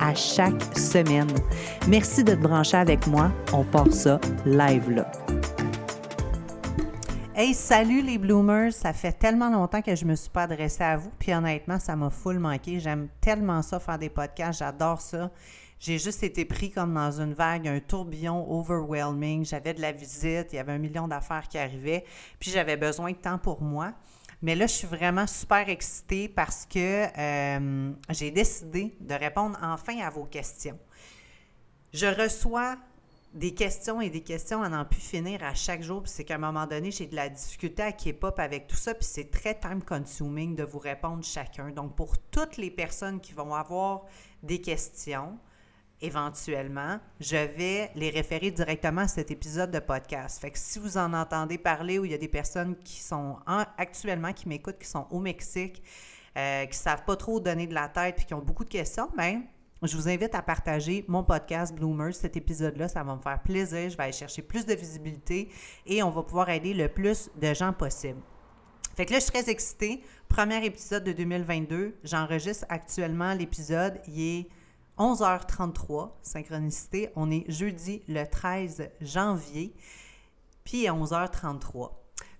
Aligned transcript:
à 0.00 0.14
chaque 0.14 0.62
semaine. 0.76 1.30
Merci 1.88 2.22
de 2.24 2.34
te 2.34 2.40
brancher 2.40 2.76
avec 2.76 3.06
moi. 3.06 3.32
On 3.52 3.64
part 3.64 3.92
ça 3.92 4.20
live 4.44 4.90
là. 4.90 5.10
Hey, 7.34 7.54
salut 7.54 8.02
les 8.02 8.18
bloomers! 8.18 8.70
Ça 8.70 8.92
fait 8.92 9.12
tellement 9.12 9.48
longtemps 9.48 9.80
que 9.80 9.96
je 9.96 10.04
me 10.04 10.14
suis 10.14 10.28
pas 10.28 10.42
adressée 10.42 10.84
à 10.84 10.98
vous, 10.98 11.10
puis 11.18 11.32
honnêtement, 11.32 11.78
ça 11.78 11.96
m'a 11.96 12.10
full 12.10 12.38
manqué. 12.38 12.80
J'aime 12.80 13.08
tellement 13.20 13.62
ça 13.62 13.80
faire 13.80 13.98
des 13.98 14.10
podcasts, 14.10 14.58
j'adore 14.58 15.00
ça. 15.00 15.30
J'ai 15.78 15.98
juste 15.98 16.22
été 16.22 16.44
pris 16.44 16.70
comme 16.70 16.92
dans 16.92 17.10
une 17.22 17.32
vague, 17.32 17.66
un 17.66 17.80
tourbillon 17.80 18.46
overwhelming. 18.52 19.46
J'avais 19.46 19.72
de 19.72 19.80
la 19.80 19.92
visite, 19.92 20.48
il 20.52 20.56
y 20.56 20.58
avait 20.58 20.72
un 20.72 20.78
million 20.78 21.08
d'affaires 21.08 21.48
qui 21.48 21.56
arrivaient, 21.56 22.04
puis 22.38 22.50
j'avais 22.50 22.76
besoin 22.76 23.12
de 23.12 23.16
temps 23.16 23.38
pour 23.38 23.62
moi. 23.62 23.92
Mais 24.42 24.54
là, 24.54 24.66
je 24.66 24.72
suis 24.72 24.86
vraiment 24.86 25.26
super 25.26 25.68
excitée 25.68 26.28
parce 26.28 26.66
que 26.66 27.06
euh, 27.18 27.92
j'ai 28.08 28.30
décidé 28.30 28.94
de 29.00 29.14
répondre 29.14 29.58
enfin 29.62 29.98
à 29.98 30.08
vos 30.08 30.24
questions. 30.24 30.78
Je 31.92 32.06
reçois 32.06 32.76
des 33.34 33.54
questions 33.54 34.00
et 34.00 34.10
des 34.10 34.22
questions 34.22 34.62
à 34.62 34.68
n'en 34.68 34.84
plus 34.84 35.00
finir 35.00 35.44
à 35.44 35.54
chaque 35.54 35.82
jour. 35.82 36.02
Puis 36.02 36.12
c'est 36.14 36.24
qu'à 36.24 36.36
un 36.36 36.38
moment 36.38 36.66
donné, 36.66 36.90
j'ai 36.90 37.06
de 37.06 37.14
la 37.14 37.28
difficulté 37.28 37.82
à 37.82 37.92
keep 37.92 38.24
up 38.24 38.38
avec 38.38 38.66
tout 38.66 38.76
ça. 38.76 38.94
Puis 38.94 39.04
c'est 39.04 39.30
très 39.30 39.58
time 39.58 39.82
consuming 39.82 40.56
de 40.56 40.64
vous 40.64 40.78
répondre 40.78 41.22
chacun. 41.22 41.70
Donc, 41.70 41.94
pour 41.94 42.18
toutes 42.18 42.56
les 42.56 42.70
personnes 42.70 43.20
qui 43.20 43.32
vont 43.32 43.54
avoir 43.54 44.06
des 44.42 44.60
questions, 44.60 45.38
éventuellement, 46.00 46.98
je 47.20 47.36
vais 47.36 47.90
les 47.94 48.10
référer 48.10 48.50
directement 48.50 49.02
à 49.02 49.08
cet 49.08 49.30
épisode 49.30 49.70
de 49.70 49.78
podcast. 49.78 50.40
Fait 50.40 50.50
que 50.50 50.58
si 50.58 50.78
vous 50.78 50.96
en 50.96 51.12
entendez 51.12 51.58
parler 51.58 51.98
ou 51.98 52.04
il 52.04 52.10
y 52.10 52.14
a 52.14 52.18
des 52.18 52.28
personnes 52.28 52.76
qui 52.84 53.00
sont 53.00 53.36
actuellement 53.46 54.32
qui 54.32 54.48
m'écoutent, 54.48 54.78
qui 54.78 54.88
sont 54.88 55.06
au 55.10 55.18
Mexique, 55.18 55.82
euh, 56.36 56.62
qui 56.64 56.70
ne 56.70 56.82
savent 56.82 57.04
pas 57.04 57.16
trop 57.16 57.40
donner 57.40 57.66
de 57.66 57.74
la 57.74 57.88
tête 57.88 58.20
et 58.20 58.24
qui 58.24 58.34
ont 58.34 58.42
beaucoup 58.42 58.64
de 58.64 58.70
questions, 58.70 59.10
bien, 59.16 59.42
je 59.82 59.96
vous 59.96 60.08
invite 60.08 60.34
à 60.34 60.42
partager 60.42 61.04
mon 61.08 61.24
podcast 61.24 61.74
Bloomers, 61.74 62.14
cet 62.14 62.36
épisode-là. 62.36 62.88
Ça 62.88 63.02
va 63.02 63.16
me 63.16 63.22
faire 63.22 63.40
plaisir. 63.42 63.88
Je 63.88 63.96
vais 63.96 64.02
aller 64.04 64.12
chercher 64.12 64.42
plus 64.42 64.66
de 64.66 64.74
visibilité 64.74 65.48
et 65.86 66.02
on 66.02 66.10
va 66.10 66.22
pouvoir 66.22 66.50
aider 66.50 66.74
le 66.74 66.88
plus 66.88 67.30
de 67.40 67.54
gens 67.54 67.72
possible. 67.72 68.20
Fait 68.94 69.06
que 69.06 69.12
là, 69.12 69.18
je 69.18 69.24
suis 69.24 69.32
très 69.32 69.50
excitée. 69.50 70.02
Premier 70.28 70.62
épisode 70.66 71.04
de 71.04 71.12
2022. 71.12 71.96
J'enregistre 72.04 72.66
actuellement 72.68 73.32
l'épisode. 73.32 74.00
Il 74.06 74.20
est 74.20 74.48
11h33, 75.00 76.10
synchronicité. 76.20 77.10
On 77.16 77.30
est 77.30 77.50
jeudi 77.50 78.02
le 78.06 78.24
13 78.24 78.90
janvier, 79.00 79.74
puis 80.62 80.84
11h33. 80.84 81.92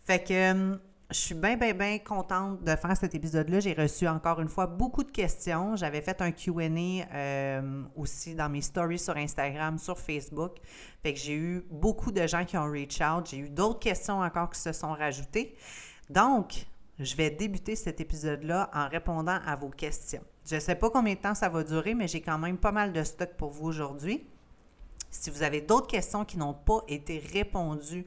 Fait 0.05 0.23
que 0.23 0.35
euh, 0.35 0.77
je 1.11 1.17
suis 1.17 1.35
bien, 1.35 1.57
bien, 1.57 1.73
bien 1.73 1.99
contente 1.99 2.63
de 2.63 2.77
faire 2.77 2.95
cet 2.99 3.15
épisode-là. 3.15 3.61
J'ai 3.61 3.73
reçu 3.73 4.07
encore 4.07 4.43
une 4.43 4.49
fois 4.49 4.67
beaucoup 4.67 5.03
de 5.03 5.11
questions. 5.11 5.75
J'avais 5.75 6.03
fait 6.03 6.21
un 6.21 6.33
QA 6.33 6.53
euh, 6.61 7.83
aussi 7.97 8.35
dans 8.35 8.51
mes 8.51 8.61
stories 8.61 8.99
sur 8.99 9.17
Instagram, 9.17 9.79
sur 9.79 9.99
Facebook. 9.99 10.59
Fait 11.03 11.15
que 11.15 11.19
j'ai 11.19 11.37
eu 11.37 11.67
beaucoup 11.71 12.13
de 12.13 12.27
gens 12.27 12.45
qui 12.45 12.59
ont 12.59 12.71
reach 12.71 13.01
out. 13.01 13.27
J'ai 13.31 13.39
eu 13.39 13.49
d'autres 13.49 13.81
questions 13.81 14.21
encore 14.21 14.51
qui 14.51 14.61
se 14.61 14.73
sont 14.73 14.93
rajoutées. 14.93 15.57
Donc, 16.11 16.67
je 16.99 17.17
vais 17.17 17.31
débuter 17.31 17.75
cet 17.75 18.03
épisode-là 18.03 18.71
en 18.75 18.87
répondant 18.87 19.39
à 19.47 19.57
vos 19.57 19.71
questions. 19.71 20.23
Je 20.47 20.55
ne 20.57 20.61
sais 20.61 20.75
pas 20.75 20.91
combien 20.91 21.15
de 21.15 21.21
temps 21.21 21.35
ça 21.35 21.49
va 21.49 21.63
durer, 21.63 21.95
mais 21.95 22.09
j'ai 22.09 22.21
quand 22.21 22.39
même 22.39 22.59
pas 22.59 22.73
mal 22.73 22.93
de 22.93 23.03
stock 23.03 23.31
pour 23.37 23.51
vous 23.51 23.67
aujourd'hui. 23.67 24.27
Si 25.11 25.31
vous 25.31 25.43
avez 25.43 25.61
d'autres 25.61 25.87
questions 25.87 26.25
qui 26.25 26.39
n'ont 26.39 26.55
pas 26.55 26.81
été 26.89 27.19
répondues 27.19 28.07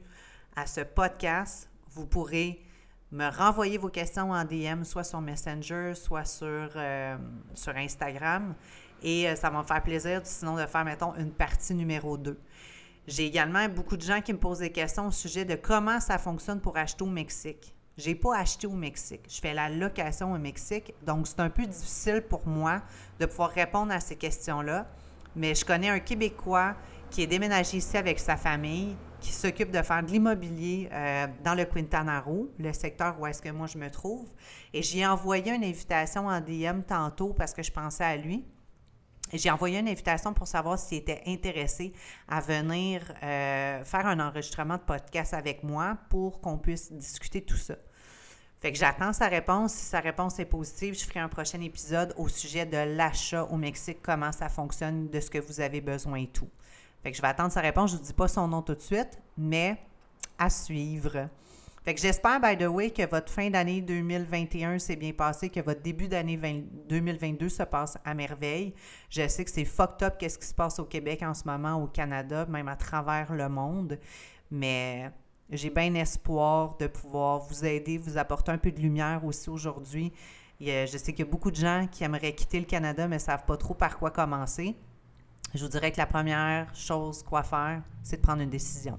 à 0.56 0.66
ce 0.66 0.80
podcast, 0.80 1.68
vous 1.90 2.06
pourrez 2.06 2.60
me 3.12 3.28
renvoyer 3.28 3.78
vos 3.78 3.88
questions 3.88 4.32
en 4.32 4.44
DM, 4.44 4.82
soit 4.82 5.04
sur 5.04 5.20
Messenger, 5.20 5.92
soit 5.94 6.24
sur, 6.24 6.70
euh, 6.76 7.16
Instagram. 7.76 8.54
Et 9.02 9.28
euh, 9.28 9.36
ça 9.36 9.50
va 9.50 9.58
me 9.58 9.64
faire 9.64 9.82
plaisir, 9.82 10.22
sinon, 10.24 10.56
de 10.56 10.66
faire, 10.66 10.84
mettons, 10.84 11.14
une 11.14 11.30
partie 11.30 11.74
numéro 11.74 12.16
2. 12.16 12.38
J'ai 13.06 13.26
également 13.26 13.68
beaucoup 13.68 13.96
de 13.96 14.02
gens 14.02 14.20
qui 14.22 14.32
me 14.32 14.38
posent 14.38 14.60
des 14.60 14.72
questions 14.72 15.08
au 15.08 15.10
sujet 15.10 15.44
de 15.44 15.56
comment 15.56 16.00
ça 16.00 16.18
fonctionne 16.18 16.60
pour 16.60 16.76
acheter 16.76 17.04
au 17.04 17.08
Mexique. 17.08 17.73
Je 17.96 18.08
n'ai 18.08 18.14
pas 18.16 18.38
acheté 18.38 18.66
au 18.66 18.72
Mexique. 18.72 19.26
Je 19.28 19.40
fais 19.40 19.54
la 19.54 19.68
location 19.68 20.32
au 20.32 20.38
Mexique. 20.38 20.94
Donc, 21.06 21.28
c'est 21.28 21.40
un 21.40 21.50
peu 21.50 21.64
difficile 21.64 22.22
pour 22.28 22.46
moi 22.46 22.82
de 23.20 23.26
pouvoir 23.26 23.50
répondre 23.50 23.92
à 23.92 24.00
ces 24.00 24.16
questions-là. 24.16 24.86
Mais 25.36 25.54
je 25.54 25.64
connais 25.64 25.88
un 25.88 26.00
Québécois 26.00 26.74
qui 27.10 27.22
est 27.22 27.26
déménagé 27.26 27.76
ici 27.76 27.96
avec 27.96 28.18
sa 28.18 28.36
famille, 28.36 28.96
qui 29.20 29.32
s'occupe 29.32 29.70
de 29.70 29.80
faire 29.82 30.02
de 30.02 30.10
l'immobilier 30.10 30.88
euh, 30.92 31.26
dans 31.44 31.54
le 31.54 31.64
Quintana 31.64 32.20
Roo, 32.20 32.50
le 32.58 32.72
secteur 32.72 33.18
où 33.20 33.26
est-ce 33.26 33.40
que 33.40 33.50
moi 33.50 33.68
je 33.68 33.78
me 33.78 33.88
trouve. 33.88 34.28
Et 34.72 34.82
j'ai 34.82 35.06
envoyé 35.06 35.52
une 35.52 35.64
invitation 35.64 36.26
en 36.26 36.40
DM 36.40 36.82
tantôt 36.86 37.32
parce 37.32 37.54
que 37.54 37.62
je 37.62 37.70
pensais 37.70 38.04
à 38.04 38.16
lui. 38.16 38.44
J'ai 39.36 39.50
envoyé 39.50 39.80
une 39.80 39.88
invitation 39.88 40.32
pour 40.32 40.46
savoir 40.46 40.78
s'il 40.78 40.98
était 40.98 41.22
intéressé 41.26 41.92
à 42.28 42.40
venir 42.40 43.02
euh, 43.22 43.82
faire 43.84 44.06
un 44.06 44.20
enregistrement 44.20 44.76
de 44.76 44.82
podcast 44.82 45.34
avec 45.34 45.64
moi 45.64 45.98
pour 46.08 46.40
qu'on 46.40 46.56
puisse 46.56 46.92
discuter 46.92 47.42
tout 47.42 47.56
ça. 47.56 47.74
Fait 48.60 48.70
que 48.70 48.78
j'attends 48.78 49.12
sa 49.12 49.26
réponse. 49.26 49.72
Si 49.72 49.84
sa 49.86 49.98
réponse 49.98 50.38
est 50.38 50.44
positive, 50.44 50.94
je 50.94 51.04
ferai 51.04 51.18
un 51.18 51.28
prochain 51.28 51.60
épisode 51.60 52.14
au 52.16 52.28
sujet 52.28 52.64
de 52.64 52.76
l'achat 52.96 53.44
au 53.44 53.56
Mexique, 53.56 53.98
comment 54.02 54.30
ça 54.30 54.48
fonctionne, 54.48 55.10
de 55.10 55.18
ce 55.18 55.30
que 55.30 55.38
vous 55.38 55.60
avez 55.60 55.80
besoin 55.80 56.16
et 56.16 56.28
tout. 56.28 56.48
Fait 57.02 57.10
que 57.10 57.16
je 57.16 57.20
vais 57.20 57.28
attendre 57.28 57.50
sa 57.52 57.60
réponse. 57.60 57.90
Je 57.90 57.96
ne 57.96 58.00
vous 58.00 58.06
dis 58.06 58.14
pas 58.14 58.28
son 58.28 58.46
nom 58.46 58.62
tout 58.62 58.74
de 58.74 58.80
suite, 58.80 59.18
mais 59.36 59.76
à 60.38 60.48
suivre. 60.48 61.28
Fait 61.84 61.94
que 61.94 62.00
j'espère, 62.00 62.40
by 62.40 62.56
the 62.56 62.66
way, 62.66 62.90
que 62.90 63.06
votre 63.06 63.30
fin 63.30 63.50
d'année 63.50 63.82
2021 63.82 64.78
s'est 64.78 64.96
bien 64.96 65.12
passé, 65.12 65.50
que 65.50 65.60
votre 65.60 65.82
début 65.82 66.08
d'année 66.08 66.38
2022 66.88 67.50
se 67.50 67.62
passe 67.62 67.98
à 68.06 68.14
merveille. 68.14 68.72
Je 69.10 69.28
sais 69.28 69.44
que 69.44 69.50
c'est 69.50 69.66
fucked 69.66 70.02
up 70.02 70.14
qu'est-ce 70.18 70.38
qui 70.38 70.46
se 70.46 70.54
passe 70.54 70.78
au 70.78 70.86
Québec 70.86 71.22
en 71.22 71.34
ce 71.34 71.44
moment, 71.44 71.74
au 71.74 71.86
Canada, 71.86 72.46
même 72.46 72.68
à 72.68 72.76
travers 72.76 73.34
le 73.34 73.50
monde. 73.50 73.98
Mais 74.50 75.10
j'ai 75.50 75.68
bien 75.68 75.94
espoir 75.96 76.78
de 76.78 76.86
pouvoir 76.86 77.40
vous 77.40 77.66
aider, 77.66 77.98
vous 77.98 78.16
apporter 78.16 78.50
un 78.50 78.56
peu 78.56 78.72
de 78.72 78.80
lumière 78.80 79.22
aussi 79.22 79.50
aujourd'hui. 79.50 80.10
Je 80.58 80.86
sais 80.86 81.12
qu'il 81.12 81.26
y 81.26 81.28
a 81.28 81.30
beaucoup 81.30 81.50
de 81.50 81.56
gens 81.56 81.86
qui 81.92 82.02
aimeraient 82.02 82.34
quitter 82.34 82.60
le 82.60 82.66
Canada, 82.66 83.06
mais 83.08 83.16
ne 83.16 83.20
savent 83.20 83.44
pas 83.44 83.58
trop 83.58 83.74
par 83.74 83.98
quoi 83.98 84.10
commencer. 84.10 84.74
Je 85.54 85.62
vous 85.62 85.70
dirais 85.70 85.92
que 85.92 85.98
la 85.98 86.06
première 86.06 86.74
chose 86.74 87.22
quoi 87.22 87.42
faire, 87.42 87.82
c'est 88.02 88.16
de 88.16 88.22
prendre 88.22 88.40
une 88.40 88.48
décision 88.48 88.98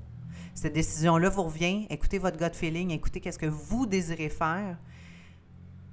cette 0.55 0.73
décision-là 0.73 1.29
vous 1.29 1.43
revient, 1.43 1.85
écoutez 1.89 2.17
votre 2.17 2.37
gut 2.37 2.55
feeling, 2.55 2.89
écoutez 2.91 3.19
qu'est-ce 3.19 3.37
que 3.37 3.45
vous 3.45 3.85
désirez 3.85 4.29
faire. 4.29 4.77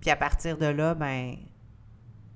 Puis 0.00 0.08
à 0.08 0.16
partir 0.16 0.56
de 0.56 0.66
là, 0.66 0.94
ben 0.94 1.36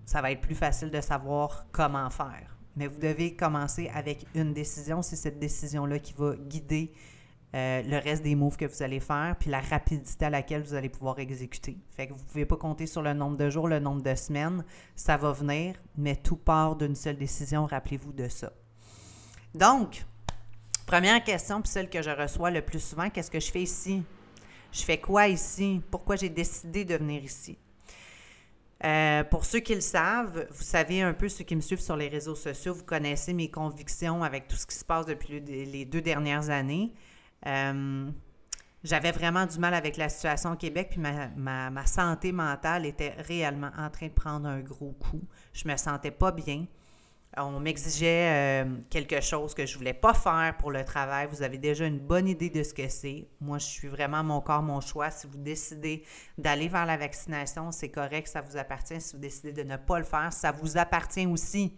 ça 0.04 0.20
va 0.20 0.32
être 0.32 0.40
plus 0.40 0.56
facile 0.56 0.90
de 0.90 1.00
savoir 1.00 1.66
comment 1.70 2.10
faire. 2.10 2.58
Mais 2.74 2.88
vous 2.88 3.00
devez 3.00 3.36
commencer 3.36 3.88
avec 3.94 4.26
une 4.34 4.52
décision. 4.52 5.02
C'est 5.02 5.16
cette 5.16 5.38
décision-là 5.38 6.00
qui 6.00 6.14
va 6.14 6.34
guider 6.36 6.92
euh, 7.54 7.82
le 7.82 7.98
reste 7.98 8.24
des 8.24 8.34
moves 8.34 8.56
que 8.56 8.66
vous 8.66 8.82
allez 8.82 9.00
faire, 9.00 9.36
puis 9.38 9.48
la 9.48 9.60
rapidité 9.60 10.26
à 10.26 10.30
laquelle 10.30 10.62
vous 10.62 10.74
allez 10.74 10.88
pouvoir 10.88 11.20
exécuter. 11.20 11.78
Fait 11.90 12.08
que 12.08 12.12
vous 12.12 12.22
ne 12.22 12.28
pouvez 12.28 12.44
pas 12.44 12.56
compter 12.56 12.86
sur 12.86 13.02
le 13.02 13.14
nombre 13.14 13.36
de 13.36 13.48
jours, 13.50 13.68
le 13.68 13.78
nombre 13.78 14.02
de 14.02 14.14
semaines. 14.16 14.64
Ça 14.96 15.16
va 15.16 15.30
venir, 15.32 15.76
mais 15.96 16.16
tout 16.16 16.36
part 16.36 16.74
d'une 16.74 16.96
seule 16.96 17.16
décision. 17.16 17.66
Rappelez-vous 17.66 18.12
de 18.12 18.28
ça. 18.28 18.52
Donc, 19.54 20.04
Première 20.86 21.22
question, 21.24 21.60
puis 21.60 21.70
celle 21.70 21.90
que 21.90 22.00
je 22.00 22.10
reçois 22.10 22.50
le 22.50 22.62
plus 22.62 22.80
souvent, 22.80 23.10
qu'est-ce 23.10 23.30
que 23.30 23.40
je 23.40 23.50
fais 23.50 23.62
ici? 23.62 24.04
Je 24.72 24.82
fais 24.82 24.98
quoi 24.98 25.26
ici? 25.26 25.82
Pourquoi 25.90 26.16
j'ai 26.16 26.28
décidé 26.28 26.84
de 26.84 26.94
venir 26.94 27.24
ici? 27.24 27.58
Euh, 28.84 29.24
pour 29.24 29.46
ceux 29.46 29.60
qui 29.60 29.74
le 29.74 29.80
savent, 29.80 30.46
vous 30.50 30.62
savez 30.62 31.02
un 31.02 31.12
peu, 31.12 31.28
ceux 31.28 31.44
qui 31.44 31.56
me 31.56 31.60
suivent 31.60 31.80
sur 31.80 31.96
les 31.96 32.08
réseaux 32.08 32.34
sociaux, 32.36 32.74
vous 32.74 32.84
connaissez 32.84 33.32
mes 33.32 33.50
convictions 33.50 34.22
avec 34.22 34.46
tout 34.48 34.56
ce 34.56 34.66
qui 34.66 34.76
se 34.76 34.84
passe 34.84 35.06
depuis 35.06 35.40
les 35.40 35.84
deux 35.84 36.02
dernières 36.02 36.50
années. 36.50 36.92
Euh, 37.46 38.10
j'avais 38.84 39.10
vraiment 39.10 39.46
du 39.46 39.58
mal 39.58 39.74
avec 39.74 39.96
la 39.96 40.08
situation 40.08 40.52
au 40.52 40.56
Québec, 40.56 40.88
puis 40.90 41.00
ma, 41.00 41.86
santé 41.86 42.30
mentale 42.30 42.86
était 42.86 43.14
réellement 43.18 43.70
en 43.76 43.90
train 43.90 44.06
de 44.06 44.12
prendre 44.12 44.46
un 44.48 44.60
gros 44.60 44.92
coup. 44.92 45.22
Je 45.52 45.66
me 45.66 45.76
sentais 45.76 46.12
pas 46.12 46.30
bien. 46.30 46.66
On 47.38 47.60
m'exigeait 47.60 48.64
euh, 48.64 48.76
quelque 48.88 49.20
chose 49.20 49.52
que 49.52 49.66
je 49.66 49.76
voulais 49.76 49.92
pas 49.92 50.14
faire 50.14 50.56
pour 50.58 50.70
le 50.70 50.84
travail. 50.84 51.28
Vous 51.30 51.42
avez 51.42 51.58
déjà 51.58 51.84
une 51.84 51.98
bonne 51.98 52.28
idée 52.28 52.48
de 52.48 52.62
ce 52.62 52.72
que 52.72 52.88
c'est. 52.88 53.28
Moi, 53.42 53.58
je 53.58 53.66
suis 53.66 53.88
vraiment 53.88 54.24
mon 54.24 54.40
corps, 54.40 54.62
mon 54.62 54.80
choix. 54.80 55.10
Si 55.10 55.26
vous 55.26 55.36
décidez 55.36 56.02
d'aller 56.38 56.68
vers 56.68 56.86
la 56.86 56.96
vaccination, 56.96 57.72
c'est 57.72 57.90
correct, 57.90 58.26
ça 58.26 58.40
vous 58.40 58.56
appartient. 58.56 59.00
Si 59.00 59.14
vous 59.14 59.20
décidez 59.20 59.52
de 59.52 59.62
ne 59.64 59.76
pas 59.76 59.98
le 59.98 60.04
faire, 60.04 60.32
ça 60.32 60.50
vous 60.50 60.78
appartient 60.78 61.26
aussi. 61.26 61.76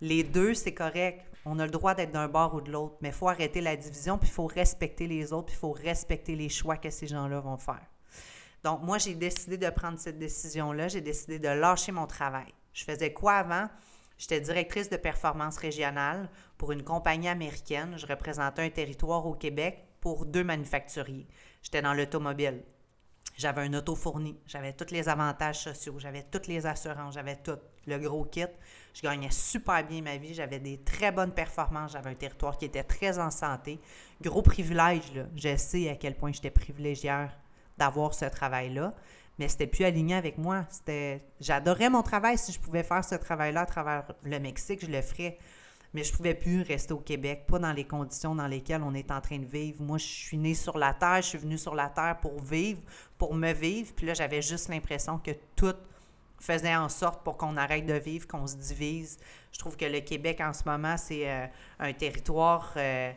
Les 0.00 0.24
deux, 0.24 0.54
c'est 0.54 0.74
correct. 0.74 1.24
On 1.44 1.60
a 1.60 1.66
le 1.66 1.70
droit 1.70 1.94
d'être 1.94 2.10
d'un 2.10 2.28
bord 2.28 2.54
ou 2.54 2.60
de 2.60 2.72
l'autre, 2.72 2.96
mais 3.00 3.08
il 3.10 3.14
faut 3.14 3.28
arrêter 3.28 3.60
la 3.60 3.76
division, 3.76 4.18
puis 4.18 4.28
il 4.28 4.32
faut 4.32 4.46
respecter 4.46 5.06
les 5.06 5.32
autres, 5.32 5.46
puis 5.46 5.56
il 5.56 5.60
faut 5.60 5.72
respecter 5.72 6.34
les 6.34 6.48
choix 6.48 6.76
que 6.76 6.90
ces 6.90 7.06
gens-là 7.06 7.38
vont 7.38 7.56
faire. 7.56 7.86
Donc, 8.64 8.82
moi, 8.82 8.98
j'ai 8.98 9.14
décidé 9.14 9.56
de 9.56 9.70
prendre 9.70 9.98
cette 9.98 10.18
décision-là. 10.18 10.88
J'ai 10.88 11.00
décidé 11.00 11.38
de 11.38 11.48
lâcher 11.48 11.92
mon 11.92 12.06
travail. 12.06 12.52
Je 12.72 12.84
faisais 12.84 13.12
quoi 13.12 13.34
avant? 13.34 13.68
J'étais 14.20 14.42
directrice 14.42 14.90
de 14.90 14.98
performance 14.98 15.56
régionale 15.56 16.28
pour 16.58 16.72
une 16.72 16.84
compagnie 16.84 17.26
américaine. 17.26 17.94
Je 17.96 18.06
représentais 18.06 18.60
un 18.60 18.68
territoire 18.68 19.24
au 19.24 19.32
Québec 19.32 19.82
pour 19.98 20.26
deux 20.26 20.44
manufacturiers. 20.44 21.26
J'étais 21.62 21.80
dans 21.80 21.94
l'automobile. 21.94 22.62
J'avais 23.38 23.62
un 23.62 23.72
auto 23.72 23.94
fourni. 23.94 24.38
J'avais 24.46 24.74
tous 24.74 24.92
les 24.92 25.08
avantages 25.08 25.60
sociaux. 25.60 25.94
J'avais 25.98 26.22
toutes 26.22 26.48
les 26.48 26.66
assurances. 26.66 27.14
J'avais 27.14 27.36
tout. 27.36 27.56
Le 27.86 27.96
gros 27.96 28.26
kit. 28.26 28.44
Je 28.92 29.00
gagnais 29.00 29.30
super 29.30 29.82
bien 29.86 30.02
ma 30.02 30.18
vie. 30.18 30.34
J'avais 30.34 30.58
des 30.58 30.82
très 30.82 31.12
bonnes 31.12 31.32
performances. 31.32 31.92
J'avais 31.92 32.10
un 32.10 32.14
territoire 32.14 32.58
qui 32.58 32.66
était 32.66 32.84
très 32.84 33.18
en 33.18 33.30
santé. 33.30 33.80
Gros 34.20 34.42
privilège, 34.42 35.14
là. 35.14 35.24
Je 35.34 35.56
sais 35.56 35.88
à 35.88 35.96
quel 35.96 36.14
point 36.14 36.30
j'étais 36.30 36.50
privilégiée 36.50 37.26
d'avoir 37.78 38.12
ce 38.12 38.26
travail-là 38.26 38.94
mais 39.40 39.48
c'était 39.48 39.66
plus 39.66 39.86
aligné 39.86 40.14
avec 40.14 40.36
moi. 40.36 40.66
J'adorais 41.40 41.88
mon 41.88 42.02
travail. 42.02 42.36
Si 42.36 42.52
je 42.52 42.60
pouvais 42.60 42.82
faire 42.82 43.02
ce 43.02 43.14
travail-là 43.14 43.62
à 43.62 43.66
travers 43.66 44.12
le 44.22 44.38
Mexique, 44.38 44.84
je 44.84 44.90
le 44.90 45.00
ferais. 45.00 45.38
Mais 45.94 46.04
je 46.04 46.12
pouvais 46.12 46.34
plus 46.34 46.60
rester 46.60 46.92
au 46.92 46.98
Québec, 46.98 47.46
pas 47.48 47.58
dans 47.58 47.72
les 47.72 47.84
conditions 47.84 48.34
dans 48.34 48.46
lesquelles 48.46 48.82
on 48.82 48.92
est 48.92 49.10
en 49.10 49.22
train 49.22 49.38
de 49.38 49.46
vivre. 49.46 49.80
Moi, 49.82 49.96
je 49.96 50.04
suis 50.04 50.36
née 50.36 50.54
sur 50.54 50.76
la 50.76 50.92
terre, 50.92 51.22
je 51.22 51.28
suis 51.28 51.38
venue 51.38 51.56
sur 51.56 51.74
la 51.74 51.88
terre 51.88 52.18
pour 52.20 52.38
vivre, 52.38 52.82
pour 53.16 53.34
me 53.34 53.50
vivre. 53.54 53.90
Puis 53.96 54.06
là, 54.06 54.12
j'avais 54.12 54.42
juste 54.42 54.68
l'impression 54.68 55.18
que 55.18 55.30
tout 55.56 55.74
faisait 56.38 56.76
en 56.76 56.90
sorte 56.90 57.24
pour 57.24 57.38
qu'on 57.38 57.56
arrête 57.56 57.86
de 57.86 57.94
vivre, 57.94 58.28
qu'on 58.28 58.46
se 58.46 58.56
divise. 58.56 59.18
Je 59.52 59.58
trouve 59.58 59.78
que 59.78 59.86
le 59.86 60.00
Québec 60.00 60.42
en 60.42 60.52
ce 60.52 60.64
moment, 60.66 60.98
c'est 60.98 61.28
euh, 61.28 61.46
un 61.78 61.92
territoire 61.94 62.74
euh, 62.76 63.10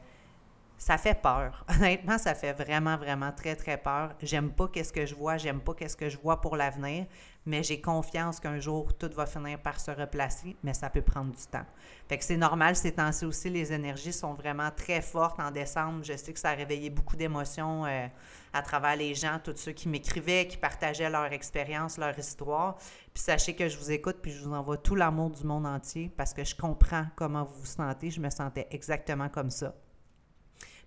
ça 0.84 0.98
fait 0.98 1.16
peur. 1.16 1.66
Honnêtement, 1.70 2.18
ça 2.18 2.36
fait 2.36 2.52
vraiment, 2.52 2.98
vraiment 2.98 3.32
très, 3.32 3.56
très 3.56 3.78
peur. 3.78 4.12
J'aime 4.22 4.52
pas 4.52 4.68
qu'est-ce 4.68 4.92
que 4.92 5.06
je 5.06 5.16
vois, 5.16 5.38
j'aime 5.38 5.62
pas 5.62 5.74
qu'est-ce 5.74 5.96
que 5.96 6.10
je 6.10 6.18
vois 6.18 6.42
pour 6.42 6.58
l'avenir, 6.58 7.06
mais 7.46 7.64
j'ai 7.64 7.80
confiance 7.80 8.42
qu'un 8.42 8.60
jour, 8.60 8.94
tout 8.98 9.10
va 9.16 9.26
finir 9.26 9.60
par 9.60 9.80
se 9.80 9.92
replacer, 9.92 10.58
mais 10.62 10.74
ça 10.74 10.90
peut 10.90 11.02
prendre 11.02 11.32
du 11.32 11.46
temps. 11.46 11.66
Fait 12.10 12.18
que 12.18 12.26
c'est 12.26 12.36
normal, 12.36 12.76
ces 12.76 12.92
temps-ci 12.92 13.24
aussi, 13.24 13.50
les 13.50 13.72
énergies 13.72 14.12
sont 14.12 14.34
vraiment 14.34 14.72
très 14.76 15.02
fortes 15.02 15.40
en 15.40 15.52
décembre. 15.52 16.04
Je 16.04 16.18
sais 16.18 16.34
que 16.34 16.40
ça 16.40 16.50
a 16.50 16.54
réveillé 16.54 16.90
beaucoup 16.90 17.16
d'émotions 17.16 17.86
euh, 17.86 18.06
à 18.52 18.62
travers 18.62 18.98
les 18.98 19.16
gens, 19.16 19.40
tous 19.42 19.56
ceux 19.56 19.72
qui 19.72 19.88
m'écrivaient, 19.88 20.48
qui 20.48 20.58
partageaient 20.58 21.10
leur 21.10 21.32
expérience, 21.32 21.98
leur 21.98 22.20
histoire. 22.20 22.76
Puis 23.14 23.24
sachez 23.24 23.56
que 23.56 23.70
je 23.70 23.78
vous 23.78 23.92
écoute, 23.92 24.18
puis 24.22 24.32
je 24.32 24.44
vous 24.44 24.54
envoie 24.54 24.76
tout 24.76 24.96
l'amour 24.96 25.30
du 25.30 25.46
monde 25.46 25.66
entier 25.66 26.12
parce 26.18 26.34
que 26.34 26.44
je 26.44 26.58
comprends 26.58 27.06
comment 27.16 27.46
vous 27.46 27.62
vous 27.62 27.66
sentez. 27.66 28.12
Je 28.12 28.20
me 28.20 28.30
sentais 28.30 28.68
exactement 28.70 29.30
comme 29.30 29.50
ça. 29.50 29.74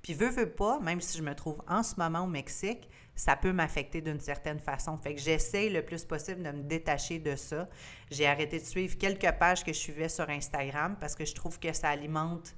Puis 0.06 0.14
veux, 0.14 0.28
veux 0.28 0.48
pas, 0.48 0.78
même 0.78 1.00
si 1.00 1.18
je 1.18 1.22
me 1.24 1.34
trouve 1.34 1.60
en 1.66 1.82
ce 1.82 1.96
moment 1.96 2.20
au 2.20 2.28
Mexique, 2.28 2.88
ça 3.16 3.34
peut 3.34 3.52
m'affecter 3.52 4.00
d'une 4.00 4.20
certaine 4.20 4.60
façon. 4.60 4.96
Fait 4.96 5.16
que 5.16 5.20
j'essaie 5.20 5.68
le 5.68 5.84
plus 5.84 6.04
possible 6.04 6.44
de 6.44 6.50
me 6.52 6.62
détacher 6.62 7.18
de 7.18 7.34
ça. 7.34 7.68
J'ai 8.08 8.28
arrêté 8.28 8.60
de 8.60 8.64
suivre 8.64 8.96
quelques 8.96 9.32
pages 9.32 9.64
que 9.64 9.72
je 9.72 9.78
suivais 9.78 10.08
sur 10.08 10.30
Instagram 10.30 10.94
parce 11.00 11.16
que 11.16 11.24
je 11.24 11.34
trouve 11.34 11.58
que 11.58 11.72
ça 11.72 11.88
alimente 11.88 12.54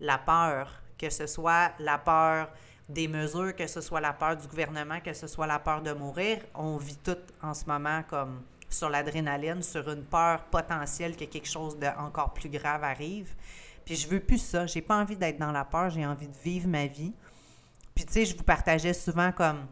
la 0.00 0.16
peur, 0.16 0.72
que 0.96 1.10
ce 1.10 1.26
soit 1.26 1.72
la 1.80 1.98
peur 1.98 2.50
des 2.88 3.08
mesures, 3.08 3.54
que 3.54 3.66
ce 3.66 3.82
soit 3.82 4.00
la 4.00 4.14
peur 4.14 4.34
du 4.38 4.48
gouvernement, 4.48 5.00
que 5.00 5.12
ce 5.12 5.26
soit 5.26 5.46
la 5.46 5.58
peur 5.58 5.82
de 5.82 5.92
mourir. 5.92 6.38
On 6.54 6.78
vit 6.78 6.96
tout 6.96 7.18
en 7.42 7.52
ce 7.52 7.66
moment 7.66 8.04
comme 8.08 8.42
sur 8.70 8.88
l'adrénaline, 8.88 9.62
sur 9.62 9.86
une 9.90 10.04
peur 10.04 10.44
potentielle 10.44 11.14
que 11.14 11.26
quelque 11.26 11.48
chose 11.48 11.78
de 11.78 11.88
encore 11.98 12.32
plus 12.32 12.48
grave 12.48 12.84
arrive. 12.84 13.34
Puis 13.86 13.96
je 13.96 14.06
veux 14.08 14.20
plus 14.20 14.38
ça. 14.38 14.66
J'ai 14.66 14.82
pas 14.82 15.00
envie 15.00 15.16
d'être 15.16 15.38
dans 15.38 15.52
la 15.52 15.64
peur. 15.64 15.88
J'ai 15.88 16.04
envie 16.04 16.28
de 16.28 16.36
vivre 16.44 16.68
ma 16.68 16.86
vie. 16.86 17.14
Puis 17.94 18.04
tu 18.04 18.12
sais, 18.12 18.24
je 18.26 18.36
vous 18.36 18.42
partageais 18.42 18.92
souvent 18.92 19.32
comme 19.32 19.66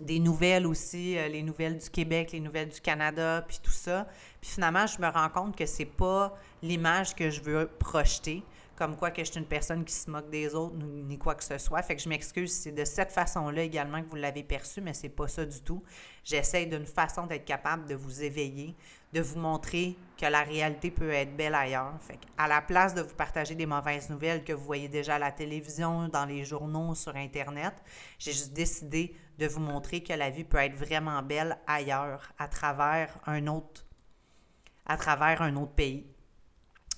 des 0.00 0.18
nouvelles 0.18 0.66
aussi, 0.66 1.18
euh, 1.18 1.28
les 1.28 1.42
nouvelles 1.42 1.76
du 1.76 1.90
Québec, 1.90 2.32
les 2.32 2.40
nouvelles 2.40 2.70
du 2.70 2.80
Canada, 2.80 3.44
puis 3.46 3.58
tout 3.62 3.70
ça. 3.70 4.08
Puis 4.40 4.52
finalement, 4.52 4.86
je 4.86 4.98
me 4.98 5.08
rends 5.08 5.28
compte 5.28 5.54
que 5.54 5.66
c'est 5.66 5.84
pas 5.84 6.34
l'image 6.62 7.14
que 7.14 7.28
je 7.28 7.42
veux 7.42 7.66
projeter 7.78 8.42
comme 8.82 8.96
quoi 8.96 9.10
que 9.10 9.22
je 9.22 9.30
suis 9.30 9.38
une 9.38 9.46
personne 9.46 9.84
qui 9.84 9.94
se 9.94 10.10
moque 10.10 10.28
des 10.30 10.54
autres 10.54 10.74
ni 10.76 11.16
quoi 11.18 11.34
que 11.34 11.44
ce 11.44 11.56
soit. 11.58 11.82
Fait 11.82 11.94
que 11.94 12.02
je 12.02 12.08
m'excuse 12.08 12.52
c'est 12.52 12.72
de 12.72 12.84
cette 12.84 13.12
façon-là 13.12 13.62
également 13.62 14.02
que 14.02 14.08
vous 14.08 14.16
l'avez 14.16 14.42
perçu, 14.42 14.80
mais 14.80 14.94
c'est 14.94 15.08
pas 15.08 15.28
ça 15.28 15.44
du 15.44 15.60
tout. 15.60 15.84
J'essaie 16.24 16.66
d'une 16.66 16.86
façon 16.86 17.26
d'être 17.26 17.44
capable 17.44 17.86
de 17.86 17.94
vous 17.94 18.22
éveiller, 18.24 18.74
de 19.12 19.20
vous 19.20 19.38
montrer 19.38 19.96
que 20.16 20.26
la 20.26 20.42
réalité 20.42 20.90
peut 20.90 21.10
être 21.10 21.36
belle 21.36 21.54
ailleurs. 21.54 21.94
À 22.38 22.48
la 22.48 22.62
place 22.62 22.94
de 22.94 23.02
vous 23.02 23.14
partager 23.14 23.54
des 23.54 23.66
mauvaises 23.66 24.08
nouvelles 24.08 24.44
que 24.44 24.52
vous 24.52 24.64
voyez 24.64 24.88
déjà 24.88 25.16
à 25.16 25.18
la 25.18 25.32
télévision, 25.32 26.08
dans 26.08 26.24
les 26.24 26.44
journaux, 26.44 26.94
sur 26.94 27.14
Internet, 27.16 27.74
j'ai 28.18 28.32
juste 28.32 28.52
décidé 28.52 29.14
de 29.38 29.46
vous 29.46 29.60
montrer 29.60 30.02
que 30.02 30.12
la 30.12 30.30
vie 30.30 30.44
peut 30.44 30.58
être 30.58 30.76
vraiment 30.76 31.22
belle 31.22 31.58
ailleurs, 31.66 32.32
à 32.38 32.48
travers 32.48 33.18
un 33.26 33.46
autre, 33.48 33.84
à 34.86 34.96
travers 34.96 35.42
un 35.42 35.56
autre 35.56 35.72
pays. 35.72 36.06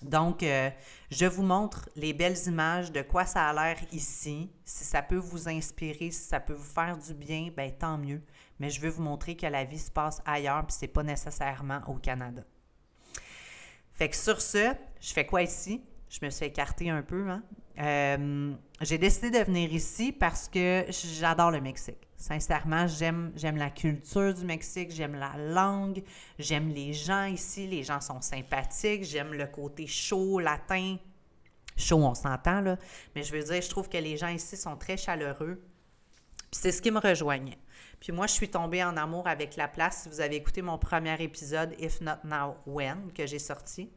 Donc, 0.02 0.42
euh, 0.42 0.70
je 1.10 1.24
vous 1.24 1.42
montre 1.42 1.88
les 1.96 2.12
belles 2.12 2.36
images 2.46 2.92
de 2.92 3.02
quoi 3.02 3.24
ça 3.24 3.48
a 3.48 3.52
l'air 3.52 3.78
ici. 3.92 4.50
Si 4.64 4.84
ça 4.84 5.02
peut 5.02 5.16
vous 5.16 5.48
inspirer, 5.48 6.10
si 6.10 6.28
ça 6.28 6.40
peut 6.40 6.52
vous 6.52 6.62
faire 6.62 6.98
du 6.98 7.14
bien, 7.14 7.50
ben 7.56 7.70
tant 7.72 7.96
mieux. 7.96 8.22
Mais 8.58 8.70
je 8.70 8.80
veux 8.80 8.90
vous 8.90 9.02
montrer 9.02 9.36
que 9.36 9.46
la 9.46 9.64
vie 9.64 9.78
se 9.78 9.90
passe 9.90 10.20
ailleurs, 10.26 10.66
puis 10.66 10.76
c'est 10.78 10.88
pas 10.88 11.02
nécessairement 11.02 11.80
au 11.88 11.94
Canada. 11.94 12.42
Fait 13.94 14.08
que 14.08 14.16
sur 14.16 14.40
ce, 14.40 14.74
je 15.00 15.12
fais 15.12 15.24
quoi 15.24 15.42
ici? 15.42 15.82
Je 16.08 16.18
me 16.22 16.30
suis 16.30 16.46
écartée 16.46 16.90
un 16.90 17.02
peu. 17.02 17.28
Hein? 17.28 17.42
Euh, 17.78 18.54
j'ai 18.80 18.98
décidé 18.98 19.30
de 19.30 19.44
venir 19.44 19.72
ici 19.72 20.12
parce 20.12 20.48
que 20.48 20.84
j'adore 20.88 21.50
le 21.50 21.60
Mexique. 21.60 22.08
Sincèrement, 22.26 22.86
j'aime, 22.86 23.34
la 23.36 23.68
culture 23.68 24.32
du 24.32 24.46
Mexique, 24.46 24.90
j'aime 24.90 25.14
la 25.14 25.36
langue, 25.36 26.02
j'aime 26.38 26.70
les 26.70 26.94
gens 26.94 27.26
ici, 27.26 27.66
les 27.66 27.82
gens 27.82 28.00
sont 28.00 28.22
sympathiques, 28.22 29.04
j'aime 29.04 29.34
le 29.34 29.46
côté 29.46 29.86
chaud, 29.86 30.38
latin. 30.38 30.96
Chaud, 31.76 31.98
on 31.98 32.14
s'entend, 32.14 32.62
là. 32.62 32.78
Mais 33.14 33.24
je 33.24 33.30
veux 33.30 33.42
dire, 33.42 33.60
je 33.60 33.68
trouve 33.68 33.90
que 33.90 33.98
les 33.98 34.16
gens 34.16 34.28
ici 34.28 34.56
sont 34.56 34.74
très 34.78 34.96
chaleureux. 34.96 35.62
Puis 36.50 36.60
c'est 36.62 36.72
ce 36.72 36.80
qui 36.80 36.90
me 36.90 36.98
rejoignait. 36.98 37.58
Puis 38.00 38.10
moi, 38.10 38.26
je 38.26 38.32
suis 38.32 38.48
tombée 38.48 38.82
en 38.82 38.96
amour 38.96 39.28
avec 39.28 39.56
la 39.56 39.68
place. 39.68 40.04
Si 40.04 40.08
vous 40.08 40.22
avez 40.22 40.36
écouté 40.36 40.62
mon 40.62 40.78
premier 40.78 41.22
épisode, 41.22 41.74
If 41.78 42.00
Not 42.00 42.24
Now 42.24 42.56
When, 42.64 43.12
que 43.12 43.26
j'ai 43.26 43.38
sorti, 43.38 43.90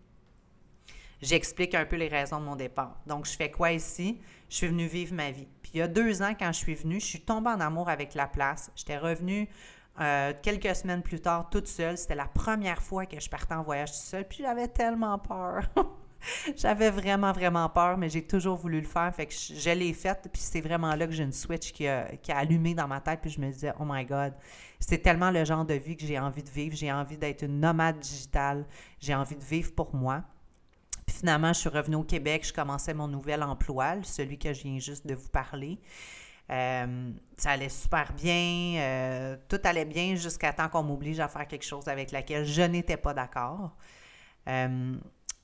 j'explique 1.22 1.76
un 1.76 1.86
peu 1.86 1.96
les 1.96 2.10
raisons 2.10 2.42
de 2.42 2.46
mon 2.46 2.58
départ. 2.58 3.00
Donc, 3.08 3.26
je 3.26 3.38
fais 3.38 3.52
quoi 3.52 3.72
ici? 3.72 4.20
Je 4.50 4.56
suis 4.58 4.68
venue 4.68 4.88
vivre 4.88 5.14
ma 5.14 5.32
vie. 5.32 5.48
Puis 5.68 5.80
il 5.80 5.80
y 5.80 5.84
a 5.84 5.90
deux 5.90 6.22
ans, 6.22 6.34
quand 6.40 6.54
je 6.54 6.60
suis 6.60 6.76
venue, 6.76 7.02
je 7.02 7.06
suis 7.06 7.20
tombée 7.20 7.50
en 7.50 7.60
amour 7.60 7.90
avec 7.90 8.14
la 8.14 8.26
place. 8.26 8.72
J'étais 8.74 8.98
revenue 8.98 9.50
euh, 10.00 10.32
quelques 10.42 10.74
semaines 10.74 11.02
plus 11.02 11.20
tard 11.20 11.50
toute 11.50 11.68
seule. 11.68 11.98
C'était 11.98 12.16
la 12.16 12.28
première 12.28 12.82
fois 12.82 13.06
que 13.06 13.20
je 13.20 13.30
partais 13.30 13.54
en 13.54 13.64
voyage 13.64 13.92
toute 13.92 14.00
seule. 14.00 14.26
Puis 14.26 14.44
j'avais 14.44 14.70
tellement 14.70 15.20
peur. 15.20 15.64
j'avais 16.56 16.90
vraiment, 16.90 17.34
vraiment 17.34 17.68
peur, 17.68 17.98
mais 17.98 18.08
j'ai 18.08 18.26
toujours 18.26 18.56
voulu 18.56 18.80
le 18.80 18.88
faire. 18.88 19.14
Fait 19.14 19.26
que 19.26 19.34
je, 19.34 19.70
l'ai 19.72 19.92
fait. 19.92 20.30
Puis 20.32 20.42
c'est 20.42 20.62
vraiment 20.62 20.96
là 20.96 21.06
que 21.06 21.12
j'ai 21.12 21.24
une 21.24 21.34
switch 21.34 21.74
qui 21.74 21.86
a, 21.86 22.16
qui 22.16 22.32
a 22.32 22.38
allumé 22.38 22.74
dans 22.74 22.88
ma 22.88 23.02
tête. 23.02 23.20
Puis 23.22 23.32
je 23.32 23.42
me 23.42 23.52
disais, 23.52 23.74
oh 23.78 23.84
my 23.86 24.06
God, 24.06 24.36
c'est 24.80 25.00
tellement 25.00 25.32
le 25.32 25.44
genre 25.44 25.66
de 25.66 25.74
vie 25.74 25.98
que 25.98 26.06
j'ai 26.06 26.18
envie 26.18 26.44
de 26.44 26.50
vivre. 26.50 26.78
J'ai 26.78 26.94
envie 26.94 27.18
d'être 27.18 27.42
une 27.44 27.60
nomade 27.60 28.00
digitale. 28.00 28.66
J'ai 29.02 29.16
envie 29.16 29.36
de 29.36 29.44
vivre 29.44 29.76
pour 29.76 29.94
moi. 29.94 30.24
Puis 31.08 31.16
finalement, 31.16 31.54
je 31.54 31.60
suis 31.60 31.70
revenue 31.70 31.96
au 31.96 32.04
Québec, 32.04 32.46
je 32.46 32.54
commençais 32.54 32.94
mon 32.94 33.08
nouvel 33.08 33.42
emploi, 33.42 33.96
celui 34.04 34.38
que 34.38 34.54
je 34.54 34.64
viens 34.64 34.78
juste 34.78 35.08
de 35.08 35.16
vous 35.16 35.30
parler. 35.30 35.80
Euh, 36.50 37.12
ça 37.38 37.52
allait 37.52 37.70
super 37.70 38.14
bien, 38.14 38.76
euh, 38.78 39.38
tout 39.50 39.60
allait 39.64 39.86
bien 39.86 40.16
jusqu'à 40.16 40.54
temps 40.54 40.70
qu'on 40.70 40.84
m'oblige 40.84 41.20
à 41.20 41.28
faire 41.28 41.48
quelque 41.48 41.66
chose 41.66 41.88
avec 41.88 42.12
laquelle 42.12 42.46
je 42.46 42.62
n'étais 42.62 42.98
pas 42.98 43.14
d'accord. 43.14 43.76
Euh, 44.48 44.96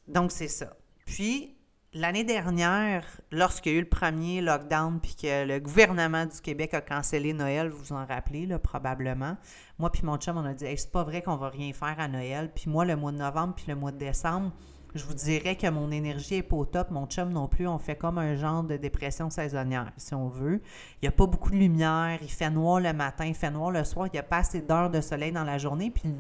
donc, 0.08 0.32
c'est 0.32 0.48
ça. 0.48 0.75
Puis, 1.05 1.55
l'année 1.93 2.24
dernière, 2.24 3.05
lorsqu'il 3.32 3.72
y 3.74 3.75
a 3.75 3.77
eu 3.79 3.82
le 3.82 3.89
premier 3.89 4.41
lockdown, 4.41 5.00
puis 5.01 5.15
que 5.15 5.46
le 5.46 5.60
gouvernement 5.60 6.25
du 6.25 6.39
Québec 6.41 6.74
a 6.74 6.82
cancellé 6.82 7.34
Noël, 7.34 7.70
vous 7.70 7.77
vous 7.77 7.93
en 7.93 8.05
rappelez, 8.05 8.46
là, 8.46 8.60
probablement, 8.60 9.38
moi 9.79 9.91
puis 9.91 10.03
mon 10.03 10.17
chum, 10.17 10.38
on 10.38 10.46
a 10.46 10.53
dit 10.53 10.65
hey, 10.65 10.77
c'est 10.77 10.91
pas 10.91 11.03
vrai 11.03 11.22
qu'on 11.22 11.36
va 11.36 11.50
rien 11.50 11.74
faire 11.74 11.96
à 12.00 12.08
Noël. 12.08 12.51
Puis 12.53 12.70
moi, 12.70 12.86
le 12.86 12.96
mois 12.96 13.12
de 13.12 13.17
novembre, 13.17 13.55
puis 13.55 13.65
le 13.67 13.75
mois 13.75 13.91
de 13.91 13.98
décembre, 13.98 14.51
je 14.96 15.04
vous 15.06 15.14
dirais 15.14 15.56
que 15.56 15.68
mon 15.70 15.92
énergie 15.92 16.36
n'est 16.36 16.44
pas 16.44 16.56
au 16.56 16.66
top. 16.66 16.92
Mon 16.92 17.08
chum 17.08 17.32
non 17.32 17.48
plus. 17.48 17.68
On 17.68 17.80
fait 17.80 17.96
comme 17.96 18.18
un 18.18 18.36
genre 18.36 18.64
de 18.64 18.78
dépression 18.78 19.30
saisonnière, 19.30 19.92
si 19.98 20.14
on 20.14 20.28
veut. 20.28 20.62
Il 21.02 21.06
n'y 21.06 21.08
a 21.08 21.12
pas 21.12 21.26
beaucoup 21.26 21.50
de 21.50 21.56
lumière. 21.56 22.20
Il 22.22 22.30
fait 22.30 22.50
noir 22.50 22.80
le 22.80 22.94
matin, 22.94 23.26
il 23.26 23.34
fait 23.34 23.50
noir 23.50 23.72
le 23.72 23.84
soir. 23.84 24.08
Il 24.08 24.12
n'y 24.14 24.20
a 24.20 24.24
pas 24.24 24.38
assez 24.38 24.62
d'heures 24.62 24.90
de 24.90 25.02
soleil 25.02 25.32
dans 25.32 25.44
la 25.44 25.58
journée. 25.58 25.92
Puis 25.92 26.14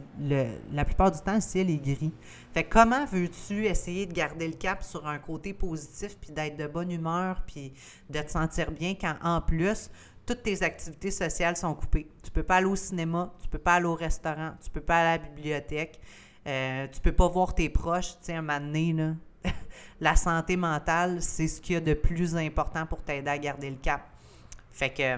la 0.71 0.85
plupart 0.85 1.11
du 1.11 1.19
temps, 1.19 1.35
le 1.35 1.41
ciel 1.41 1.69
est 1.69 1.77
gris. 1.77 2.13
Fait 2.53 2.63
comment 2.63 3.05
veux-tu 3.05 3.65
essayer 3.65 4.05
de 4.05 4.13
garder 4.13 4.47
le 4.47 4.55
cap 4.55 4.83
sur 4.83 5.07
un 5.07 5.17
côté 5.17 5.53
positif, 5.53 6.17
puis 6.19 6.31
d'être 6.31 6.57
de 6.57 6.67
bonne 6.67 6.91
humeur, 6.91 7.43
puis 7.47 7.73
de 8.09 8.19
te 8.19 8.31
sentir 8.31 8.71
bien 8.71 8.93
quand, 8.99 9.15
en 9.23 9.41
plus, 9.41 9.89
toutes 10.25 10.43
tes 10.43 10.63
activités 10.63 11.11
sociales 11.11 11.57
sont 11.57 11.73
coupées? 11.73 12.07
Tu 12.23 12.31
peux 12.31 12.43
pas 12.43 12.57
aller 12.57 12.67
au 12.67 12.75
cinéma, 12.75 13.33
tu 13.41 13.47
peux 13.49 13.57
pas 13.57 13.73
aller 13.75 13.85
au 13.85 13.95
restaurant, 13.95 14.51
tu 14.63 14.69
peux 14.69 14.81
pas 14.81 14.99
aller 14.99 15.09
à 15.09 15.23
la 15.23 15.29
bibliothèque. 15.29 15.99
Euh, 16.47 16.87
tu 16.91 16.99
peux 16.99 17.11
pas 17.11 17.27
voir 17.27 17.55
tes 17.55 17.69
proches, 17.69 18.11
tu 18.11 18.17
sais, 18.21 18.33
un 18.33 18.41
moment 18.41 18.59
donné, 18.59 18.95
la 20.01 20.15
santé 20.15 20.57
mentale, 20.57 21.21
c'est 21.21 21.47
ce 21.47 21.61
qu'il 21.61 21.73
y 21.73 21.77
a 21.77 21.81
de 21.81 21.93
plus 21.93 22.35
important 22.35 22.85
pour 22.85 23.01
t'aider 23.01 23.29
à 23.29 23.37
garder 23.37 23.69
le 23.69 23.77
cap. 23.77 24.01
Fait 24.71 24.89
que 24.89 25.17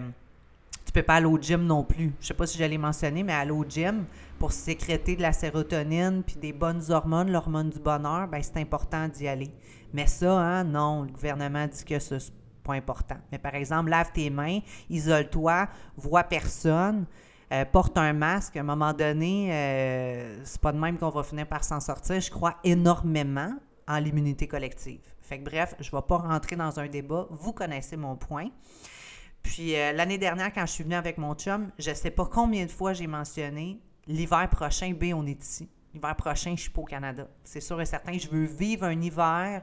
tu 0.86 0.91
peux 0.94 1.03
pas 1.03 1.15
aller 1.15 1.25
au 1.25 1.38
gym 1.39 1.65
non 1.65 1.84
plus. 1.84 2.13
Je 2.22 2.27
sais 2.27 2.34
pas 2.34 2.46
si 2.46 2.58
j'allais 2.58 2.77
mentionner, 2.77 3.24
mais 3.24 3.34
aller 3.34 3.51
au 3.51 3.65
gym 3.67 4.05
pour 4.38 4.51
sécréter 4.51 5.15
de 5.15 5.22
la 5.22 5.34
sérotonine 5.34 6.22
puis 6.24 6.36
des 6.36 6.53
bonnes 6.53 6.84
hormones, 6.91 7.32
l'hormone 7.32 7.70
du 7.70 7.79
bonheur, 7.79 8.27
ben 8.27 8.41
c'est 8.44 8.58
important 8.58 9.08
d'y 9.08 9.27
aller. 9.27 9.50
Mais 9.94 10.08
ça, 10.08 10.38
hein, 10.38 10.63
non, 10.63 11.03
le 11.03 11.12
gouvernement 11.12 11.65
dit 11.67 11.84
que 11.84 11.98
c'est 12.00 12.32
pas 12.63 12.74
important. 12.74 13.17
Mais 13.32 13.38
par 13.38 13.55
exemple, 13.55 13.89
lave 13.89 14.12
tes 14.12 14.29
mains, 14.29 14.60
isole-toi, 14.89 15.67
vois 15.96 16.24
personne. 16.24 17.05
Euh, 17.52 17.64
porte 17.66 17.98
un 17.98 18.14
masque, 18.14 18.58
à 18.58 18.62
un 18.62 18.64
moment 18.64 18.94
donné, 18.94 19.50
euh, 19.52 20.44
c'est 20.46 20.60
pas 20.60 20.72
de 20.72 20.80
même 20.80 20.98
qu'on 20.98 21.10
va 21.10 21.24
finir 21.24 21.48
par 21.48 21.64
s'en 21.64 21.80
sortir. 21.80 22.20
Je 22.20 22.32
crois 22.32 22.56
énormément 22.64 23.54
en 23.88 24.00
l'immunité 24.00 24.48
collective. 24.48 25.02
Fait 25.22 25.40
que 25.40 25.44
bref, 25.44 25.75
je 25.80 25.90
ne 25.94 25.98
vais 26.00 26.06
pas 26.08 26.18
rentrer 26.18 26.56
dans 26.56 26.80
un 26.80 26.88
débat. 26.88 27.28
Vous 27.30 27.54
connaissez 27.54 27.98
mon 27.98 28.16
point. 28.16 28.50
Puis 29.44 29.75
euh, 29.75 29.92
l'année 29.92 30.18
dernière, 30.18 30.52
quand 30.52 30.66
je 30.66 30.72
suis 30.72 30.84
venue 30.84 30.96
avec 30.96 31.20
mon 31.20 31.36
chum, 31.36 31.70
je 31.78 31.92
ne 31.92 31.96
sais 31.96 32.10
pas 32.10 32.25
combien 32.25 32.66
de 32.66 32.72
fois 32.72 32.94
j'ai 32.94 33.08
mentionné 33.08 33.80
l'hiver 34.08 34.50
prochain, 34.50 34.92
B, 34.92 35.14
on 35.14 35.25
est 35.28 35.42
ici. 35.44 35.70
L'hiver 35.94 36.16
prochain, 36.16 36.56
je 36.56 36.62
suis 36.62 36.72
pas 36.72 36.82
au 36.82 36.86
Canada. 36.86 37.28
C'est 37.44 37.62
sûr 37.62 37.80
et 37.80 37.86
certain, 37.86 38.18
je 38.18 38.28
veux 38.28 38.46
vivre 38.46 38.86
un 38.86 39.00
hiver 39.00 39.62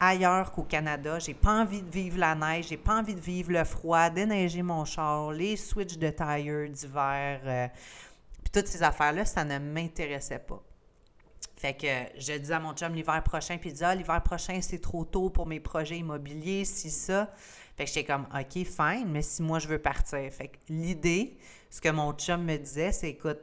ailleurs 0.00 0.52
qu'au 0.52 0.62
Canada. 0.62 1.18
J'ai 1.18 1.34
pas 1.34 1.60
envie 1.60 1.82
de 1.82 1.90
vivre 1.90 2.18
la 2.18 2.34
neige, 2.34 2.68
j'ai 2.68 2.76
pas 2.76 2.98
envie 2.98 3.14
de 3.14 3.20
vivre 3.20 3.52
le 3.52 3.64
froid, 3.64 4.10
déneiger 4.10 4.62
mon 4.62 4.84
char, 4.84 5.32
les 5.32 5.56
switches 5.56 5.98
de 5.98 6.10
tire 6.10 6.70
d'hiver. 6.70 7.40
Euh, 7.44 7.68
puis 8.42 8.50
toutes 8.52 8.68
ces 8.68 8.82
affaires-là, 8.82 9.24
ça 9.24 9.44
ne 9.44 9.58
m'intéressait 9.58 10.38
pas. 10.38 10.62
Fait 11.56 11.74
que 11.74 12.20
je 12.20 12.34
dis 12.34 12.52
à 12.52 12.60
mon 12.60 12.74
chum 12.74 12.94
l'hiver 12.94 13.22
prochain, 13.22 13.56
puis 13.56 13.70
il 13.70 13.74
dit 13.74 13.84
Ah, 13.84 13.94
l'hiver 13.94 14.22
prochain, 14.22 14.60
c'est 14.60 14.80
trop 14.80 15.04
tôt 15.04 15.30
pour 15.30 15.46
mes 15.46 15.60
projets 15.60 15.98
immobiliers, 15.98 16.64
si 16.64 16.90
ça. 16.90 17.32
Fait 17.76 17.84
que 17.84 17.90
j'étais 17.90 18.04
comme 18.04 18.26
OK, 18.34 18.64
fine, 18.64 19.08
mais 19.08 19.22
si 19.22 19.42
moi 19.42 19.58
je 19.58 19.68
veux 19.68 19.78
partir. 19.78 20.30
Fait 20.32 20.48
que 20.48 20.56
l'idée, 20.68 21.36
ce 21.70 21.80
que 21.80 21.88
mon 21.88 22.12
chum 22.12 22.44
me 22.44 22.56
disait, 22.56 22.92
c'est 22.92 23.10
écoute, 23.10 23.38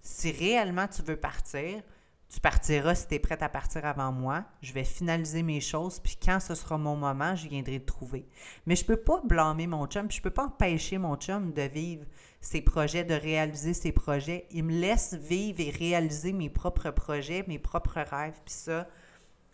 si 0.00 0.30
réellement 0.30 0.86
tu 0.86 1.02
veux 1.02 1.16
partir, 1.16 1.82
tu 2.28 2.40
partiras 2.40 2.94
si 2.94 3.06
tu 3.06 3.14
es 3.14 3.18
prête 3.18 3.42
à 3.42 3.48
partir 3.48 3.84
avant 3.86 4.10
moi. 4.10 4.44
Je 4.60 4.72
vais 4.72 4.84
finaliser 4.84 5.42
mes 5.42 5.60
choses, 5.60 6.00
puis 6.00 6.16
quand 6.20 6.40
ce 6.40 6.54
sera 6.54 6.76
mon 6.76 6.96
moment, 6.96 7.36
je 7.36 7.48
viendrai 7.48 7.80
te 7.80 7.86
trouver. 7.86 8.26
Mais 8.66 8.74
je 8.74 8.84
peux 8.84 8.96
pas 8.96 9.20
blâmer 9.24 9.66
mon 9.66 9.86
chum, 9.86 10.10
je 10.10 10.20
peux 10.20 10.30
pas 10.30 10.46
empêcher 10.46 10.98
mon 10.98 11.16
chum 11.16 11.52
de 11.52 11.62
vivre 11.62 12.04
ses 12.40 12.62
projets, 12.62 13.04
de 13.04 13.14
réaliser 13.14 13.74
ses 13.74 13.92
projets. 13.92 14.46
Il 14.50 14.64
me 14.64 14.72
laisse 14.72 15.14
vivre 15.14 15.60
et 15.60 15.70
réaliser 15.70 16.32
mes 16.32 16.50
propres 16.50 16.90
projets, 16.90 17.44
mes 17.46 17.58
propres 17.58 18.00
rêves, 18.00 18.40
puis 18.44 18.54
ça, 18.54 18.88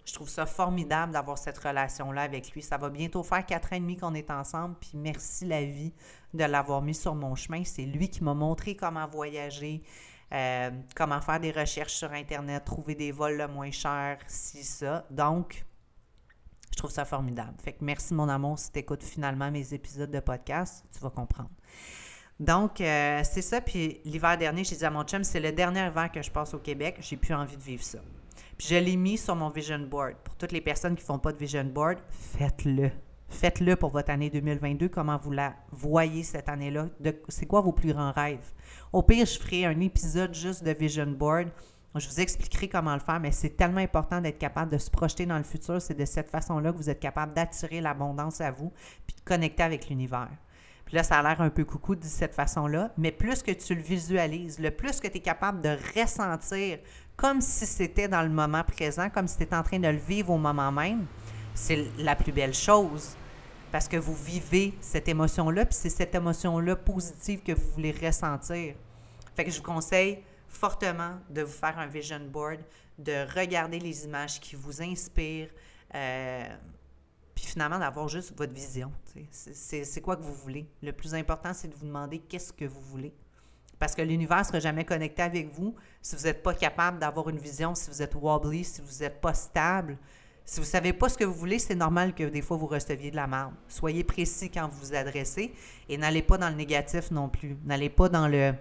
je 0.04 0.14
trouve 0.14 0.28
ça 0.28 0.46
formidable 0.46 1.12
d'avoir 1.12 1.38
cette 1.38 1.58
relation-là 1.58 2.22
avec 2.22 2.52
lui. 2.52 2.62
Ça 2.62 2.78
va 2.78 2.88
bientôt 2.88 3.22
faire 3.22 3.44
quatre 3.44 3.72
ans 3.72 3.76
et 3.76 3.80
demi 3.80 3.96
qu'on 3.96 4.14
est 4.14 4.30
ensemble, 4.30 4.76
puis 4.80 4.92
merci 4.94 5.44
la 5.44 5.62
vie 5.62 5.92
de 6.32 6.44
l'avoir 6.44 6.80
mis 6.80 6.94
sur 6.94 7.14
mon 7.14 7.34
chemin. 7.34 7.64
C'est 7.64 7.84
lui 7.84 8.08
qui 8.08 8.24
m'a 8.24 8.34
montré 8.34 8.74
comment 8.74 9.06
voyager, 9.06 9.82
euh, 10.32 10.70
comment 10.96 11.20
faire 11.20 11.40
des 11.40 11.50
recherches 11.50 11.94
sur 11.94 12.12
Internet, 12.12 12.64
trouver 12.64 12.94
des 12.94 13.12
vols 13.12 13.46
moins 13.52 13.70
chers, 13.70 14.18
si 14.26 14.64
ça. 14.64 15.06
Donc, 15.10 15.64
je 16.70 16.76
trouve 16.76 16.90
ça 16.90 17.04
formidable. 17.04 17.54
Fait 17.62 17.72
que 17.72 17.84
merci 17.84 18.14
mon 18.14 18.28
amour 18.28 18.58
si 18.58 18.72
tu 18.72 18.78
écoutes 18.78 19.02
finalement 19.02 19.50
mes 19.50 19.74
épisodes 19.74 20.10
de 20.10 20.20
podcast, 20.20 20.84
tu 20.92 21.00
vas 21.00 21.10
comprendre. 21.10 21.50
Donc, 22.40 22.80
euh, 22.80 23.20
c'est 23.24 23.42
ça. 23.42 23.60
Puis 23.60 24.00
l'hiver 24.04 24.38
dernier, 24.38 24.64
j'ai 24.64 24.76
dit 24.76 24.84
à 24.84 24.90
mon 24.90 25.04
chum, 25.04 25.22
c'est 25.22 25.40
le 25.40 25.52
dernier 25.52 25.86
hiver 25.86 26.10
que 26.10 26.22
je 26.22 26.30
passe 26.30 26.54
au 26.54 26.58
Québec. 26.58 26.96
J'ai 27.00 27.16
plus 27.16 27.34
envie 27.34 27.56
de 27.56 27.62
vivre 27.62 27.84
ça. 27.84 27.98
Puis 28.56 28.68
je 28.68 28.76
l'ai 28.76 28.96
mis 28.96 29.18
sur 29.18 29.36
mon 29.36 29.48
vision 29.48 29.78
board. 29.78 30.14
Pour 30.24 30.36
toutes 30.36 30.52
les 30.52 30.60
personnes 30.60 30.96
qui 30.96 31.02
ne 31.02 31.06
font 31.06 31.18
pas 31.18 31.32
de 31.32 31.38
vision 31.38 31.64
board, 31.64 31.98
faites-le. 32.10 32.90
Faites-le 33.32 33.76
pour 33.76 33.90
votre 33.90 34.10
année 34.10 34.28
2022, 34.28 34.88
comment 34.90 35.16
vous 35.16 35.32
la 35.32 35.54
voyez 35.72 36.22
cette 36.22 36.48
année-là? 36.50 36.88
C'est 37.28 37.46
quoi 37.46 37.62
vos 37.62 37.72
plus 37.72 37.92
grands 37.92 38.12
rêves? 38.12 38.52
Au 38.92 39.02
pire, 39.02 39.26
je 39.26 39.38
ferai 39.38 39.64
un 39.64 39.80
épisode 39.80 40.34
juste 40.34 40.62
de 40.62 40.70
Vision 40.70 41.06
Board. 41.06 41.48
Je 41.96 42.08
vous 42.08 42.20
expliquerai 42.20 42.68
comment 42.68 42.92
le 42.92 43.00
faire, 43.00 43.18
mais 43.18 43.32
c'est 43.32 43.56
tellement 43.56 43.80
important 43.80 44.20
d'être 44.20 44.38
capable 44.38 44.70
de 44.70 44.78
se 44.78 44.90
projeter 44.90 45.26
dans 45.26 45.38
le 45.38 45.44
futur. 45.44 45.80
C'est 45.80 45.98
de 45.98 46.04
cette 46.04 46.28
façon-là 46.28 46.72
que 46.72 46.76
vous 46.76 46.90
êtes 46.90 47.00
capable 47.00 47.32
d'attirer 47.32 47.80
l'abondance 47.80 48.40
à 48.42 48.50
vous 48.52 48.70
puis 49.06 49.16
de 49.16 49.22
connecter 49.24 49.62
avec 49.62 49.88
l'univers. 49.88 50.30
Puis 50.84 50.94
là, 50.94 51.02
ça 51.02 51.18
a 51.18 51.22
l'air 51.22 51.40
un 51.40 51.50
peu 51.50 51.64
coucou 51.64 51.96
de 51.96 52.04
cette 52.04 52.34
façon-là, 52.34 52.92
mais 52.98 53.10
plus 53.10 53.42
que 53.42 53.50
tu 53.50 53.74
le 53.74 53.82
visualises, 53.82 54.58
le 54.58 54.70
plus 54.70 55.00
que 55.00 55.08
tu 55.08 55.16
es 55.16 55.20
capable 55.20 55.62
de 55.62 55.76
ressentir 55.98 56.78
comme 57.16 57.40
si 57.40 57.66
c'était 57.66 58.08
dans 58.08 58.22
le 58.22 58.30
moment 58.30 58.62
présent, 58.62 59.08
comme 59.08 59.26
si 59.26 59.38
tu 59.38 59.42
étais 59.44 59.56
en 59.56 59.62
train 59.62 59.78
de 59.78 59.88
le 59.88 59.96
vivre 59.96 60.30
au 60.30 60.38
moment 60.38 60.70
même, 60.70 61.06
c'est 61.54 61.86
la 61.98 62.14
plus 62.14 62.32
belle 62.32 62.54
chose 62.54 63.16
parce 63.72 63.88
que 63.88 63.96
vous 63.96 64.14
vivez 64.14 64.74
cette 64.82 65.08
émotion-là, 65.08 65.64
puis 65.64 65.74
c'est 65.74 65.88
cette 65.88 66.14
émotion-là 66.14 66.76
positive 66.76 67.42
que 67.42 67.52
vous 67.52 67.70
voulez 67.70 67.90
ressentir. 67.90 68.74
Fait 69.34 69.44
que 69.44 69.50
je 69.50 69.56
vous 69.56 69.64
conseille 69.64 70.22
fortement 70.46 71.14
de 71.30 71.40
vous 71.40 71.52
faire 71.52 71.78
un 71.78 71.86
vision 71.86 72.20
board, 72.20 72.60
de 72.98 73.26
regarder 73.34 73.78
les 73.78 74.04
images 74.04 74.38
qui 74.38 74.56
vous 74.56 74.82
inspirent, 74.82 75.48
euh, 75.94 76.46
puis 77.34 77.46
finalement 77.46 77.78
d'avoir 77.78 78.08
juste 78.08 78.36
votre 78.36 78.52
vision. 78.52 78.92
C'est 79.30 80.02
quoi 80.02 80.16
que 80.16 80.22
vous 80.22 80.34
voulez. 80.34 80.66
Le 80.82 80.92
plus 80.92 81.14
important, 81.14 81.54
c'est 81.54 81.68
de 81.68 81.74
vous 81.74 81.86
demander 81.86 82.18
qu'est-ce 82.18 82.52
que 82.52 82.66
vous 82.66 82.82
voulez. 82.82 83.14
Parce 83.78 83.94
que 83.94 84.02
l'univers 84.02 84.40
ne 84.40 84.44
sera 84.44 84.60
jamais 84.60 84.84
connecté 84.84 85.22
avec 85.22 85.50
vous 85.50 85.74
si 86.02 86.14
vous 86.14 86.24
n'êtes 86.24 86.42
pas 86.42 86.54
capable 86.54 86.98
d'avoir 86.98 87.30
une 87.30 87.38
vision, 87.38 87.74
si 87.74 87.88
vous 87.88 88.02
êtes 88.02 88.14
wobbly, 88.14 88.64
si 88.64 88.82
vous 88.82 89.02
n'êtes 89.02 89.18
pas 89.20 89.32
stable, 89.32 89.96
si 90.44 90.56
vous 90.56 90.66
ne 90.66 90.70
savez 90.70 90.92
pas 90.92 91.08
ce 91.08 91.16
que 91.16 91.24
vous 91.24 91.34
voulez, 91.34 91.58
c'est 91.58 91.74
normal 91.74 92.14
que 92.14 92.24
des 92.24 92.42
fois 92.42 92.56
vous 92.56 92.66
receviez 92.66 93.10
de 93.10 93.16
la 93.16 93.26
merde. 93.26 93.52
Soyez 93.68 94.04
précis 94.04 94.50
quand 94.50 94.68
vous 94.68 94.86
vous 94.86 94.94
adressez 94.94 95.54
et 95.88 95.96
n'allez 95.96 96.22
pas 96.22 96.36
dans 96.36 96.48
le 96.48 96.56
négatif 96.56 97.10
non 97.10 97.28
plus. 97.28 97.56
N'allez 97.64 97.88
pas 97.88 98.08
dans 98.08 98.26
le 98.26 98.52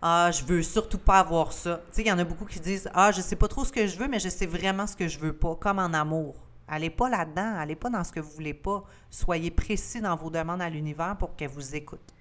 Ah, 0.00 0.30
je 0.32 0.44
veux 0.44 0.62
surtout 0.62 0.98
pas 0.98 1.18
avoir 1.18 1.52
ça. 1.52 1.82
Tu 1.88 1.96
sais, 1.96 2.02
il 2.02 2.08
y 2.08 2.12
en 2.12 2.18
a 2.18 2.24
beaucoup 2.24 2.44
qui 2.44 2.60
disent 2.60 2.88
Ah, 2.94 3.10
je 3.10 3.20
sais 3.20 3.36
pas 3.36 3.48
trop 3.48 3.64
ce 3.64 3.72
que 3.72 3.86
je 3.86 3.98
veux, 3.98 4.06
mais 4.06 4.20
je 4.20 4.28
sais 4.28 4.46
vraiment 4.46 4.86
ce 4.86 4.96
que 4.96 5.08
je 5.08 5.18
veux 5.18 5.32
pas, 5.32 5.56
comme 5.56 5.78
en 5.78 5.92
amour. 5.92 6.36
Allez 6.68 6.90
pas 6.90 7.10
là-dedans, 7.10 7.56
allez 7.56 7.76
pas 7.76 7.90
dans 7.90 8.04
ce 8.04 8.12
que 8.12 8.20
vous 8.20 8.30
voulez 8.30 8.54
pas. 8.54 8.84
Soyez 9.10 9.50
précis 9.50 10.00
dans 10.00 10.16
vos 10.16 10.30
demandes 10.30 10.62
à 10.62 10.70
l'univers 10.70 11.16
pour 11.18 11.36
qu'elle 11.36 11.50
vous 11.50 11.74
écoute. 11.74 12.14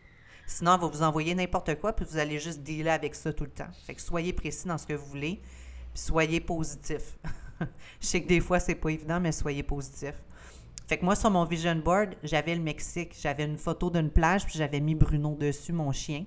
Sinon, 0.46 0.74
elle 0.76 0.82
va 0.82 0.88
vous 0.88 1.04
envoyer 1.04 1.34
n'importe 1.36 1.80
quoi, 1.80 1.94
puis 1.94 2.06
vous 2.10 2.18
allez 2.18 2.40
juste 2.40 2.62
dealer 2.62 2.92
avec 2.92 3.16
ça 3.16 3.32
tout 3.32 3.46
le 3.46 3.52
temps. 3.52 3.70
Fait 3.86 3.94
que 3.94 4.02
soyez 4.02 4.34
précis 4.34 4.68
dans 4.68 4.78
ce 4.78 4.86
que 4.86 4.94
vous 4.94 5.06
voulez, 5.06 5.42
puis 5.94 6.04
soyez 6.04 6.42
positif. 6.42 7.18
je 7.60 8.06
sais 8.06 8.22
que 8.22 8.28
des 8.28 8.40
fois, 8.40 8.60
c'est 8.60 8.76
pas 8.76 8.90
évident, 8.90 9.20
mais 9.20 9.32
soyez 9.32 9.64
positif. 9.64 10.14
Fait 10.88 10.98
que 10.98 11.06
moi, 11.06 11.16
sur 11.16 11.32
mon 11.32 11.46
vision 11.46 11.76
board, 11.76 12.16
j'avais 12.24 12.56
le 12.56 12.62
Mexique. 12.62 13.16
J'avais 13.20 13.46
une 13.46 13.58
photo 13.58 13.90
d'une 13.90 14.10
plage, 14.10 14.46
puis 14.46 14.58
j'avais 14.58 14.80
mis 14.80 14.96
Bruno 14.96 15.36
dessus, 15.36 15.74
mon 15.74 15.92
chien. 15.92 16.26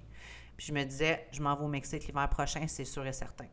Puis 0.56 0.68
je 0.68 0.72
me 0.72 0.82
disais, 0.84 1.26
je 1.32 1.42
m'en 1.42 1.54
vais 1.54 1.64
au 1.64 1.68
Mexique 1.68 2.06
l'hiver 2.06 2.28
prochain, 2.28 2.66
c'est 2.66 2.84
sûr 2.84 3.06
et 3.06 3.12
certain. 3.12 3.46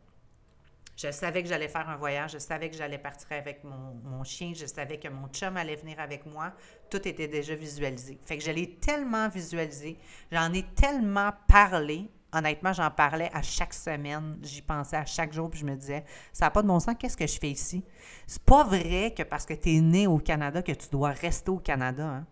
Je 0.95 1.11
savais 1.11 1.41
que 1.41 1.49
j'allais 1.49 1.67
faire 1.67 1.89
un 1.89 1.97
voyage, 1.97 2.33
je 2.33 2.37
savais 2.37 2.69
que 2.69 2.77
j'allais 2.77 2.99
partir 2.99 3.27
avec 3.31 3.63
mon, 3.63 3.95
mon, 4.03 4.23
chien, 4.23 4.53
je 4.55 4.67
savais 4.67 4.99
que 4.99 5.07
mon 5.07 5.27
chum 5.27 5.57
allait 5.57 5.75
venir 5.75 5.99
avec 5.99 6.25
moi. 6.25 6.53
Tout 6.89 7.05
était 7.07 7.27
déjà 7.27 7.55
visualisé. 7.55 8.19
Fait 8.23 8.37
que 8.37 8.43
je 8.43 8.51
l'ai 8.51 8.75
tellement 8.75 9.27
visualisé, 9.27 9.97
j'en 10.31 10.53
ai 10.53 10.63
tellement 10.75 11.31
parlé 11.47 12.09
honnêtement, 12.33 12.73
j'en 12.73 12.89
parlais 12.91 13.29
à 13.33 13.41
chaque 13.41 13.73
semaine. 13.73 14.37
J'y 14.41 14.61
pensais 14.61 14.97
à 14.97 15.05
chaque 15.05 15.33
jour, 15.33 15.49
puis 15.49 15.59
je 15.59 15.65
me 15.65 15.75
disais, 15.75 16.03
ça 16.31 16.45
n'a 16.45 16.51
pas 16.51 16.61
de 16.61 16.67
bon 16.67 16.79
sens, 16.79 16.95
qu'est-ce 16.97 17.17
que 17.17 17.27
je 17.27 17.39
fais 17.39 17.51
ici? 17.51 17.83
C'est 18.27 18.43
pas 18.43 18.63
vrai 18.63 19.13
que 19.15 19.23
parce 19.23 19.45
que 19.45 19.53
tu 19.53 19.75
es 19.75 19.81
né 19.81 20.07
au 20.07 20.17
Canada, 20.17 20.61
que 20.61 20.71
tu 20.71 20.89
dois 20.89 21.09
rester 21.09 21.51
au 21.51 21.59
Canada. 21.59 22.05
Hein? 22.05 22.27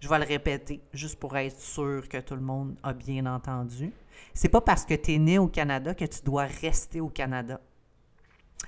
Je 0.00 0.08
vais 0.08 0.18
le 0.18 0.24
répéter, 0.24 0.80
juste 0.92 1.18
pour 1.18 1.36
être 1.36 1.60
sûr 1.60 2.08
que 2.08 2.18
tout 2.18 2.36
le 2.36 2.40
monde 2.40 2.76
a 2.82 2.92
bien 2.92 3.26
entendu. 3.26 3.92
C'est 4.32 4.48
pas 4.48 4.60
parce 4.60 4.84
que 4.84 4.94
tu 4.94 5.14
es 5.14 5.18
né 5.18 5.38
au 5.38 5.48
Canada 5.48 5.94
que 5.94 6.04
tu 6.04 6.20
dois 6.22 6.44
rester 6.44 7.00
au 7.00 7.08
Canada. 7.08 7.60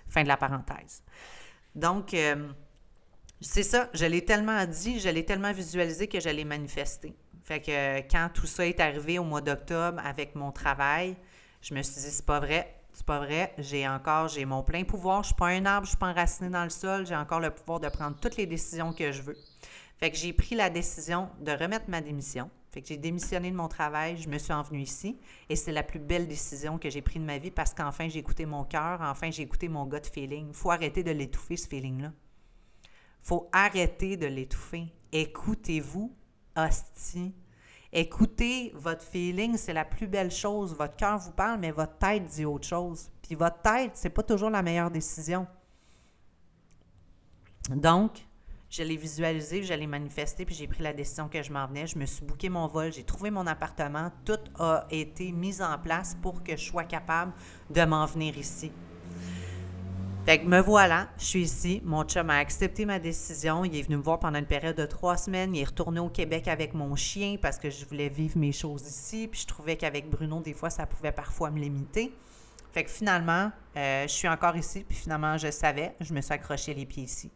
Fin 0.09 0.23
de 0.23 0.29
la 0.29 0.37
parenthèse. 0.37 1.03
Donc, 1.75 2.15
euh, 2.15 2.49
c'est 3.41 3.63
ça, 3.63 3.89
je 3.95 4.05
l'ai 4.05 4.25
tellement 4.25 4.65
dit, 4.67 4.99
je 4.99 5.09
l'ai 5.09 5.25
tellement 5.25 5.53
visualisé 5.53 6.09
que 6.09 6.21
je 6.21 6.29
l'ai 6.29 6.45
manifesté. 6.45 7.15
Fait 7.51 7.61
que 7.61 8.09
quand 8.09 8.31
tout 8.33 8.47
ça 8.47 8.65
est 8.65 8.79
arrivé 8.79 9.19
au 9.19 9.25
mois 9.25 9.41
d'octobre 9.41 10.01
avec 10.05 10.37
mon 10.37 10.53
travail, 10.53 11.17
je 11.61 11.75
me 11.75 11.83
suis 11.83 12.01
dit, 12.01 12.11
c'est 12.13 12.25
pas 12.25 12.39
vrai, 12.39 12.77
c'est 12.93 13.05
pas 13.05 13.19
vrai. 13.19 13.53
J'ai 13.59 13.89
encore, 13.89 14.29
j'ai 14.29 14.45
mon 14.45 14.63
plein 14.63 14.85
pouvoir. 14.85 15.25
Je 15.25 15.31
suis 15.31 15.35
pas 15.35 15.49
un 15.49 15.67
arbre, 15.67 15.85
je 15.85 15.89
suis 15.89 15.99
pas 15.99 16.11
enraciné 16.11 16.49
dans 16.49 16.63
le 16.63 16.71
sol. 16.71 17.09
J'ai 17.09 17.17
encore 17.17 17.41
le 17.41 17.51
pouvoir 17.51 17.81
de 17.81 17.89
prendre 17.89 18.17
toutes 18.21 18.37
les 18.37 18.47
décisions 18.47 18.93
que 18.93 19.11
je 19.11 19.23
veux. 19.23 19.37
Fait 19.99 20.13
que 20.13 20.17
j'ai 20.17 20.33
pris 20.33 20.55
la 20.55 20.71
décision 20.71 21.29
de 21.41 21.51
remettre 21.51 21.87
ma 21.89 22.01
démission. 22.01 22.49
Fait 22.71 22.83
que 22.83 22.87
j'ai 22.87 22.97
démissionné 22.97 23.51
de 23.51 23.57
mon 23.57 23.67
travail, 23.67 24.17
je 24.17 24.29
me 24.29 24.39
suis 24.39 24.53
envenue 24.53 24.83
ici 24.83 25.19
et 25.49 25.57
c'est 25.57 25.73
la 25.73 25.83
plus 25.83 25.99
belle 25.99 26.29
décision 26.29 26.79
que 26.79 26.89
j'ai 26.89 27.03
prise 27.03 27.21
de 27.21 27.27
ma 27.27 27.39
vie 27.39 27.51
parce 27.51 27.75
qu'enfin 27.75 28.09
j'ai 28.09 28.21
écouté 28.21 28.47
mon 28.47 28.63
cœur, 28.63 29.01
enfin 29.01 29.33
j'ai 29.33 29.43
écouté 29.43 29.67
mon 29.67 29.87
gut 29.87 30.07
feeling. 30.15 30.47
Il 30.51 30.55
faut 30.55 30.71
arrêter 30.71 31.03
de 31.03 31.11
l'étouffer, 31.11 31.57
ce 31.57 31.67
feeling-là. 31.67 32.13
Faut 33.23 33.49
arrêter 33.51 34.17
de 34.17 34.27
l'étouffer. 34.27 34.87
Écoutez-vous, 35.11 36.15
hostie. 36.57 37.35
Écoutez 37.93 38.73
votre 38.77 39.03
feeling, 39.03 39.57
c'est 39.57 39.73
la 39.73 39.85
plus 39.85 40.07
belle 40.07 40.31
chose. 40.31 40.75
Votre 40.77 40.95
cœur 40.97 41.19
vous 41.19 41.33
parle, 41.33 41.59
mais 41.59 41.73
votre 41.73 41.99
tête 41.99 42.25
dit 42.27 42.45
autre 42.45 42.67
chose. 42.67 43.11
Puis 43.23 43.35
votre 43.35 43.61
tête, 43.63 43.93
c'est 43.95 44.11
pas 44.11 44.23
toujours 44.23 44.51
la 44.51 44.63
meilleure 44.63 44.93
décision. 44.93 45.47
Donc, 47.71 48.25
je 48.69 48.85
l'ai 48.85 48.97
visualisé, 48.97 49.65
je 49.65 49.75
l'ai 49.75 49.89
manifesté, 49.89 50.45
puis 50.45 50.55
j'ai 50.55 50.69
pris 50.69 50.85
la 50.85 50.93
décision 50.93 51.29
que 51.29 51.43
je 51.43 51.53
m'en 51.53 51.67
venais. 51.67 51.89
Je 51.89 51.99
me 51.99 52.07
suis 52.07 52.25
booké 52.25 52.49
mon 52.49 52.69
vol, 52.69 52.93
j'ai 52.93 53.03
trouvé 53.03 53.31
mon 53.31 53.47
appartement. 53.49 54.13
Tout 54.25 54.39
a 54.61 54.87
été 54.91 55.33
mis 55.33 55.61
en 55.61 55.77
place 55.77 56.17
pour 56.23 56.45
que 56.45 56.57
je 56.57 56.65
sois 56.65 56.85
capable 56.85 57.33
de 57.71 57.85
m'en 57.85 58.07
venir 58.07 58.39
ici. 58.39 58.71
Fait 60.27 60.39
que 60.39 60.47
me 60.47 60.61
voilà, 60.61 61.09
je 61.19 61.25
suis 61.25 61.43
ici. 61.43 61.81
Mon 61.83 62.05
chum 62.05 62.29
a 62.29 62.37
accepté 62.37 62.85
ma 62.85 62.99
décision. 62.99 63.65
Il 63.65 63.75
est 63.75 63.83
venu 63.83 63.97
me 63.97 64.03
voir 64.03 64.19
pendant 64.21 64.39
une 64.39 64.47
période 64.47 64.77
de 64.77 64.85
trois 64.85 65.17
semaines. 65.17 65.57
Il 65.57 65.63
est 65.63 65.65
retourné 65.65 65.99
au 65.99 66.11
Québec 66.11 66.47
avec 66.47 66.75
mon 66.75 66.95
chien 66.95 67.37
parce 67.41 67.59
que 67.59 67.71
je 67.71 67.85
voulais 67.87 68.11
vivre 68.11 68.39
mes 68.39 68.53
choses 68.53 68.87
ici. 68.87 69.29
Puis 69.29 69.41
je 69.41 69.47
trouvais 69.47 69.77
qu'avec 69.77 70.11
Bruno, 70.11 70.41
des 70.41 70.53
fois, 70.53 70.69
ça 70.69 70.87
pouvait 70.87 71.11
parfois 71.11 71.51
me 71.51 71.59
limiter. 71.59 72.13
Fait 72.73 72.85
que 72.85 72.91
finalement, 72.91 73.51
euh, 73.77 74.03
je 74.03 74.13
suis 74.13 74.29
encore 74.29 74.57
ici. 74.57 74.85
Puis 74.87 74.99
finalement, 74.99 75.39
je 75.39 75.51
savais, 75.51 75.97
je 76.01 76.13
me 76.13 76.21
suis 76.21 76.35
accroché 76.35 76.75
les 76.75 76.87
pieds 76.87 77.05
ici. 77.05 77.33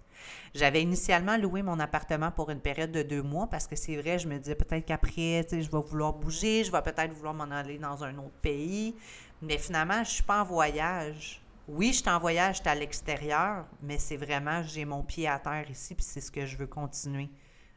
J'avais 0.54 0.82
initialement 0.82 1.36
loué 1.36 1.62
mon 1.62 1.80
appartement 1.80 2.30
pour 2.30 2.50
une 2.50 2.60
période 2.60 2.92
de 2.92 3.02
deux 3.02 3.22
mois 3.22 3.48
parce 3.48 3.66
que 3.66 3.76
c'est 3.76 3.96
vrai, 3.96 4.18
je 4.18 4.28
me 4.28 4.38
disais 4.38 4.54
peut-être 4.54 4.84
qu'après, 4.84 5.44
je 5.50 5.70
vais 5.70 5.82
vouloir 5.84 6.12
bouger, 6.12 6.64
je 6.64 6.70
vais 6.70 6.82
peut-être 6.82 7.12
vouloir 7.12 7.34
m'en 7.34 7.44
aller 7.44 7.78
dans 7.78 8.04
un 8.04 8.16
autre 8.18 8.36
pays. 8.42 8.94
Mais 9.42 9.58
finalement, 9.58 9.94
je 9.94 10.00
ne 10.00 10.04
suis 10.04 10.22
pas 10.22 10.42
en 10.42 10.44
voyage. 10.44 11.43
Oui, 11.66 11.88
je 11.88 11.98
suis 11.98 12.04
je 12.04 12.52
suis 12.52 12.68
à 12.68 12.74
l'extérieur, 12.74 13.66
mais 13.82 13.98
c'est 13.98 14.16
vraiment, 14.16 14.62
j'ai 14.62 14.84
mon 14.84 15.02
pied 15.02 15.26
à 15.26 15.38
terre 15.38 15.70
ici, 15.70 15.94
puis 15.94 16.04
c'est 16.04 16.20
ce 16.20 16.30
que 16.30 16.44
je 16.44 16.56
veux 16.56 16.66
continuer. 16.66 17.30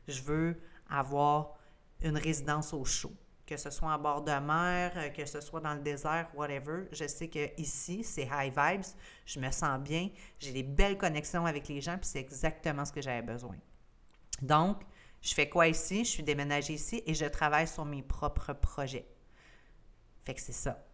Je 0.07 0.21
veux 0.21 0.61
avoir 0.89 1.57
une 2.01 2.17
résidence 2.17 2.73
au 2.73 2.83
chaud 2.83 3.13
que 3.47 3.55
ce 3.55 3.69
soit 3.69 3.89
en 3.89 3.97
bord 3.97 4.21
de 4.21 4.31
mer, 4.31 4.91
euh, 4.97 5.09
que 5.09 5.25
ce 5.25 5.39
soit 5.39 5.61
dans 5.61 5.73
le 5.73 5.79
désert, 5.79 6.27
whatever. 6.35 6.83
Je 6.91 7.07
sais 7.07 7.29
que 7.29 7.49
ici, 7.59 8.03
c'est 8.03 8.29
high 8.29 8.53
vibes, 8.55 8.85
je 9.25 9.39
me 9.39 9.49
sens 9.51 9.79
bien, 9.79 10.09
j'ai 10.37 10.51
des 10.51 10.63
belles 10.63 10.97
connexions 10.97 11.45
avec 11.45 11.67
les 11.69 11.79
gens, 11.79 11.97
puis 11.97 12.09
c'est 12.09 12.19
exactement 12.19 12.83
ce 12.83 12.91
que 12.91 13.01
j'avais 13.01 13.21
besoin. 13.21 13.55
Donc, 14.41 14.81
je 15.21 15.33
fais 15.33 15.49
quoi 15.49 15.67
ici? 15.67 16.03
Je 16.03 16.09
suis 16.09 16.23
déménagée 16.23 16.73
ici 16.73 17.01
et 17.05 17.13
je 17.13 17.25
travaille 17.25 17.67
sur 17.67 17.85
mes 17.85 18.03
propres 18.03 18.53
projets. 18.53 19.07
Fait 20.25 20.33
que 20.33 20.41
c'est 20.41 20.51
ça. 20.51 20.85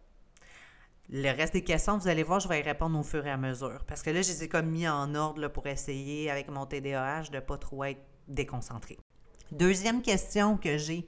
Le 1.10 1.30
reste 1.30 1.52
des 1.52 1.62
questions, 1.62 1.98
vous 1.98 2.08
allez 2.08 2.22
voir, 2.22 2.40
je 2.40 2.48
vais 2.48 2.60
y 2.60 2.62
répondre 2.62 2.98
au 2.98 3.02
fur 3.02 3.26
et 3.26 3.30
à 3.30 3.36
mesure. 3.36 3.84
Parce 3.86 4.02
que 4.02 4.10
là, 4.10 4.22
je 4.22 4.28
les 4.28 4.44
ai 4.44 4.48
comme 4.48 4.70
mis 4.70 4.88
en 4.88 5.14
ordre 5.14 5.48
pour 5.48 5.66
essayer, 5.66 6.30
avec 6.30 6.48
mon 6.48 6.66
TDAH, 6.66 7.24
de 7.30 7.36
ne 7.36 7.40
pas 7.40 7.58
trop 7.58 7.84
être 7.84 8.00
déconcentré. 8.26 8.98
Deuxième 9.52 10.00
question 10.00 10.56
que 10.56 10.78
j'ai, 10.78 11.06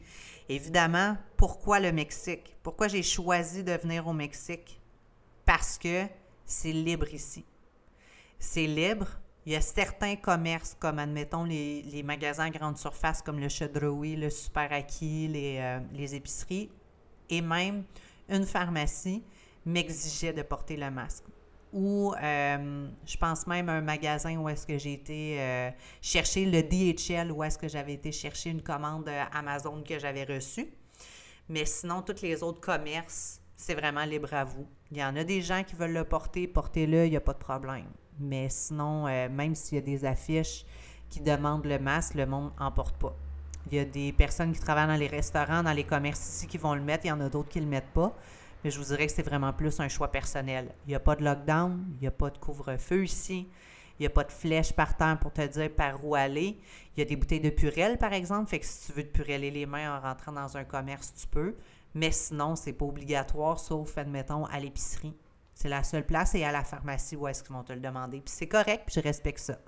Évidemment, 0.48 1.16
pourquoi 1.36 1.80
le 1.80 1.90
Mexique? 1.90 2.56
Pourquoi 2.62 2.86
j'ai 2.86 3.02
choisi 3.02 3.64
de 3.64 3.72
venir 3.72 4.06
au 4.06 4.12
Mexique? 4.12 4.80
Parce 5.44 5.76
que 5.76 6.04
c'est 6.44 6.72
libre 6.72 7.12
ici. 7.12 7.44
C'est 8.38 8.66
libre. 8.66 9.08
Il 9.44 9.52
y 9.52 9.56
a 9.56 9.60
certains 9.60 10.16
commerces, 10.16 10.76
comme 10.78 10.98
admettons 10.98 11.44
les, 11.44 12.02
magasins 12.04 12.44
à 12.44 12.50
grande 12.50 12.78
surface, 12.78 13.22
comme 13.22 13.40
le 13.40 13.48
Chedroui, 13.48 14.16
le 14.16 14.30
Super 14.30 14.70
les, 14.70 15.58
euh, 15.60 15.80
les 15.92 16.14
épiceries, 16.14 16.70
et 17.28 17.40
même 17.40 17.84
une 18.28 18.44
pharmacie 18.44 19.24
m'exigeait 19.66 20.32
de 20.32 20.42
porter 20.42 20.76
le 20.76 20.90
masque 20.90 21.24
ou 21.76 22.14
euh, 22.14 22.88
je 23.04 23.16
pense 23.18 23.46
même 23.46 23.68
à 23.68 23.72
un 23.72 23.80
magasin 23.82 24.34
où 24.38 24.48
est-ce 24.48 24.66
que 24.66 24.78
j'ai 24.78 24.94
été 24.94 25.36
euh, 25.38 25.70
chercher 26.00 26.46
le 26.46 26.62
DHL, 26.62 27.30
où 27.30 27.44
est-ce 27.44 27.58
que 27.58 27.68
j'avais 27.68 27.92
été 27.92 28.12
chercher 28.12 28.48
une 28.48 28.62
commande 28.62 29.08
euh, 29.08 29.24
Amazon 29.32 29.82
que 29.86 29.98
j'avais 29.98 30.24
reçue. 30.24 30.68
Mais 31.50 31.66
sinon, 31.66 32.00
tous 32.00 32.22
les 32.22 32.42
autres 32.42 32.60
commerces, 32.60 33.40
c'est 33.56 33.74
vraiment 33.74 34.04
libre 34.06 34.32
à 34.32 34.44
vous. 34.44 34.66
Il 34.90 34.96
y 34.96 35.04
en 35.04 35.14
a 35.16 35.22
des 35.22 35.42
gens 35.42 35.62
qui 35.64 35.76
veulent 35.76 35.92
le 35.92 36.04
porter, 36.04 36.46
portez-le, 36.46 37.04
il 37.06 37.10
n'y 37.10 37.16
a 37.16 37.20
pas 37.20 37.34
de 37.34 37.38
problème. 37.38 37.86
Mais 38.18 38.48
sinon, 38.48 39.04
même 39.04 39.54
s'il 39.54 39.76
y 39.76 39.78
a 39.78 39.84
des 39.84 40.04
affiches 40.04 40.64
qui 41.10 41.20
demandent 41.20 41.66
le 41.66 41.78
masque, 41.78 42.14
le 42.14 42.26
monde 42.26 42.52
n'en 42.58 42.72
porte 42.72 42.96
pas. 42.96 43.14
Il 43.70 43.76
y 43.76 43.80
a 43.80 43.84
des 43.84 44.12
personnes 44.12 44.52
qui 44.52 44.60
travaillent 44.60 44.86
dans 44.88 44.96
les 44.96 45.06
restaurants, 45.06 45.62
dans 45.62 45.72
les 45.72 45.84
commerces 45.84 46.20
ici 46.20 46.46
qui 46.46 46.58
vont 46.58 46.74
le 46.74 46.80
mettre, 46.80 47.04
il 47.04 47.08
y 47.08 47.12
en 47.12 47.20
a 47.20 47.28
d'autres 47.28 47.48
qui 47.48 47.58
ne 47.58 47.64
le 47.64 47.70
mettent 47.70 47.92
pas 47.92 48.16
je 48.70 48.78
vous 48.78 48.84
dirais 48.86 49.06
que 49.06 49.12
c'est 49.12 49.22
vraiment 49.22 49.52
plus 49.52 49.80
un 49.80 49.88
choix 49.88 50.10
personnel. 50.10 50.74
Il 50.86 50.90
n'y 50.90 50.94
a 50.94 51.00
pas 51.00 51.16
de 51.16 51.24
lockdown, 51.24 51.84
il 51.94 52.00
n'y 52.00 52.06
a 52.06 52.10
pas 52.12 52.30
de 52.30 52.38
couvre-feu 52.38 53.04
ici, 53.04 53.48
il 53.98 54.02
n'y 54.02 54.06
a 54.06 54.10
pas 54.10 54.24
de 54.24 54.32
flèche 54.32 54.72
par 54.72 54.96
terre 54.96 55.18
pour 55.18 55.32
te 55.32 55.46
dire 55.46 55.70
par 55.74 56.04
où 56.04 56.14
aller. 56.14 56.58
Il 56.96 57.00
y 57.00 57.02
a 57.02 57.04
des 57.04 57.16
bouteilles 57.16 57.40
de 57.40 57.50
purelle, 57.50 57.98
par 57.98 58.12
exemple, 58.12 58.50
fait 58.50 58.60
que 58.60 58.66
si 58.66 58.86
tu 58.86 58.92
veux 58.92 59.02
te 59.02 59.12
pureller 59.22 59.50
les 59.50 59.66
mains 59.66 59.96
en 59.96 60.00
rentrant 60.00 60.32
dans 60.32 60.56
un 60.56 60.64
commerce, 60.64 61.12
tu 61.14 61.26
peux. 61.26 61.54
Mais 61.94 62.10
sinon, 62.10 62.56
c'est 62.56 62.74
pas 62.74 62.84
obligatoire, 62.84 63.58
sauf, 63.58 63.96
admettons, 63.96 64.44
à 64.46 64.60
l'épicerie. 64.60 65.14
C'est 65.54 65.70
la 65.70 65.82
seule 65.82 66.04
place 66.04 66.34
et 66.34 66.44
à 66.44 66.52
la 66.52 66.62
pharmacie 66.62 67.16
où 67.16 67.26
est-ce 67.26 67.42
qu'ils 67.42 67.54
vont 67.54 67.62
te 67.62 67.72
le 67.72 67.80
demander. 67.80 68.20
Puis 68.20 68.34
c'est 68.36 68.48
correct, 68.48 68.82
puis 68.86 68.94
je 68.96 69.00
respecte 69.00 69.38
ça. 69.38 69.58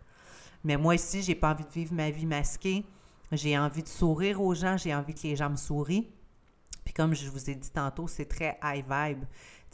Mais 0.63 0.77
moi 0.77 0.95
ici, 0.95 1.23
j'ai 1.23 1.35
pas 1.35 1.53
envie 1.53 1.65
de 1.65 1.71
vivre 1.71 1.95
ma 1.95 2.11
vie 2.11 2.27
masquée. 2.27 2.85
J'ai 3.33 3.59
envie 3.59 3.83
de 3.83 3.89
sourire 3.89 4.43
aux 4.43 4.55
gens, 4.55 4.77
j'ai 4.77 4.95
envie 4.95 5.15
que 5.15 5.23
les 5.23 5.37
gens 5.37 5.49
me 5.49 5.57
sourient. 5.57 6.11
Puis 6.89 6.95
comme 6.95 7.15
je 7.15 7.29
vous 7.29 7.51
ai 7.51 7.55
dit 7.55 7.71
tantôt, 7.71 8.09
c'est 8.09 8.25
très 8.25 8.59
high 8.65 8.83
vibe. 8.83 9.25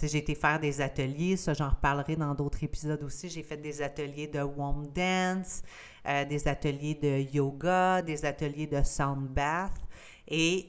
J'ai 0.03 0.18
été 0.18 0.35
faire 0.35 0.59
des 0.59 0.81
ateliers, 0.81 1.37
ça 1.37 1.55
j'en 1.55 1.68
reparlerai 1.68 2.16
dans 2.16 2.35
d'autres 2.35 2.64
épisodes 2.64 3.00
aussi. 3.05 3.29
J'ai 3.29 3.44
fait 3.44 3.57
des 3.57 3.83
ateliers 3.83 4.27
de 4.27 4.40
warm 4.40 4.88
dance, 4.88 5.62
euh, 6.09 6.24
des 6.24 6.48
ateliers 6.48 6.96
de 7.00 7.33
yoga, 7.33 8.03
des 8.03 8.24
ateliers 8.24 8.66
de 8.66 8.83
sound 8.83 9.29
bath. 9.29 9.81
Et 10.27 10.66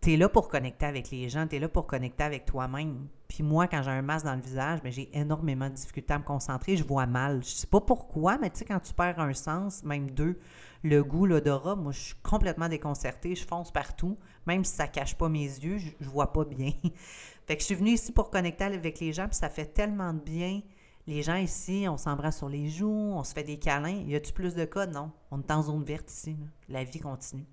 tu 0.00 0.12
es 0.12 0.16
là 0.16 0.28
pour 0.28 0.46
connecter 0.48 0.86
avec 0.86 1.10
les 1.10 1.28
gens, 1.28 1.48
tu 1.48 1.56
es 1.56 1.58
là 1.58 1.68
pour 1.68 1.88
connecter 1.88 2.22
avec 2.22 2.44
toi-même. 2.44 3.08
Puis 3.26 3.42
moi, 3.42 3.66
quand 3.66 3.82
j'ai 3.82 3.90
un 3.90 4.02
masque 4.02 4.26
dans 4.26 4.36
le 4.36 4.42
visage, 4.42 4.80
ben, 4.84 4.92
j'ai 4.92 5.10
énormément 5.18 5.68
de 5.68 5.74
difficultés 5.74 6.14
à 6.14 6.20
me 6.20 6.24
concentrer, 6.24 6.76
je 6.76 6.84
vois 6.84 7.06
mal. 7.06 7.42
Je 7.42 7.48
sais 7.48 7.66
pas 7.66 7.80
pourquoi, 7.80 8.38
mais 8.38 8.50
tu 8.50 8.60
sais, 8.60 8.66
quand 8.66 8.78
tu 8.78 8.94
perds 8.94 9.18
un 9.18 9.34
sens, 9.34 9.82
même 9.82 10.12
deux, 10.12 10.38
le 10.82 11.02
goût, 11.02 11.26
l'odorat, 11.26 11.76
moi, 11.76 11.92
je 11.92 12.00
suis 12.00 12.14
complètement 12.22 12.68
déconcertée, 12.68 13.34
je 13.34 13.46
fonce 13.46 13.72
partout. 13.72 14.18
Même 14.46 14.64
si 14.64 14.74
ça 14.74 14.86
cache 14.86 15.16
pas 15.16 15.28
mes 15.28 15.44
yeux, 15.44 15.78
je, 15.78 15.90
je 16.00 16.08
vois 16.08 16.32
pas 16.32 16.44
bien. 16.44 16.72
fait 17.46 17.56
que 17.56 17.60
je 17.60 17.66
suis 17.66 17.74
venue 17.74 17.92
ici 17.92 18.12
pour 18.12 18.30
connecter 18.30 18.64
avec 18.64 19.00
les 19.00 19.12
gens, 19.12 19.26
puis 19.26 19.36
ça 19.36 19.48
fait 19.48 19.66
tellement 19.66 20.12
de 20.12 20.20
bien. 20.20 20.60
Les 21.06 21.22
gens 21.22 21.36
ici, 21.36 21.86
on 21.88 21.96
s'embrasse 21.96 22.38
sur 22.38 22.48
les 22.48 22.68
joues, 22.68 23.12
on 23.14 23.22
se 23.22 23.32
fait 23.32 23.44
des 23.44 23.58
câlins. 23.58 24.02
Y 24.06 24.16
a-tu 24.16 24.32
plus 24.32 24.54
de 24.54 24.64
cas? 24.64 24.86
Non. 24.86 25.12
On 25.30 25.40
est 25.40 25.50
en 25.52 25.62
zone 25.62 25.84
verte 25.84 26.10
ici. 26.10 26.36
La 26.68 26.82
vie 26.82 26.98
continue. 26.98 27.46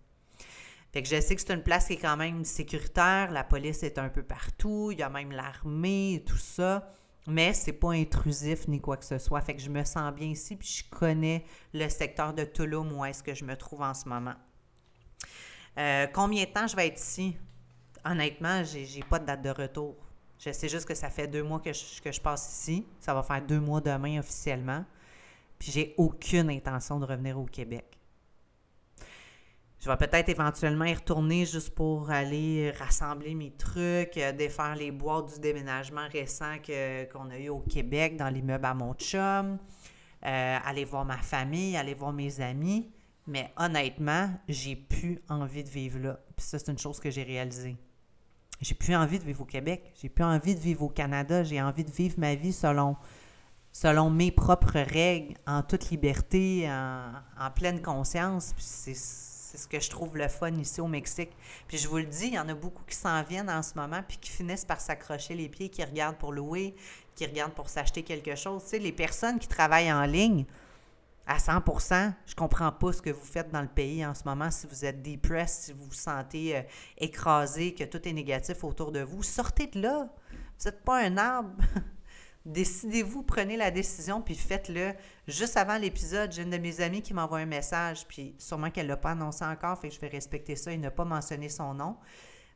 Fait 0.92 1.04
que 1.04 1.10
je 1.10 1.22
sais 1.22 1.36
que 1.36 1.42
c'est 1.42 1.54
une 1.54 1.62
place 1.62 1.88
qui 1.88 1.94
est 1.94 1.98
quand 1.98 2.18
même 2.18 2.46
sécuritaire. 2.46 3.32
La 3.32 3.44
police 3.44 3.84
est 3.84 4.00
un 4.00 4.10
peu 4.10 4.24
partout. 4.24 4.90
Il 4.92 5.00
y 5.00 5.04
a 5.04 5.10
même 5.10 5.32
l'armée 5.32 6.16
et 6.16 6.24
tout 6.24 6.38
ça. 6.38 6.88
Mais 7.28 7.54
c'est 7.54 7.74
pas 7.74 7.92
intrusif 7.92 8.68
ni 8.68 8.82
quoi 8.82 8.98
que 8.98 9.06
ce 9.06 9.18
soit. 9.18 9.40
Fait 9.42 9.56
que 9.56 9.62
je 9.62 9.70
me 9.70 9.84
sens 9.84 10.14
bien 10.14 10.28
ici, 10.28 10.56
puis 10.56 10.68
je 10.68 10.84
connais 10.90 11.46
le 11.74 11.88
secteur 11.88 12.34
de 12.34 12.44
Tulum 12.44 12.92
où 12.92 13.06
est-ce 13.06 13.24
que 13.24 13.34
je 13.34 13.46
me 13.46 13.56
trouve 13.56 13.82
en 13.82 13.94
ce 13.94 14.10
moment. 14.10 14.36
Euh, 15.78 16.08
combien 16.14 16.44
de 16.44 16.50
temps 16.50 16.68
je 16.68 16.76
vais 16.76 16.88
être 16.88 17.00
ici? 17.00 17.36
Honnêtement, 18.06 18.64
j'ai, 18.64 18.86
n'ai 18.96 19.04
pas 19.04 19.20
de 19.20 19.26
date 19.26 19.42
de 19.42 19.50
retour. 19.50 19.96
Je 20.38 20.52
sais 20.52 20.68
juste 20.68 20.86
que 20.86 20.94
ça 20.94 21.10
fait 21.10 21.28
deux 21.28 21.44
mois 21.44 21.62
que 21.62 21.72
je, 21.72 22.02
que 22.02 22.12
je 22.12 22.20
passe 22.20 22.52
ici. 22.52 22.86
Ça 23.00 23.14
va 23.14 23.24
faire 23.24 23.42
deux 23.42 23.62
mois 23.62 23.80
demain 23.80 24.20
officiellement. 24.20 24.84
Puis 25.58 25.72
j'ai 25.72 25.94
aucune 25.98 26.50
intention 26.50 27.00
de 27.00 27.06
revenir 27.06 27.40
au 27.40 27.46
Québec. 27.46 27.98
Je 29.84 29.90
vais 29.90 29.98
peut-être 29.98 30.30
éventuellement 30.30 30.86
y 30.86 30.94
retourner 30.94 31.46
juste 31.46 31.72
pour 31.72 32.10
aller 32.10 32.72
rassembler 32.72 33.36
mes 33.36 33.52
trucs, 33.52 34.16
euh, 34.16 34.32
défaire 34.32 34.78
les 34.78 34.92
boîtes 34.92 35.34
du 35.34 35.42
déménagement 35.42 36.08
récent 36.10 36.56
qu'on 37.12 37.30
a 37.30 37.38
eu 37.38 37.50
au 37.50 37.60
Québec 37.60 38.16
dans 38.16 38.30
l'immeuble 38.30 38.64
à 38.64 38.74
mon 38.74 38.94
chum, 38.94 39.58
euh, 40.26 40.58
aller 40.64 40.86
voir 40.86 41.04
ma 41.04 41.18
famille, 41.18 41.76
aller 41.76 41.96
voir 41.96 42.14
mes 42.14 42.40
amis. 42.40 42.94
Mais 43.28 43.52
honnêtement, 43.58 44.30
j'ai 44.48 44.78
plus 44.78 45.22
envie 45.28 45.66
de 45.66 45.70
vivre 45.70 46.00
là. 46.00 46.20
Puis 46.38 46.46
ça, 46.46 46.60
c'est 46.60 46.72
une 46.72 46.80
chose 46.80 47.02
que 47.02 47.12
j'ai 47.12 47.24
réalisée. 47.24 47.76
J'ai 48.62 48.76
plus 48.76 48.96
envie 48.96 49.20
de 49.20 49.26
vivre 49.26 49.42
au 49.42 49.46
Québec. 49.46 49.92
J'ai 50.02 50.08
plus 50.08 50.24
envie 50.24 50.56
de 50.56 50.62
vivre 50.62 50.84
au 50.84 50.90
Canada. 50.90 51.44
J'ai 51.44 51.62
envie 51.62 51.84
de 51.84 51.92
vivre 51.92 52.16
ma 52.20 52.36
vie 52.36 52.54
selon, 52.54 52.96
selon 53.74 54.10
mes 54.10 54.32
propres 54.32 54.80
règles, 54.80 55.36
en 55.46 55.62
toute 55.62 55.90
liberté, 55.90 56.72
en, 56.72 57.12
en 57.38 57.52
pleine 57.52 57.82
conscience. 57.82 58.54
Puis 58.56 58.64
c'est 58.66 59.33
c'est 59.54 59.60
ce 59.60 59.68
que 59.68 59.80
je 59.80 59.88
trouve 59.88 60.18
le 60.18 60.28
fun 60.28 60.52
ici 60.56 60.82
au 60.82 60.88
Mexique. 60.88 61.30
Puis 61.68 61.78
je 61.78 61.88
vous 61.88 61.98
le 61.98 62.06
dis, 62.06 62.26
il 62.26 62.34
y 62.34 62.40
en 62.40 62.50
a 62.50 62.56
beaucoup 62.56 62.82
qui 62.88 62.96
s'en 62.96 63.22
viennent 63.22 63.52
en 63.52 63.62
ce 63.62 63.76
moment 63.76 64.02
puis 64.08 64.18
qui 64.18 64.32
finissent 64.32 64.66
par 64.66 64.82
s'accrocher 64.82 65.36
les 65.36 65.48
pieds, 65.48 65.70
qui 65.70 65.84
regardent 65.84 66.18
pour 66.18 66.34
louer, 66.34 66.74
qui 67.14 67.24
regardent 67.28 67.54
pour 67.54 67.70
s'acheter 67.70 68.02
quelque 68.02 68.34
chose. 68.36 68.64
Tu 68.64 68.70
sais, 68.70 68.80
les 68.80 68.92
personnes 68.92 69.38
qui 69.38 69.48
travaillent 69.48 69.94
en 69.94 70.06
ligne, 70.06 70.46
à 71.28 71.38
100% 71.38 72.14
je 72.26 72.34
comprends 72.34 72.72
pas 72.72 72.94
ce 72.94 73.02
que 73.02 73.12
vous 73.12 73.24
faites 73.24 73.52
dans 73.52 73.62
le 73.62 73.68
pays 73.68 74.04
en 74.04 74.16
ce 74.16 74.24
moment. 74.26 74.50
Si 74.50 74.66
vous 74.66 74.86
êtes 74.86 75.04
depressed, 75.04 75.66
si 75.66 75.74
vous 75.74 75.86
vous 75.86 75.94
sentez 75.94 76.58
euh, 76.58 76.62
écrasé, 76.98 77.76
que 77.76 77.84
tout 77.84 78.08
est 78.08 78.14
négatif 78.14 78.64
autour 78.64 78.92
de 78.92 79.02
vous, 79.02 79.22
sortez 79.22 79.68
de 79.68 79.82
là. 79.82 80.10
Vous 80.32 80.66
n'êtes 80.66 80.84
pas 80.84 81.00
un 81.00 81.16
arbre. 81.18 81.52
Décidez-vous, 82.46 83.24
prenez 83.24 83.56
la 83.56 83.72
décision, 83.72 84.22
puis 84.22 84.36
faites-le. 84.36 84.94
Juste 85.28 85.56
avant 85.56 85.78
l'épisode, 85.78 86.32
j'ai 86.32 86.44
une 86.44 86.50
de 86.50 86.58
mes 86.58 86.82
amies 86.82 87.02
qui 87.02 87.14
m'envoie 87.14 87.40
un 87.40 87.46
message, 87.46 88.06
puis 88.08 88.36
sûrement 88.38 88.70
qu'elle 88.70 88.88
ne 88.88 88.92
l'a 88.92 88.98
pas 88.98 89.12
annoncé 89.12 89.46
encore, 89.46 89.80
fait 89.80 89.90
je 89.90 90.00
vais 90.00 90.10
respecter 90.10 90.56
ça 90.56 90.72
et 90.72 90.78
ne 90.78 90.90
pas 90.90 91.06
mentionner 91.06 91.50
son 91.50 91.74
nom. 91.74 91.96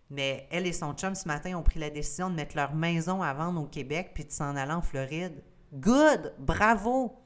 Mais 0.09 0.47
elle 0.51 0.67
et 0.67 0.73
son 0.73 0.93
chum, 0.93 1.15
ce 1.15 1.27
matin, 1.27 1.57
ont 1.57 1.63
pris 1.63 1.79
la 1.79 1.89
décision 1.89 2.29
de 2.29 2.35
mettre 2.35 2.55
leur 2.55 2.73
maison 2.73 3.21
à 3.21 3.33
vendre 3.33 3.61
au 3.61 3.67
Québec, 3.67 4.11
puis 4.13 4.25
de 4.25 4.31
s'en 4.31 4.55
aller 4.55 4.73
en 4.73 4.81
Floride. 4.81 5.41
Good! 5.73 6.33
Bravo! 6.39 7.17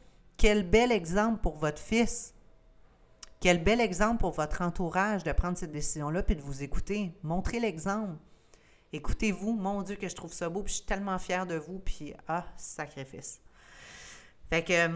quel 0.42 0.68
bel 0.68 0.92
exemple 0.92 1.40
pour 1.44 1.58
votre 1.58 1.80
fils. 1.80 2.34
Quel 3.40 3.64
bel 3.64 3.80
exemple 3.80 4.22
pour 4.22 4.32
votre 4.32 4.64
entourage 4.64 5.24
de 5.24 5.32
prendre 5.34 5.56
cette 5.56 5.72
décision-là 5.72 6.24
puis 6.24 6.36
de 6.36 6.42
vous 6.42 6.64
écouter. 6.64 7.16
Montrez 7.22 7.60
l'exemple. 7.60 8.16
Écoutez-vous. 8.94 9.54
Mon 9.54 9.82
Dieu, 9.82 9.96
que 9.96 10.08
je 10.10 10.16
trouve 10.16 10.34
ça 10.34 10.50
beau. 10.50 10.64
Puis 10.64 10.74
je 10.74 10.78
suis 10.78 10.86
tellement 10.86 11.18
fière 11.18 11.46
de 11.46 11.56
vous. 11.56 11.80
Puis, 11.80 12.14
ah, 12.28 12.46
sacrifice. 12.58 13.42
Fait 14.50 14.64
que, 14.64 14.90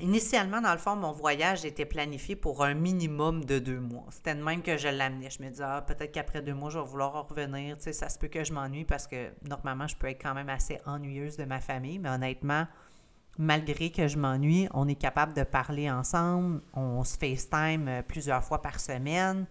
initialement, 0.00 0.60
dans 0.60 0.72
le 0.72 0.78
fond, 0.78 0.96
mon 0.96 1.12
voyage 1.12 1.64
était 1.64 1.84
planifié 1.84 2.34
pour 2.34 2.64
un 2.64 2.74
minimum 2.74 3.44
de 3.44 3.58
deux 3.58 3.78
mois. 3.78 4.06
C'était 4.10 4.34
de 4.34 4.42
même 4.42 4.62
que 4.62 4.76
je 4.76 4.88
l'amenais. 4.88 5.30
Je 5.30 5.42
me 5.42 5.50
disais, 5.50 5.64
ah, 5.64 5.82
peut-être 5.82 6.12
qu'après 6.12 6.42
deux 6.42 6.54
mois, 6.54 6.70
je 6.70 6.78
vais 6.78 6.84
vouloir 6.84 7.28
revenir. 7.28 7.76
Tu 7.76 7.84
sais, 7.84 7.92
ça 7.92 8.08
se 8.08 8.18
peut 8.18 8.28
que 8.28 8.42
je 8.42 8.52
m'ennuie 8.52 8.84
parce 8.84 9.06
que 9.06 9.30
normalement, 9.48 9.86
je 9.86 9.96
peux 9.96 10.08
être 10.08 10.20
quand 10.20 10.34
même 10.34 10.48
assez 10.48 10.80
ennuyeuse 10.84 11.36
de 11.36 11.44
ma 11.44 11.60
famille. 11.60 12.00
Mais 12.00 12.08
honnêtement, 12.08 12.66
malgré 13.38 13.90
que 13.90 14.08
je 14.08 14.18
m'ennuie, 14.18 14.68
on 14.74 14.88
est 14.88 14.96
capable 14.96 15.34
de 15.34 15.44
parler 15.44 15.90
ensemble. 15.90 16.60
On 16.74 17.04
se 17.04 17.16
FaceTime 17.16 17.88
euh, 17.88 18.02
plusieurs 18.02 18.42
fois 18.42 18.62
par 18.62 18.80
semaine. 18.80 19.46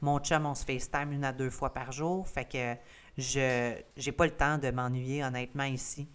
Mon 0.00 0.18
chum, 0.18 0.46
on 0.46 0.54
se 0.54 0.64
FaceTime 0.64 1.12
une 1.12 1.24
à 1.24 1.32
deux 1.32 1.50
fois 1.50 1.72
par 1.72 1.92
jour. 1.92 2.28
Fait 2.28 2.44
que 2.44 2.74
je 3.16 3.74
n'ai 4.04 4.12
pas 4.12 4.26
le 4.26 4.32
temps 4.32 4.58
de 4.58 4.70
m'ennuyer, 4.70 5.24
honnêtement, 5.24 5.64
ici. 5.64 6.08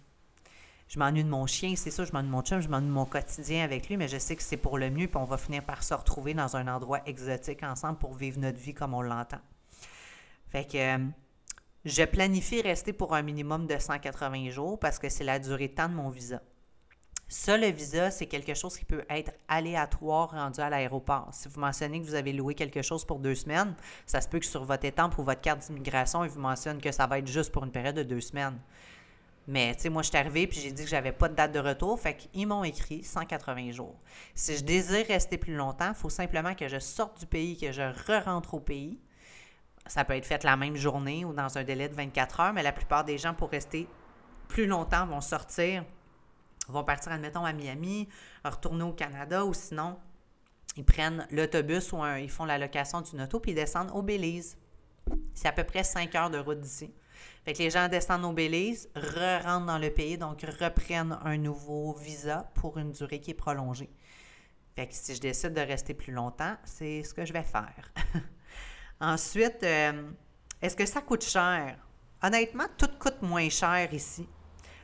Je 0.88 0.98
m'ennuie 0.98 1.24
de 1.24 1.28
mon 1.28 1.46
chien, 1.46 1.74
c'est 1.74 1.90
ça, 1.90 2.04
je 2.04 2.12
m'ennuie 2.12 2.28
de 2.28 2.32
mon 2.32 2.42
chum, 2.42 2.60
je 2.60 2.68
m'ennuie 2.68 2.88
de 2.88 2.92
mon 2.92 3.06
quotidien 3.06 3.64
avec 3.64 3.88
lui, 3.88 3.96
mais 3.96 4.08
je 4.08 4.18
sais 4.18 4.36
que 4.36 4.42
c'est 4.42 4.58
pour 4.58 4.76
le 4.76 4.90
mieux, 4.90 5.08
puis 5.08 5.16
on 5.16 5.24
va 5.24 5.38
finir 5.38 5.64
par 5.64 5.82
se 5.82 5.94
retrouver 5.94 6.34
dans 6.34 6.54
un 6.54 6.68
endroit 6.68 7.00
exotique 7.06 7.62
ensemble 7.62 7.98
pour 7.98 8.12
vivre 8.14 8.38
notre 8.38 8.58
vie 8.58 8.74
comme 8.74 8.92
on 8.92 9.00
l'entend. 9.00 9.40
Fait 10.50 10.70
que 10.70 10.76
euh, 10.76 11.06
je 11.86 12.04
planifie 12.04 12.60
rester 12.60 12.92
pour 12.92 13.14
un 13.14 13.22
minimum 13.22 13.66
de 13.66 13.78
180 13.78 14.50
jours 14.50 14.78
parce 14.78 14.98
que 14.98 15.08
c'est 15.08 15.24
la 15.24 15.38
durée 15.38 15.68
de 15.68 15.74
temps 15.74 15.88
de 15.88 15.94
mon 15.94 16.10
visa. 16.10 16.42
Ça, 17.34 17.56
le 17.56 17.68
visa, 17.68 18.10
c'est 18.10 18.26
quelque 18.26 18.52
chose 18.52 18.76
qui 18.76 18.84
peut 18.84 19.06
être 19.08 19.32
aléatoire 19.48 20.32
rendu 20.32 20.60
à 20.60 20.68
l'aéroport. 20.68 21.30
Si 21.32 21.48
vous 21.48 21.60
mentionnez 21.60 21.98
que 21.98 22.04
vous 22.04 22.14
avez 22.14 22.34
loué 22.34 22.54
quelque 22.54 22.82
chose 22.82 23.06
pour 23.06 23.20
deux 23.20 23.34
semaines, 23.34 23.74
ça 24.04 24.20
se 24.20 24.28
peut 24.28 24.38
que 24.38 24.44
sur 24.44 24.66
votre 24.66 24.84
étampe 24.84 25.16
ou 25.16 25.22
votre 25.22 25.40
carte 25.40 25.60
d'immigration, 25.60 26.24
ils 26.24 26.30
vous 26.30 26.40
mentionnent 26.40 26.82
que 26.82 26.92
ça 26.92 27.06
va 27.06 27.20
être 27.20 27.26
juste 27.26 27.50
pour 27.50 27.64
une 27.64 27.70
période 27.70 27.94
de 27.94 28.02
deux 28.02 28.20
semaines. 28.20 28.58
Mais, 29.46 29.74
tu 29.74 29.80
sais, 29.80 29.88
moi, 29.88 30.02
je 30.02 30.08
suis 30.08 30.18
arrivée 30.18 30.46
puis 30.46 30.60
j'ai 30.60 30.72
dit 30.72 30.84
que 30.84 30.90
j'avais 30.90 31.10
pas 31.10 31.30
de 31.30 31.34
date 31.34 31.52
de 31.52 31.58
retour. 31.58 31.98
Fait 31.98 32.14
qu'ils 32.14 32.46
m'ont 32.46 32.64
écrit 32.64 33.02
180 33.02 33.70
jours. 33.70 33.98
Si 34.34 34.54
je 34.54 34.62
désire 34.62 35.06
rester 35.06 35.38
plus 35.38 35.54
longtemps, 35.54 35.88
il 35.88 35.94
faut 35.94 36.10
simplement 36.10 36.54
que 36.54 36.68
je 36.68 36.78
sorte 36.78 37.18
du 37.18 37.26
pays, 37.26 37.56
que 37.56 37.72
je 37.72 37.80
re-rentre 37.80 38.52
au 38.52 38.60
pays. 38.60 39.00
Ça 39.86 40.04
peut 40.04 40.16
être 40.16 40.26
fait 40.26 40.44
la 40.44 40.56
même 40.56 40.76
journée 40.76 41.24
ou 41.24 41.32
dans 41.32 41.56
un 41.56 41.64
délai 41.64 41.88
de 41.88 41.94
24 41.94 42.40
heures, 42.40 42.52
mais 42.52 42.62
la 42.62 42.72
plupart 42.72 43.06
des 43.06 43.16
gens, 43.16 43.32
pour 43.32 43.48
rester 43.48 43.88
plus 44.48 44.66
longtemps, 44.66 45.06
vont 45.06 45.22
sortir 45.22 45.82
vont 46.68 46.84
partir, 46.84 47.12
admettons, 47.12 47.44
à 47.44 47.52
Miami, 47.52 48.08
retourner 48.44 48.84
au 48.84 48.92
Canada 48.92 49.44
ou 49.44 49.54
sinon, 49.54 49.98
ils 50.76 50.84
prennent 50.84 51.26
l'autobus 51.30 51.92
ou 51.92 52.04
ils 52.18 52.30
font 52.30 52.44
la 52.44 52.58
location 52.58 53.00
d'une 53.00 53.22
auto 53.22 53.40
puis 53.40 53.52
ils 53.52 53.56
descendent 53.56 53.90
au 53.92 54.02
Belize. 54.02 54.56
C'est 55.34 55.48
à 55.48 55.52
peu 55.52 55.64
près 55.64 55.84
5 55.84 56.14
heures 56.14 56.30
de 56.30 56.38
route 56.38 56.60
d'ici. 56.60 56.92
Fait 57.44 57.52
que 57.52 57.58
les 57.58 57.70
gens 57.70 57.88
descendent 57.88 58.24
au 58.24 58.32
Belize, 58.32 58.88
re-rentrent 58.94 59.66
dans 59.66 59.78
le 59.78 59.90
pays, 59.90 60.16
donc 60.16 60.42
reprennent 60.60 61.18
un 61.24 61.36
nouveau 61.36 61.92
visa 61.94 62.50
pour 62.54 62.78
une 62.78 62.92
durée 62.92 63.20
qui 63.20 63.32
est 63.32 63.34
prolongée. 63.34 63.90
Fait 64.76 64.86
que 64.86 64.94
si 64.94 65.14
je 65.14 65.20
décide 65.20 65.52
de 65.52 65.60
rester 65.60 65.92
plus 65.92 66.12
longtemps, 66.12 66.56
c'est 66.64 67.02
ce 67.02 67.12
que 67.12 67.24
je 67.24 67.32
vais 67.32 67.42
faire. 67.42 67.92
Ensuite, 69.00 69.62
euh, 69.64 70.10
est-ce 70.62 70.76
que 70.76 70.86
ça 70.86 71.02
coûte 71.02 71.24
cher? 71.24 71.76
Honnêtement, 72.22 72.66
tout 72.78 72.88
coûte 72.98 73.20
moins 73.20 73.48
cher 73.48 73.92
ici. 73.92 74.28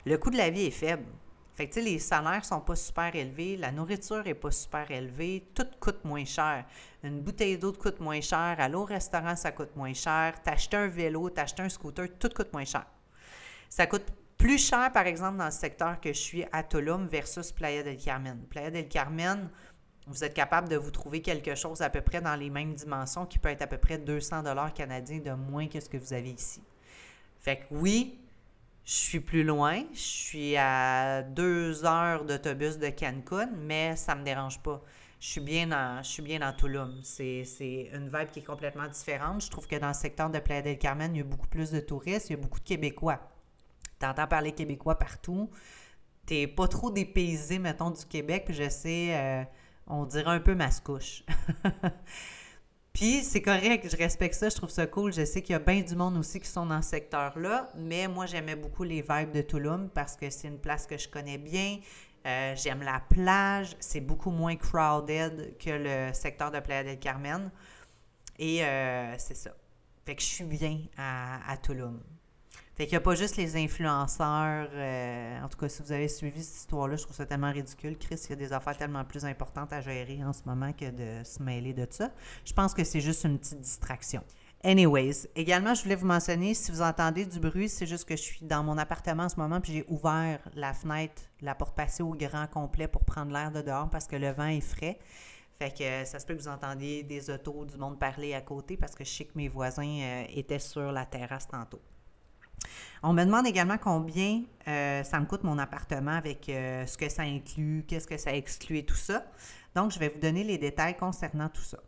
Le 0.04 0.18
coût 0.18 0.30
de 0.30 0.36
la 0.36 0.50
vie 0.50 0.66
est 0.66 0.72
faible. 0.72 1.06
Fait 1.58 1.66
que, 1.66 1.80
les 1.80 1.98
salaires 1.98 2.44
sont 2.44 2.60
pas 2.60 2.76
super 2.76 3.16
élevés, 3.16 3.56
la 3.56 3.72
nourriture 3.72 4.24
est 4.28 4.34
pas 4.34 4.52
super 4.52 4.88
élevée, 4.92 5.44
tout 5.56 5.66
coûte 5.80 6.04
moins 6.04 6.24
cher. 6.24 6.64
Une 7.02 7.20
bouteille 7.20 7.58
d'eau 7.58 7.72
coûte 7.72 7.98
moins 7.98 8.20
cher, 8.20 8.54
aller 8.58 8.76
au 8.76 8.84
restaurant, 8.84 9.34
ça 9.34 9.50
coûte 9.50 9.74
moins 9.74 9.92
cher, 9.92 10.40
t'acheter 10.40 10.76
un 10.76 10.86
vélo, 10.86 11.30
t'acheter 11.30 11.64
un 11.64 11.68
scooter, 11.68 12.06
tout 12.16 12.28
coûte 12.28 12.52
moins 12.52 12.64
cher. 12.64 12.86
Ça 13.68 13.88
coûte 13.88 14.06
plus 14.36 14.64
cher, 14.68 14.92
par 14.92 15.08
exemple, 15.08 15.38
dans 15.38 15.46
le 15.46 15.50
secteur 15.50 16.00
que 16.00 16.12
je 16.12 16.20
suis 16.20 16.44
à 16.52 16.62
Tulum 16.62 17.08
versus 17.08 17.50
Playa 17.50 17.82
del 17.82 17.96
Carmen. 17.96 18.38
Playa 18.48 18.70
del 18.70 18.86
Carmen, 18.86 19.50
vous 20.06 20.22
êtes 20.22 20.34
capable 20.34 20.68
de 20.68 20.76
vous 20.76 20.92
trouver 20.92 21.22
quelque 21.22 21.56
chose 21.56 21.82
à 21.82 21.90
peu 21.90 22.02
près 22.02 22.20
dans 22.20 22.36
les 22.36 22.50
mêmes 22.50 22.74
dimensions 22.74 23.26
qui 23.26 23.40
peut 23.40 23.48
être 23.48 23.62
à 23.62 23.66
peu 23.66 23.78
près 23.78 23.98
200 23.98 24.44
dollars 24.44 24.72
canadiens 24.72 25.18
de 25.18 25.32
moins 25.32 25.66
que 25.66 25.80
ce 25.80 25.88
que 25.88 25.96
vous 25.96 26.12
avez 26.12 26.30
ici. 26.30 26.62
Fait 27.40 27.56
que 27.56 27.64
oui, 27.72 28.16
je 28.88 28.94
suis 28.94 29.20
plus 29.20 29.44
loin, 29.44 29.82
je 29.92 29.98
suis 29.98 30.56
à 30.56 31.20
deux 31.20 31.84
heures 31.84 32.24
d'autobus 32.24 32.78
de 32.78 32.88
Cancun, 32.88 33.50
mais 33.54 33.94
ça 33.96 34.14
me 34.14 34.24
dérange 34.24 34.62
pas. 34.62 34.82
Je 35.20 35.26
suis 35.26 35.42
bien 35.42 35.66
dans, 35.66 36.02
je 36.02 36.08
suis 36.08 36.22
bien 36.22 36.38
dans 36.38 36.54
Tulum. 36.54 36.98
C'est, 37.02 37.44
une 37.92 38.08
vibe 38.08 38.30
qui 38.32 38.38
est 38.38 38.46
complètement 38.46 38.88
différente. 38.88 39.44
Je 39.44 39.50
trouve 39.50 39.66
que 39.66 39.76
dans 39.76 39.88
le 39.88 39.94
secteur 39.94 40.30
de 40.30 40.38
Playa 40.38 40.62
del 40.62 40.78
Carmen, 40.78 41.14
il 41.14 41.18
y 41.18 41.20
a 41.20 41.24
beaucoup 41.24 41.48
plus 41.48 41.70
de 41.70 41.80
touristes, 41.80 42.30
il 42.30 42.32
y 42.32 42.38
a 42.38 42.38
beaucoup 42.38 42.60
de 42.60 42.64
Québécois. 42.64 43.20
Tu 44.00 44.06
entends 44.06 44.26
parler 44.26 44.52
québécois 44.52 44.98
partout. 44.98 45.50
Tu 46.26 46.32
n'es 46.32 46.46
pas 46.46 46.66
trop 46.66 46.90
dépaysé, 46.90 47.58
mettons, 47.58 47.90
du 47.90 48.06
Québec, 48.06 48.44
puis 48.46 48.54
je 48.54 48.70
sais, 48.70 49.14
euh, 49.14 49.44
on 49.86 50.06
dirait 50.06 50.30
un 50.30 50.40
peu 50.40 50.54
mascouche. 50.54 51.24
Puis 52.98 53.22
c'est 53.22 53.42
correct, 53.42 53.88
je 53.88 53.96
respecte 53.96 54.34
ça, 54.34 54.48
je 54.48 54.56
trouve 54.56 54.70
ça 54.70 54.84
cool. 54.88 55.12
Je 55.12 55.24
sais 55.24 55.40
qu'il 55.40 55.52
y 55.52 55.54
a 55.54 55.60
bien 55.60 55.82
du 55.82 55.94
monde 55.94 56.16
aussi 56.16 56.40
qui 56.40 56.48
sont 56.48 56.66
dans 56.66 56.82
ce 56.82 56.88
secteur-là, 56.88 57.70
mais 57.76 58.08
moi 58.08 58.26
j'aimais 58.26 58.56
beaucoup 58.56 58.82
les 58.82 59.02
vibes 59.02 59.30
de 59.30 59.40
Tulum 59.40 59.88
parce 59.88 60.16
que 60.16 60.28
c'est 60.30 60.48
une 60.48 60.58
place 60.58 60.84
que 60.84 60.98
je 60.98 61.08
connais 61.08 61.38
bien. 61.38 61.78
Euh, 62.26 62.56
j'aime 62.56 62.82
la 62.82 63.00
plage, 63.08 63.76
c'est 63.78 64.00
beaucoup 64.00 64.32
moins 64.32 64.56
crowded 64.56 65.56
que 65.58 65.70
le 65.70 66.12
secteur 66.12 66.50
de 66.50 66.58
Playa 66.58 66.82
del 66.82 66.98
Carmen. 66.98 67.52
Et 68.36 68.64
euh, 68.64 69.16
c'est 69.16 69.36
ça. 69.36 69.52
Fait 70.04 70.16
que 70.16 70.20
je 70.20 70.26
suis 70.26 70.44
bien 70.44 70.80
à, 70.96 71.52
à 71.52 71.56
Tulum. 71.56 72.02
Fait 72.78 72.86
qu'il 72.86 72.92
n'y 72.92 72.98
a 72.98 73.00
pas 73.00 73.16
juste 73.16 73.36
les 73.36 73.56
influenceurs. 73.56 74.68
Euh, 74.72 75.42
en 75.42 75.48
tout 75.48 75.58
cas, 75.58 75.68
si 75.68 75.82
vous 75.82 75.90
avez 75.90 76.06
suivi 76.06 76.44
cette 76.44 76.58
histoire-là, 76.58 76.94
je 76.94 77.02
trouve 77.02 77.16
ça 77.16 77.26
tellement 77.26 77.50
ridicule. 77.50 77.98
Chris, 77.98 78.20
il 78.26 78.30
y 78.30 78.32
a 78.34 78.36
des 78.36 78.52
affaires 78.52 78.78
tellement 78.78 79.04
plus 79.04 79.24
importantes 79.24 79.72
à 79.72 79.80
gérer 79.80 80.22
en 80.22 80.32
ce 80.32 80.42
moment 80.46 80.72
que 80.72 80.88
de 80.88 81.24
se 81.24 81.42
mêler 81.42 81.72
de 81.72 81.88
ça. 81.90 82.12
Je 82.44 82.52
pense 82.52 82.74
que 82.74 82.84
c'est 82.84 83.00
juste 83.00 83.24
une 83.24 83.36
petite 83.36 83.60
distraction. 83.60 84.22
Anyways, 84.62 85.26
également, 85.34 85.74
je 85.74 85.82
voulais 85.82 85.96
vous 85.96 86.06
mentionner, 86.06 86.54
si 86.54 86.70
vous 86.70 86.80
entendez 86.80 87.26
du 87.26 87.40
bruit, 87.40 87.68
c'est 87.68 87.86
juste 87.86 88.04
que 88.04 88.14
je 88.14 88.22
suis 88.22 88.46
dans 88.46 88.62
mon 88.62 88.78
appartement 88.78 89.24
en 89.24 89.28
ce 89.28 89.40
moment, 89.40 89.60
puis 89.60 89.72
j'ai 89.72 89.84
ouvert 89.88 90.38
la 90.54 90.72
fenêtre, 90.72 91.20
la 91.40 91.56
porte 91.56 91.74
passée 91.74 92.04
au 92.04 92.14
grand 92.14 92.46
complet 92.46 92.86
pour 92.86 93.04
prendre 93.04 93.32
l'air 93.32 93.50
de 93.50 93.60
dehors 93.60 93.90
parce 93.90 94.06
que 94.06 94.14
le 94.14 94.30
vent 94.30 94.46
est 94.46 94.60
frais. 94.60 95.00
Fait 95.58 95.76
que 95.76 96.08
ça 96.08 96.20
se 96.20 96.26
peut 96.26 96.36
que 96.36 96.42
vous 96.42 96.48
entendiez 96.48 97.02
des 97.02 97.28
autos, 97.28 97.64
du 97.64 97.76
monde 97.76 97.98
parler 97.98 98.34
à 98.34 98.40
côté 98.40 98.76
parce 98.76 98.94
que 98.94 99.02
je 99.02 99.10
sais 99.10 99.24
que 99.24 99.36
mes 99.36 99.48
voisins 99.48 99.98
euh, 100.00 100.24
étaient 100.28 100.60
sur 100.60 100.92
la 100.92 101.06
terrasse 101.06 101.48
tantôt. 101.48 101.80
On 103.02 103.12
me 103.12 103.24
demande 103.24 103.46
également 103.46 103.78
combien 103.78 104.42
euh, 104.66 105.02
ça 105.02 105.20
me 105.20 105.26
coûte 105.26 105.44
mon 105.44 105.58
appartement 105.58 106.12
avec 106.12 106.48
euh, 106.48 106.84
ce 106.86 106.98
que 106.98 107.08
ça 107.08 107.22
inclut, 107.22 107.84
qu'est-ce 107.86 108.06
que 108.06 108.16
ça 108.16 108.34
exclut 108.34 108.78
et 108.78 108.84
tout 108.84 108.96
ça. 108.96 109.24
Donc, 109.74 109.92
je 109.92 109.98
vais 109.98 110.08
vous 110.08 110.20
donner 110.20 110.44
les 110.44 110.58
détails 110.58 110.96
concernant 110.96 111.48
tout 111.48 111.62
ça. 111.62 111.78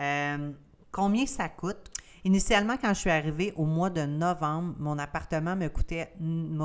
Euh, 0.00 0.50
combien 0.90 1.26
ça 1.26 1.48
coûte? 1.48 1.90
Initialement, 2.24 2.76
quand 2.76 2.92
je 2.92 3.00
suis 3.00 3.10
arrivée 3.10 3.54
au 3.56 3.64
mois 3.64 3.90
de 3.90 4.02
novembre, 4.02 4.74
mon 4.78 4.98
appartement 4.98 5.56
m'a 5.56 5.68
coûté, 5.68 6.06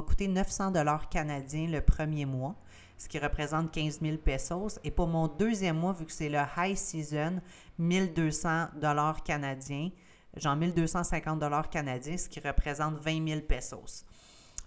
coûté 0.06 0.28
900 0.28 0.72
dollars 0.72 1.08
canadiens 1.08 1.68
le 1.68 1.80
premier 1.80 2.26
mois, 2.26 2.56
ce 2.98 3.08
qui 3.08 3.20
représente 3.20 3.72
15 3.72 4.02
000 4.02 4.18
pesos. 4.18 4.80
Et 4.84 4.92
pour 4.92 5.08
mon 5.08 5.28
deuxième 5.28 5.78
mois, 5.78 5.94
vu 5.94 6.06
que 6.06 6.12
c'est 6.12 6.28
le 6.28 6.40
high 6.58 6.76
season, 6.76 7.40
1200 7.78 8.68
dollars 8.82 9.24
canadiens, 9.24 9.92
genre 10.38 10.56
1250 10.56 11.40
dollars 11.40 11.70
canadiens, 11.70 12.18
ce 12.18 12.30
qui 12.30 12.40
représente 12.40 12.98
20 13.00 13.28
000 13.28 13.42
pesos. 13.42 14.06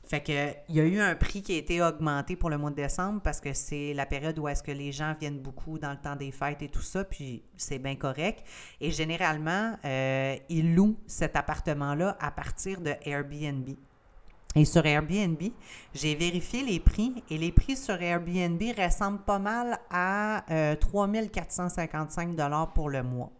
Fait 0.09 0.22
que 0.22 0.54
il 0.70 0.74
y 0.74 0.81
a 0.81 0.85
eu 0.85 1.00
un 1.00 1.14
prix 1.14 1.42
qui 1.42 1.54
a 1.54 1.59
été 1.59 1.83
augmenté 1.83 2.35
pour 2.35 2.48
le 2.48 2.57
mois 2.57 2.70
de 2.70 2.76
décembre 2.76 3.20
parce 3.22 3.40
que 3.40 3.52
c'est 3.52 3.92
la 3.92 4.07
période 4.07 4.38
où 4.38 4.48
est-ce 4.48 4.62
que 4.62 4.72
les 4.72 4.90
gens 4.90 5.14
viennent 5.20 5.38
beaucoup 5.38 5.78
dans 5.78 5.90
le 5.90 5.98
temps 5.98 6.16
des 6.16 6.33
fêtes 6.33 6.62
et 6.62 6.68
tout 6.70 6.81
ça, 6.81 7.04
puis 7.04 7.42
c'est 7.59 7.78
bien 7.78 7.94
correct. 7.94 8.42
Et 8.81 8.90
généralement, 8.90 9.76
euh, 9.85 10.37
ils 10.48 10.74
louent 10.74 10.96
cet 11.07 11.37
appartement-là 11.37 12.16
à 12.20 12.31
partir 12.31 12.81
de 12.81 12.94
Airbnb. 13.04 13.68
Et 14.54 14.64
sur 14.64 14.87
Airbnb, 14.87 15.42
j'ai 15.92 16.14
vérifié 16.14 16.62
les 16.62 16.81
prix 16.81 17.22
et 17.28 17.37
les 17.37 17.52
prix 17.52 17.76
sur 17.76 18.00
Airbnb 18.00 18.62
ressemblent 18.78 19.22
pas 19.22 19.38
mal 19.38 19.78
à 19.90 20.50
euh, 20.50 20.74
3455 20.74 22.35
dollars 22.35 22.72
pour 22.72 22.88
le 22.88 23.02
mois. 23.02 23.31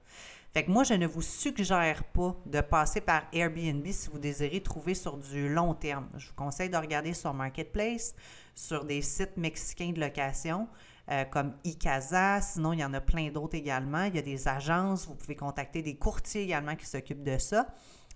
Fait 0.59 0.65
que 0.65 0.73
moi, 0.73 0.83
je 0.83 0.95
ne 0.95 1.07
vous 1.07 1.23
suggère 1.23 2.03
pas 2.03 2.35
de 2.45 2.61
passer 2.61 3.01
par 3.01 3.23
Airbnb 3.33 3.87
si 3.93 4.09
vous 4.09 4.19
désirez 4.19 4.61
trouver 4.61 4.95
sur 4.95 5.17
du 5.17 5.49
long 5.49 5.73
terme. 5.73 6.09
Je 6.17 6.27
vous 6.27 6.35
conseille 6.35 6.69
de 6.69 6.77
regarder 6.77 7.15
sur 7.15 7.33
Marketplace, 7.33 8.17
sur 8.57 8.85
des 8.85 9.01
sites 9.01 9.37
mexicains 9.37 9.93
de 9.93 10.01
location. 10.01 10.67
Euh, 11.13 11.23
comme 11.27 11.55
Icasa, 11.63 12.41
sinon 12.41 12.73
il 12.73 12.81
y 12.81 12.85
en 12.85 12.93
a 12.93 13.01
plein 13.01 13.31
d'autres 13.31 13.55
également. 13.55 14.03
Il 14.07 14.17
y 14.17 14.19
a 14.19 14.23
des 14.23 14.49
agences, 14.49 15.07
vous 15.07 15.15
pouvez 15.15 15.37
contacter 15.37 15.81
des 15.81 15.95
courtiers 15.95 16.43
également 16.43 16.75
qui 16.75 16.87
s'occupent 16.87 17.23
de 17.23 17.39
ça. 17.39 17.69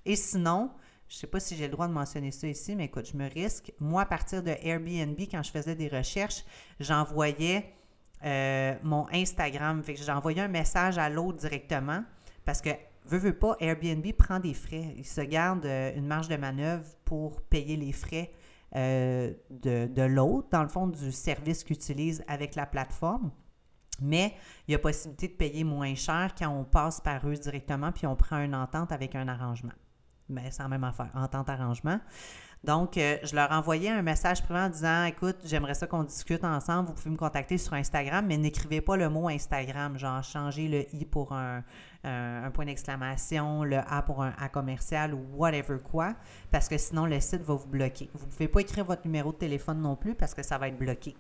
Et 0.04 0.16
sinon, 0.16 0.72
je 1.08 1.14
ne 1.14 1.20
sais 1.20 1.28
pas 1.28 1.38
si 1.38 1.54
j'ai 1.54 1.66
le 1.66 1.72
droit 1.72 1.86
de 1.86 1.92
mentionner 1.92 2.32
ça 2.32 2.48
ici, 2.48 2.74
mais 2.74 2.86
écoute, 2.86 3.08
je 3.08 3.16
me 3.16 3.30
risque. 3.30 3.72
Moi, 3.78 4.02
à 4.02 4.06
partir 4.06 4.42
de 4.42 4.50
Airbnb, 4.50 5.16
quand 5.30 5.44
je 5.44 5.50
faisais 5.52 5.76
des 5.76 5.86
recherches, 5.86 6.44
j'envoyais 6.80 7.72
euh, 8.24 8.74
mon 8.82 9.06
Instagram. 9.12 9.84
Envoyé 10.08 10.40
un 10.40 10.48
message 10.48 10.98
à 10.98 11.08
l'autre 11.08 11.38
directement 11.38 12.02
parce 12.44 12.60
que, 12.60 12.70
veut, 13.06 13.18
veut 13.18 13.38
pas, 13.38 13.56
Airbnb 13.60 14.06
prend 14.12 14.40
des 14.40 14.54
frais. 14.54 14.94
Il 14.96 15.06
se 15.06 15.20
garde 15.20 15.64
euh, 15.66 15.92
une 15.94 16.06
marge 16.06 16.28
de 16.28 16.36
manœuvre 16.36 16.86
pour 17.04 17.42
payer 17.42 17.76
les 17.76 17.92
frais 17.92 18.32
euh, 18.74 19.32
de, 19.50 19.86
de 19.86 20.02
l'autre, 20.02 20.48
dans 20.50 20.62
le 20.62 20.68
fond, 20.68 20.86
du 20.86 21.12
service 21.12 21.64
qu'ils 21.64 21.76
utilisent 21.76 22.24
avec 22.26 22.54
la 22.54 22.66
plateforme. 22.66 23.30
Mais 24.00 24.34
il 24.66 24.72
y 24.72 24.74
a 24.74 24.78
possibilité 24.78 25.28
de 25.28 25.34
payer 25.34 25.64
moins 25.64 25.94
cher 25.94 26.34
quand 26.36 26.48
on 26.48 26.64
passe 26.64 27.00
par 27.00 27.26
eux 27.28 27.34
directement 27.34 27.92
puis 27.92 28.06
on 28.06 28.16
prend 28.16 28.40
une 28.40 28.54
entente 28.54 28.90
avec 28.90 29.14
un 29.14 29.28
arrangement. 29.28 29.72
Mais 30.28 30.50
c'est 30.50 30.62
la 30.62 30.68
même 30.68 30.84
affaire, 30.84 31.10
entente-arrangement. 31.14 32.00
Donc, 32.64 32.96
euh, 32.96 33.18
je 33.24 33.34
leur 33.34 33.50
envoyais 33.50 33.90
un 33.90 34.02
message 34.02 34.42
privé 34.42 34.60
en 34.60 34.68
disant 34.68 35.04
Écoute, 35.04 35.36
j'aimerais 35.44 35.74
ça 35.74 35.88
qu'on 35.88 36.04
discute 36.04 36.44
ensemble. 36.44 36.88
Vous 36.88 36.94
pouvez 36.94 37.10
me 37.10 37.16
contacter 37.16 37.58
sur 37.58 37.74
Instagram, 37.74 38.24
mais 38.26 38.36
n'écrivez 38.36 38.80
pas 38.80 38.96
le 38.96 39.08
mot 39.08 39.28
Instagram, 39.28 39.98
genre 39.98 40.22
changer 40.22 40.68
le 40.68 40.94
i 40.94 41.04
pour 41.04 41.32
un, 41.32 41.64
point 42.54 42.64
d'exclamation, 42.66 43.64
le 43.64 43.78
A 43.78 44.02
pour 44.02 44.22
un 44.22 44.32
A 44.38 44.48
commercial 44.48 45.12
ou 45.14 45.24
whatever 45.34 45.78
quoi, 45.82 46.14
parce 46.50 46.68
que 46.68 46.78
sinon 46.78 47.06
le 47.06 47.18
site 47.18 47.42
va 47.42 47.54
vous 47.54 47.68
bloquer. 47.68 48.10
Vous 48.14 48.26
ne 48.26 48.30
pouvez 48.30 48.48
pas 48.48 48.60
écrire 48.60 48.84
votre 48.84 49.04
numéro 49.04 49.32
de 49.32 49.38
téléphone 49.38 49.80
non 49.80 49.96
plus 49.96 50.14
parce 50.14 50.34
que 50.34 50.42
ça 50.42 50.56
va 50.58 50.68
être 50.68 50.78
bloqué. 50.78 51.16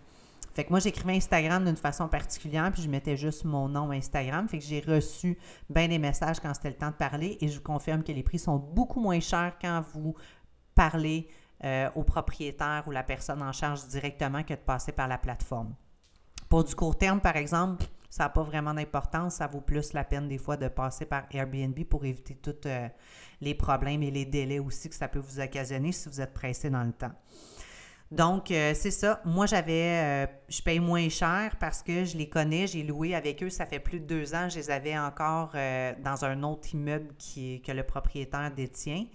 Fait 0.54 0.64
que 0.64 0.70
moi, 0.70 0.80
j'écrivais 0.80 1.16
Instagram 1.16 1.64
d'une 1.64 1.76
façon 1.76 2.08
particulière, 2.08 2.70
puis 2.72 2.82
je 2.82 2.88
mettais 2.88 3.16
juste 3.16 3.44
mon 3.44 3.68
nom 3.68 3.90
Instagram. 3.90 4.46
Fait 4.48 4.58
que 4.58 4.64
j'ai 4.64 4.80
reçu 4.80 5.38
bien 5.70 5.88
des 5.88 5.98
messages 5.98 6.40
quand 6.40 6.52
c'était 6.52 6.68
le 6.68 6.76
temps 6.76 6.90
de 6.90 6.96
parler 6.96 7.38
et 7.40 7.48
je 7.48 7.56
vous 7.56 7.62
confirme 7.62 8.02
que 8.02 8.12
les 8.12 8.22
prix 8.22 8.38
sont 8.38 8.56
beaucoup 8.56 9.00
moins 9.00 9.20
chers 9.20 9.54
quand 9.60 9.82
vous 9.94 10.14
parler 10.74 11.28
euh, 11.64 11.88
au 11.94 12.02
propriétaire 12.02 12.82
ou 12.88 12.90
la 12.90 13.04
personne 13.04 13.40
en 13.40 13.52
charge 13.52 13.86
directement 13.86 14.42
que 14.42 14.54
de 14.54 14.58
passer 14.58 14.90
par 14.90 15.06
la 15.06 15.16
plateforme. 15.16 15.72
Pour 16.48 16.64
du 16.64 16.74
court 16.74 16.98
terme, 16.98 17.20
par 17.20 17.36
exemple, 17.36 17.84
ça 18.10 18.24
n'a 18.24 18.30
pas 18.30 18.42
vraiment 18.42 18.74
d'importance. 18.74 19.36
Ça 19.36 19.46
vaut 19.46 19.60
plus 19.60 19.92
la 19.92 20.02
peine 20.02 20.26
des 20.26 20.38
fois 20.38 20.56
de 20.56 20.66
passer 20.66 21.04
par 21.04 21.22
Airbnb 21.30 21.78
pour 21.84 22.04
éviter 22.04 22.34
tous 22.34 22.66
euh, 22.66 22.88
les 23.40 23.54
problèmes 23.54 24.02
et 24.02 24.10
les 24.10 24.24
délais 24.24 24.58
aussi 24.58 24.88
que 24.88 24.96
ça 24.96 25.06
peut 25.06 25.20
vous 25.20 25.38
occasionner 25.38 25.92
si 25.92 26.08
vous 26.08 26.20
êtes 26.20 26.34
pressé 26.34 26.68
dans 26.68 26.82
le 26.82 26.92
temps. 26.92 27.12
Donc, 28.10 28.50
euh, 28.50 28.74
c'est 28.74 28.90
ça. 28.90 29.22
Moi, 29.24 29.46
j'avais, 29.46 30.28
je 30.48 30.62
paye 30.62 30.80
moins 30.80 31.08
cher 31.08 31.54
parce 31.60 31.80
que 31.80 32.04
je 32.04 32.18
les 32.18 32.28
connais, 32.28 32.66
j'ai 32.66 32.82
loué 32.82 33.14
avec 33.14 33.40
eux, 33.40 33.50
ça 33.50 33.66
fait 33.66 33.78
plus 33.78 34.00
de 34.00 34.06
deux 34.06 34.34
ans. 34.34 34.48
Je 34.48 34.56
les 34.56 34.70
avais 34.70 34.98
encore 34.98 35.52
dans 35.52 36.24
un 36.24 36.42
autre 36.42 36.74
immeuble 36.74 37.14
qui, 37.18 37.62
que 37.62 37.70
le 37.70 37.84
propriétaire 37.84 38.50
détient. 38.52 39.06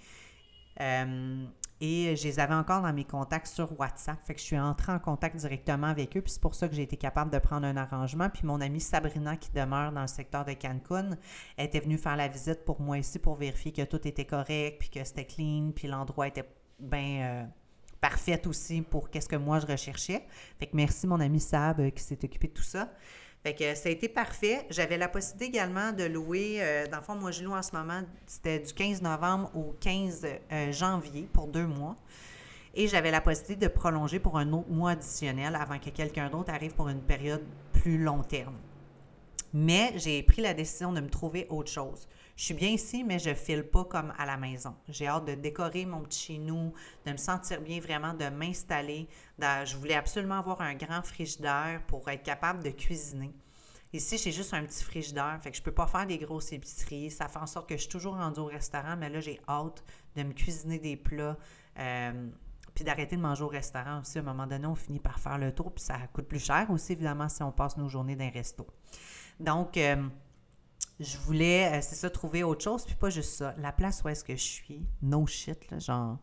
Euh, 0.82 1.46
et 1.80 2.16
je 2.16 2.24
les 2.24 2.40
avais 2.40 2.56
encore 2.56 2.82
dans 2.82 2.94
mes 2.94 3.04
contacts 3.04 3.48
sur 3.48 3.80
WhatsApp. 3.80 4.18
Fait 4.24 4.34
que 4.34 4.40
je 4.40 4.46
suis 4.46 4.58
entrée 4.58 4.92
en 4.92 5.00
contact 5.00 5.36
directement 5.36 5.88
avec 5.88 6.18
eux. 6.18 6.22
Puis 6.22 6.32
c'est 6.32 6.42
pour 6.42 6.56
ça 6.56 6.68
que 6.68 6.74
j'ai 6.74 6.82
été 6.82 6.98
capable 6.98 7.32
de 7.32 7.38
prendre 7.38 7.68
un 7.68 7.78
arrangement. 7.78 8.30
Puis 8.30 8.48
mon 8.48 8.62
amie 8.62 8.82
Sabrina, 8.82 9.38
qui 9.38 9.52
demeure 9.52 9.92
dans 9.92 10.02
le 10.02 10.08
secteur 10.08 10.44
de 10.44 10.54
Cancun, 10.54 11.12
était 11.58 11.80
venue 11.80 11.98
faire 11.98 12.16
la 12.16 12.28
visite 12.28 12.66
pour 12.66 12.82
moi 12.82 12.98
ici 12.98 13.20
pour 13.20 13.36
vérifier 13.36 13.72
que 13.72 13.84
tout 13.84 14.08
était 14.08 14.26
correct, 14.26 14.78
puis 14.80 14.90
que 14.90 15.04
c'était 15.04 15.26
clean, 15.26 15.72
puis 15.76 15.88
l'endroit 15.88 16.28
était 16.28 16.50
bien 16.80 17.22
euh, 17.22 17.46
parfait 18.02 18.42
aussi 18.48 18.82
pour 18.82 19.12
qu'est-ce 19.12 19.30
que 19.30 19.36
moi 19.36 19.60
je 19.60 19.68
recherchais. 19.68 20.26
Fait 20.60 20.66
que 20.66 20.76
merci 20.76 21.06
mon 21.06 21.20
ami 21.20 21.40
Sab 21.40 21.80
euh, 21.80 21.90
qui 21.92 22.02
s'est 22.02 22.20
occupé 22.24 22.48
de 22.48 22.54
tout 22.54 22.63
ça. 22.63 22.92
Fait 23.43 23.54
que 23.54 23.76
ça 23.76 23.89
a 23.89 23.91
été 23.91 24.10
parfait. 24.10 24.65
J'avais 24.69 24.97
la 24.97 25.08
possibilité 25.08 25.45
également 25.45 25.91
de 25.91 26.04
louer, 26.04 26.58
euh, 26.60 26.88
dans 26.88 26.97
le 26.97 27.04
fond, 27.04 27.15
moi 27.15 27.32
je 27.32 27.43
loue 27.43 27.54
en 27.54 27.62
ce 27.62 27.71
moment, 27.76 28.02
c'était 28.26 28.60
du 28.60 28.73
15 28.73 29.02
novembre 29.02 29.52
au 29.56 29.76
15 29.80 30.26
euh, 30.52 30.71
janvier 30.71 31.28
pour 31.32 31.47
deux 31.47 31.67
mois. 31.67 31.95
Et 32.73 32.88
j'avais 32.88 33.12
la 33.12 33.21
possibilité 33.21 33.67
de 33.67 33.71
prolonger 33.71 34.19
pour 34.19 34.38
un 34.38 34.52
autre 34.54 34.69
mois 34.69 34.91
additionnel 34.91 35.56
avant 35.56 35.80
que 35.80 35.89
quelqu'un 35.89 36.30
d'autre 36.30 36.54
arrive 36.54 36.76
pour 36.76 36.89
une 36.89 37.02
période 37.02 37.43
plus 37.73 37.97
long 37.97 38.21
terme. 38.21 38.56
Mais 39.54 39.93
j'ai 39.95 40.21
pris 40.23 40.41
la 40.41 40.54
décision 40.54 40.91
de 40.91 41.02
me 41.02 41.10
trouver 41.10 41.47
autre 41.50 41.71
chose. 41.71 42.08
Je 42.38 42.43
suis 42.43 42.54
bien 42.54 42.69
ici, 42.69 43.04
mais 43.04 43.17
je 43.17 43.34
file 43.34 43.63
pas 43.63 43.84
comme 43.84 44.13
à 44.15 44.28
la 44.28 44.38
maison. 44.38 44.76
J'ai 44.89 45.08
hâte 45.08 45.26
de 45.26 45.34
décorer 45.34 45.88
mon 45.88 46.02
petit 46.04 46.19
chez 46.19 46.38
nous, 46.38 46.71
de 47.04 47.12
me 47.12 47.17
sentir 47.17 47.62
bien 47.62 47.80
vraiment, 47.80 48.13
de 48.13 48.30
m'installer. 48.30 49.10
Je 49.39 49.76
voulais 49.76 49.95
absolument 49.95 50.38
avoir 50.38 50.62
un 50.62 50.76
grand 50.76 51.02
frigidaire 51.02 51.82
pour 51.88 52.08
être 52.10 52.21
capable 52.21 52.63
de 52.63 52.69
cuisiner. 52.69 53.34
Ici, 53.91 54.19
j'ai 54.19 54.32
juste 54.32 54.54
un 54.54 54.63
petit 54.63 54.84
frigidaire, 54.84 55.39
fait 55.41 55.50
que 55.50 55.58
je 55.58 55.63
peux 55.63 55.71
pas 55.71 55.88
faire 55.88 56.06
des 56.06 56.19
grosses 56.19 56.52
épiceries. 56.52 57.10
Ça 57.10 57.28
fait 57.28 57.39
en 57.39 57.47
sorte 57.47 57.67
que 57.67 57.76
je 57.76 57.82
suis 57.82 57.89
toujours 57.89 58.15
rendue 58.15 58.41
au 58.41 58.45
restaurant, 58.45 58.95
mais 58.95 59.10
là, 59.10 59.19
j'ai 59.19 59.41
hâte 59.50 59.84
de 60.15 60.21
me 60.21 60.34
cuisiner 60.34 60.78
des 60.78 60.95
plats. 60.95 61.38
Euh, 61.80 62.30
puis 62.76 62.84
d'arrêter 62.84 63.15
de 63.15 63.21
manger 63.21 63.43
au 63.43 63.47
restaurant 63.47 64.02
aussi. 64.02 64.19
À 64.19 64.21
un 64.21 64.23
moment 64.26 64.45
donné, 64.45 64.67
on 64.67 64.76
finit 64.76 65.00
par 65.00 65.19
faire 65.19 65.39
le 65.39 65.52
tour, 65.56 65.73
puis 65.73 65.84
ça 65.84 65.97
coûte 66.13 66.28
plus 66.28 66.45
cher 66.45 66.67
aussi, 66.69 66.91
évidemment, 66.91 67.30
si 67.30 67.41
on 67.41 67.52
passe 67.52 67.78
nos 67.78 67.89
journées 67.89 68.15
dans 68.15 68.26
un 68.26 68.30
resto. 68.30 68.67
Donc, 69.39 69.78
euh, 69.78 70.08
je 71.00 71.18
voulais, 71.18 71.72
euh, 71.72 71.82
c'est 71.82 71.96
ça, 71.96 72.10
trouver 72.10 72.44
autre 72.44 72.64
chose, 72.64 72.86
puis 72.86 72.96
pas 72.96 73.10
juste 73.10 73.36
ça. 73.36 73.54
La 73.60 73.72
place 73.72 74.02
où 74.04 74.10
est-ce 74.10 74.24
que 74.24 74.36
je 74.36 74.44
suis, 74.44 74.86
no 75.02 75.26
shit, 75.28 75.70
là, 75.70 75.80
genre. 75.80 76.18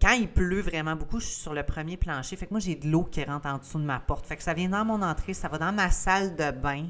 Quand 0.00 0.12
il 0.12 0.28
pleut 0.28 0.60
vraiment 0.60 0.94
beaucoup, 0.94 1.18
je 1.18 1.26
suis 1.26 1.40
sur 1.40 1.54
le 1.54 1.64
premier 1.64 1.96
plancher. 1.96 2.36
Fait 2.36 2.46
que 2.46 2.52
moi, 2.52 2.60
j'ai 2.60 2.76
de 2.76 2.88
l'eau 2.88 3.04
qui 3.04 3.22
rentre 3.24 3.46
en 3.46 3.58
dessous 3.58 3.78
de 3.78 3.84
ma 3.84 3.98
porte. 3.98 4.26
Fait 4.26 4.36
que 4.36 4.42
ça 4.42 4.54
vient 4.54 4.68
dans 4.68 4.84
mon 4.84 5.02
entrée, 5.02 5.34
ça 5.34 5.48
va 5.48 5.58
dans 5.58 5.72
ma 5.72 5.90
salle 5.90 6.36
de 6.36 6.50
bain. 6.50 6.88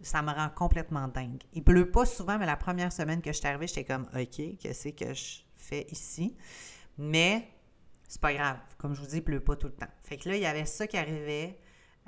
Ça 0.00 0.22
me 0.22 0.32
rend 0.32 0.48
complètement 0.48 1.06
dingue. 1.06 1.42
Il 1.52 1.62
pleut 1.62 1.90
pas 1.90 2.04
souvent, 2.04 2.38
mais 2.38 2.46
la 2.46 2.56
première 2.56 2.92
semaine 2.92 3.22
que 3.22 3.32
je 3.32 3.38
suis 3.38 3.46
arrivée, 3.46 3.68
j'étais 3.68 3.84
comme, 3.84 4.08
OK, 4.14 4.58
qu'est-ce 4.58 4.88
que 4.88 5.14
je 5.14 5.42
fais 5.54 5.86
ici? 5.90 6.36
Mais 6.98 7.48
c'est 8.08 8.20
pas 8.20 8.34
grave. 8.34 8.58
Comme 8.78 8.94
je 8.94 9.00
vous 9.00 9.06
dis, 9.06 9.16
il 9.16 9.24
pleut 9.24 9.40
pas 9.40 9.54
tout 9.54 9.68
le 9.68 9.74
temps. 9.74 9.86
Fait 10.02 10.16
que 10.16 10.28
là, 10.28 10.36
il 10.36 10.42
y 10.42 10.46
avait 10.46 10.66
ça 10.66 10.88
qui 10.88 10.96
arrivait. 10.96 11.58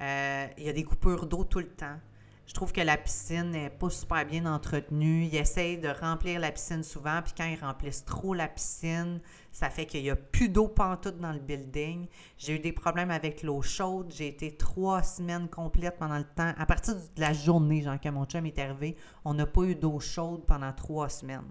Euh, 0.00 0.46
il 0.58 0.64
y 0.64 0.68
a 0.68 0.72
des 0.72 0.82
coupures 0.82 1.26
d'eau 1.26 1.44
tout 1.44 1.60
le 1.60 1.70
temps. 1.70 1.98
Je 2.46 2.52
trouve 2.52 2.72
que 2.72 2.80
la 2.80 2.98
piscine 2.98 3.50
n'est 3.50 3.70
pas 3.70 3.88
super 3.88 4.26
bien 4.26 4.44
entretenue. 4.44 5.24
Ils 5.24 5.36
essayent 5.36 5.78
de 5.78 5.88
remplir 5.88 6.38
la 6.40 6.52
piscine 6.52 6.82
souvent, 6.82 7.22
puis 7.22 7.32
quand 7.36 7.46
ils 7.46 7.58
remplissent 7.58 8.04
trop 8.04 8.34
la 8.34 8.48
piscine, 8.48 9.20
ça 9.50 9.70
fait 9.70 9.86
qu'il 9.86 10.02
n'y 10.02 10.10
a 10.10 10.16
plus 10.16 10.50
d'eau 10.50 10.68
pantoute 10.68 11.18
dans 11.18 11.32
le 11.32 11.38
building. 11.38 12.06
J'ai 12.36 12.56
eu 12.56 12.58
des 12.58 12.72
problèmes 12.72 13.10
avec 13.10 13.42
l'eau 13.42 13.62
chaude. 13.62 14.12
J'ai 14.14 14.28
été 14.28 14.56
trois 14.56 15.02
semaines 15.02 15.48
complètes 15.48 15.96
pendant 15.98 16.18
le 16.18 16.24
temps. 16.24 16.52
À 16.58 16.66
partir 16.66 16.94
de 16.96 17.20
la 17.20 17.32
journée, 17.32 17.80
genre, 17.80 17.98
que 17.98 18.10
mon 18.10 18.26
chum 18.26 18.44
est 18.44 18.58
arrivé, 18.58 18.96
on 19.24 19.32
n'a 19.32 19.46
pas 19.46 19.62
eu 19.62 19.74
d'eau 19.74 19.98
chaude 19.98 20.44
pendant 20.46 20.72
trois 20.72 21.08
semaines. 21.08 21.48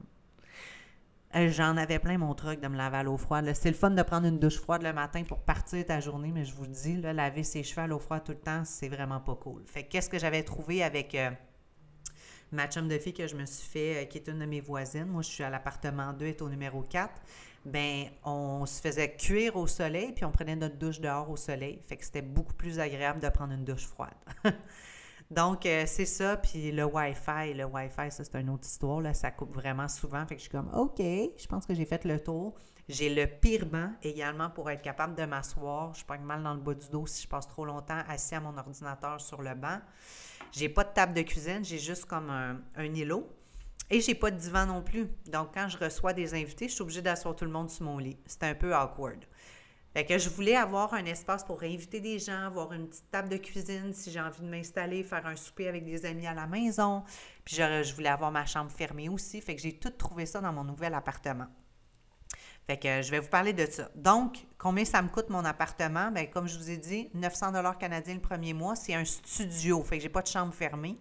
Euh, 1.35 1.49
j'en 1.49 1.77
avais 1.77 1.97
plein 1.97 2.19
mon 2.19 2.35
truc 2.35 2.59
de 2.59 2.67
me 2.67 2.77
laver 2.77 2.97
à 2.97 3.03
l'eau 3.03 3.17
froide. 3.17 3.51
C'est 3.55 3.69
le 3.69 3.75
fun 3.75 3.89
de 3.89 4.01
prendre 4.03 4.27
une 4.27 4.37
douche 4.37 4.59
froide 4.59 4.83
le 4.83 4.93
matin 4.93 5.23
pour 5.23 5.39
partir 5.39 5.83
ta 5.83 5.99
journée, 5.99 6.31
mais 6.31 6.45
je 6.45 6.53
vous 6.53 6.67
dis, 6.67 7.01
laver 7.01 7.43
ses 7.43 7.63
cheveux 7.63 7.81
à 7.81 7.87
l'eau 7.87 7.97
froide 7.97 8.23
tout 8.23 8.33
le 8.33 8.37
temps, 8.37 8.63
c'est 8.65 8.87
vraiment 8.87 9.19
pas 9.19 9.35
cool. 9.35 9.63
Fait 9.65 9.83
qu'est-ce 9.83 10.09
que 10.09 10.19
j'avais 10.19 10.43
trouvé 10.43 10.83
avec 10.83 11.15
euh, 11.15 11.31
ma 12.51 12.67
chum 12.67 12.87
de 12.87 12.99
fille 12.99 13.15
que 13.15 13.25
je 13.25 13.35
me 13.35 13.45
suis 13.45 13.67
fait, 13.67 14.03
euh, 14.03 14.05
qui 14.05 14.19
est 14.19 14.27
une 14.27 14.39
de 14.39 14.45
mes 14.45 14.61
voisines. 14.61 15.05
Moi, 15.05 15.23
je 15.23 15.29
suis 15.29 15.43
à 15.43 15.49
l'appartement 15.49 16.13
2, 16.13 16.25
est 16.27 16.41
au 16.43 16.49
numéro 16.49 16.83
4. 16.83 17.11
Ben, 17.65 18.09
on 18.23 18.67
se 18.67 18.79
faisait 18.79 19.15
cuire 19.15 19.55
au 19.55 19.65
soleil, 19.65 20.11
puis 20.11 20.25
on 20.25 20.31
prenait 20.31 20.55
notre 20.55 20.77
douche 20.77 20.99
dehors 20.99 21.31
au 21.31 21.37
soleil. 21.37 21.81
Fait 21.87 21.97
que 21.97 22.05
c'était 22.05 22.21
beaucoup 22.21 22.53
plus 22.53 22.79
agréable 22.79 23.19
de 23.19 23.29
prendre 23.29 23.53
une 23.53 23.65
douche 23.65 23.87
froide. 23.87 24.13
Donc, 25.33 25.65
euh, 25.65 25.85
c'est 25.87 26.05
ça. 26.05 26.37
Puis 26.37 26.71
le 26.71 26.85
Wi-Fi, 26.85 27.55
le 27.55 27.65
Wi-Fi, 27.65 28.11
ça, 28.11 28.23
c'est 28.23 28.35
une 28.39 28.51
autre 28.51 28.67
histoire. 28.67 29.01
Là, 29.01 29.15
ça 29.15 29.31
coupe 29.31 29.53
vraiment 29.55 29.87
souvent. 29.87 30.25
Fait 30.27 30.35
que 30.35 30.39
je 30.39 30.43
suis 30.43 30.51
comme, 30.51 30.69
OK, 30.75 30.99
je 30.99 31.47
pense 31.47 31.65
que 31.65 31.73
j'ai 31.73 31.85
fait 31.85 32.05
le 32.05 32.21
tour. 32.21 32.53
J'ai 32.87 33.13
le 33.13 33.25
pire 33.25 33.65
banc 33.65 33.89
également 34.03 34.51
pour 34.51 34.69
être 34.69 34.83
capable 34.83 35.15
de 35.15 35.25
m'asseoir. 35.25 35.95
Je 35.95 36.05
pas 36.05 36.17
mal 36.19 36.43
dans 36.43 36.53
le 36.53 36.59
bas 36.59 36.75
du 36.75 36.87
dos 36.89 37.07
si 37.07 37.23
je 37.23 37.27
passe 37.27 37.47
trop 37.47 37.65
longtemps 37.65 37.99
assis 38.07 38.35
à 38.35 38.41
mon 38.41 38.55
ordinateur 38.55 39.19
sur 39.19 39.41
le 39.41 39.55
banc. 39.55 39.79
J'ai 40.51 40.69
pas 40.69 40.83
de 40.83 40.93
table 40.93 41.13
de 41.13 41.23
cuisine, 41.23 41.63
j'ai 41.63 41.79
juste 41.79 42.05
comme 42.05 42.29
un, 42.29 42.59
un 42.75 42.93
îlot. 42.93 43.27
Et 43.89 44.01
j'ai 44.01 44.15
pas 44.15 44.29
de 44.29 44.37
divan 44.37 44.67
non 44.67 44.83
plus. 44.83 45.07
Donc, 45.31 45.53
quand 45.53 45.67
je 45.67 45.77
reçois 45.77 46.13
des 46.13 46.33
invités, 46.35 46.67
je 46.67 46.73
suis 46.73 46.81
obligée 46.83 47.01
d'asseoir 47.01 47.35
tout 47.35 47.45
le 47.45 47.51
monde 47.51 47.69
sur 47.69 47.85
mon 47.85 47.97
lit. 47.97 48.17
C'est 48.27 48.43
un 48.43 48.55
peu 48.55 48.75
awkward. 48.75 49.25
Fait 49.93 50.05
que 50.05 50.17
je 50.17 50.27
voulais 50.27 50.55
avoir 50.55 50.95
un 50.95 51.05
espace 51.05 51.43
pour 51.43 51.61
inviter 51.61 51.99
des 51.99 52.17
gens, 52.17 52.47
avoir 52.47 52.73
une 52.73 52.87
petite 52.87 53.11
table 53.11 53.29
de 53.29 53.37
cuisine 53.37 53.93
si 53.93 54.09
j'ai 54.09 54.19
envie 54.19 54.41
de 54.41 54.47
m'installer, 54.47 55.03
faire 55.03 55.23
un 55.27 55.35
souper 55.35 55.67
avec 55.67 55.85
des 55.85 56.03
amis 56.05 56.25
à 56.25 56.33
la 56.33 56.47
maison. 56.47 57.03
Puis 57.45 57.55
je, 57.57 57.93
voulais 57.93 58.09
avoir 58.09 58.31
ma 58.31 58.47
chambre 58.47 58.71
fermée 58.71 59.07
aussi. 59.07 59.39
Fait 59.39 59.55
que 59.55 59.61
j'ai 59.61 59.73
tout 59.73 59.91
trouvé 59.91 60.25
ça 60.25 60.41
dans 60.41 60.51
mon 60.51 60.63
nouvel 60.63 60.95
appartement. 60.95 61.45
Fait 62.65 62.77
que 62.77 63.03
je 63.03 63.11
vais 63.11 63.19
vous 63.19 63.29
parler 63.29 63.53
de 63.53 63.67
ça. 63.67 63.91
Donc, 63.93 64.47
combien 64.57 64.85
ça 64.85 64.99
me 65.01 65.09
coûte 65.09 65.29
mon 65.29 65.45
appartement? 65.45 66.09
Bien, 66.09 66.25
comme 66.25 66.47
je 66.47 66.57
vous 66.57 66.71
ai 66.71 66.77
dit, 66.77 67.09
900 67.13 67.51
dollars 67.51 67.77
canadiens 67.77 68.15
le 68.15 68.21
premier 68.21 68.53
mois. 68.53 68.75
C'est 68.75 68.95
un 68.95 69.05
studio. 69.05 69.83
Fait 69.83 69.97
que 69.97 70.03
j'ai 70.03 70.09
pas 70.09 70.23
de 70.23 70.27
chambre 70.27 70.53
fermée. 70.53 70.97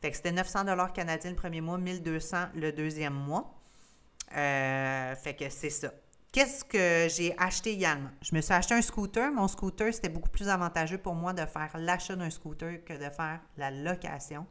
Fait 0.00 0.10
que 0.10 0.16
c'était 0.16 0.32
900 0.32 0.64
dollars 0.64 0.92
canadiens 0.92 1.30
le 1.30 1.36
premier 1.36 1.60
mois, 1.60 1.78
1200 1.78 2.46
le 2.56 2.72
deuxième 2.72 3.14
mois. 3.14 3.54
Euh, 4.36 5.14
fait 5.14 5.34
que 5.34 5.48
c'est 5.50 5.70
ça. 5.70 5.92
Qu'est-ce 6.30 6.62
que 6.64 7.08
j'ai 7.08 7.34
acheté 7.38 7.72
également? 7.72 8.10
Je 8.20 8.34
me 8.34 8.40
suis 8.40 8.52
acheté 8.52 8.74
un 8.74 8.82
scooter. 8.82 9.32
Mon 9.32 9.48
scooter, 9.48 9.92
c'était 9.94 10.10
beaucoup 10.10 10.28
plus 10.28 10.48
avantageux 10.48 10.98
pour 10.98 11.14
moi 11.14 11.32
de 11.32 11.44
faire 11.46 11.70
l'achat 11.78 12.16
d'un 12.16 12.30
scooter 12.30 12.84
que 12.84 12.92
de 12.92 13.10
faire 13.10 13.40
la 13.56 13.70
location. 13.70 14.46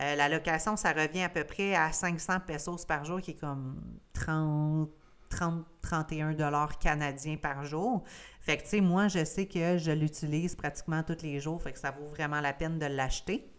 Euh, 0.00 0.14
la 0.14 0.28
location, 0.28 0.76
ça 0.76 0.92
revient 0.92 1.24
à 1.24 1.28
peu 1.28 1.44
près 1.44 1.74
à 1.74 1.92
500 1.92 2.40
pesos 2.46 2.86
par 2.86 3.04
jour, 3.04 3.20
qui 3.20 3.32
est 3.32 3.40
comme 3.40 3.82
30, 4.12 4.88
30-31 5.32 6.36
dollars 6.36 6.78
canadiens 6.78 7.36
par 7.36 7.64
jour. 7.64 8.04
Fait 8.40 8.56
que, 8.56 8.62
tu 8.62 8.68
sais, 8.68 8.80
moi, 8.80 9.08
je 9.08 9.24
sais 9.24 9.46
que 9.46 9.78
je 9.78 9.90
l'utilise 9.90 10.54
pratiquement 10.54 11.02
tous 11.02 11.22
les 11.22 11.40
jours, 11.40 11.60
fait 11.62 11.72
que 11.72 11.78
ça 11.78 11.90
vaut 11.90 12.06
vraiment 12.06 12.40
la 12.40 12.52
peine 12.52 12.78
de 12.78 12.86
l'acheter. 12.86 13.51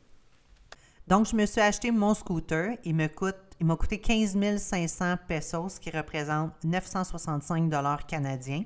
Donc, 1.07 1.27
je 1.27 1.35
me 1.35 1.45
suis 1.45 1.61
acheté 1.61 1.91
mon 1.91 2.13
scooter. 2.13 2.77
Il 2.85 2.95
me 2.95 3.07
coûte, 3.07 3.35
il 3.59 3.65
m'a 3.65 3.75
coûté 3.75 3.99
15 3.99 4.37
500 4.57 5.15
pesos, 5.27 5.73
ce 5.75 5.79
qui 5.79 5.89
représente 5.89 6.51
965 6.63 7.69
dollars 7.69 8.05
canadiens. 8.05 8.63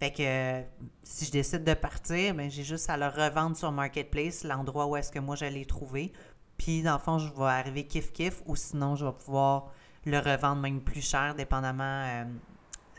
Fait 0.00 0.10
que 0.12 0.62
si 1.04 1.26
je 1.26 1.30
décide 1.30 1.62
de 1.62 1.74
partir, 1.74 2.34
ben, 2.34 2.50
j'ai 2.50 2.64
juste 2.64 2.88
à 2.88 2.96
le 2.96 3.06
revendre 3.06 3.56
sur 3.56 3.70
Marketplace, 3.70 4.44
l'endroit 4.44 4.86
où 4.86 4.96
est-ce 4.96 5.12
que 5.12 5.18
moi 5.18 5.36
j'allais 5.36 5.64
trouver. 5.64 6.12
Puis, 6.56 6.82
dans 6.82 6.94
le 6.94 6.98
fond, 6.98 7.18
je 7.18 7.28
vais 7.32 7.44
arriver 7.44 7.82
kiff-kiff 7.84 8.42
ou 8.46 8.56
sinon, 8.56 8.96
je 8.96 9.04
vais 9.04 9.12
pouvoir 9.12 9.72
le 10.06 10.18
revendre 10.18 10.60
même 10.60 10.80
plus 10.80 11.06
cher, 11.06 11.34
dépendamment 11.34 11.84
euh, 11.84 12.24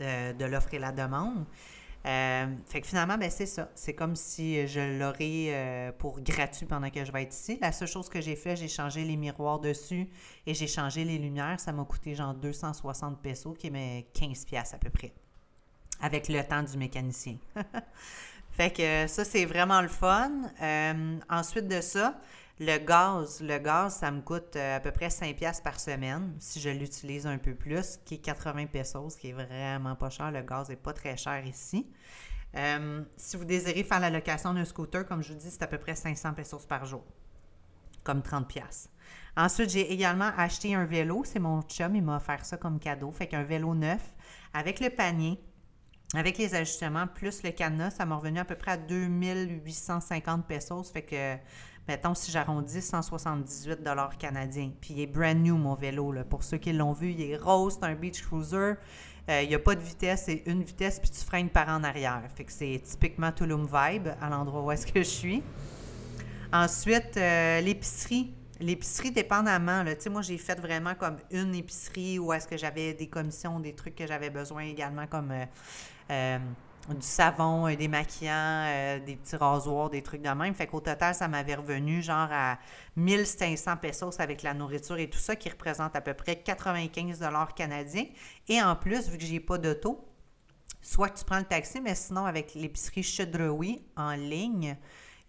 euh, 0.00 0.32
de 0.32 0.44
l'offre 0.44 0.72
et 0.74 0.78
la 0.78 0.92
demande. 0.92 1.44
Euh, 2.04 2.46
fait 2.66 2.80
que 2.80 2.86
finalement, 2.86 3.16
ben 3.16 3.30
c'est 3.30 3.46
ça. 3.46 3.70
C'est 3.74 3.94
comme 3.94 4.16
si 4.16 4.66
je 4.66 4.98
l'aurais 4.98 5.94
pour 5.98 6.20
gratuit 6.20 6.66
pendant 6.66 6.90
que 6.90 7.04
je 7.04 7.12
vais 7.12 7.22
être 7.22 7.34
ici. 7.34 7.58
La 7.60 7.72
seule 7.72 7.88
chose 7.88 8.08
que 8.08 8.20
j'ai 8.20 8.36
fait, 8.36 8.56
j'ai 8.56 8.68
changé 8.68 9.04
les 9.04 9.16
miroirs 9.16 9.60
dessus 9.60 10.08
et 10.46 10.54
j'ai 10.54 10.66
changé 10.66 11.04
les 11.04 11.18
lumières. 11.18 11.60
Ça 11.60 11.72
m'a 11.72 11.84
coûté 11.84 12.14
genre 12.14 12.34
260 12.34 13.22
pesos, 13.22 13.54
qui 13.56 13.68
est 13.68 13.70
mes 13.70 14.06
15 14.14 14.44
pièces 14.44 14.74
à 14.74 14.78
peu 14.78 14.90
près, 14.90 15.12
avec 16.00 16.28
le 16.28 16.42
temps 16.42 16.62
du 16.62 16.76
mécanicien. 16.76 17.36
fait 18.50 18.72
que 18.72 19.06
ça, 19.06 19.24
c'est 19.24 19.44
vraiment 19.44 19.80
le 19.80 19.88
fun. 19.88 20.32
ensuite 21.30 21.68
de 21.68 21.80
ça, 21.80 22.18
le 22.64 22.78
gaz, 22.78 23.40
le 23.40 23.58
gaz, 23.58 23.96
ça 23.96 24.10
me 24.12 24.20
coûte 24.20 24.54
euh, 24.54 24.76
à 24.76 24.80
peu 24.80 24.92
près 24.92 25.10
5 25.10 25.34
pièces 25.34 25.60
par 25.60 25.80
semaine 25.80 26.36
si 26.38 26.60
je 26.60 26.70
l'utilise 26.70 27.26
un 27.26 27.38
peu 27.38 27.54
plus, 27.54 27.98
qui 28.04 28.14
est 28.14 28.18
80 28.18 28.66
pesos, 28.66 29.16
qui 29.16 29.30
est 29.30 29.32
vraiment 29.32 29.96
pas 29.96 30.10
cher. 30.10 30.30
Le 30.30 30.42
gaz 30.42 30.68
n'est 30.68 30.76
pas 30.76 30.92
très 30.92 31.16
cher 31.16 31.44
ici. 31.44 31.90
Euh, 32.54 33.02
si 33.16 33.36
vous 33.36 33.44
désirez 33.44 33.82
faire 33.82 33.98
la 33.98 34.10
location 34.10 34.54
d'un 34.54 34.64
scooter, 34.64 35.04
comme 35.06 35.22
je 35.22 35.32
vous 35.32 35.38
dis, 35.38 35.50
c'est 35.50 35.62
à 35.62 35.66
peu 35.66 35.78
près 35.78 35.96
500 35.96 36.34
pesos 36.34 36.64
par 36.68 36.86
jour, 36.86 37.04
comme 38.04 38.22
30 38.22 38.46
pièces. 38.46 38.88
Ensuite, 39.36 39.70
j'ai 39.70 39.92
également 39.92 40.30
acheté 40.36 40.74
un 40.74 40.84
vélo. 40.84 41.22
C'est 41.24 41.40
mon 41.40 41.62
chum, 41.62 41.96
il 41.96 42.02
m'a 42.02 42.16
offert 42.16 42.44
ça 42.44 42.58
comme 42.58 42.78
cadeau. 42.78 43.10
Fait 43.10 43.26
qu'un 43.26 43.42
vélo 43.42 43.74
neuf 43.74 44.14
avec 44.54 44.78
le 44.78 44.90
panier, 44.90 45.40
avec 46.14 46.38
les 46.38 46.54
ajustements, 46.54 47.06
plus 47.06 47.42
le 47.42 47.50
cadenas, 47.50 47.90
ça 47.90 48.04
m'a 48.04 48.16
revenu 48.16 48.38
à 48.38 48.44
peu 48.44 48.54
près 48.54 48.72
à 48.72 48.76
2850 48.76 50.46
pesos. 50.46 50.92
Fait 50.92 51.02
que 51.02 51.36
mettons, 51.88 52.14
si 52.14 52.30
j'arrondis, 52.30 52.82
178 52.82 53.78
canadiens. 54.18 54.70
Puis 54.80 54.94
il 54.94 55.00
est 55.00 55.06
brand 55.06 55.36
new, 55.36 55.56
mon 55.56 55.74
vélo. 55.74 56.12
Là. 56.12 56.24
Pour 56.24 56.42
ceux 56.44 56.58
qui 56.58 56.72
l'ont 56.72 56.92
vu, 56.92 57.12
il 57.12 57.20
est 57.22 57.36
rose, 57.36 57.78
c'est 57.80 57.86
un 57.86 57.94
beach 57.94 58.22
cruiser. 58.22 58.74
Euh, 59.28 59.42
il 59.42 59.48
n'y 59.48 59.54
a 59.54 59.58
pas 59.58 59.74
de 59.74 59.80
vitesse, 59.80 60.24
c'est 60.26 60.42
une 60.46 60.62
vitesse, 60.64 60.98
puis 60.98 61.10
tu 61.10 61.24
freines 61.24 61.48
par 61.48 61.68
en 61.68 61.84
arrière. 61.84 62.22
Fait 62.34 62.44
que 62.44 62.52
c'est 62.52 62.80
typiquement 62.82 63.30
Tulum 63.30 63.66
Vibe, 63.66 64.08
à 64.20 64.28
l'endroit 64.28 64.62
où 64.62 64.70
est-ce 64.72 64.86
que 64.86 65.00
je 65.00 65.08
suis. 65.08 65.42
Ensuite, 66.52 67.16
euh, 67.16 67.60
l'épicerie. 67.60 68.34
L'épicerie, 68.60 69.10
dépendamment, 69.10 69.84
sais, 69.98 70.10
moi, 70.10 70.22
j'ai 70.22 70.38
fait 70.38 70.60
vraiment 70.60 70.94
comme 70.94 71.16
une 71.32 71.54
épicerie 71.54 72.20
où 72.20 72.32
est-ce 72.32 72.46
que 72.46 72.56
j'avais 72.56 72.94
des 72.94 73.08
commissions, 73.08 73.58
des 73.58 73.74
trucs 73.74 73.96
que 73.96 74.06
j'avais 74.06 74.30
besoin 74.30 74.62
également, 74.62 75.06
comme... 75.06 75.32
Euh, 76.10 76.38
du 76.88 77.06
savon, 77.06 77.72
des 77.74 77.88
maquillants, 77.88 78.64
euh, 78.66 78.98
des 78.98 79.16
petits 79.16 79.36
rasoirs, 79.36 79.90
des 79.90 80.02
trucs 80.02 80.22
de 80.22 80.28
même. 80.28 80.54
Fait 80.54 80.66
qu'au 80.66 80.80
total, 80.80 81.14
ça 81.14 81.28
m'avait 81.28 81.54
revenu 81.54 82.02
genre 82.02 82.28
à 82.30 82.58
1500 82.96 83.76
pesos 83.76 84.20
avec 84.20 84.42
la 84.42 84.54
nourriture 84.54 84.98
et 84.98 85.08
tout 85.08 85.18
ça, 85.18 85.36
qui 85.36 85.48
représente 85.48 85.94
à 85.94 86.00
peu 86.00 86.14
près 86.14 86.36
95 86.36 87.20
dollars 87.20 87.54
canadiens. 87.54 88.06
Et 88.48 88.60
en 88.60 88.74
plus, 88.74 89.08
vu 89.08 89.18
que 89.18 89.24
j'ai 89.24 89.40
pas 89.40 89.58
d'auto, 89.58 90.04
soit 90.80 91.10
tu 91.10 91.24
prends 91.24 91.38
le 91.38 91.44
taxi, 91.44 91.80
mais 91.80 91.94
sinon 91.94 92.26
avec 92.26 92.54
l'épicerie 92.54 93.02
Chedrewi 93.02 93.82
en 93.96 94.12
ligne, 94.12 94.76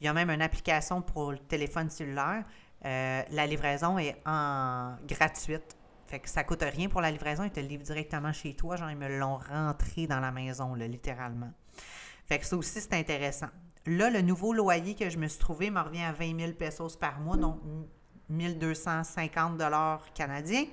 il 0.02 0.06
y 0.06 0.08
a 0.08 0.13
même 0.13 0.32
une 0.32 0.42
application 0.42 1.02
pour 1.02 1.32
le 1.32 1.39
téléphone 1.39 1.89
cellulaire. 1.89 2.44
Euh, 2.86 3.22
la 3.30 3.48
livraison 3.48 3.98
est 3.98 4.18
en 4.26 4.96
gratuite 5.08 5.78
fait 6.13 6.19
que 6.19 6.30
ça 6.30 6.43
coûte 6.43 6.62
rien 6.62 6.89
pour 6.89 7.02
la 7.02 7.10
livraison, 7.10 7.43
ils 7.43 7.49
te 7.49 7.60
le 7.60 7.65
livrent 7.65 7.86
directement 7.86 8.32
chez 8.32 8.54
toi. 8.54 8.76
Genre, 8.76 8.91
ils 8.91 8.95
me 8.95 9.17
l'ont 9.17 9.38
rentré 9.38 10.06
dans 10.06 10.19
la 10.19 10.32
maison, 10.32 10.76
littéralement. 10.76 11.52
Fait 12.28 12.38
que 12.38 12.45
ça 12.45 12.56
aussi, 12.56 12.82
c'est 12.82 12.93
intéressant. 12.93 13.47
Là, 13.88 14.12
le 14.12 14.21
nouveau 14.21 14.54
loyer 14.54 14.93
que 14.93 15.10
je 15.10 15.17
me 15.17 15.28
suis 15.28 15.39
trouvé 15.39 15.71
me 15.71 15.80
revient 15.80 16.04
à 16.04 16.12
20 16.12 16.39
000 16.39 16.52
pesos 16.52 16.97
par 16.99 17.19
mois, 17.19 17.36
donc 17.36 17.60
1250 18.30 19.58
dollars 19.58 20.06
canadiens. 20.13 20.65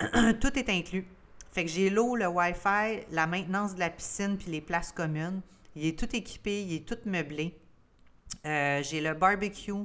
Tout 0.40 0.58
est 0.58 0.70
inclus. 0.70 1.06
Fait 1.52 1.66
que 1.66 1.70
j'ai 1.70 1.90
l'eau, 1.90 2.16
le 2.16 2.26
Wi-Fi, 2.26 3.04
la 3.10 3.26
maintenance 3.26 3.74
de 3.74 3.80
la 3.80 3.90
piscine 3.90 4.38
puis 4.38 4.50
les 4.50 4.62
places 4.62 4.90
communes. 4.90 5.42
Il 5.74 5.84
est 5.84 5.98
tout 5.98 6.16
équipé, 6.16 6.62
il 6.62 6.76
est 6.76 6.88
tout 6.88 6.98
meublé. 7.04 7.60
Euh, 8.46 8.82
j'ai 8.82 9.02
le 9.02 9.12
barbecue, 9.12 9.84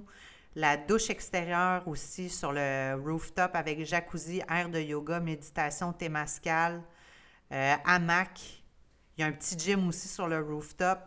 la 0.55 0.77
douche 0.77 1.09
extérieure 1.09 1.87
aussi 1.87 2.29
sur 2.29 2.51
le 2.51 2.95
rooftop 2.95 3.55
avec 3.55 3.85
jacuzzi, 3.85 4.41
air 4.49 4.69
de 4.69 4.79
yoga, 4.79 5.19
méditation, 5.19 5.93
thémascal, 5.93 6.83
euh, 7.51 7.75
hamac. 7.85 8.63
Il 9.17 9.21
y 9.21 9.23
a 9.23 9.27
un 9.27 9.31
petit 9.31 9.57
gym 9.57 9.87
aussi 9.87 10.07
sur 10.07 10.27
le 10.27 10.41
rooftop. 10.41 10.99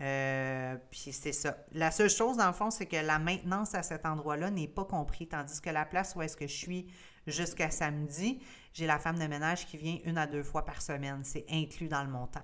Euh, 0.00 0.76
puis 0.90 1.12
c'est 1.12 1.32
ça. 1.32 1.56
La 1.72 1.90
seule 1.90 2.10
chose, 2.10 2.36
dans 2.36 2.48
le 2.48 2.52
fond, 2.52 2.70
c'est 2.70 2.86
que 2.86 2.96
la 2.96 3.18
maintenance 3.18 3.74
à 3.74 3.82
cet 3.82 4.04
endroit-là 4.04 4.50
n'est 4.50 4.68
pas 4.68 4.84
compris. 4.84 5.28
Tandis 5.28 5.60
que 5.60 5.70
la 5.70 5.84
place 5.84 6.14
où 6.16 6.22
est-ce 6.22 6.36
que 6.36 6.46
je 6.46 6.56
suis 6.56 6.86
jusqu'à 7.26 7.70
samedi, 7.70 8.42
j'ai 8.72 8.86
la 8.86 8.98
femme 8.98 9.18
de 9.18 9.26
ménage 9.26 9.66
qui 9.66 9.76
vient 9.76 9.98
une 10.04 10.18
à 10.18 10.26
deux 10.26 10.42
fois 10.42 10.64
par 10.64 10.82
semaine. 10.82 11.20
C'est 11.24 11.46
inclus 11.50 11.88
dans 11.88 12.02
le 12.02 12.10
montant 12.10 12.40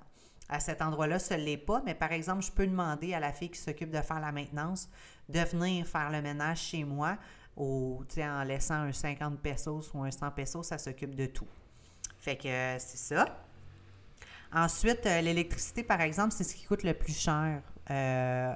à 0.49 0.61
cet 0.61 0.81
endroit-là, 0.81 1.19
ce 1.19 1.35
n'est 1.35 1.57
pas, 1.59 1.83
mais 1.85 1.95
par 1.95 2.13
exemple, 2.13 2.43
je 2.43 2.51
peux 2.51 2.67
demander 2.67 3.15
à 3.15 3.21
la 3.21 3.33
fille 3.33 3.51
qui 3.51 3.59
s'occupe 3.59 3.91
de 3.91 4.01
faire 4.01 4.21
la 4.21 4.33
maintenance 4.33 4.89
de 5.29 5.41
venir 5.41 5.87
faire 5.87 6.11
le 6.11 6.23
ménage 6.23 6.61
chez 6.61 6.85
moi 6.85 7.19
au, 7.57 8.03
en 8.19 8.43
laissant 8.45 8.75
un 8.75 8.93
50 8.93 9.41
pesos 9.41 9.91
ou 9.93 10.03
un 10.03 10.11
100 10.11 10.31
pesos, 10.31 10.63
ça 10.67 10.79
s'occupe 10.79 11.15
de 11.15 11.27
tout. 11.27 11.47
Fait 12.19 12.37
que 12.37 12.49
euh, 12.49 12.79
c'est 12.79 13.15
ça. 13.15 13.45
Ensuite, 14.53 15.05
euh, 15.07 15.21
l'électricité, 15.21 15.83
par 15.83 16.01
exemple, 16.01 16.33
c'est 16.33 16.45
ce 16.45 16.55
qui 16.55 16.65
coûte 16.65 16.83
le 16.83 16.95
plus 16.95 17.17
cher 17.17 17.63
euh, 17.91 18.55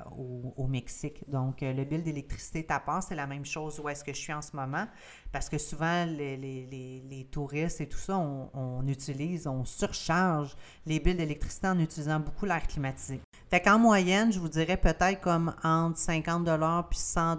au, 0.57 0.67
Mexique. 0.67 1.25
Donc, 1.29 1.61
le 1.61 1.85
bill 1.85 2.03
d'électricité 2.03 2.63
part, 2.63 3.03
c'est 3.03 3.15
la 3.15 3.27
même 3.27 3.45
chose 3.45 3.79
où 3.79 3.89
est-ce 3.89 4.03
que 4.05 4.13
je 4.13 4.19
suis 4.19 4.33
en 4.33 4.41
ce 4.41 4.57
moment, 4.57 4.87
parce 5.33 5.49
que 5.49 5.59
souvent, 5.59 6.07
les, 6.07 7.29
touristes 7.31 7.81
et 7.81 7.89
tout 7.89 7.99
ça, 7.99 8.17
on, 8.17 8.51
on, 8.55 8.87
utilise, 8.89 9.47
on 9.47 9.65
surcharge 9.65 10.57
les 10.87 10.99
billes 11.01 11.15
d'électricité 11.15 11.69
en 11.69 11.79
utilisant 11.79 12.21
beaucoup 12.21 12.47
l'air 12.47 12.67
climatisé. 12.67 13.21
Fait 13.51 13.61
qu'en 13.61 13.79
moyenne, 13.79 14.33
je 14.33 14.39
vous 14.39 14.49
dirais 14.49 14.79
peut-être 14.79 15.21
comme 15.21 15.55
entre 15.63 15.99
50 15.99 16.49
puis 16.89 16.99
100 16.99 17.39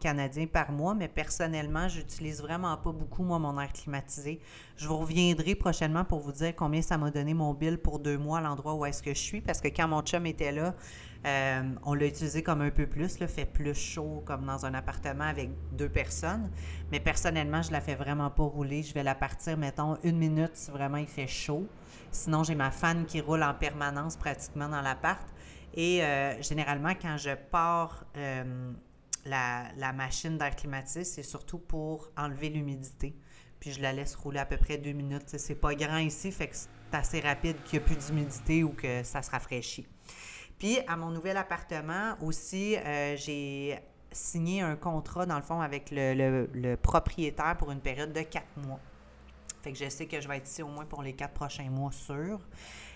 canadiens 0.00 0.46
par 0.46 0.72
mois, 0.72 0.94
mais 0.94 1.08
personnellement, 1.08 1.88
j'utilise 1.88 2.40
vraiment 2.40 2.76
pas 2.76 2.92
beaucoup, 2.92 3.22
moi, 3.22 3.38
mon 3.38 3.60
air 3.60 3.72
climatisé. 3.72 4.40
Je 4.76 4.88
vous 4.88 4.98
reviendrai 4.98 5.54
prochainement 5.54 6.04
pour 6.04 6.18
vous 6.18 6.32
dire 6.32 6.54
combien 6.56 6.82
ça 6.82 6.98
m'a 6.98 7.10
donné 7.10 7.34
mon 7.34 7.54
bill 7.54 7.78
pour 7.78 8.00
deux 8.00 8.18
mois 8.18 8.38
à 8.38 8.40
l'endroit 8.40 8.74
où 8.74 8.84
est-ce 8.84 9.02
que 9.02 9.14
je 9.14 9.20
suis, 9.20 9.40
parce 9.40 9.60
que 9.60 9.68
quand 9.68 9.86
mon 9.86 10.02
chum 10.02 10.26
était 10.26 10.52
là, 10.52 10.74
euh, 11.24 11.62
on 11.84 11.94
l'a 11.94 12.06
utilisé 12.06 12.42
comme 12.42 12.62
un 12.62 12.70
peu 12.70 12.86
plus, 12.86 13.20
là, 13.20 13.28
fait 13.28 13.44
plus 13.44 13.74
chaud 13.74 14.22
comme 14.26 14.44
dans 14.44 14.66
un 14.66 14.74
appartement 14.74 15.24
avec 15.24 15.50
deux 15.72 15.88
personnes. 15.88 16.50
Mais 16.90 16.98
personnellement, 16.98 17.62
je 17.62 17.70
la 17.70 17.80
fais 17.80 17.94
vraiment 17.94 18.30
pas 18.30 18.42
rouler. 18.42 18.82
Je 18.82 18.92
vais 18.92 19.04
la 19.04 19.14
partir, 19.14 19.56
mettons, 19.56 19.96
une 20.02 20.18
minute 20.18 20.52
si 20.54 20.70
vraiment 20.70 20.96
il 20.96 21.06
fait 21.06 21.28
chaud. 21.28 21.66
Sinon, 22.10 22.42
j'ai 22.42 22.56
ma 22.56 22.70
fan 22.70 23.06
qui 23.06 23.20
roule 23.20 23.42
en 23.42 23.54
permanence 23.54 24.16
pratiquement 24.16 24.68
dans 24.68 24.82
l'appart. 24.82 25.26
Et 25.74 26.02
euh, 26.02 26.40
généralement, 26.42 26.94
quand 27.00 27.16
je 27.16 27.30
pars 27.50 28.04
euh, 28.16 28.72
la, 29.24 29.92
machine 29.92 30.36
d'air 30.36 30.56
climatisé, 30.56 31.04
c'est 31.04 31.22
surtout 31.22 31.58
pour 31.58 32.10
enlever 32.16 32.48
l'humidité. 32.48 33.14
Puis 33.60 33.70
je 33.72 33.80
la 33.80 33.92
laisse 33.92 34.16
rouler 34.16 34.40
à 34.40 34.44
peu 34.44 34.56
près 34.56 34.76
deux 34.76 34.92
minutes. 34.92 35.28
C'est 35.38 35.54
pas 35.54 35.74
grand 35.76 35.98
ici, 35.98 36.32
fait 36.32 36.48
que 36.48 36.56
c'est 36.56 36.68
assez 36.92 37.20
rapide 37.20 37.56
qu'il 37.64 37.78
n'y 37.78 37.84
a 37.84 37.86
plus 37.86 38.06
d'humidité 38.06 38.64
ou 38.64 38.70
que 38.70 39.04
ça 39.04 39.22
se 39.22 39.30
rafraîchit. 39.30 39.86
Puis 40.62 40.78
à 40.86 40.96
mon 40.96 41.10
nouvel 41.10 41.36
appartement 41.36 42.14
aussi, 42.20 42.76
euh, 42.76 43.16
j'ai 43.16 43.80
signé 44.12 44.60
un 44.60 44.76
contrat, 44.76 45.26
dans 45.26 45.34
le 45.34 45.42
fond, 45.42 45.60
avec 45.60 45.90
le, 45.90 46.76
propriétaire 46.76 47.56
pour 47.58 47.72
une 47.72 47.80
période 47.80 48.12
de 48.12 48.20
quatre 48.20 48.56
mois. 48.64 48.78
Fait 49.62 49.72
que 49.72 49.78
je 49.78 49.88
sais 49.88 50.06
que 50.06 50.20
je 50.20 50.28
vais 50.28 50.36
être 50.36 50.46
ici 50.46 50.62
au 50.62 50.68
moins 50.68 50.84
pour 50.84 51.02
les 51.02 51.14
quatre 51.14 51.34
prochains 51.34 51.68
mois 51.68 51.90
sûrs. 51.90 52.38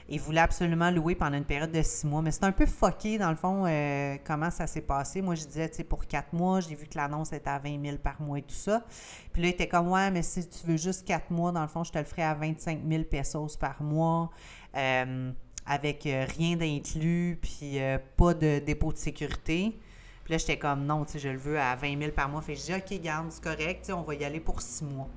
Il 0.08 0.20
voulait 0.20 0.42
absolument 0.42 0.92
louer 0.92 1.16
pendant 1.16 1.36
une 1.36 1.44
période 1.44 1.72
de 1.72 1.82
six 1.82 2.06
mois. 2.06 2.22
Mais 2.22 2.30
c'est 2.30 2.44
un 2.44 2.52
peu 2.52 2.66
foqué, 2.66 3.18
dans 3.18 3.30
le 3.30 3.36
fond, 3.36 3.64
euh, 3.66 4.14
comment 4.24 4.52
ça 4.52 4.68
s'est 4.68 4.82
passé. 4.82 5.20
Moi, 5.20 5.34
je 5.34 5.44
disais, 5.44 5.68
tu 5.68 5.78
sais, 5.78 5.84
pour 5.84 6.06
quatre 6.06 6.32
mois, 6.32 6.60
j'ai 6.60 6.76
vu 6.76 6.86
que 6.86 6.96
l'annonce 6.96 7.32
était 7.32 7.50
à 7.50 7.58
20 7.58 7.82
000 7.84 7.96
par 7.96 8.22
mois 8.22 8.38
et 8.38 8.42
tout 8.42 8.54
ça. 8.54 8.84
Puis 9.32 9.42
là, 9.42 9.48
il 9.48 9.50
était 9.50 9.66
comme, 9.66 9.88
ouais, 9.88 10.08
mais 10.12 10.22
si 10.22 10.48
tu 10.48 10.68
veux 10.68 10.76
juste 10.76 11.04
quatre 11.04 11.32
mois, 11.32 11.50
dans 11.50 11.62
le 11.62 11.68
fond, 11.68 11.82
je 11.82 11.90
te 11.90 11.98
le 11.98 12.04
ferai 12.04 12.22
à 12.22 12.34
25 12.34 12.78
000 12.88 13.02
pesos 13.02 13.56
par 13.58 13.82
mois. 13.82 14.30
Euh, 14.76 15.32
avec 15.66 16.06
euh, 16.06 16.26
rien 16.36 16.56
d'inclus, 16.56 17.38
puis 17.40 17.78
pas 18.16 18.34
de 18.34 18.60
dépôt 18.60 18.92
de 18.92 18.98
sécurité. 18.98 19.78
Puis 20.26 20.32
là, 20.32 20.38
j'étais 20.38 20.58
comme, 20.58 20.84
non, 20.84 21.04
tu 21.04 21.12
sais, 21.12 21.18
je 21.20 21.28
le 21.28 21.38
veux 21.38 21.56
à 21.56 21.76
20 21.76 22.00
000 22.00 22.10
par 22.10 22.28
mois. 22.28 22.42
Fait 22.42 22.54
que 22.54 22.58
je 22.58 22.64
dis, 22.64 22.74
OK, 22.74 23.00
garde, 23.00 23.30
c'est 23.30 23.44
correct, 23.44 23.92
on 23.94 24.02
va 24.02 24.16
y 24.16 24.24
aller 24.24 24.40
pour 24.40 24.60
six 24.60 24.84
mois. 24.84 25.08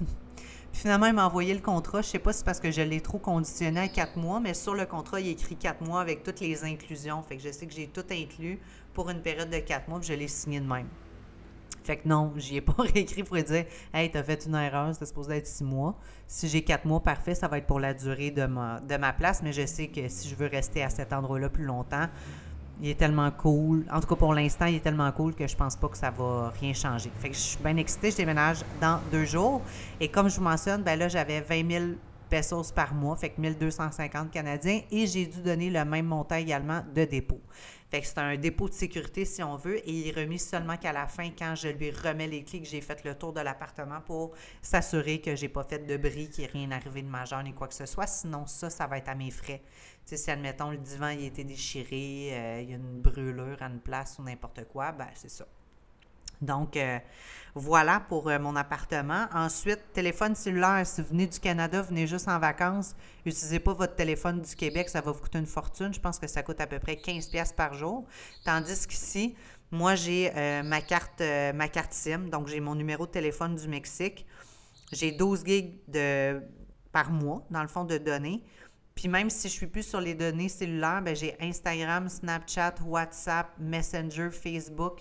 finalement, 0.72 1.06
il 1.06 1.12
m'a 1.12 1.24
envoyé 1.24 1.54
le 1.54 1.60
contrat. 1.60 2.02
Je 2.02 2.08
sais 2.08 2.18
pas 2.18 2.32
si 2.32 2.40
c'est 2.40 2.44
parce 2.44 2.58
que 2.58 2.72
je 2.72 2.82
l'ai 2.82 3.00
trop 3.00 3.18
conditionné 3.18 3.78
à 3.78 3.86
quatre 3.86 4.16
mois, 4.16 4.40
mais 4.40 4.54
sur 4.54 4.74
le 4.74 4.86
contrat, 4.86 5.20
il 5.20 5.28
écrit 5.28 5.54
quatre 5.54 5.84
mois 5.84 6.00
avec 6.00 6.24
toutes 6.24 6.40
les 6.40 6.64
inclusions. 6.64 7.22
Fait 7.22 7.36
que 7.36 7.44
je 7.44 7.52
sais 7.52 7.64
que 7.64 7.72
j'ai 7.72 7.86
tout 7.86 8.04
inclus 8.10 8.58
pour 8.92 9.08
une 9.08 9.22
période 9.22 9.50
de 9.50 9.58
quatre 9.58 9.88
mois, 9.88 10.00
puis 10.00 10.08
je 10.08 10.14
l'ai 10.14 10.26
signé 10.26 10.58
de 10.58 10.66
même. 10.66 10.88
Fait 11.90 11.96
que 11.96 12.06
non, 12.06 12.32
j'y 12.36 12.58
ai 12.58 12.60
pas 12.60 12.76
réécrit 12.78 13.24
pour 13.24 13.36
dire 13.36 13.64
Hey, 13.92 14.12
t'as 14.12 14.22
fait 14.22 14.46
une 14.46 14.54
erreur, 14.54 14.94
c'était 14.94 15.06
supposé 15.06 15.38
être 15.38 15.46
six 15.48 15.64
mois. 15.64 15.96
Si 16.28 16.46
j'ai 16.46 16.62
quatre 16.62 16.84
mois, 16.84 17.00
parfait, 17.00 17.34
ça 17.34 17.48
va 17.48 17.58
être 17.58 17.66
pour 17.66 17.80
la 17.80 17.94
durée 17.94 18.30
de 18.30 18.46
ma, 18.46 18.78
de 18.78 18.96
ma 18.96 19.12
place, 19.12 19.42
mais 19.42 19.52
je 19.52 19.66
sais 19.66 19.88
que 19.88 20.06
si 20.06 20.28
je 20.28 20.36
veux 20.36 20.46
rester 20.46 20.84
à 20.84 20.88
cet 20.88 21.12
endroit-là 21.12 21.48
plus 21.48 21.64
longtemps, 21.64 22.06
il 22.80 22.90
est 22.90 22.94
tellement 22.94 23.28
cool. 23.32 23.86
En 23.90 23.98
tout 23.98 24.06
cas, 24.06 24.14
pour 24.14 24.32
l'instant, 24.34 24.66
il 24.66 24.76
est 24.76 24.84
tellement 24.84 25.10
cool 25.10 25.34
que 25.34 25.48
je 25.48 25.56
pense 25.56 25.74
pas 25.74 25.88
que 25.88 25.98
ça 25.98 26.12
va 26.12 26.52
rien 26.60 26.72
changer. 26.74 27.10
Fait 27.18 27.30
que 27.30 27.34
je 27.34 27.40
suis 27.40 27.58
bien 27.58 27.76
excitée. 27.76 28.12
Je 28.12 28.18
déménage 28.18 28.58
dans 28.80 29.00
deux 29.10 29.24
jours. 29.24 29.60
Et 29.98 30.06
comme 30.06 30.30
je 30.30 30.36
vous 30.36 30.44
mentionne, 30.44 30.84
ben 30.84 30.96
là, 30.96 31.08
j'avais 31.08 31.40
20 31.40 31.70
000 31.70 31.84
pesos 32.30 32.70
par 32.70 32.94
mois, 32.94 33.16
fait 33.16 33.30
que 33.30 33.40
1250 33.40 34.30
canadiens. 34.30 34.80
Et 34.92 35.08
j'ai 35.08 35.26
dû 35.26 35.42
donner 35.42 35.70
le 35.70 35.84
même 35.84 36.06
montant 36.06 36.36
également 36.36 36.82
de 36.94 37.04
dépôt. 37.04 37.40
Fait 37.90 38.00
que 38.00 38.06
c'est 38.06 38.18
un 38.18 38.36
dépôt 38.36 38.68
de 38.68 38.74
sécurité, 38.74 39.24
si 39.24 39.42
on 39.42 39.56
veut, 39.56 39.78
et 39.78 39.90
il 39.90 40.08
est 40.08 40.20
remis 40.20 40.38
seulement 40.38 40.76
qu'à 40.76 40.92
la 40.92 41.08
fin, 41.08 41.30
quand 41.36 41.56
je 41.56 41.68
lui 41.68 41.90
remets 41.90 42.28
les 42.28 42.44
clés, 42.44 42.62
j'ai 42.64 42.80
fait 42.80 43.02
le 43.04 43.16
tour 43.16 43.32
de 43.32 43.40
l'appartement 43.40 44.00
pour 44.00 44.32
s'assurer 44.62 45.20
que 45.20 45.34
j'ai 45.34 45.48
pas 45.48 45.64
fait 45.64 45.84
de 45.84 45.96
bris, 45.96 46.30
qu'il 46.30 46.44
n'y 46.44 46.50
ait 46.50 46.52
rien 46.52 46.70
arrivé 46.70 47.02
de 47.02 47.08
majeur 47.08 47.42
ni 47.42 47.52
quoi 47.52 47.66
que 47.66 47.74
ce 47.74 47.86
soit. 47.86 48.06
Sinon, 48.06 48.46
ça, 48.46 48.70
ça 48.70 48.86
va 48.86 48.98
être 48.98 49.08
à 49.08 49.16
mes 49.16 49.32
frais. 49.32 49.62
Tu 50.06 50.10
sais, 50.10 50.16
si, 50.16 50.30
admettons, 50.30 50.70
le 50.70 50.76
divan 50.76 51.08
il 51.08 51.24
a 51.24 51.26
été 51.26 51.42
déchiré, 51.42 52.30
euh, 52.32 52.60
il 52.62 52.70
y 52.70 52.72
a 52.72 52.76
une 52.76 53.00
brûlure 53.00 53.60
à 53.60 53.66
une 53.66 53.80
place 53.80 54.18
ou 54.20 54.22
n'importe 54.22 54.64
quoi, 54.68 54.92
ben 54.92 55.08
c'est 55.14 55.28
ça. 55.28 55.46
Donc, 56.40 56.76
euh, 56.76 56.98
voilà 57.54 58.00
pour 58.00 58.28
euh, 58.28 58.38
mon 58.38 58.56
appartement. 58.56 59.26
Ensuite, 59.32 59.92
téléphone 59.92 60.34
cellulaire. 60.34 60.86
Si 60.86 61.02
vous 61.02 61.08
venez 61.08 61.26
du 61.26 61.38
Canada, 61.38 61.82
venez 61.82 62.06
juste 62.06 62.28
en 62.28 62.38
vacances, 62.38 62.94
n'utilisez 63.26 63.60
pas 63.60 63.74
votre 63.74 63.94
téléphone 63.94 64.40
du 64.40 64.54
Québec, 64.54 64.88
ça 64.88 65.00
va 65.00 65.12
vous 65.12 65.20
coûter 65.20 65.38
une 65.38 65.46
fortune. 65.46 65.92
Je 65.92 66.00
pense 66.00 66.18
que 66.18 66.26
ça 66.26 66.42
coûte 66.42 66.60
à 66.60 66.66
peu 66.66 66.78
près 66.78 66.96
15 66.96 67.28
pièces 67.28 67.52
par 67.52 67.74
jour. 67.74 68.06
Tandis 68.44 68.86
qu'ici, 68.86 69.34
moi, 69.70 69.94
j'ai 69.94 70.32
euh, 70.36 70.62
ma 70.62 70.80
carte 70.80 71.22
ma 71.54 71.68
carte 71.68 71.92
SIM, 71.92 72.28
donc 72.30 72.48
j'ai 72.48 72.60
mon 72.60 72.74
numéro 72.74 73.06
de 73.06 73.12
téléphone 73.12 73.54
du 73.56 73.68
Mexique. 73.68 74.26
J'ai 74.92 75.12
12 75.12 75.44
gigs 75.44 75.78
de, 75.86 76.42
par 76.90 77.10
mois, 77.10 77.46
dans 77.50 77.62
le 77.62 77.68
fond, 77.68 77.84
de 77.84 77.98
données. 77.98 78.42
Puis 78.94 79.08
même 79.08 79.30
si 79.30 79.48
je 79.48 79.52
suis 79.52 79.66
plus 79.66 79.84
sur 79.84 80.00
les 80.00 80.14
données 80.14 80.48
cellulaires, 80.48 81.00
ben, 81.02 81.14
j'ai 81.14 81.36
Instagram, 81.40 82.08
Snapchat, 82.08 82.74
WhatsApp, 82.84 83.48
Messenger, 83.58 84.30
Facebook 84.30 85.00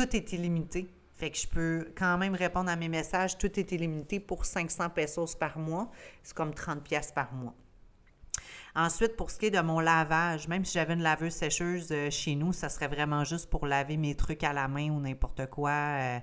tout 0.00 0.16
est 0.16 0.32
illimité. 0.32 0.88
Fait 1.12 1.30
que 1.30 1.36
je 1.36 1.46
peux 1.46 1.92
quand 1.94 2.16
même 2.16 2.34
répondre 2.34 2.70
à 2.70 2.76
mes 2.76 2.88
messages. 2.88 3.36
Tout 3.36 3.60
est 3.60 3.72
illimité 3.72 4.18
pour 4.18 4.46
500 4.46 4.88
pesos 4.88 5.34
par 5.34 5.58
mois. 5.58 5.90
C'est 6.22 6.34
comme 6.34 6.54
30 6.54 6.82
pièces 6.82 7.12
par 7.12 7.34
mois. 7.34 7.54
Ensuite, 8.74 9.16
pour 9.16 9.30
ce 9.30 9.38
qui 9.38 9.46
est 9.46 9.50
de 9.50 9.60
mon 9.60 9.80
lavage, 9.80 10.48
même 10.48 10.64
si 10.64 10.74
j'avais 10.74 10.94
une 10.94 11.02
laveuse 11.02 11.34
sécheuse 11.34 11.88
euh, 11.90 12.08
chez 12.08 12.34
nous, 12.34 12.52
ça 12.52 12.70
serait 12.70 12.88
vraiment 12.88 13.24
juste 13.24 13.50
pour 13.50 13.66
laver 13.66 13.98
mes 13.98 14.14
trucs 14.14 14.42
à 14.42 14.54
la 14.54 14.68
main 14.68 14.90
ou 14.90 15.00
n'importe 15.00 15.46
quoi. 15.50 16.20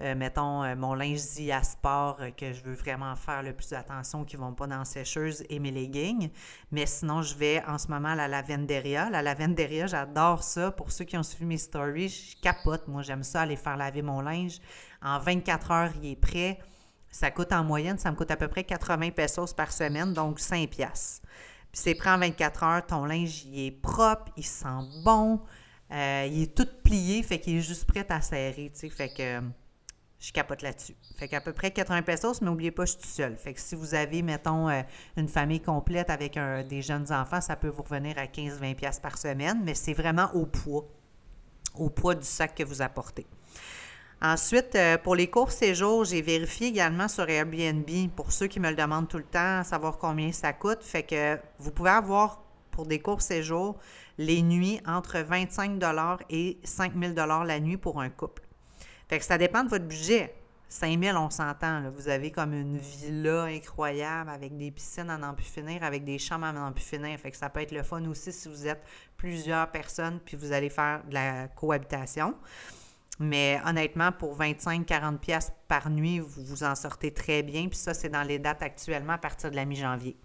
Euh, 0.00 0.16
mettons, 0.16 0.64
euh, 0.64 0.74
mon 0.74 0.94
linge 0.94 1.20
Diasport 1.36 2.16
euh, 2.20 2.30
que 2.30 2.52
je 2.52 2.62
veux 2.64 2.74
vraiment 2.74 3.14
faire 3.14 3.44
le 3.44 3.52
plus 3.52 3.72
attention, 3.72 4.24
qui 4.24 4.36
ne 4.36 4.40
vont 4.40 4.52
pas 4.52 4.66
dans 4.66 4.78
la 4.78 4.84
sécheuse 4.84 5.44
et 5.48 5.60
mes 5.60 5.70
leggings. 5.70 6.30
Mais 6.72 6.84
sinon, 6.86 7.22
je 7.22 7.36
vais 7.36 7.62
en 7.64 7.78
ce 7.78 7.86
moment 7.88 8.08
à 8.08 8.14
la 8.16 8.26
Lavenderia. 8.26 9.08
La 9.08 9.22
Lavenderia, 9.22 9.86
j'adore 9.86 10.42
ça. 10.42 10.72
Pour 10.72 10.90
ceux 10.90 11.04
qui 11.04 11.16
ont 11.16 11.22
suivi 11.22 11.44
mes 11.44 11.58
stories, 11.58 12.08
je 12.08 12.40
capote. 12.42 12.88
Moi, 12.88 13.02
j'aime 13.02 13.22
ça, 13.22 13.42
aller 13.42 13.54
faire 13.54 13.76
laver 13.76 14.02
mon 14.02 14.20
linge. 14.20 14.58
En 15.00 15.20
24 15.20 15.70
heures, 15.70 15.92
il 16.02 16.10
est 16.10 16.16
prêt. 16.16 16.58
Ça 17.08 17.30
coûte 17.30 17.52
en 17.52 17.62
moyenne, 17.62 17.96
ça 17.96 18.10
me 18.10 18.16
coûte 18.16 18.32
à 18.32 18.36
peu 18.36 18.48
près 18.48 18.64
80 18.64 19.10
pesos 19.10 19.54
par 19.54 19.70
semaine, 19.70 20.12
donc 20.12 20.40
5 20.40 20.68
piastres. 20.68 21.22
Puis 21.70 21.80
c'est 21.80 21.94
prêt 21.94 22.10
en 22.10 22.18
24 22.18 22.62
heures, 22.64 22.86
ton 22.86 23.04
linge, 23.04 23.44
il 23.44 23.66
est 23.66 23.70
propre, 23.70 24.32
il 24.36 24.44
sent 24.44 24.66
bon, 25.04 25.40
il 25.92 26.42
est 26.42 26.56
tout 26.56 26.66
plié, 26.82 27.22
fait 27.22 27.38
qu'il 27.38 27.58
est 27.58 27.60
juste 27.60 27.84
prêt 27.84 28.04
à 28.08 28.20
serrer, 28.20 28.72
tu 28.74 28.80
sais. 28.80 28.90
Fait 28.90 29.10
que 29.10 29.40
je 30.24 30.32
capote 30.32 30.62
là-dessus. 30.62 30.94
Fait 31.16 31.28
qu'à 31.28 31.40
peu 31.40 31.52
près 31.52 31.70
80 31.70 32.02
pesos, 32.02 32.40
mais 32.40 32.46
n'oubliez 32.46 32.70
pas, 32.70 32.84
je 32.84 32.92
suis 32.92 33.00
tout 33.00 33.08
seul. 33.08 33.36
Fait 33.36 33.52
que 33.52 33.60
si 33.60 33.74
vous 33.74 33.94
avez, 33.94 34.22
mettons, 34.22 34.68
euh, 34.68 34.82
une 35.16 35.28
famille 35.28 35.60
complète 35.60 36.10
avec 36.10 36.38
des 36.68 36.82
jeunes 36.82 37.12
enfants, 37.12 37.40
ça 37.40 37.56
peut 37.56 37.68
vous 37.68 37.82
revenir 37.82 38.16
à 38.18 38.26
15-20 38.26 38.74
pièces 38.74 39.00
par 39.00 39.18
semaine, 39.18 39.60
mais 39.64 39.74
c'est 39.74 39.94
vraiment 39.94 40.30
au 40.34 40.46
poids, 40.46 40.86
au 41.74 41.90
poids 41.90 42.14
du 42.14 42.26
sac 42.26 42.54
que 42.54 42.64
vous 42.64 42.80
apportez. 42.80 43.26
Ensuite, 44.22 44.74
euh, 44.74 44.96
pour 44.96 45.16
les 45.16 45.28
courts 45.28 45.52
séjours, 45.52 46.04
j'ai 46.04 46.22
vérifié 46.22 46.68
également 46.68 47.08
sur 47.08 47.28
Airbnb, 47.28 47.86
pour 48.16 48.32
ceux 48.32 48.46
qui 48.46 48.58
me 48.58 48.70
le 48.70 48.74
demandent 48.74 49.06
tout 49.06 49.18
le 49.18 49.24
temps, 49.24 49.62
savoir 49.64 49.98
combien 49.98 50.32
ça 50.32 50.54
coûte. 50.54 50.82
Fait 50.82 51.02
que 51.02 51.38
vous 51.58 51.70
pouvez 51.70 51.90
avoir 51.90 52.42
pour 52.70 52.86
des 52.86 53.00
courts 53.00 53.20
séjours 53.20 53.76
les 54.16 54.40
nuits 54.40 54.80
entre 54.86 55.18
25 55.18 55.78
et 56.30 56.58
5 56.64 56.94
000 56.98 57.14
la 57.44 57.60
nuit 57.60 57.76
pour 57.76 58.00
un 58.00 58.08
couple. 58.08 58.43
Fait 59.14 59.20
ça 59.20 59.38
dépend 59.38 59.62
de 59.62 59.68
votre 59.68 59.84
budget. 59.84 60.34
5 60.68 61.00
000, 61.00 61.16
on 61.16 61.30
s'entend. 61.30 61.88
Vous 61.96 62.08
avez 62.08 62.32
comme 62.32 62.52
une 62.52 62.78
villa 62.78 63.44
incroyable 63.44 64.28
avec 64.28 64.56
des 64.56 64.72
piscines 64.72 65.08
à 65.08 65.16
n'en 65.16 65.34
plus 65.34 65.44
finir, 65.44 65.84
avec 65.84 66.02
des 66.02 66.18
chambres 66.18 66.46
à 66.46 66.52
n'en 66.52 66.72
plus 66.72 66.82
finir. 66.82 67.16
Fait 67.20 67.32
ça 67.32 67.48
peut 67.48 67.60
être 67.60 67.70
le 67.70 67.84
fun 67.84 68.04
aussi 68.06 68.32
si 68.32 68.48
vous 68.48 68.66
êtes 68.66 68.82
plusieurs 69.16 69.70
personnes 69.70 70.18
puis 70.18 70.36
vous 70.36 70.50
allez 70.50 70.68
faire 70.68 71.04
de 71.08 71.14
la 71.14 71.46
cohabitation. 71.46 72.34
Mais 73.20 73.60
honnêtement, 73.64 74.10
pour 74.10 74.36
25-40 74.36 75.18
pièces 75.18 75.52
par 75.68 75.90
nuit, 75.90 76.18
vous 76.18 76.44
vous 76.44 76.64
en 76.64 76.74
sortez 76.74 77.14
très 77.14 77.44
bien. 77.44 77.68
Puis 77.68 77.78
ça, 77.78 77.94
c'est 77.94 78.08
dans 78.08 78.24
les 78.24 78.40
dates 78.40 78.64
actuellement 78.64 79.12
à 79.12 79.18
partir 79.18 79.52
de 79.52 79.54
la 79.54 79.64
mi-janvier. 79.64 80.16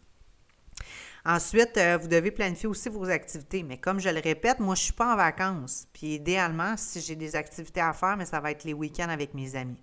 Ensuite, 1.30 1.78
euh, 1.78 1.96
vous 2.02 2.08
devez 2.08 2.32
planifier 2.32 2.68
aussi 2.68 2.90
vos 2.90 3.08
activités. 3.08 3.62
Mais 3.62 3.78
comme 3.78 4.00
je 4.00 4.10
le 4.10 4.20
répète, 4.20 4.60
moi, 4.60 4.74
je 4.74 4.82
ne 4.82 4.84
suis 4.86 4.94
pas 4.94 5.14
en 5.14 5.16
vacances. 5.16 5.88
Puis 5.94 6.16
idéalement, 6.16 6.74
si 6.76 7.02
j'ai 7.02 7.16
des 7.16 7.36
activités 7.36 7.82
à 7.82 7.94
faire, 7.94 8.18
mais 8.18 8.26
ça 8.26 8.40
va 8.40 8.50
être 8.50 8.64
les 8.64 8.74
week-ends 8.74 9.10
avec 9.10 9.36
mes 9.36 9.56
amis. 9.56 9.78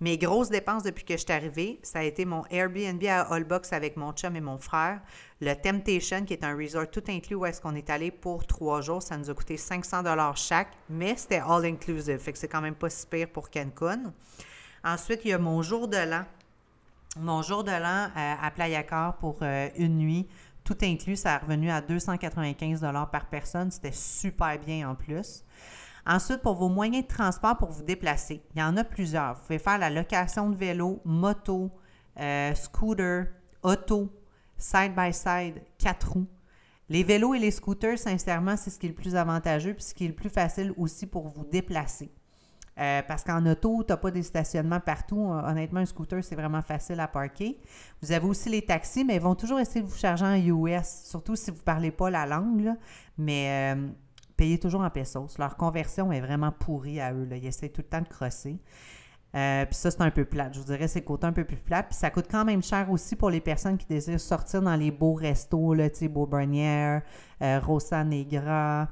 Mes 0.00 0.16
grosses 0.16 0.48
dépenses 0.48 0.84
depuis 0.84 1.04
que 1.04 1.12
je 1.12 1.22
suis 1.24 1.32
arrivée, 1.32 1.80
ça 1.82 1.98
a 1.98 2.02
été 2.02 2.24
mon 2.24 2.46
Airbnb 2.46 3.04
à 3.10 3.30
Holbox 3.30 3.74
avec 3.74 3.98
mon 3.98 4.12
chum 4.12 4.36
et 4.36 4.40
mon 4.40 4.56
frère. 4.56 5.02
Le 5.42 5.52
Temptation, 5.52 6.24
qui 6.24 6.32
est 6.32 6.42
un 6.42 6.56
resort 6.56 6.90
tout 6.90 7.04
inclus 7.08 7.36
où 7.36 7.44
est-ce 7.44 7.60
qu'on 7.60 7.74
est 7.74 7.90
allé 7.90 8.10
pour 8.10 8.46
trois 8.46 8.80
jours. 8.80 9.02
Ça 9.02 9.18
nous 9.18 9.28
a 9.28 9.34
coûté 9.34 9.58
500 9.58 10.02
chaque, 10.34 10.72
mais 10.88 11.14
c'était 11.18 11.42
all 11.46 11.66
inclusive. 11.66 12.20
Fait 12.20 12.32
que 12.32 12.38
c'est 12.38 12.48
quand 12.48 12.62
même 12.62 12.74
pas 12.74 12.88
si 12.88 13.06
pire 13.06 13.28
pour 13.28 13.50
Cancun. 13.50 14.14
Ensuite, 14.82 15.20
il 15.26 15.32
y 15.32 15.34
a 15.34 15.38
mon 15.38 15.60
jour 15.60 15.88
de 15.88 15.98
l'an. 15.98 16.24
Mon 17.18 17.42
jour 17.42 17.64
de 17.64 17.70
l'an 17.70 18.08
euh, 18.16 18.34
à 18.42 18.50
Playa 18.50 18.82
pour 19.20 19.38
euh, 19.42 19.68
une 19.76 19.98
nuit 19.98 20.26
tout 20.66 20.76
inclus, 20.82 21.16
ça 21.16 21.36
a 21.36 21.38
revenu 21.38 21.70
à 21.70 21.80
295 21.80 22.80
par 23.10 23.26
personne. 23.30 23.70
C'était 23.70 23.92
super 23.92 24.58
bien 24.58 24.90
en 24.90 24.94
plus. 24.94 25.44
Ensuite, 26.04 26.42
pour 26.42 26.54
vos 26.54 26.68
moyens 26.68 27.04
de 27.04 27.08
transport 27.08 27.56
pour 27.56 27.70
vous 27.70 27.82
déplacer, 27.82 28.42
il 28.54 28.60
y 28.60 28.62
en 28.62 28.76
a 28.76 28.84
plusieurs. 28.84 29.34
Vous 29.34 29.42
pouvez 29.42 29.58
faire 29.58 29.78
la 29.78 29.90
location 29.90 30.50
de 30.50 30.56
vélo, 30.56 31.00
moto, 31.04 31.70
euh, 32.18 32.54
scooter, 32.54 33.26
auto, 33.62 34.12
side-by-side, 34.58 35.62
quatre 35.78 36.12
roues. 36.12 36.28
Les 36.88 37.02
vélos 37.02 37.34
et 37.34 37.38
les 37.38 37.50
scooters, 37.50 37.98
sincèrement, 37.98 38.56
c'est 38.56 38.70
ce 38.70 38.78
qui 38.78 38.86
est 38.86 38.90
le 38.90 38.94
plus 38.94 39.16
avantageux 39.16 39.74
puis 39.74 39.82
ce 39.82 39.94
qui 39.94 40.04
est 40.04 40.08
le 40.08 40.14
plus 40.14 40.30
facile 40.30 40.72
aussi 40.76 41.06
pour 41.06 41.28
vous 41.28 41.44
déplacer. 41.44 42.12
Euh, 42.78 43.00
parce 43.08 43.24
qu'en 43.24 43.44
auto, 43.46 43.82
tu 43.84 43.92
n'as 43.92 43.96
pas 43.96 44.10
des 44.10 44.22
stationnements 44.22 44.80
partout. 44.80 45.30
Honnêtement, 45.30 45.80
un 45.80 45.86
scooter, 45.86 46.22
c'est 46.22 46.34
vraiment 46.34 46.60
facile 46.60 47.00
à 47.00 47.08
parker. 47.08 47.58
Vous 48.02 48.12
avez 48.12 48.26
aussi 48.26 48.50
les 48.50 48.62
taxis, 48.62 49.04
mais 49.04 49.16
ils 49.16 49.20
vont 49.20 49.34
toujours 49.34 49.58
essayer 49.58 49.80
de 49.80 49.86
vous 49.86 49.96
charger 49.96 50.26
en 50.26 50.34
US, 50.34 51.04
surtout 51.04 51.36
si 51.36 51.50
vous 51.50 51.56
ne 51.56 51.62
parlez 51.62 51.90
pas 51.90 52.10
la 52.10 52.26
langue. 52.26 52.74
Mais 53.16 53.74
euh, 53.74 53.88
payez 54.36 54.58
toujours 54.58 54.82
en 54.82 54.90
pesos. 54.90 55.38
Leur 55.38 55.56
conversion 55.56 56.12
est 56.12 56.20
vraiment 56.20 56.52
pourrie 56.52 57.00
à 57.00 57.14
eux. 57.14 57.26
Ils 57.32 57.46
essaient 57.46 57.70
tout 57.70 57.80
le 57.80 57.88
temps 57.88 58.02
de 58.02 58.08
crosser. 58.08 58.58
Euh, 59.34 59.64
puis 59.64 59.74
ça, 59.74 59.90
c'est 59.90 60.02
un 60.02 60.10
peu 60.10 60.26
plate. 60.26 60.54
Je 60.54 60.60
vous 60.60 60.66
dirais, 60.66 60.86
c'est 60.86 61.02
côté 61.02 61.26
un 61.26 61.32
peu 61.32 61.44
plus 61.44 61.56
plate. 61.56 61.88
Puis 61.88 61.96
ça 61.96 62.10
coûte 62.10 62.26
quand 62.30 62.44
même 62.44 62.62
cher 62.62 62.90
aussi 62.90 63.16
pour 63.16 63.30
les 63.30 63.40
personnes 63.40 63.78
qui 63.78 63.86
désirent 63.86 64.20
sortir 64.20 64.60
dans 64.60 64.76
les 64.76 64.90
beaux 64.90 65.14
restos, 65.14 65.72
là, 65.72 65.88
tu 65.88 65.96
sais, 65.96 66.08
Beau 66.08 66.28
Rosa 67.40 68.04
Negra, 68.04 68.88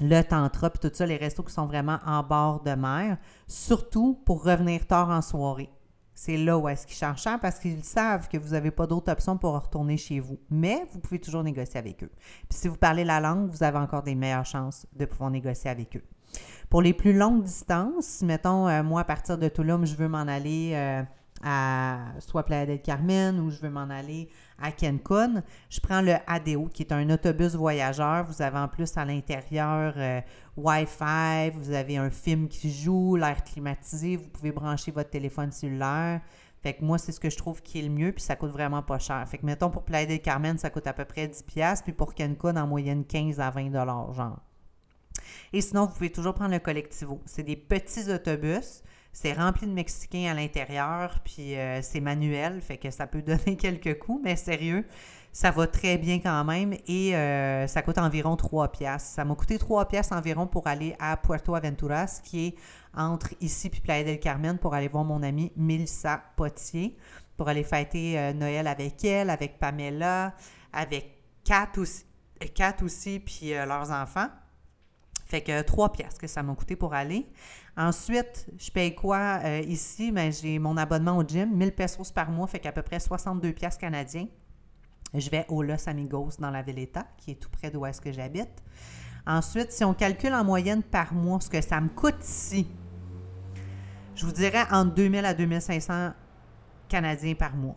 le 0.00 0.22
tantra, 0.22 0.70
puis 0.70 0.88
tout 0.88 0.94
ça, 0.94 1.06
les 1.06 1.16
restos 1.16 1.42
qui 1.42 1.52
sont 1.52 1.66
vraiment 1.66 1.98
en 2.04 2.22
bord 2.22 2.62
de 2.62 2.72
mer, 2.72 3.18
surtout 3.46 4.20
pour 4.24 4.44
revenir 4.44 4.86
tard 4.86 5.10
en 5.10 5.22
soirée. 5.22 5.70
C'est 6.14 6.38
là 6.38 6.56
où 6.56 6.66
est-ce 6.66 6.86
qu'ils 6.86 6.96
cherchent 6.96 7.24
cher 7.24 7.38
parce 7.40 7.58
qu'ils 7.58 7.84
savent 7.84 8.26
que 8.28 8.38
vous 8.38 8.50
n'avez 8.50 8.70
pas 8.70 8.86
d'autre 8.86 9.12
option 9.12 9.36
pour 9.36 9.52
retourner 9.52 9.98
chez 9.98 10.18
vous. 10.18 10.38
Mais 10.48 10.86
vous 10.90 10.98
pouvez 10.98 11.20
toujours 11.20 11.42
négocier 11.42 11.78
avec 11.78 12.02
eux. 12.02 12.10
Puis 12.48 12.58
si 12.58 12.68
vous 12.68 12.78
parlez 12.78 13.04
la 13.04 13.20
langue, 13.20 13.50
vous 13.50 13.62
avez 13.62 13.76
encore 13.76 14.02
des 14.02 14.14
meilleures 14.14 14.46
chances 14.46 14.86
de 14.94 15.04
pouvoir 15.04 15.30
négocier 15.30 15.68
avec 15.68 15.94
eux. 15.94 16.02
Pour 16.70 16.80
les 16.80 16.94
plus 16.94 17.12
longues 17.12 17.42
distances, 17.42 18.22
mettons, 18.22 18.66
euh, 18.66 18.82
moi, 18.82 19.02
à 19.02 19.04
partir 19.04 19.36
de 19.36 19.48
Toulouse, 19.48 19.90
je 19.90 19.94
veux 19.94 20.08
m'en 20.08 20.26
aller 20.26 20.72
euh, 20.74 21.02
à 21.44 21.98
soit 22.20 22.44
Playa 22.44 22.64
del 22.64 22.80
Carmen 22.80 23.38
ou 23.38 23.50
je 23.50 23.60
veux 23.60 23.70
m'en 23.70 23.90
aller 23.90 24.30
à 24.60 24.72
Cancun, 24.72 25.42
je 25.68 25.80
prends 25.80 26.00
le 26.00 26.14
ADO, 26.26 26.68
qui 26.72 26.82
est 26.82 26.92
un 26.92 27.08
autobus 27.10 27.54
voyageur. 27.54 28.24
Vous 28.24 28.40
avez 28.42 28.58
en 28.58 28.68
plus 28.68 28.96
à 28.96 29.04
l'intérieur 29.04 29.94
euh, 29.96 30.20
Wi-Fi, 30.56 31.50
vous 31.54 31.70
avez 31.72 31.98
un 31.98 32.10
film 32.10 32.48
qui 32.48 32.72
joue, 32.72 33.16
l'air 33.16 33.44
climatisé, 33.44 34.16
vous 34.16 34.28
pouvez 34.28 34.52
brancher 34.52 34.90
votre 34.90 35.10
téléphone 35.10 35.52
cellulaire. 35.52 36.20
Fait 36.62 36.74
que 36.74 36.84
moi, 36.84 36.98
c'est 36.98 37.12
ce 37.12 37.20
que 37.20 37.30
je 37.30 37.36
trouve 37.36 37.62
qui 37.62 37.78
est 37.78 37.82
le 37.82 37.90
mieux, 37.90 38.12
puis 38.12 38.22
ça 38.22 38.34
coûte 38.34 38.50
vraiment 38.50 38.82
pas 38.82 38.98
cher. 38.98 39.24
Fait 39.28 39.38
que, 39.38 39.46
mettons, 39.46 39.70
pour 39.70 39.84
Playa 39.84 40.06
del 40.06 40.20
Carmen, 40.20 40.58
ça 40.58 40.70
coûte 40.70 40.86
à 40.86 40.92
peu 40.92 41.04
près 41.04 41.26
10$, 41.26 41.82
puis 41.82 41.92
pour 41.92 42.14
Cancun, 42.14 42.56
en 42.56 42.66
moyenne 42.66 43.04
15 43.04 43.38
à 43.40 43.50
20 43.50 43.72
genre. 43.72 44.40
Et 45.52 45.60
sinon, 45.60 45.86
vous 45.86 45.92
pouvez 45.92 46.10
toujours 46.10 46.34
prendre 46.34 46.52
le 46.52 46.58
Collectivo. 46.58 47.20
C'est 47.24 47.42
des 47.42 47.56
petits 47.56 48.10
autobus. 48.10 48.82
C'est 49.18 49.32
rempli 49.32 49.66
de 49.66 49.72
Mexicains 49.72 50.30
à 50.30 50.34
l'intérieur, 50.34 51.20
puis 51.24 51.56
euh, 51.56 51.80
c'est 51.80 52.00
manuel, 52.00 52.60
fait 52.60 52.76
que 52.76 52.90
ça 52.90 53.06
peut 53.06 53.22
donner 53.26 53.56
quelques 53.56 53.98
coups, 53.98 54.20
mais 54.22 54.36
sérieux, 54.36 54.84
ça 55.32 55.50
va 55.50 55.66
très 55.66 55.96
bien 55.96 56.20
quand 56.20 56.44
même 56.44 56.74
et 56.86 57.16
euh, 57.16 57.66
ça 57.66 57.80
coûte 57.80 57.96
environ 57.96 58.36
3 58.36 58.72
piastres. 58.72 59.08
Ça 59.08 59.24
m'a 59.24 59.34
coûté 59.34 59.56
3 59.56 59.88
piastres 59.88 60.14
environ 60.14 60.46
pour 60.46 60.66
aller 60.66 60.94
à 60.98 61.16
Puerto 61.16 61.54
Aventuras, 61.54 62.20
qui 62.22 62.48
est 62.48 62.54
entre 62.94 63.30
ici 63.40 63.70
et 63.74 63.80
Playa 63.80 64.04
del 64.04 64.20
Carmen, 64.20 64.58
pour 64.58 64.74
aller 64.74 64.88
voir 64.88 65.04
mon 65.04 65.22
amie 65.22 65.50
Melissa 65.56 66.22
Potier, 66.36 66.94
pour 67.38 67.48
aller 67.48 67.64
fêter 67.64 68.18
euh, 68.18 68.34
Noël 68.34 68.66
avec 68.66 69.02
elle, 69.02 69.30
avec 69.30 69.58
Pamela, 69.58 70.34
avec 70.74 71.22
Kat 71.42 71.70
aussi, 71.78 72.04
Kat 72.54 72.76
aussi 72.82 73.18
puis 73.20 73.52
leurs 73.52 73.90
enfants. 73.90 74.28
Fait 75.26 75.40
que 75.40 75.60
3 75.62 75.92
piastres 75.92 76.20
que 76.20 76.28
ça 76.28 76.42
m'a 76.42 76.54
coûté 76.54 76.76
pour 76.76 76.94
aller. 76.94 77.26
Ensuite, 77.76 78.46
je 78.58 78.70
paye 78.70 78.94
quoi 78.94 79.40
euh, 79.44 79.60
ici? 79.66 80.12
Ben, 80.12 80.32
j'ai 80.32 80.58
mon 80.58 80.76
abonnement 80.76 81.16
au 81.16 81.24
gym, 81.24 81.54
1000 81.54 81.72
pesos 81.72 82.12
par 82.12 82.30
mois, 82.30 82.46
fait 82.46 82.60
qu'à 82.60 82.72
peu 82.72 82.82
près 82.82 83.00
62 83.00 83.52
piastres 83.52 83.80
canadiens. 83.80 84.28
Je 85.12 85.28
vais 85.28 85.44
au 85.48 85.62
Los 85.62 85.88
Amigos 85.88 86.30
dans 86.38 86.50
la 86.50 86.62
Villeta, 86.62 87.06
qui 87.18 87.32
est 87.32 87.34
tout 87.34 87.50
près 87.50 87.70
d'où 87.70 87.84
est-ce 87.84 88.00
que 88.00 88.12
j'habite. 88.12 88.62
Ensuite, 89.26 89.72
si 89.72 89.84
on 89.84 89.94
calcule 89.94 90.32
en 90.32 90.44
moyenne 90.44 90.82
par 90.82 91.12
mois 91.12 91.40
ce 91.40 91.50
que 91.50 91.60
ça 91.60 91.80
me 91.80 91.88
coûte 91.88 92.22
ici, 92.22 92.68
je 94.14 94.24
vous 94.24 94.32
dirais 94.32 94.64
entre 94.70 94.94
2000 94.94 95.24
à 95.24 95.34
2500 95.34 96.12
canadiens 96.88 97.34
par 97.34 97.56
mois. 97.56 97.76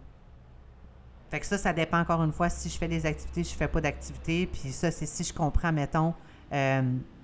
Fait 1.29 1.39
que 1.39 1.45
ça, 1.45 1.57
ça 1.57 1.73
dépend 1.73 1.99
encore 1.99 2.23
une 2.23 2.31
fois 2.31 2.49
si 2.49 2.69
je 2.69 2.77
fais 2.77 2.87
des 2.87 3.05
activités, 3.05 3.43
je 3.43 3.55
fais 3.55 3.67
pas 3.67 3.81
d'activités. 3.81 4.47
Puis 4.47 4.71
ça, 4.71 4.91
c'est 4.91 5.05
si 5.05 5.23
je 5.23 5.33
comprends, 5.33 5.71
mettons, 5.71 6.13
euh, 6.53 6.81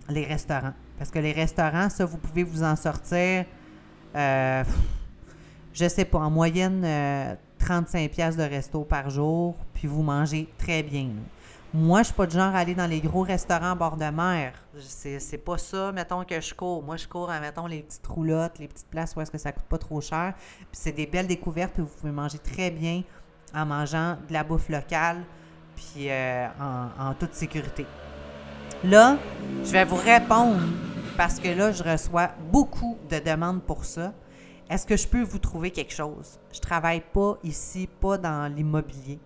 les 0.10 0.26
restaurants. 0.26 0.74
Parce 0.98 1.12
que 1.12 1.20
les 1.20 1.32
restaurants, 1.32 1.90
ça, 1.90 2.06
vous 2.06 2.18
pouvez 2.18 2.44
vous 2.44 2.64
en 2.64 2.76
sortir, 2.76 3.46
euh, 4.16 4.64
je 5.74 5.88
sais 5.88 6.06
pas, 6.06 6.20
en 6.20 6.30
moyenne 6.30 7.38
35 7.60 8.00
euh, 8.00 8.08
pièces 8.08 8.38
de 8.38 8.44
resto 8.44 8.82
par 8.84 9.10
jour, 9.10 9.56
puis 9.74 9.88
vous 9.88 10.04
mangez 10.04 10.48
très 10.58 10.84
bien. 10.84 11.10
Moi, 11.74 12.00
je 12.00 12.06
suis 12.06 12.14
pas 12.14 12.26
du 12.26 12.36
genre 12.36 12.56
à 12.56 12.60
aller 12.60 12.74
dans 12.74 12.88
les 12.88 13.02
gros 13.02 13.24
restaurants 13.24 13.76
bord 13.76 13.98
de 13.98 14.06
mer. 14.06 14.54
C'est 14.80 15.44
pas 15.44 15.58
ça, 15.58 15.92
mettons, 15.92 16.24
que 16.24 16.40
je 16.40 16.54
cours. 16.54 16.82
Moi, 16.82 16.96
je 16.96 17.06
cours 17.06 17.30
mettons, 17.42 17.68
les 17.68 17.82
petites 17.82 18.08
roulottes, 18.08 18.60
les 18.60 18.70
petites 18.70 18.88
places 18.88 19.14
où 19.16 19.22
est-ce 19.22 19.32
que 19.32 19.38
ça 19.38 19.52
coûte 19.52 19.66
pas 19.66 19.78
trop 19.78 20.00
cher. 20.00 20.34
C'est 20.72 20.94
des 20.94 21.06
belles 21.06 21.28
découvertes, 21.28 21.74
puis 21.74 21.84
vous 21.84 21.90
pouvez 22.00 22.14
manger 22.14 22.38
très 22.40 22.72
bien 22.72 23.04
en 23.54 23.66
mangeant 23.66 24.18
de 24.28 24.34
la 24.34 24.46
bouffe 24.46 24.70
locale, 24.70 25.24
puis 25.76 26.10
euh, 26.10 26.48
en 26.60 27.14
toute 27.14 27.34
sécurité. 27.34 27.86
Là, 28.86 29.18
je 29.64 29.72
vais 29.72 29.84
vous 29.84 29.96
répondre 29.96 30.62
parce 31.18 31.40
que 31.40 31.48
là, 31.48 31.72
je 31.72 31.82
reçois 31.82 32.30
beaucoup 32.52 33.00
de 33.10 33.18
demandes 33.18 33.64
pour 33.64 33.84
ça. 33.84 34.14
Est-ce 34.70 34.86
que 34.86 34.96
je 34.96 35.08
peux 35.08 35.24
vous 35.24 35.40
trouver 35.40 35.72
quelque 35.72 35.92
chose? 35.92 36.40
Je 36.54 36.60
travaille 36.60 37.02
pas 37.02 37.40
ici, 37.44 37.90
pas 38.00 38.20
dans 38.20 38.48
l'immobilier. 38.54 39.20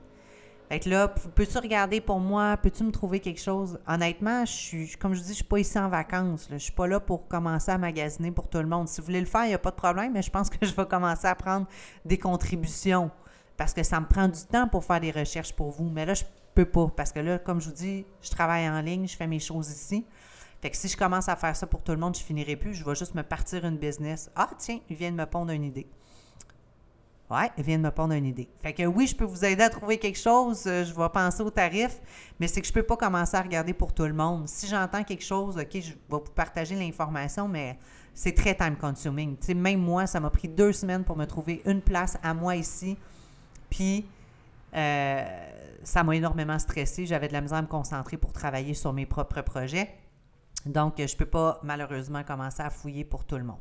Fait 0.70 0.86
là, 0.86 1.10
peux-tu 1.10 1.58
regarder 1.58 2.00
pour 2.00 2.22
moi? 2.22 2.56
Peux-tu 2.56 2.86
me 2.86 2.92
trouver 2.92 3.20
quelque 3.20 3.42
chose? 3.42 3.78
Honnêtement, 3.86 4.46
je 4.46 4.52
suis, 4.52 4.92
comme 4.98 5.14
je 5.14 5.20
dis, 5.20 5.30
je 5.30 5.34
suis 5.34 5.44
pas 5.44 5.60
ici 5.60 5.78
en 5.78 5.90
vacances. 5.90 6.48
Je 6.50 6.54
Je 6.54 6.64
suis 6.64 6.72
pas 6.72 6.88
là 6.88 7.02
pour 7.02 7.28
commencer 7.28 7.72
à 7.72 7.78
magasiner 7.78 8.32
pour 8.32 8.48
tout 8.48 8.60
le 8.60 8.68
monde. 8.68 8.88
Si 8.88 9.02
vous 9.02 9.08
voulez 9.08 9.20
le 9.20 9.26
faire, 9.26 9.44
il 9.44 9.50
n'y 9.50 9.56
a 9.56 9.60
pas 9.60 9.72
de 9.72 9.76
problème, 9.76 10.14
mais 10.14 10.22
je 10.22 10.32
pense 10.32 10.50
que 10.50 10.58
je 10.66 10.74
vais 10.74 10.86
commencer 10.86 11.28
à 11.28 11.36
prendre 11.36 11.68
des 12.06 12.18
contributions 12.18 13.12
parce 13.58 13.74
que 13.74 13.84
ça 13.84 14.00
me 14.00 14.06
prend 14.06 14.30
du 14.30 14.42
temps 14.46 14.70
pour 14.70 14.86
faire 14.86 15.02
des 15.02 15.12
recherches 15.12 15.52
pour 15.52 15.72
vous. 15.72 15.90
Mais 15.90 16.06
là, 16.06 16.14
je 16.14 16.24
pas 16.66 16.88
parce 16.96 17.12
que 17.12 17.20
là, 17.20 17.40
comme 17.40 17.62
je 17.62 17.70
vous 17.70 17.76
dis, 17.76 18.06
je 18.22 18.30
travaille 18.30 18.68
en 18.70 18.82
ligne, 18.82 19.08
je 19.08 19.16
fais 19.16 19.28
mes 19.28 19.40
choses 19.40 19.70
ici. 19.70 20.06
Fait 20.62 20.70
que 20.70 20.78
si 20.78 20.88
je 20.88 20.98
commence 20.98 21.30
à 21.30 21.36
faire 21.36 21.56
ça 21.56 21.68
pour 21.68 21.82
tout 21.84 21.94
le 21.94 21.98
monde, 21.98 22.16
je 22.16 22.22
finirai 22.22 22.56
plus. 22.56 22.74
Je 22.74 22.84
vais 22.84 22.96
juste 22.96 23.16
me 23.16 23.24
partir 23.24 23.66
une 23.66 23.78
business. 23.78 24.30
Ah, 24.36 24.50
tiens, 24.58 24.80
il 24.90 24.96
vient 24.96 25.12
de 25.12 25.16
me 25.16 25.26
pondre 25.26 25.52
une 25.52 25.64
idée. 25.64 25.88
Ouais, 27.30 27.52
il 27.58 27.64
vient 27.64 27.78
de 27.78 27.84
me 27.84 27.92
pondre 27.92 28.14
une 28.14 28.26
idée. 28.26 28.50
Fait 28.60 28.74
que 28.74 28.84
oui, 28.84 29.06
je 29.06 29.16
peux 29.16 29.24
vous 29.24 29.46
aider 29.46 29.62
à 29.62 29.70
trouver 29.70 30.00
quelque 30.00 30.18
chose. 30.18 30.64
Euh, 30.66 30.84
je 30.84 30.94
vais 30.94 31.10
penser 31.10 31.44
au 31.44 31.52
tarif, 31.52 32.00
mais 32.40 32.48
c'est 32.48 32.60
que 32.60 32.66
je 32.66 32.74
peux 32.74 32.84
pas 32.84 32.98
commencer 32.98 33.38
à 33.38 33.42
regarder 33.42 33.74
pour 33.74 33.94
tout 33.94 34.06
le 34.06 34.14
monde. 34.14 34.48
Si 34.48 34.68
j'entends 34.68 35.04
quelque 35.04 35.24
chose, 35.24 35.56
OK, 35.56 35.70
je 35.74 35.92
vais 35.92 35.98
vous 36.10 36.20
partager 36.36 36.76
l'information, 36.76 37.48
mais 37.48 37.78
c'est 38.16 38.34
très 38.34 38.56
time 38.56 38.76
consuming. 38.76 39.38
Tu 39.38 39.48
sais, 39.48 39.54
même 39.54 39.80
moi, 39.80 40.08
ça 40.08 40.20
m'a 40.20 40.32
pris 40.32 40.48
deux 40.48 40.74
semaines 40.74 41.04
pour 41.04 41.16
me 41.16 41.26
trouver 41.26 41.62
une 41.66 41.82
place 41.82 42.18
à 42.24 42.34
moi 42.34 42.56
ici. 42.56 42.98
Puis, 43.70 44.08
euh, 44.76 45.59
ça 45.84 46.04
m'a 46.04 46.16
énormément 46.16 46.60
stressé. 46.60 47.06
J'avais 47.06 47.28
de 47.28 47.34
la 47.34 47.42
misère 47.42 47.60
à 47.60 47.62
me 47.62 47.68
concentrer 47.68 48.18
pour 48.18 48.34
travailler 48.34 48.74
sur 48.74 48.94
mes 48.94 49.06
propres 49.06 49.42
projets. 49.42 49.90
Donc, 50.66 50.96
je 50.98 51.04
ne 51.04 51.18
peux 51.18 51.26
pas 51.26 51.60
malheureusement 51.64 52.24
commencer 52.24 52.62
à 52.62 52.70
fouiller 52.70 53.06
pour 53.06 53.26
tout 53.26 53.38
le 53.38 53.44
monde. 53.44 53.60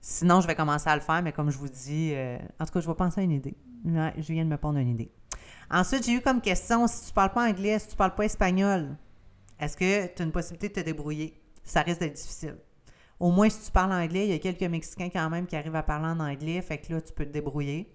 Sinon, 0.00 0.40
je 0.40 0.46
vais 0.46 0.54
commencer 0.54 0.88
à 0.88 0.94
le 0.94 1.00
faire, 1.00 1.22
mais 1.22 1.32
comme 1.32 1.50
je 1.50 1.58
vous 1.58 1.68
dis, 1.68 2.12
euh, 2.14 2.38
en 2.60 2.66
tout 2.66 2.72
cas, 2.72 2.80
je 2.80 2.88
vais 2.88 2.94
penser 2.94 3.20
à 3.20 3.24
une 3.24 3.32
idée. 3.32 3.56
je 3.84 4.32
viens 4.32 4.44
de 4.44 4.50
me 4.50 4.56
pondre 4.56 4.78
une 4.78 4.88
idée. 4.88 5.10
Ensuite, 5.70 6.04
j'ai 6.04 6.12
eu 6.12 6.20
comme 6.20 6.40
question, 6.40 6.86
si 6.86 7.02
tu 7.02 7.10
ne 7.10 7.14
parles 7.14 7.32
pas 7.32 7.48
anglais, 7.48 7.78
si 7.78 7.88
tu 7.88 7.94
ne 7.94 7.98
parles 7.98 8.14
pas 8.14 8.24
espagnol, 8.24 8.96
est-ce 9.58 9.76
que 9.76 10.06
tu 10.06 10.22
as 10.22 10.24
une 10.24 10.32
possibilité 10.32 10.68
de 10.68 10.74
te 10.74 10.80
débrouiller? 10.80 11.40
Ça 11.64 11.82
risque 11.82 12.00
d'être 12.00 12.14
difficile. 12.14 12.56
Au 13.20 13.30
moins, 13.30 13.50
si 13.50 13.66
tu 13.66 13.72
parles 13.72 13.92
anglais, 13.92 14.26
il 14.26 14.30
y 14.30 14.34
a 14.34 14.38
quelques 14.38 14.62
Mexicains 14.62 15.10
quand 15.10 15.28
même 15.28 15.46
qui 15.46 15.56
arrivent 15.56 15.74
à 15.74 15.82
parler 15.82 16.06
en 16.06 16.20
anglais, 16.20 16.62
fait 16.62 16.78
que 16.78 16.92
là, 16.92 17.00
tu 17.00 17.12
peux 17.12 17.26
te 17.26 17.32
débrouiller. 17.32 17.92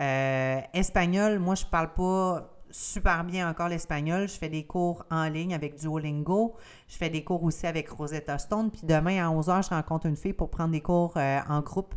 Euh, 0.00 0.60
espagnol, 0.72 1.38
moi, 1.38 1.54
je 1.54 1.64
parle 1.64 1.92
pas 1.94 2.50
super 2.70 3.22
bien 3.24 3.48
encore 3.48 3.68
l'espagnol. 3.68 4.28
Je 4.28 4.34
fais 4.34 4.48
des 4.48 4.64
cours 4.64 5.04
en 5.10 5.28
ligne 5.28 5.54
avec 5.54 5.76
Duolingo. 5.76 6.56
Je 6.88 6.96
fais 6.96 7.10
des 7.10 7.22
cours 7.22 7.42
aussi 7.44 7.66
avec 7.66 7.88
Rosetta 7.88 8.38
Stone. 8.38 8.70
Puis 8.70 8.82
demain 8.84 9.24
à 9.24 9.32
11h, 9.32 9.64
je 9.64 9.70
rencontre 9.70 10.06
une 10.06 10.16
fille 10.16 10.32
pour 10.32 10.50
prendre 10.50 10.72
des 10.72 10.80
cours 10.80 11.16
euh, 11.16 11.38
en 11.48 11.60
groupe. 11.60 11.94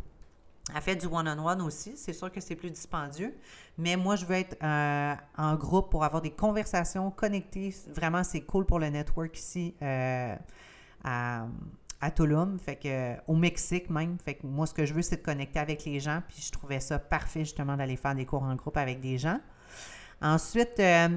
Elle 0.74 0.82
fait 0.82 0.96
du 0.96 1.06
one-on-one 1.06 1.62
aussi. 1.62 1.96
C'est 1.96 2.12
sûr 2.12 2.30
que 2.30 2.40
c'est 2.40 2.54
plus 2.54 2.70
dispendieux. 2.70 3.34
Mais 3.78 3.96
moi, 3.96 4.16
je 4.16 4.26
veux 4.26 4.36
être 4.36 4.56
euh, 4.62 5.14
en 5.36 5.54
groupe 5.54 5.90
pour 5.90 6.04
avoir 6.04 6.22
des 6.22 6.30
conversations 6.30 7.10
connectées. 7.10 7.74
Vraiment, 7.94 8.22
c'est 8.22 8.42
cool 8.42 8.66
pour 8.66 8.78
le 8.78 8.90
network 8.90 9.36
ici 9.36 9.74
à 12.00 12.10
Tulum, 12.10 12.58
fait 12.58 12.76
que 12.76 13.16
au 13.26 13.34
Mexique 13.34 13.90
même. 13.90 14.18
Fait 14.24 14.34
que 14.34 14.46
moi, 14.46 14.66
ce 14.66 14.74
que 14.74 14.86
je 14.86 14.94
veux, 14.94 15.02
c'est 15.02 15.16
de 15.16 15.22
connecter 15.22 15.58
avec 15.58 15.84
les 15.84 15.98
gens. 16.00 16.22
Puis 16.28 16.42
je 16.46 16.52
trouvais 16.52 16.80
ça 16.80 16.98
parfait 16.98 17.40
justement 17.40 17.76
d'aller 17.76 17.96
faire 17.96 18.14
des 18.14 18.24
cours 18.24 18.42
en 18.42 18.54
groupe 18.54 18.76
avec 18.76 19.00
des 19.00 19.18
gens. 19.18 19.40
Ensuite, 20.20 20.78
euh, 20.80 21.08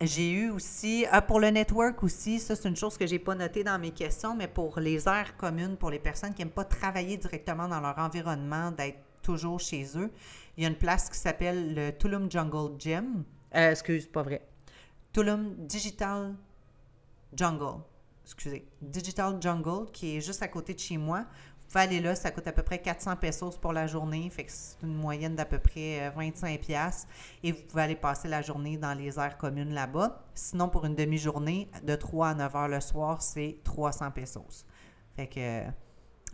j'ai 0.00 0.32
eu 0.32 0.50
aussi, 0.50 1.04
ah, 1.10 1.20
pour 1.20 1.40
le 1.40 1.48
network 1.48 2.02
aussi, 2.02 2.38
ça 2.38 2.56
c'est 2.56 2.68
une 2.68 2.76
chose 2.76 2.96
que 2.96 3.06
j'ai 3.06 3.18
pas 3.18 3.34
notée 3.34 3.64
dans 3.64 3.78
mes 3.78 3.90
questions, 3.90 4.34
mais 4.34 4.48
pour 4.48 4.80
les 4.80 5.06
aires 5.08 5.36
communes, 5.36 5.76
pour 5.76 5.90
les 5.90 5.98
personnes 5.98 6.32
qui 6.32 6.42
n'aiment 6.42 6.50
pas 6.50 6.64
travailler 6.64 7.16
directement 7.16 7.68
dans 7.68 7.80
leur 7.80 7.98
environnement, 7.98 8.70
d'être 8.70 8.98
toujours 9.22 9.60
chez 9.60 9.84
eux, 9.96 10.10
il 10.56 10.62
y 10.62 10.66
a 10.66 10.68
une 10.68 10.76
place 10.76 11.10
qui 11.10 11.18
s'appelle 11.18 11.74
le 11.74 11.90
Tulum 11.96 12.30
Jungle 12.30 12.78
Gym. 12.78 13.24
Euh, 13.54 13.72
excuse, 13.72 14.06
pas 14.06 14.22
vrai. 14.22 14.46
Tulum 15.12 15.54
Digital 15.58 16.34
Jungle 17.34 17.82
excusez, 18.34 18.66
Digital 18.80 19.36
Jungle, 19.40 19.90
qui 19.92 20.16
est 20.16 20.20
juste 20.20 20.42
à 20.42 20.48
côté 20.48 20.74
de 20.74 20.78
chez 20.78 20.96
moi. 20.96 21.20
Vous 21.20 21.66
pouvez 21.66 21.84
aller 21.84 22.00
là, 22.00 22.14
ça 22.14 22.30
coûte 22.30 22.46
à 22.46 22.52
peu 22.52 22.62
près 22.62 22.80
400 22.80 23.16
pesos 23.16 23.56
pour 23.60 23.72
la 23.72 23.86
journée, 23.86 24.28
fait 24.30 24.44
que 24.44 24.52
c'est 24.52 24.82
une 24.82 24.94
moyenne 24.94 25.36
d'à 25.36 25.44
peu 25.44 25.58
près 25.58 26.10
25 26.10 26.48
euh, 26.48 26.58
pièces 26.58 27.06
et 27.42 27.52
vous 27.52 27.62
pouvez 27.62 27.82
aller 27.82 27.96
passer 27.96 28.28
la 28.28 28.42
journée 28.42 28.76
dans 28.76 28.94
les 28.94 29.18
aires 29.18 29.36
communes 29.38 29.72
là-bas. 29.72 30.24
Sinon, 30.34 30.68
pour 30.68 30.84
une 30.84 30.94
demi-journée, 30.94 31.70
de 31.82 31.94
3 31.94 32.28
à 32.28 32.34
9 32.34 32.56
heures 32.56 32.68
le 32.68 32.80
soir, 32.80 33.22
c'est 33.22 33.58
300 33.64 34.10
pesos. 34.10 34.66
Fait 35.14 35.26
que 35.26 35.62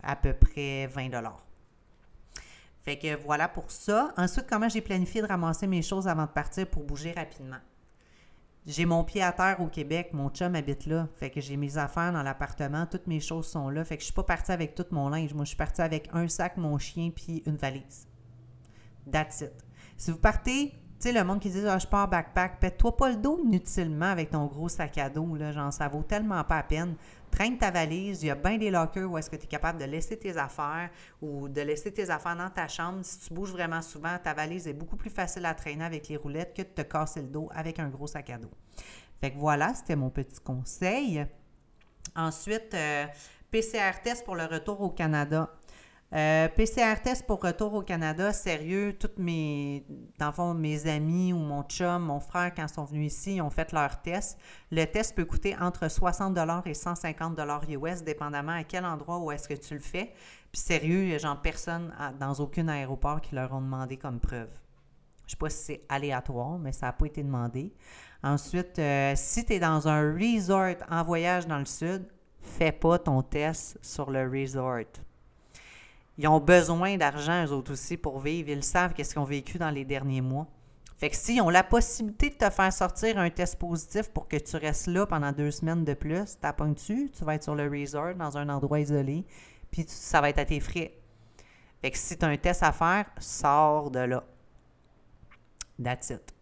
à 0.01 0.15
peu 0.15 0.33
près 0.33 0.87
20 0.87 1.09
dollars. 1.09 1.45
Fait 2.81 2.97
que 2.97 3.15
voilà 3.23 3.47
pour 3.47 3.69
ça. 3.69 4.13
Ensuite, 4.17 4.47
comment 4.47 4.69
j'ai 4.69 4.81
planifié 4.81 5.21
de 5.21 5.27
ramasser 5.27 5.67
mes 5.67 5.81
choses 5.81 6.07
avant 6.07 6.25
de 6.25 6.31
partir 6.31 6.67
pour 6.67 6.83
bouger 6.83 7.11
rapidement? 7.11 7.57
J'ai 8.67 8.85
mon 8.85 9.05
pied 9.05 9.23
à 9.23 9.31
terre 9.31 9.61
au 9.61 9.67
Québec, 9.67 10.09
mon 10.11 10.29
chum 10.29 10.53
habite 10.53 10.87
là. 10.87 11.07
Fait 11.15 11.29
que 11.29 11.39
j'ai 11.39 11.55
mes 11.55 11.77
affaires 11.77 12.11
dans 12.11 12.21
l'appartement, 12.21 12.85
toutes 12.85 13.07
mes 13.07 13.21
choses 13.21 13.47
sont 13.47 13.69
là. 13.69 13.85
Fait 13.85 13.95
que 13.95 14.01
je 14.01 14.07
suis 14.07 14.13
pas 14.13 14.23
partie 14.23 14.51
avec 14.51 14.75
tout 14.75 14.85
mon 14.91 15.07
linge. 15.07 15.33
Moi, 15.33 15.45
je 15.45 15.49
suis 15.49 15.57
partie 15.57 15.81
avec 15.81 16.09
un 16.11 16.27
sac, 16.27 16.57
mon 16.57 16.77
chien, 16.77 17.09
puis 17.15 17.43
une 17.45 17.55
valise. 17.55 18.09
That's 19.09 19.39
it. 19.39 19.53
Si 19.95 20.11
vous 20.11 20.17
partez, 20.17 20.73
tu 20.99 21.09
sais, 21.09 21.11
le 21.11 21.23
monde 21.23 21.39
qui 21.39 21.49
dit 21.49 21.61
ah, 21.67 21.77
je 21.77 21.87
pars 21.87 22.07
backpack, 22.07 22.59
pète-toi 22.59 22.97
pas 22.97 23.09
le 23.09 23.17
dos 23.17 23.39
inutilement 23.43 24.07
avec 24.07 24.31
ton 24.31 24.45
gros 24.45 24.69
sac 24.69 24.97
à 24.97 25.09
dos, 25.09 25.35
là. 25.35 25.51
Genre, 25.51 25.71
ça 25.71 25.87
vaut 25.87 26.03
tellement 26.03 26.43
pas 26.43 26.57
la 26.57 26.63
peine 26.63 26.95
traîne 27.31 27.57
ta 27.57 27.71
valise, 27.71 28.23
il 28.23 28.27
y 28.27 28.31
a 28.31 28.35
bien 28.35 28.57
des 28.57 28.69
lockers 28.69 29.09
où 29.09 29.17
est-ce 29.17 29.29
que 29.29 29.35
tu 29.35 29.43
es 29.43 29.47
capable 29.47 29.79
de 29.79 29.85
laisser 29.85 30.17
tes 30.17 30.37
affaires 30.37 30.89
ou 31.21 31.47
de 31.47 31.61
laisser 31.61 31.91
tes 31.91 32.09
affaires 32.09 32.35
dans 32.35 32.49
ta 32.49 32.67
chambre. 32.67 32.99
Si 33.03 33.19
tu 33.19 33.33
bouges 33.33 33.51
vraiment 33.51 33.81
souvent, 33.81 34.17
ta 34.23 34.33
valise 34.33 34.67
est 34.67 34.73
beaucoup 34.73 34.95
plus 34.95 35.09
facile 35.09 35.45
à 35.45 35.53
traîner 35.53 35.85
avec 35.85 36.07
les 36.07 36.17
roulettes 36.17 36.55
que 36.55 36.61
de 36.61 36.67
te 36.67 36.81
casser 36.81 37.21
le 37.21 37.27
dos 37.27 37.49
avec 37.53 37.79
un 37.79 37.89
gros 37.89 38.07
sac 38.07 38.29
à 38.29 38.37
dos. 38.37 38.51
Fait 39.19 39.31
que 39.31 39.37
voilà, 39.37 39.73
c'était 39.73 39.95
mon 39.95 40.09
petit 40.09 40.39
conseil. 40.39 41.25
Ensuite, 42.15 42.73
euh, 42.73 43.05
PCR 43.51 44.01
test 44.03 44.25
pour 44.25 44.35
le 44.35 44.45
retour 44.45 44.81
au 44.81 44.89
Canada. 44.89 45.49
Euh, 46.13 46.47
PCR 46.47 47.01
test 47.03 47.27
pour 47.27 47.41
retour 47.41 47.73
au 47.73 47.81
Canada, 47.81 48.31
sérieux, 48.31 48.95
toutes 48.97 49.19
mes, 49.19 49.85
mes 50.55 50.87
amis 50.87 51.33
ou 51.33 51.37
mon 51.37 51.63
chum, 51.63 52.01
mon 52.01 52.21
frère, 52.21 52.53
quand 52.55 52.63
ils 52.63 52.73
sont 52.73 52.85
venus 52.85 53.13
ici, 53.13 53.35
ils 53.35 53.41
ont 53.41 53.49
fait 53.49 53.73
leur 53.73 54.01
test. 54.01 54.39
Le 54.71 54.85
test 54.85 55.15
peut 55.15 55.25
coûter 55.25 55.57
entre 55.59 55.89
60 55.89 56.37
et 56.65 56.73
150 56.73 57.39
US, 57.69 58.03
dépendamment 58.03 58.53
à 58.53 58.63
quel 58.63 58.85
endroit 58.85 59.19
où 59.19 59.31
est-ce 59.31 59.49
que 59.49 59.53
tu 59.53 59.73
le 59.73 59.81
fais. 59.81 60.13
Puis 60.51 60.61
sérieux, 60.61 61.03
il 61.03 61.09
n'y 61.09 61.15
a 61.15 61.17
genre 61.17 61.41
personne 61.41 61.93
dans 62.19 62.33
aucun 62.35 62.69
aéroport 62.69 63.19
qui 63.19 63.35
leur 63.35 63.53
ont 63.53 63.61
demandé 63.61 63.97
comme 63.97 64.21
preuve. 64.21 64.49
Je 65.25 65.25
ne 65.25 65.29
sais 65.31 65.37
pas 65.37 65.49
si 65.49 65.57
c'est 65.57 65.81
aléatoire, 65.89 66.57
mais 66.57 66.71
ça 66.71 66.85
n'a 66.85 66.93
pas 66.93 67.05
été 67.05 67.21
demandé. 67.21 67.73
Ensuite, 68.23 68.79
euh, 68.79 69.11
si 69.17 69.43
tu 69.43 69.53
es 69.53 69.59
dans 69.59 69.89
un 69.89 70.13
resort 70.13 70.75
en 70.89 71.03
voyage 71.03 71.47
dans 71.47 71.59
le 71.59 71.65
sud, 71.65 72.07
fais 72.41 72.71
pas 72.71 72.97
ton 72.97 73.21
test 73.21 73.77
sur 73.81 74.09
le 74.09 74.23
resort. 74.29 74.85
Ils 76.17 76.27
ont 76.27 76.39
besoin 76.39 76.97
d'argent, 76.97 77.45
eux 77.45 77.51
autres 77.51 77.73
aussi, 77.73 77.97
pour 77.97 78.19
vivre. 78.19 78.49
Ils 78.49 78.63
savent 78.63 78.93
qu'est-ce 78.93 79.13
qu'ils 79.13 79.21
ont 79.21 79.25
vécu 79.25 79.57
dans 79.57 79.69
les 79.69 79.85
derniers 79.85 80.21
mois. 80.21 80.47
Fait 80.97 81.11
que 81.11 81.15
s'ils 81.15 81.41
ont 81.41 81.49
la 81.49 81.63
possibilité 81.63 82.31
de 82.31 82.35
te 82.35 82.49
faire 82.49 82.73
sortir 82.73 83.19
un 83.19 83.29
test 83.29 83.57
positif 83.59 84.09
pour 84.09 84.27
que 84.27 84.37
tu 84.37 84.55
restes 84.57 84.87
là 84.87 85.05
pendant 85.05 85.31
deux 85.31 85.51
semaines 85.51 85.85
de 85.85 85.93
plus, 85.93 86.39
t'appointes-tu, 86.39 87.11
tu 87.11 87.23
vas 87.23 87.35
être 87.35 87.43
sur 87.43 87.53
le 87.53 87.69
resort 87.69 88.15
dans 88.15 88.35
un 88.35 88.49
endroit 88.49 88.79
isolé, 88.79 89.23
puis 89.69 89.85
ça 89.87 90.21
va 90.21 90.29
être 90.29 90.39
à 90.39 90.45
tes 90.45 90.59
frais. 90.59 90.97
Fait 91.81 91.91
que 91.91 91.97
si 91.99 92.17
tu 92.17 92.25
as 92.25 92.29
un 92.29 92.37
test 92.37 92.63
à 92.63 92.71
faire, 92.71 93.05
sors 93.19 93.91
de 93.91 93.99
là. 93.99 94.23
That's 95.81 96.09
it. 96.09 96.36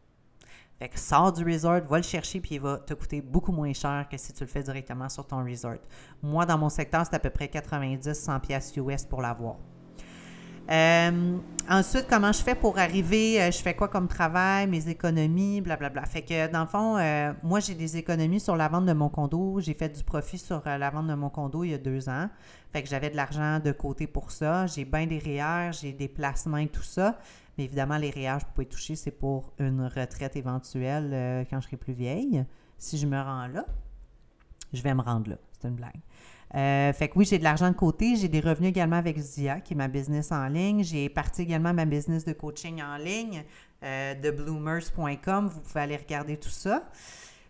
Fait 0.77 0.89
que 0.89 0.99
sors 0.99 1.31
du 1.31 1.43
resort, 1.43 1.81
va 1.87 1.97
le 1.97 2.03
chercher, 2.03 2.41
puis 2.41 2.55
il 2.55 2.61
va 2.61 2.77
te 2.77 2.93
coûter 2.93 3.21
beaucoup 3.21 3.53
moins 3.53 3.71
cher 3.71 4.05
que 4.11 4.17
si 4.17 4.33
tu 4.33 4.43
le 4.43 4.49
fais 4.49 4.61
directement 4.61 5.07
sur 5.07 5.25
ton 5.25 5.43
resort. 5.43 5.77
Moi, 6.21 6.45
dans 6.45 6.57
mon 6.57 6.69
secteur, 6.69 7.05
c'est 7.05 7.15
à 7.15 7.19
peu 7.19 7.29
près 7.29 7.45
90-100 7.47 8.41
pièces 8.41 8.75
US 8.75 9.05
pour 9.05 9.21
l'avoir. 9.21 9.55
Euh, 10.71 11.37
ensuite, 11.69 12.07
comment 12.09 12.31
je 12.31 12.41
fais 12.41 12.55
pour 12.55 12.79
arriver, 12.79 13.39
euh, 13.39 13.51
je 13.51 13.59
fais 13.59 13.75
quoi 13.75 13.87
comme 13.87 14.07
travail, 14.07 14.67
mes 14.67 14.89
économies, 14.89 15.61
blablabla. 15.61 16.05
Fait 16.05 16.23
que 16.23 16.51
dans 16.51 16.61
le 16.61 16.67
fond, 16.67 16.97
euh, 16.97 17.33
moi, 17.43 17.59
j'ai 17.59 17.75
des 17.75 17.97
économies 17.97 18.39
sur 18.39 18.55
la 18.55 18.67
vente 18.67 18.85
de 18.85 18.93
mon 18.93 19.09
condo. 19.09 19.59
J'ai 19.59 19.75
fait 19.75 19.89
du 19.89 20.03
profit 20.03 20.39
sur 20.39 20.63
la 20.65 20.89
vente 20.89 21.07
de 21.07 21.13
mon 21.13 21.29
condo 21.29 21.63
il 21.63 21.71
y 21.71 21.73
a 21.73 21.77
deux 21.77 22.09
ans. 22.09 22.29
Fait 22.73 22.81
que 22.81 22.89
j'avais 22.89 23.11
de 23.11 23.15
l'argent 23.15 23.59
de 23.63 23.71
côté 23.71 24.07
pour 24.07 24.31
ça. 24.31 24.65
J'ai 24.65 24.85
bien 24.85 25.05
des 25.05 25.19
REER, 25.19 25.71
j'ai 25.71 25.93
des 25.93 26.07
placements 26.07 26.57
et 26.57 26.67
tout 26.67 26.83
ça. 26.83 27.17
Mais 27.57 27.65
évidemment, 27.65 27.97
les 27.97 28.09
REER, 28.09 28.39
je 28.39 28.45
ne 28.45 28.51
peux 28.51 28.63
pas 28.63 28.69
toucher. 28.69 28.95
C'est 28.95 29.11
pour 29.11 29.53
une 29.59 29.83
retraite 29.85 30.35
éventuelle 30.35 31.45
quand 31.49 31.61
je 31.61 31.67
serai 31.67 31.77
plus 31.77 31.93
vieille. 31.93 32.43
Si 32.77 32.97
je 32.97 33.07
me 33.07 33.17
rends 33.17 33.47
là, 33.47 33.65
je 34.73 34.81
vais 34.81 34.93
me 34.93 35.01
rendre 35.01 35.29
là. 35.29 35.37
C'est 35.51 35.67
une 35.67 35.75
blague. 35.75 36.01
Euh, 36.53 36.93
fait 36.93 37.09
que 37.09 37.17
oui, 37.17 37.25
j'ai 37.25 37.37
de 37.37 37.43
l'argent 37.43 37.69
de 37.69 37.75
côté. 37.75 38.15
J'ai 38.15 38.27
des 38.27 38.39
revenus 38.39 38.69
également 38.69 38.95
avec 38.95 39.17
Zia, 39.17 39.59
qui 39.59 39.73
est 39.73 39.77
ma 39.77 39.87
business 39.87 40.31
en 40.31 40.47
ligne. 40.47 40.83
J'ai 40.83 41.09
parti 41.09 41.41
également 41.41 41.73
ma 41.73 41.85
business 41.85 42.23
de 42.23 42.33
coaching 42.33 42.81
en 42.81 42.97
ligne 42.97 43.43
euh, 43.83 44.13
de 44.15 44.31
bloomers.com. 44.31 45.47
Vous 45.47 45.61
pouvez 45.61 45.79
aller 45.81 45.97
regarder 45.97 46.37
tout 46.37 46.49
ça. 46.49 46.83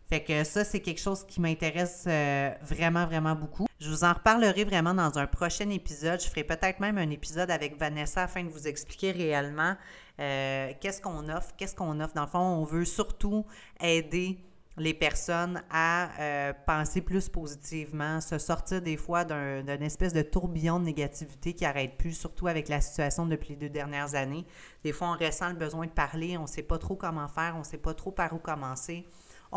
Fait 0.08 0.24
que 0.24 0.43
ça, 0.43 0.64
c'est 0.64 0.82
quelque 0.82 1.01
chose 1.01 1.26
qui 1.26 1.41
m'intéresse 1.41 2.06
euh, 2.08 2.51
vraiment, 2.62 3.06
vraiment 3.06 3.36
beaucoup. 3.36 3.68
Je 3.80 3.89
vous 3.89 4.03
en 4.03 4.14
reparlerai 4.14 4.64
vraiment 4.64 4.93
dans 4.93 5.18
un 5.18 5.28
prochain 5.28 5.70
épisode. 5.70 6.22
Je 6.22 6.28
ferai 6.28 6.43
peut-être 6.43 6.80
même 6.80 6.97
un 6.97 7.10
épisode 7.10 7.49
avec 7.49 7.78
Vanessa 7.78 8.24
afin 8.24 8.43
de 8.43 8.49
vous 8.49 8.68
expliquer 8.68 9.12
réellement 9.12 9.76
qu'est-ce 10.18 11.01
qu'on 11.01 11.28
offre, 11.28 11.53
qu'est-ce 11.58 11.76
qu'on 11.76 11.99
offre. 11.99 12.14
Dans 12.14 12.22
le 12.22 12.28
fond, 12.28 12.39
on 12.39 12.64
veut 12.64 12.86
surtout 12.86 13.45
aider 13.82 14.39
les 14.78 14.93
personnes 14.93 15.64
à 15.70 16.10
euh, 16.20 16.53
penser 16.66 17.01
plus 17.01 17.30
positivement, 17.30 18.20
se 18.20 18.38
sortir 18.38 18.82
des 18.82 18.97
fois 18.97 19.24
d'un 19.24 19.80
espèce 19.80 20.12
de 20.12 20.22
tourbillon 20.22 20.80
de 20.80 20.86
négativité 20.86 21.53
qui 21.53 21.64
n'arrête 21.64 21.97
plus, 21.97 22.12
surtout 22.14 22.47
avec 22.47 22.68
la 22.68 22.82
situation 22.82 23.26
depuis 23.26 23.49
les 23.51 23.56
deux 23.56 23.70
dernières 23.70 24.16
années. 24.16 24.45
Des 24.84 24.91
fois, 24.91 25.16
on 25.18 25.26
ressent 25.26 25.49
le 25.49 25.56
besoin 25.56 25.86
de 25.86 25.91
parler, 25.91 26.38
on 26.38 26.43
ne 26.43 26.47
sait 26.47 26.64
pas 26.64 26.78
trop 26.78 26.95
comment 26.95 27.28
faire, 27.28 27.53
on 27.56 27.60
ne 27.60 27.64
sait 27.64 27.78
pas 27.78 27.93
trop 27.93 28.12
par 28.12 28.34
où 28.34 28.38
commencer. 28.38 29.06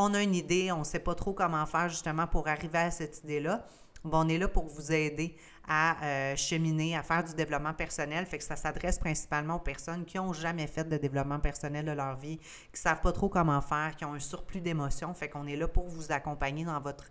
On 0.01 0.15
a 0.15 0.23
une 0.23 0.37
idée, 0.37 0.71
on 0.71 0.79
ne 0.79 0.85
sait 0.85 1.01
pas 1.01 1.17
trop 1.17 1.33
comment 1.33 1.67
faire 1.67 1.89
justement 1.89 2.29
pour 2.29 2.47
arriver 2.47 2.79
à 2.79 2.93
cette 2.93 3.25
idée-là. 3.25 3.67
Bon, 4.05 4.25
on 4.25 4.29
est 4.29 4.39
là 4.39 4.47
pour 4.47 4.65
vous 4.65 4.93
aider 4.93 5.37
à 5.67 5.97
euh, 6.05 6.37
cheminer, 6.37 6.97
à 6.97 7.03
faire 7.03 7.25
du 7.25 7.35
développement 7.35 7.75
personnel. 7.75 8.25
Fait 8.25 8.39
que 8.39 8.45
ça 8.45 8.55
s'adresse 8.55 9.01
principalement 9.01 9.57
aux 9.57 9.61
personnes 9.61 10.05
qui 10.05 10.17
n'ont 10.17 10.33
jamais 10.33 10.69
fait 10.69 10.89
de 10.89 10.97
développement 10.99 11.41
personnel 11.41 11.85
de 11.85 11.91
leur 11.91 12.15
vie, 12.15 12.39
qui 12.39 12.75
ne 12.75 12.79
savent 12.79 13.01
pas 13.01 13.11
trop 13.11 13.29
comment 13.29 13.61
faire, 13.61 13.97
qui 13.97 14.05
ont 14.05 14.15
un 14.15 14.21
surplus 14.21 14.61
d'émotions. 14.61 15.13
Fait 15.15 15.29
qu'on 15.29 15.49
est 15.49 15.57
là 15.57 15.67
pour 15.67 15.89
vous 15.89 16.13
accompagner 16.13 16.65
dans 16.65 16.81
votre 16.81 17.07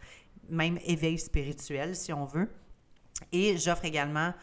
même 0.48 0.80
éveil 0.86 1.20
spirituel, 1.20 1.94
si 1.94 2.14
on 2.14 2.24
veut. 2.24 2.50
Et 3.34 3.58
j'offre 3.58 3.84
également 3.84 4.34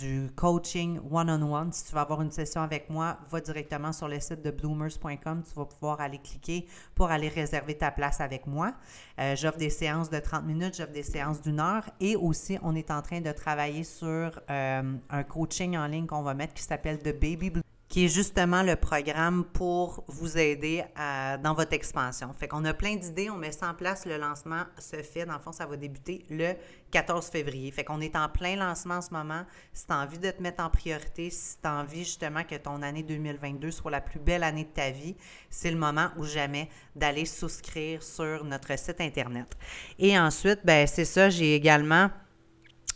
du 0.00 0.30
coaching 0.36 1.00
one-on-one. 1.10 1.72
Si 1.72 1.86
tu 1.86 1.94
vas 1.94 2.02
avoir 2.02 2.22
une 2.22 2.30
session 2.30 2.60
avec 2.60 2.90
moi, 2.90 3.18
va 3.30 3.40
directement 3.40 3.92
sur 3.92 4.08
le 4.08 4.20
site 4.20 4.42
de 4.42 4.50
bloomers.com. 4.50 5.42
Tu 5.42 5.54
vas 5.54 5.64
pouvoir 5.64 6.00
aller 6.00 6.18
cliquer 6.18 6.66
pour 6.94 7.10
aller 7.10 7.28
réserver 7.28 7.76
ta 7.76 7.90
place 7.90 8.20
avec 8.20 8.46
moi. 8.46 8.74
Euh, 9.18 9.36
j'offre 9.36 9.58
des 9.58 9.70
séances 9.70 10.10
de 10.10 10.18
30 10.18 10.44
minutes, 10.44 10.76
j'offre 10.76 10.92
des 10.92 11.02
séances 11.02 11.42
d'une 11.42 11.60
heure 11.60 11.84
et 12.00 12.16
aussi, 12.16 12.58
on 12.62 12.74
est 12.74 12.90
en 12.90 13.02
train 13.02 13.20
de 13.20 13.32
travailler 13.32 13.84
sur 13.84 14.40
euh, 14.50 14.96
un 15.08 15.22
coaching 15.22 15.76
en 15.76 15.86
ligne 15.86 16.06
qu'on 16.06 16.22
va 16.22 16.34
mettre 16.34 16.54
qui 16.54 16.62
s'appelle 16.62 16.98
The 16.98 17.12
Baby 17.12 17.50
Blue 17.50 17.62
qui 17.90 18.04
est 18.04 18.08
justement 18.08 18.62
le 18.62 18.76
programme 18.76 19.44
pour 19.44 20.04
vous 20.06 20.38
aider 20.38 20.84
dans 20.96 21.54
votre 21.54 21.72
expansion. 21.72 22.32
Fait 22.32 22.46
qu'on 22.46 22.64
a 22.64 22.72
plein 22.72 22.94
d'idées, 22.94 23.28
on 23.30 23.36
met 23.36 23.50
ça 23.50 23.68
en 23.68 23.74
place, 23.74 24.06
le 24.06 24.16
lancement 24.16 24.62
se 24.78 25.02
fait, 25.02 25.26
dans 25.26 25.34
le 25.34 25.40
fond, 25.40 25.50
ça 25.50 25.66
va 25.66 25.76
débuter 25.76 26.24
le 26.30 26.54
14 26.92 27.26
février. 27.26 27.68
Fait 27.72 27.82
qu'on 27.82 28.00
est 28.00 28.14
en 28.14 28.28
plein 28.28 28.54
lancement 28.54 28.94
en 28.94 29.00
ce 29.02 29.12
moment. 29.12 29.42
Si 29.72 29.86
tu 29.86 29.92
as 29.92 29.98
envie 29.98 30.20
de 30.20 30.30
te 30.30 30.40
mettre 30.40 30.62
en 30.62 30.70
priorité, 30.70 31.30
si 31.30 31.56
tu 31.60 31.66
as 31.66 31.74
envie 31.74 32.04
justement 32.04 32.44
que 32.44 32.54
ton 32.54 32.80
année 32.82 33.02
2022 33.02 33.72
soit 33.72 33.90
la 33.90 34.00
plus 34.00 34.20
belle 34.20 34.44
année 34.44 34.64
de 34.64 34.70
ta 34.70 34.90
vie, 34.90 35.16
c'est 35.50 35.72
le 35.72 35.76
moment 35.76 36.10
ou 36.16 36.24
jamais 36.24 36.68
d'aller 36.94 37.24
souscrire 37.24 38.04
sur 38.04 38.44
notre 38.44 38.78
site 38.78 39.00
Internet. 39.00 39.56
Et 39.98 40.16
ensuite, 40.16 40.60
ben 40.62 40.86
c'est 40.86 41.04
ça, 41.04 41.28
j'ai 41.28 41.56
également 41.56 42.08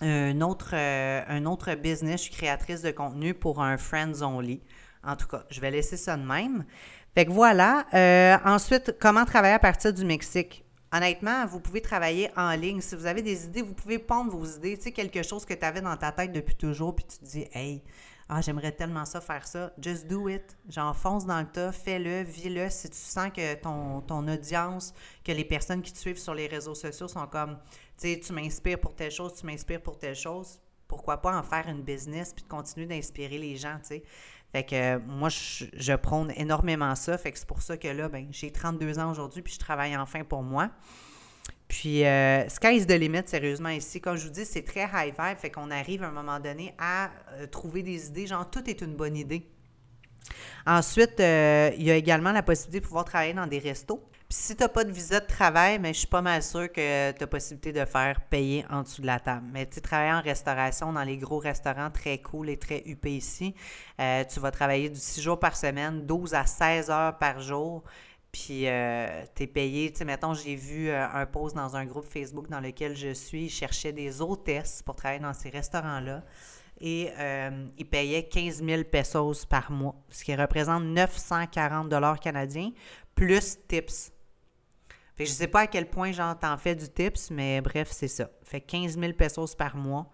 un 0.00 0.40
autre, 0.40 0.70
euh, 0.74 1.22
un 1.26 1.46
autre 1.46 1.74
business. 1.74 2.20
Je 2.20 2.24
suis 2.30 2.34
créatrice 2.34 2.82
de 2.82 2.92
contenu 2.92 3.34
pour 3.34 3.60
un 3.60 3.76
Friends 3.76 4.22
Only. 4.22 4.60
En 5.06 5.16
tout 5.16 5.26
cas, 5.26 5.44
je 5.50 5.60
vais 5.60 5.70
laisser 5.70 5.96
ça 5.96 6.16
de 6.16 6.22
même. 6.22 6.64
Fait 7.14 7.26
que 7.26 7.30
voilà. 7.30 7.86
Euh, 7.94 8.36
ensuite, 8.44 8.96
comment 9.00 9.24
travailler 9.24 9.54
à 9.54 9.58
partir 9.58 9.92
du 9.92 10.04
Mexique? 10.04 10.64
Honnêtement, 10.92 11.46
vous 11.46 11.60
pouvez 11.60 11.80
travailler 11.80 12.30
en 12.36 12.52
ligne. 12.52 12.80
Si 12.80 12.94
vous 12.94 13.06
avez 13.06 13.22
des 13.22 13.46
idées, 13.46 13.62
vous 13.62 13.74
pouvez 13.74 13.98
pondre 13.98 14.30
vos 14.30 14.44
idées. 14.44 14.76
Tu 14.76 14.84
sais, 14.84 14.92
quelque 14.92 15.22
chose 15.22 15.44
que 15.44 15.54
tu 15.54 15.64
avais 15.64 15.80
dans 15.80 15.96
ta 15.96 16.12
tête 16.12 16.32
depuis 16.32 16.54
toujours, 16.54 16.94
puis 16.94 17.04
tu 17.04 17.18
te 17.18 17.24
dis, 17.24 17.46
hey, 17.52 17.82
ah, 18.28 18.40
j'aimerais 18.40 18.72
tellement 18.72 19.04
ça, 19.04 19.20
faire 19.20 19.46
ça. 19.46 19.72
Just 19.78 20.06
do 20.06 20.28
it. 20.28 20.56
Genre, 20.68 20.96
fonce 20.96 21.26
dans 21.26 21.40
le 21.40 21.46
tas, 21.46 21.72
fais-le, 21.72 22.22
vis-le. 22.22 22.70
Si 22.70 22.88
tu 22.88 22.96
sens 22.96 23.30
que 23.34 23.54
ton, 23.54 24.00
ton 24.00 24.26
audience, 24.28 24.94
que 25.24 25.32
les 25.32 25.44
personnes 25.44 25.82
qui 25.82 25.92
te 25.92 25.98
suivent 25.98 26.18
sur 26.18 26.34
les 26.34 26.46
réseaux 26.46 26.74
sociaux 26.74 27.08
sont 27.08 27.26
comme, 27.26 27.58
tu 27.98 28.08
sais, 28.08 28.20
tu 28.20 28.32
m'inspires 28.32 28.80
pour 28.80 28.94
telle 28.94 29.10
chose, 29.10 29.34
tu 29.34 29.44
m'inspires 29.46 29.82
pour 29.82 29.98
telle 29.98 30.14
chose, 30.14 30.58
pourquoi 30.88 31.20
pas 31.20 31.36
en 31.36 31.42
faire 31.42 31.68
une 31.68 31.82
business 31.82 32.32
puis 32.32 32.44
de 32.44 32.48
continuer 32.48 32.86
d'inspirer 32.86 33.36
les 33.36 33.56
gens, 33.56 33.78
tu 33.80 33.88
sais. 33.88 34.04
Fait 34.54 34.62
que 34.62 34.98
moi, 34.98 35.30
je, 35.30 35.96
prône 35.96 36.32
énormément 36.36 36.94
ça. 36.94 37.18
Fait 37.18 37.32
que 37.32 37.38
c'est 37.40 37.48
pour 37.48 37.60
ça 37.60 37.76
que 37.76 37.88
là, 37.88 38.08
ben, 38.08 38.28
j'ai 38.30 38.52
32 38.52 39.00
ans 39.00 39.10
aujourd'hui, 39.10 39.42
puis 39.42 39.52
je 39.52 39.58
travaille 39.58 39.96
enfin 39.96 40.22
pour 40.22 40.44
moi. 40.44 40.70
Puis, 41.66 42.04
euh, 42.04 42.48
sky 42.48 42.76
is 42.76 42.86
the 42.86 42.92
limit, 42.92 43.26
sérieusement, 43.26 43.70
ici. 43.70 44.00
Comme 44.00 44.16
je 44.16 44.26
vous 44.26 44.32
dis, 44.32 44.44
c'est 44.44 44.62
très 44.62 44.84
high 44.84 45.12
vibe. 45.12 45.38
Fait 45.38 45.50
qu'on 45.50 45.72
arrive 45.72 46.04
à 46.04 46.06
un 46.06 46.12
moment 46.12 46.38
donné 46.38 46.72
à 46.78 47.10
euh, 47.32 47.48
trouver 47.48 47.82
des 47.82 48.06
idées. 48.06 48.28
Genre, 48.28 48.48
tout 48.48 48.70
est 48.70 48.80
une 48.80 48.94
bonne 48.94 49.16
idée. 49.16 49.44
Ensuite, 50.64 51.18
euh, 51.18 51.72
il 51.76 51.82
y 51.82 51.90
a 51.90 51.96
également 51.96 52.30
la 52.30 52.44
possibilité 52.44 52.78
de 52.78 52.84
pouvoir 52.84 53.06
travailler 53.06 53.34
dans 53.34 53.48
des 53.48 53.58
restos. 53.58 54.08
Puis 54.28 54.38
si 54.38 54.56
tu 54.56 54.62
n'as 54.62 54.68
pas 54.68 54.84
de 54.84 54.90
visa 54.90 55.20
de 55.20 55.26
travail, 55.26 55.78
mais 55.78 55.92
je 55.92 55.98
suis 55.98 56.08
pas 56.08 56.22
mal 56.22 56.42
sûre 56.42 56.72
que 56.72 57.12
tu 57.12 57.22
as 57.22 57.26
possibilité 57.26 57.72
de 57.72 57.84
faire 57.84 58.22
payer 58.22 58.64
en 58.70 58.82
dessous 58.82 59.02
de 59.02 59.06
la 59.06 59.20
table. 59.20 59.46
Mais 59.52 59.66
tu 59.66 59.80
travailles 59.82 60.12
en 60.12 60.22
restauration 60.22 60.92
dans 60.92 61.02
les 61.02 61.18
gros 61.18 61.38
restaurants 61.38 61.90
très 61.90 62.18
cool 62.18 62.48
et 62.48 62.56
très 62.56 62.82
huppés 62.86 63.16
ici. 63.16 63.54
Euh, 64.00 64.24
tu 64.24 64.40
vas 64.40 64.50
travailler 64.50 64.88
du 64.88 64.98
6 64.98 65.20
jours 65.20 65.38
par 65.38 65.56
semaine, 65.56 66.06
12 66.06 66.34
à 66.34 66.46
16 66.46 66.90
heures 66.90 67.18
par 67.18 67.40
jour. 67.40 67.84
Puis 68.32 68.66
euh, 68.66 69.24
tu 69.36 69.42
es 69.42 69.46
payé, 69.46 69.92
tu 69.92 69.98
sais, 69.98 70.04
mettons, 70.06 70.32
j'ai 70.32 70.56
vu 70.56 70.88
euh, 70.88 71.06
un 71.06 71.26
post 71.26 71.54
dans 71.54 71.76
un 71.76 71.84
groupe 71.84 72.06
Facebook 72.06 72.48
dans 72.48 72.60
lequel 72.60 72.96
je 72.96 73.12
suis, 73.12 73.44
ils 73.44 73.50
cherchaient 73.50 73.92
des 73.92 74.22
hôtesses 74.22 74.82
pour 74.82 74.96
travailler 74.96 75.20
dans 75.20 75.34
ces 75.34 75.50
restaurants-là. 75.50 76.24
Et 76.80 77.12
ils 77.78 77.88
payaient 77.88 78.24
15 78.24 78.64
000 78.64 78.82
pesos 78.82 79.46
par 79.46 79.70
mois, 79.70 79.94
ce 80.10 80.24
qui 80.24 80.34
représente 80.34 80.82
940 80.82 81.88
dollars 81.88 82.18
canadiens, 82.18 82.72
plus 83.14 83.58
tips. 83.68 84.13
Fait 85.16 85.24
que 85.24 85.30
je 85.30 85.34
sais 85.34 85.46
pas 85.46 85.60
à 85.60 85.66
quel 85.66 85.88
point 85.88 86.12
j'en 86.12 86.34
t'en 86.34 86.56
fais 86.56 86.74
du 86.74 86.88
tips, 86.88 87.30
mais 87.30 87.60
bref, 87.60 87.88
c'est 87.90 88.08
ça. 88.08 88.30
Fait 88.42 88.60
15 88.60 88.98
000 88.98 89.12
pesos 89.12 89.54
par 89.54 89.76
mois, 89.76 90.10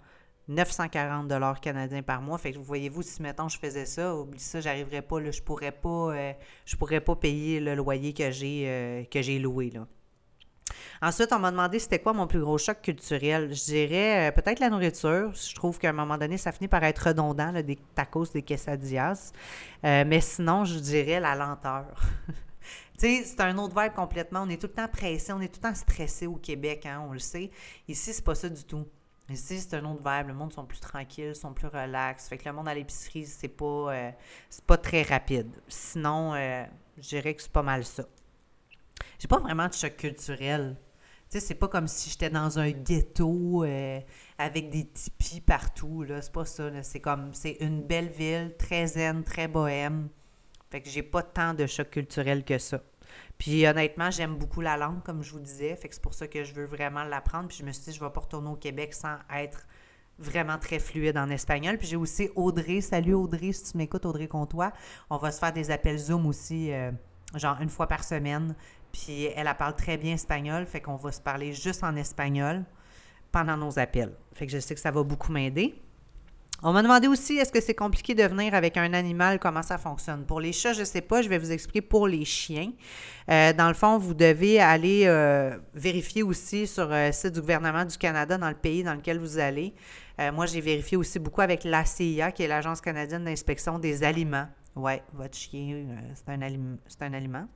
940 0.48 1.26
dollars 1.28 1.60
canadiens 1.60 2.02
par 2.02 2.20
mois. 2.20 2.38
Fait 2.38 2.52
que 2.52 2.58
vous 2.58 2.64
voyez-vous, 2.64 3.02
si 3.02 3.22
mettons 3.22 3.48
je 3.48 3.58
faisais 3.58 3.86
ça, 3.86 4.14
oublie 4.14 4.38
ça, 4.38 4.60
j'arriverais 4.60 5.02
pas, 5.02 5.20
là, 5.20 5.30
je 5.30 5.40
pourrais 5.40 5.72
pas, 5.72 6.14
euh, 6.14 6.32
je 6.66 6.76
pourrais 6.76 7.00
pas 7.00 7.16
payer 7.16 7.60
le 7.60 7.74
loyer 7.74 8.12
que 8.12 8.30
j'ai, 8.30 8.64
euh, 8.66 9.04
que 9.04 9.22
j'ai 9.22 9.38
loué, 9.38 9.70
là. 9.70 9.86
Ensuite, 11.02 11.32
on 11.32 11.38
m'a 11.38 11.50
demandé 11.50 11.78
c'était 11.78 11.98
quoi 11.98 12.12
mon 12.12 12.26
plus 12.26 12.40
gros 12.40 12.58
choc 12.58 12.82
culturel. 12.82 13.54
Je 13.54 13.64
dirais 13.64 14.28
euh, 14.28 14.32
peut-être 14.32 14.60
la 14.60 14.68
nourriture. 14.68 15.32
Je 15.34 15.54
trouve 15.54 15.78
qu'à 15.78 15.90
un 15.90 15.94
moment 15.94 16.18
donné, 16.18 16.36
ça 16.36 16.52
finit 16.52 16.68
par 16.68 16.84
être 16.84 17.08
redondant, 17.08 17.52
des 17.52 17.78
tacos, 17.94 18.26
des 18.32 18.42
quesadillas. 18.42 19.32
Euh, 19.84 20.04
mais 20.06 20.20
sinon, 20.20 20.64
je 20.64 20.78
dirais 20.78 21.20
la 21.20 21.34
lenteur. 21.34 21.86
sais, 23.00 23.24
c'est 23.24 23.40
un 23.40 23.56
autre 23.58 23.80
vibe 23.80 23.92
complètement. 23.92 24.42
On 24.42 24.48
est 24.48 24.60
tout 24.60 24.66
le 24.66 24.72
temps 24.74 24.88
pressé, 24.88 25.32
on 25.32 25.40
est 25.40 25.48
tout 25.48 25.60
le 25.62 25.68
temps 25.68 25.74
stressé 25.74 26.26
au 26.26 26.36
Québec, 26.36 26.86
hein, 26.86 27.04
on 27.08 27.12
le 27.12 27.18
sait. 27.18 27.50
Ici, 27.88 28.12
c'est 28.12 28.24
pas 28.24 28.34
ça 28.34 28.48
du 28.48 28.64
tout. 28.64 28.86
Ici, 29.28 29.60
c'est 29.60 29.74
un 29.74 29.84
autre 29.84 30.02
vibe. 30.04 30.28
Le 30.28 30.34
monde 30.34 30.52
sont 30.52 30.64
plus 30.64 30.80
tranquilles, 30.80 31.34
sont 31.36 31.52
plus 31.52 31.68
relax. 31.68 32.28
Fait 32.28 32.36
que 32.36 32.48
le 32.48 32.54
monde 32.54 32.68
à 32.68 32.74
l'épicerie, 32.74 33.26
c'est 33.26 33.48
pas, 33.48 33.94
euh, 33.94 34.10
pas 34.66 34.76
très 34.76 35.02
rapide. 35.02 35.50
Sinon, 35.68 36.34
je 36.34 37.08
dirais 37.08 37.34
que 37.34 37.42
c'est 37.42 37.52
pas 37.52 37.62
mal 37.62 37.84
ça. 37.84 38.04
J'ai 39.18 39.28
pas 39.28 39.38
vraiment 39.38 39.68
de 39.68 39.72
choc 39.72 39.96
culturel. 39.96 40.76
Tu 41.30 41.38
sais, 41.38 41.46
c'est 41.46 41.54
pas 41.54 41.68
comme 41.68 41.86
si 41.86 42.10
j'étais 42.10 42.30
dans 42.30 42.58
un 42.58 42.70
ghetto 42.70 43.62
euh, 43.62 44.00
avec 44.36 44.70
des 44.70 44.86
tipis 44.86 45.40
partout. 45.40 46.04
C'est 46.08 46.32
pas 46.32 46.44
ça, 46.44 46.82
C'est 46.82 47.00
comme, 47.00 47.32
c'est 47.34 47.56
une 47.60 47.82
belle 47.82 48.08
ville, 48.08 48.54
très 48.58 48.88
zen, 48.88 49.22
très 49.22 49.46
bohème. 49.46 50.08
Fait 50.70 50.80
que 50.80 50.88
j'ai 50.88 51.02
pas 51.02 51.22
tant 51.22 51.54
de 51.54 51.66
choc 51.66 51.90
culturel 51.90 52.44
que 52.44 52.58
ça. 52.58 52.80
Puis 53.38 53.66
honnêtement, 53.66 54.10
j'aime 54.10 54.36
beaucoup 54.36 54.60
la 54.60 54.76
langue, 54.76 55.02
comme 55.02 55.22
je 55.22 55.32
vous 55.32 55.40
disais. 55.40 55.74
Fait 55.76 55.88
que 55.88 55.94
c'est 55.94 56.02
pour 56.02 56.14
ça 56.14 56.28
que 56.28 56.44
je 56.44 56.52
veux 56.52 56.66
vraiment 56.66 57.04
l'apprendre. 57.04 57.48
Puis 57.48 57.58
je 57.58 57.64
me 57.64 57.72
suis 57.72 57.84
dit, 57.84 57.92
je 57.92 58.00
vais 58.04 58.10
pas 58.10 58.20
retourner 58.20 58.50
au 58.50 58.56
Québec 58.56 58.94
sans 58.94 59.16
être 59.34 59.66
vraiment 60.18 60.58
très 60.58 60.78
fluide 60.78 61.16
en 61.16 61.30
espagnol. 61.30 61.78
Puis 61.78 61.88
j'ai 61.88 61.96
aussi 61.96 62.28
Audrey. 62.36 62.80
Salut 62.80 63.14
Audrey, 63.14 63.52
si 63.52 63.72
tu 63.72 63.78
m'écoutes, 63.78 64.04
Audrey 64.06 64.28
Comtois. 64.28 64.72
On 65.08 65.16
va 65.16 65.32
se 65.32 65.38
faire 65.38 65.52
des 65.52 65.70
appels 65.70 65.98
Zoom 65.98 66.26
aussi, 66.26 66.72
euh, 66.72 66.92
genre 67.34 67.56
une 67.60 67.70
fois 67.70 67.86
par 67.86 68.04
semaine. 68.04 68.54
Puis 68.92 69.24
elle, 69.24 69.46
elle 69.46 69.56
parle 69.56 69.76
très 69.76 69.96
bien 69.96 70.14
espagnol, 70.14 70.66
fait 70.66 70.80
qu'on 70.80 70.96
va 70.96 71.12
se 71.12 71.20
parler 71.20 71.52
juste 71.52 71.84
en 71.84 71.96
espagnol 71.96 72.64
pendant 73.32 73.56
nos 73.56 73.78
appels. 73.78 74.12
Fait 74.34 74.46
que 74.46 74.52
je 74.52 74.58
sais 74.58 74.74
que 74.74 74.80
ça 74.80 74.90
va 74.90 75.02
beaucoup 75.02 75.32
m'aider. 75.32 75.80
On 76.62 76.74
m'a 76.74 76.82
demandé 76.82 77.08
aussi, 77.08 77.38
est-ce 77.38 77.52
que 77.52 77.60
c'est 77.60 77.74
compliqué 77.74 78.14
de 78.14 78.22
venir 78.22 78.54
avec 78.54 78.76
un 78.76 78.92
animal, 78.92 79.38
comment 79.38 79.62
ça 79.62 79.78
fonctionne? 79.78 80.26
Pour 80.26 80.40
les 80.40 80.52
chats, 80.52 80.74
je 80.74 80.80
ne 80.80 80.84
sais 80.84 81.00
pas, 81.00 81.22
je 81.22 81.28
vais 81.30 81.38
vous 81.38 81.52
expliquer 81.52 81.80
pour 81.80 82.06
les 82.06 82.26
chiens. 82.26 82.70
Euh, 83.30 83.54
dans 83.54 83.68
le 83.68 83.74
fond, 83.74 83.96
vous 83.96 84.12
devez 84.12 84.60
aller 84.60 85.04
euh, 85.06 85.56
vérifier 85.72 86.22
aussi 86.22 86.66
sur 86.66 86.88
le 86.88 86.94
euh, 86.94 87.12
site 87.12 87.32
du 87.32 87.40
gouvernement 87.40 87.86
du 87.86 87.96
Canada 87.96 88.36
dans 88.36 88.50
le 88.50 88.54
pays 88.54 88.82
dans 88.82 88.92
lequel 88.92 89.18
vous 89.18 89.38
allez. 89.38 89.72
moi, 90.34 90.44
j'ai 90.44 90.60
vérifié 90.60 90.98
aussi 90.98 91.18
beaucoup 91.18 91.40
avec 91.40 91.64
l'ACIA, 91.64 92.30
qui 92.30 92.42
est 92.42 92.48
l'Agence 92.48 92.82
canadienne 92.82 93.24
d'inspection 93.24 93.78
des 93.78 94.04
aliments. 94.04 94.48
Oui, 94.76 94.92
votre 95.14 95.36
chien, 95.36 95.86
c'est 96.14 96.30
un, 96.30 96.42
aliment. 96.42 96.76
un 97.00 97.14
aliment. 97.14 97.46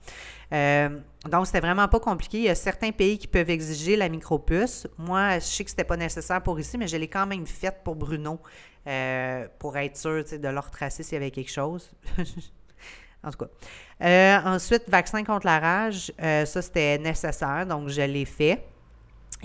Donc, 1.30 1.46
c'était 1.46 1.61
vraiment 1.61 1.86
pas 1.88 2.00
compliqué. 2.00 2.38
Il 2.38 2.44
y 2.44 2.48
a 2.48 2.55
certains 2.55 2.90
pays 2.90 3.18
qui 3.18 3.28
peuvent 3.28 3.50
exiger 3.50 3.96
la 3.96 4.09
micropuce. 4.09 4.86
Moi, 4.96 5.40
je 5.40 5.44
sais 5.44 5.62
que 5.62 5.70
c'était 5.70 5.84
pas 5.84 5.98
nécessaire 5.98 6.42
pour 6.42 6.59
ici, 6.59 6.78
mais 6.78 6.88
je 6.88 6.96
l'ai 6.96 7.09
quand 7.09 7.26
même 7.26 7.46
faite 7.46 7.82
pour 7.84 7.96
Bruno 7.96 8.40
euh, 8.87 9.47
pour 9.59 9.76
être 9.76 9.97
sûr 9.97 10.24
de 10.24 10.49
leur 10.49 10.70
tracer 10.70 11.03
s'il 11.03 11.14
y 11.14 11.16
avait 11.16 11.30
quelque 11.30 11.51
chose. 11.51 11.91
en 13.24 13.30
tout 13.30 13.47
cas. 13.47 14.43
ensuite, 14.45 14.89
vaccin 14.89 15.24
contre 15.24 15.47
la 15.47 15.59
rage, 15.59 16.12
ça, 16.18 16.62
c'était 16.62 16.99
nécessaire, 16.99 17.66
donc 17.66 17.89
je 17.89 18.03
l'ai 18.03 18.24
fait. 18.24 18.64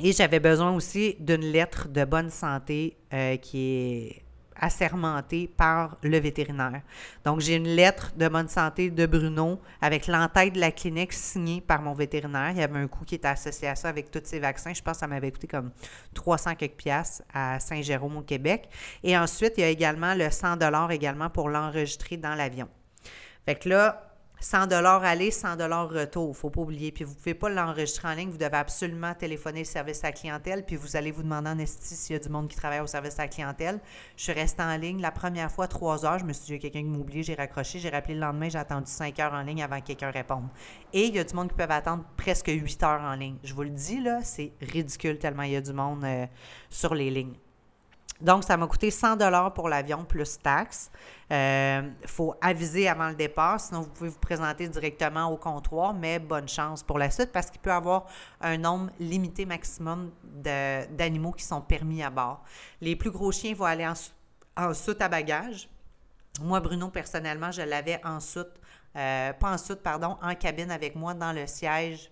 Et 0.01 0.13
j'avais 0.13 0.39
besoin 0.39 0.73
aussi 0.73 1.15
d'une 1.19 1.41
lettre 1.41 1.87
de 1.89 2.05
bonne 2.05 2.29
santé 2.29 2.97
qui 3.41 3.57
est 3.57 4.28
assermenté 4.59 5.47
par 5.47 5.97
le 6.03 6.19
vétérinaire. 6.19 6.81
Donc, 7.25 7.39
j'ai 7.39 7.55
une 7.55 7.67
lettre 7.67 8.11
de 8.15 8.27
bonne 8.27 8.47
santé 8.47 8.89
de 8.89 9.05
Bruno 9.05 9.59
avec 9.81 10.07
l'entête 10.07 10.53
de 10.53 10.59
la 10.59 10.71
clinique 10.71 11.13
signée 11.13 11.61
par 11.61 11.81
mon 11.81 11.93
vétérinaire. 11.93 12.51
Il 12.51 12.57
y 12.57 12.63
avait 12.63 12.79
un 12.79 12.87
coût 12.87 13.05
qui 13.05 13.15
était 13.15 13.27
associé 13.27 13.67
à 13.67 13.75
ça 13.75 13.89
avec 13.89 14.11
tous 14.11 14.21
ces 14.23 14.39
vaccins. 14.39 14.73
Je 14.73 14.81
pense 14.81 14.93
que 14.93 14.99
ça 14.99 15.07
m'avait 15.07 15.31
coûté 15.31 15.47
comme 15.47 15.71
300 16.13 16.55
quelques 16.55 16.75
piastres 16.75 17.23
à 17.33 17.59
Saint-Jérôme 17.59 18.17
au 18.17 18.21
Québec. 18.21 18.69
Et 19.03 19.17
ensuite, 19.17 19.53
il 19.57 19.61
y 19.61 19.63
a 19.63 19.69
également 19.69 20.13
le 20.13 20.29
100 20.29 20.59
également 20.89 21.29
pour 21.29 21.49
l'enregistrer 21.49 22.17
dans 22.17 22.35
l'avion. 22.35 22.67
Fait 23.45 23.55
que 23.55 23.69
là, 23.69 24.08
100 24.41 24.67
dollars 24.67 25.03
aller, 25.03 25.31
100 25.31 25.57
dollars 25.57 25.89
retour, 25.89 26.35
faut 26.35 26.49
pas 26.49 26.61
oublier. 26.61 26.91
Puis 26.91 27.03
vous 27.03 27.13
pouvez 27.13 27.33
pas 27.33 27.49
l'enregistrer 27.49 28.07
en 28.07 28.13
ligne, 28.13 28.29
vous 28.29 28.37
devez 28.37 28.55
absolument 28.55 29.13
téléphoner 29.13 29.59
le 29.59 29.65
service 29.65 30.03
à 30.03 30.07
la 30.07 30.13
clientèle, 30.13 30.65
puis 30.65 30.75
vous 30.75 30.95
allez 30.95 31.11
vous 31.11 31.23
demander 31.23 31.49
en 31.49 31.59
esti 31.59 31.95
s'il 31.95 32.15
y 32.15 32.19
a 32.19 32.21
du 32.21 32.29
monde 32.29 32.47
qui 32.47 32.55
travaille 32.55 32.79
au 32.79 32.87
service 32.87 33.19
à 33.19 33.23
la 33.23 33.27
clientèle. 33.27 33.79
Je 34.15 34.23
suis 34.23 34.31
restée 34.31 34.63
en 34.63 34.77
ligne 34.77 35.01
la 35.01 35.11
première 35.11 35.51
fois 35.51 35.67
trois 35.67 36.05
heures, 36.05 36.19
je 36.19 36.25
me 36.25 36.33
suis 36.33 36.45
dit, 36.45 36.51
il 36.51 36.55
y 36.55 36.57
a 36.57 36.61
quelqu'un 36.61 36.81
qui 36.81 36.89
m'a 36.89 36.99
oublié, 36.99 37.23
j'ai 37.23 37.35
raccroché, 37.35 37.79
j'ai 37.79 37.89
rappelé 37.89 38.13
le 38.13 38.21
lendemain, 38.21 38.49
j'ai 38.49 38.59
attendu 38.59 38.89
cinq 38.89 39.19
heures 39.19 39.33
en 39.33 39.41
ligne 39.41 39.61
avant 39.61 39.79
que 39.81 39.87
quelqu'un 39.87 40.11
réponde. 40.11 40.47
Et 40.93 41.05
il 41.05 41.15
y 41.15 41.19
a 41.19 41.23
du 41.23 41.33
monde 41.35 41.49
qui 41.49 41.55
peut 41.55 41.63
attendre 41.69 42.05
presque 42.15 42.47
huit 42.47 42.81
heures 42.83 43.01
en 43.01 43.15
ligne. 43.15 43.37
Je 43.43 43.53
vous 43.53 43.63
le 43.63 43.69
dis, 43.69 43.99
là, 44.01 44.23
c'est 44.23 44.53
ridicule 44.61 45.19
tellement 45.19 45.43
il 45.43 45.51
y 45.51 45.55
a 45.55 45.61
du 45.61 45.73
monde 45.73 46.03
euh, 46.03 46.25
sur 46.69 46.95
les 46.95 47.09
lignes. 47.09 47.35
Donc, 48.21 48.43
ça 48.43 48.57
m'a 48.57 48.67
coûté 48.67 48.91
100 48.91 49.15
dollars 49.15 49.53
pour 49.53 49.69
l'avion 49.69 50.03
plus 50.03 50.37
taxes. 50.39 50.91
Il 51.29 51.35
euh, 51.35 51.81
faut 52.05 52.35
aviser 52.41 52.89
avant 52.89 53.07
le 53.07 53.15
départ, 53.15 53.59
sinon 53.59 53.81
vous 53.81 53.89
pouvez 53.89 54.09
vous 54.09 54.19
présenter 54.19 54.67
directement 54.67 55.31
au 55.31 55.37
comptoir, 55.37 55.93
mais 55.93 56.19
bonne 56.19 56.47
chance 56.47 56.83
pour 56.83 56.99
la 56.99 57.09
suite 57.09 57.31
parce 57.31 57.49
qu'il 57.49 57.61
peut 57.61 57.69
y 57.69 57.73
avoir 57.73 58.07
un 58.41 58.57
nombre 58.57 58.89
limité 58.99 59.45
maximum 59.45 60.11
d'animaux 60.23 61.31
qui 61.31 61.43
sont 61.45 61.61
permis 61.61 62.03
à 62.03 62.09
bord. 62.09 62.43
Les 62.81 62.95
plus 62.95 63.11
gros 63.11 63.31
chiens 63.31 63.53
vont 63.53 63.65
aller 63.65 63.87
en, 63.87 63.93
en 64.57 64.73
soute 64.73 65.01
à 65.01 65.07
bagages. 65.07 65.69
Moi, 66.41 66.59
Bruno, 66.59 66.89
personnellement, 66.89 67.51
je 67.51 67.61
l'avais 67.61 68.01
en 68.03 68.19
soute, 68.19 68.59
euh, 68.95 69.31
pas 69.33 69.53
en 69.53 69.57
soute, 69.57 69.81
pardon, 69.81 70.17
en 70.21 70.35
cabine 70.35 70.71
avec 70.71 70.95
moi 70.95 71.13
dans 71.13 71.31
le 71.31 71.47
siège 71.47 72.11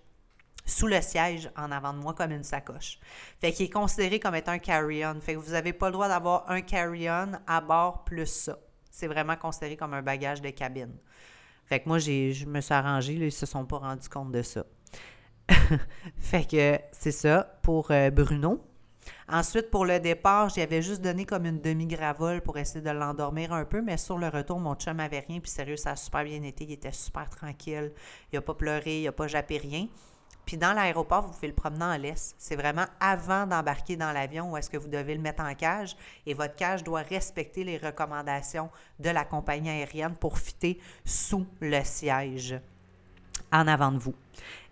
sous 0.68 0.86
le 0.86 1.00
siège 1.00 1.50
en 1.56 1.72
avant 1.72 1.92
de 1.92 1.98
moi 1.98 2.14
comme 2.14 2.30
une 2.30 2.44
sacoche. 2.44 2.98
Fait 3.40 3.52
qu'il 3.52 3.66
est 3.66 3.70
considéré 3.70 4.20
comme 4.20 4.34
étant 4.34 4.52
un 4.52 4.58
carry-on. 4.58 5.20
Fait 5.20 5.34
que 5.34 5.38
vous 5.38 5.52
n'avez 5.52 5.72
pas 5.72 5.86
le 5.86 5.92
droit 5.92 6.08
d'avoir 6.08 6.48
un 6.50 6.60
carry-on 6.60 7.32
à 7.46 7.60
bord 7.60 8.04
plus 8.04 8.26
ça. 8.26 8.58
C'est 8.90 9.06
vraiment 9.06 9.36
considéré 9.36 9.76
comme 9.76 9.94
un 9.94 10.02
bagage 10.02 10.42
de 10.42 10.50
cabine. 10.50 10.94
Fait 11.66 11.80
que 11.80 11.88
moi, 11.88 11.98
j'ai, 11.98 12.32
je 12.32 12.46
me 12.46 12.60
suis 12.60 12.74
arrangée, 12.74 13.16
là, 13.16 13.26
ils 13.26 13.32
se 13.32 13.46
sont 13.46 13.64
pas 13.64 13.78
rendus 13.78 14.08
compte 14.08 14.32
de 14.32 14.42
ça. 14.42 14.64
fait 16.18 16.48
que 16.48 16.78
c'est 16.92 17.12
ça 17.12 17.58
pour 17.62 17.90
euh, 17.90 18.10
Bruno. 18.10 18.64
Ensuite, 19.30 19.70
pour 19.70 19.84
le 19.84 20.00
départ, 20.00 20.48
j'avais 20.48 20.82
juste 20.82 21.02
donné 21.02 21.24
comme 21.24 21.46
une 21.46 21.60
demi-gravole 21.60 22.40
pour 22.40 22.58
essayer 22.58 22.80
de 22.80 22.90
l'endormir 22.90 23.52
un 23.52 23.64
peu, 23.64 23.82
mais 23.82 23.96
sur 23.96 24.18
le 24.18 24.28
retour, 24.28 24.58
mon 24.58 24.74
chum 24.74 25.00
avait 25.00 25.20
rien, 25.20 25.40
puis 25.40 25.50
sérieux, 25.50 25.76
ça 25.76 25.92
a 25.92 25.96
super 25.96 26.24
bien 26.24 26.42
été, 26.42 26.64
il 26.64 26.72
était 26.72 26.92
super 26.92 27.28
tranquille, 27.28 27.92
il 28.32 28.36
n'a 28.36 28.42
pas 28.42 28.54
pleuré, 28.54 29.00
il 29.00 29.04
n'a 29.04 29.12
pas 29.12 29.28
jappé 29.28 29.58
rien. 29.58 29.86
Puis 30.48 30.56
dans 30.56 30.72
l'aéroport, 30.72 31.26
vous 31.26 31.32
pouvez 31.34 31.48
le 31.48 31.54
promener 31.54 31.84
en 31.84 31.98
laisse. 31.98 32.34
C'est 32.38 32.56
vraiment 32.56 32.86
avant 33.00 33.46
d'embarquer 33.46 33.96
dans 33.96 34.12
l'avion 34.12 34.50
où 34.50 34.56
est-ce 34.56 34.70
que 34.70 34.78
vous 34.78 34.88
devez 34.88 35.14
le 35.14 35.20
mettre 35.20 35.42
en 35.42 35.54
cage 35.54 35.94
et 36.24 36.32
votre 36.32 36.54
cage 36.54 36.82
doit 36.82 37.02
respecter 37.02 37.64
les 37.64 37.76
recommandations 37.76 38.70
de 38.98 39.10
la 39.10 39.26
compagnie 39.26 39.68
aérienne 39.68 40.14
pour 40.18 40.38
fitter 40.38 40.80
sous 41.04 41.46
le 41.60 41.80
siège 41.84 42.58
en 43.52 43.68
avant 43.68 43.92
de 43.92 43.98
vous. 43.98 44.14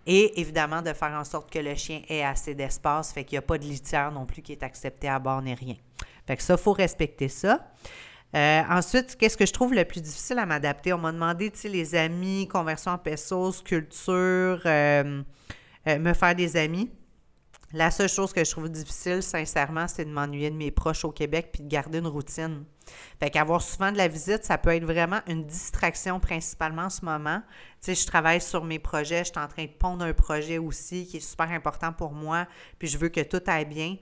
Et 0.07 0.41
évidemment, 0.41 0.81
de 0.81 0.93
faire 0.93 1.11
en 1.11 1.23
sorte 1.23 1.53
que 1.53 1.59
le 1.59 1.75
chien 1.75 2.01
ait 2.09 2.23
assez 2.23 2.55
d'espace, 2.55 3.13
fait 3.13 3.23
qu'il 3.23 3.35
n'y 3.35 3.43
a 3.43 3.43
pas 3.43 3.59
de 3.59 3.65
litière 3.65 4.11
non 4.11 4.25
plus 4.25 4.41
qui 4.41 4.53
est 4.53 4.63
accepté 4.63 5.07
à 5.07 5.19
bord 5.19 5.43
ni 5.43 5.53
rien. 5.53 5.75
Fait 6.25 6.37
que 6.37 6.41
ça, 6.41 6.55
il 6.55 6.59
faut 6.59 6.73
respecter 6.73 7.29
ça. 7.29 7.67
Euh, 8.35 8.63
ensuite, 8.67 9.15
qu'est-ce 9.15 9.37
que 9.37 9.45
je 9.45 9.53
trouve 9.53 9.75
le 9.75 9.85
plus 9.85 10.01
difficile 10.01 10.39
à 10.39 10.47
m'adapter? 10.47 10.91
On 10.91 10.97
m'a 10.97 11.11
demandé, 11.11 11.51
tu 11.51 11.59
sais, 11.59 11.69
les 11.69 11.93
amis, 11.93 12.47
conversion 12.47 12.93
en 12.93 12.97
pesos, 12.97 13.61
culture, 13.63 14.61
euh, 14.65 15.21
euh, 15.87 15.99
me 15.99 16.13
faire 16.13 16.35
des 16.35 16.57
amis. 16.57 16.91
La 17.73 17.91
seule 17.91 18.07
chose 18.07 18.31
que 18.31 18.45
je 18.45 18.51
trouve 18.51 18.69
difficile, 18.69 19.21
sincèrement, 19.21 19.89
c'est 19.89 20.05
de 20.05 20.09
m'ennuyer 20.09 20.49
de 20.49 20.55
mes 20.55 20.71
proches 20.71 21.03
au 21.03 21.11
Québec 21.11 21.49
puis 21.51 21.63
de 21.63 21.67
garder 21.67 21.97
une 21.97 22.07
routine. 22.07 22.63
Fait 23.19 23.29
qu'avoir 23.29 23.61
souvent 23.61 23.91
de 23.91 23.97
la 23.97 24.07
visite, 24.07 24.45
ça 24.45 24.57
peut 24.57 24.69
être 24.69 24.85
vraiment 24.85 25.19
une 25.27 25.45
distraction 25.45 26.21
principalement 26.21 26.83
en 26.83 26.89
ce 26.89 27.03
moment. 27.03 27.41
Tu 27.81 27.93
sais, 27.93 27.95
je 27.95 28.07
travaille 28.07 28.39
sur 28.39 28.63
mes 28.63 28.79
projets, 28.79 29.25
je 29.25 29.31
suis 29.31 29.39
en 29.39 29.49
train 29.49 29.65
de 29.65 29.71
pondre 29.71 30.05
un 30.05 30.13
projet 30.13 30.57
aussi 30.57 31.05
qui 31.07 31.17
est 31.17 31.19
super 31.19 31.51
important 31.51 31.91
pour 31.91 32.13
moi, 32.13 32.47
puis 32.79 32.87
je 32.87 32.97
veux 32.97 33.09
que 33.09 33.21
tout 33.21 33.41
aille 33.47 33.65
bien. 33.65 33.97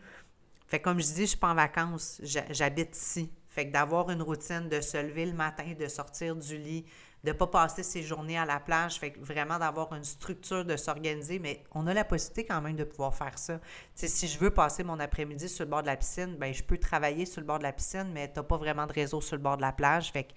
Fait 0.67 0.79
comme 0.79 0.99
je 0.99 1.05
dis, 1.05 1.21
je 1.21 1.29
suis 1.29 1.38
pas 1.38 1.49
en 1.49 1.55
vacances, 1.55 2.21
j'habite 2.21 2.95
ici. 2.95 3.31
Fait 3.49 3.67
que 3.67 3.71
d'avoir 3.71 4.09
une 4.09 4.21
routine, 4.21 4.69
de 4.69 4.81
se 4.81 4.97
lever 4.97 5.25
le 5.25 5.33
matin, 5.33 5.73
de 5.79 5.88
sortir 5.88 6.36
du 6.36 6.57
lit, 6.57 6.86
de 7.26 7.32
ne 7.32 7.34
pas 7.36 7.47
passer 7.47 7.82
ses 7.82 8.03
journées 8.03 8.38
à 8.38 8.45
la 8.45 8.59
plage, 8.59 8.99
fait 8.99 9.15
vraiment 9.19 9.57
d'avoir 9.57 9.93
une 9.93 10.03
structure, 10.03 10.63
de 10.63 10.78
s'organiser, 10.78 11.39
mais 11.39 11.63
on 11.73 11.88
a 11.88 11.93
la 11.93 12.05
possibilité 12.05 12.45
quand 12.45 12.61
même 12.61 12.76
de 12.76 12.84
pouvoir 12.84 13.15
faire 13.15 13.38
ça. 13.38 13.59
si 13.95 14.28
je 14.28 14.38
veux 14.38 14.51
passer 14.51 14.84
mon 14.84 14.99
après-midi 14.99 15.49
sur 15.49 15.65
le 15.65 15.71
bord 15.71 15.82
de 15.82 15.88
la 15.88 15.97
piscine, 15.97 16.36
ben 16.38 16.53
je 16.53 16.61
peux 16.61 16.78
travailler 16.78 17.26
sur 17.26 17.41
le 17.41 17.47
bord 17.47 17.57
de 17.57 17.63
la 17.63 17.73
piscine, 17.73 18.11
mais 18.13 18.32
tu 18.32 18.39
n'as 18.39 18.43
pas 18.43 18.57
vraiment 18.57 18.86
de 18.86 18.93
réseau 18.93 19.21
sur 19.21 19.36
le 19.36 19.41
bord 19.41 19.57
de 19.57 19.63
la 19.63 19.71
plage, 19.71 20.11
fait 20.11 20.26
que 20.26 20.34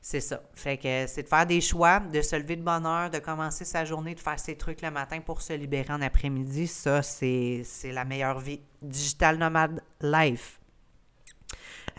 c'est 0.00 0.20
ça. 0.20 0.42
Fait 0.54 0.78
que 0.78 1.06
c'est 1.06 1.24
de 1.24 1.28
faire 1.28 1.46
des 1.46 1.60
choix, 1.60 2.00
de 2.00 2.22
se 2.22 2.36
lever 2.36 2.56
de 2.56 2.62
bonne 2.62 2.86
heure, 2.86 3.10
de 3.10 3.18
commencer 3.18 3.66
sa 3.66 3.84
journée, 3.84 4.14
de 4.14 4.20
faire 4.20 4.38
ses 4.38 4.56
trucs 4.56 4.80
le 4.80 4.90
matin 4.90 5.20
pour 5.20 5.42
se 5.42 5.52
libérer 5.52 5.92
en 5.92 6.00
après-midi. 6.00 6.66
Ça, 6.66 7.02
c'est 7.02 7.64
la 7.84 8.04
meilleure 8.04 8.38
vie. 8.38 8.60
Digital 8.82 9.38
Nomad 9.38 9.82
Life. 10.00 10.58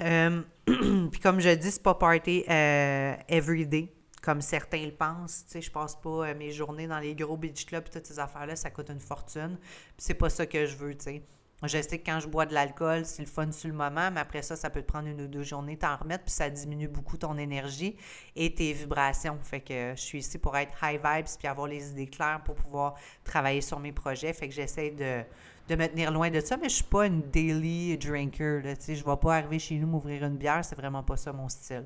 Euh, 0.01 0.41
puis 0.65 1.19
comme 1.21 1.39
je 1.39 1.49
dis, 1.49 1.71
c'est 1.71 1.82
pas 1.82 1.95
party 1.95 2.43
euh, 2.49 3.15
every 3.28 3.65
day 3.65 3.95
comme 4.26 4.41
certains 4.41 4.84
le 4.84 4.91
pensent. 4.91 5.45
Tu 5.45 5.51
sais, 5.51 5.61
je 5.61 5.71
passe 5.71 5.95
pas 5.95 6.34
mes 6.34 6.51
journées 6.51 6.88
dans 6.88 6.99
les 6.99 7.13
gros 7.13 7.38
beach 7.38 7.67
clubs 7.67 7.88
toutes 7.88 8.07
ces 8.07 8.17
affaires-là, 8.19 8.55
ça 8.55 8.71
coûte 8.71 8.89
une 8.89 8.99
fortune. 8.99 9.57
Puis 9.59 9.97
c'est 9.99 10.15
pas 10.15 10.32
ça 10.32 10.47
que 10.47 10.65
je 10.65 10.76
veux, 10.76 10.95
tu 10.97 11.03
sais. 11.03 11.23
Je 11.63 11.82
sais 11.82 11.99
que 11.99 12.05
quand 12.05 12.19
je 12.19 12.28
bois 12.28 12.45
de 12.45 12.53
l'alcool, 12.53 13.05
c'est 13.05 13.21
le 13.21 13.30
fun 13.30 13.51
sur 13.51 13.69
le 13.69 13.76
moment, 13.76 14.11
mais 14.11 14.19
après 14.19 14.41
ça, 14.41 14.55
ça 14.55 14.69
peut 14.69 14.82
te 14.82 14.88
prendre 14.88 15.07
une 15.07 15.21
ou 15.21 15.28
deux 15.28 15.43
journées 15.43 15.78
t'en 15.78 15.95
remettre, 15.95 16.26
puis 16.26 16.34
ça 16.34 16.49
diminue 16.49 16.88
beaucoup 16.88 17.17
ton 17.17 17.38
énergie 17.38 17.95
et 18.36 18.53
tes 18.53 18.73
vibrations. 18.73 19.38
Fait 19.41 19.61
que 19.61 19.93
je 19.95 20.01
suis 20.01 20.19
ici 20.19 20.38
pour 20.38 20.57
être 20.57 20.73
high 20.84 20.99
vibes 21.01 21.28
puis 21.38 21.47
avoir 21.47 21.67
les 21.67 21.91
idées 21.91 22.07
claires 22.07 22.41
pour 22.43 22.55
pouvoir 22.55 22.95
travailler 23.23 23.61
sur 23.61 23.80
mes 23.80 23.93
projets. 23.93 24.34
Fait 24.34 24.49
que 24.49 24.53
j'essaie 24.53 24.91
de, 24.91 25.23
me 25.76 25.88
tenir 25.88 26.11
loin 26.11 26.30
de 26.30 26.41
ça, 26.41 26.57
mais 26.57 26.67
je 26.67 26.76
suis 26.76 26.84
pas 26.84 27.05
une 27.07 27.21
daily 27.21 27.97
drinker. 27.97 28.61
Je 28.61 28.91
ne 28.91 28.95
vais 28.97 29.17
pas 29.17 29.36
arriver 29.36 29.59
chez 29.59 29.76
nous 29.76 29.88
m'ouvrir 29.88 30.26
une 30.26 30.38
bière, 30.38 30.63
c'est 30.65 30.76
vraiment 30.76 31.03
pas 31.03 31.15
ça 31.15 31.32
mon 31.32 31.47
style. 31.47 31.86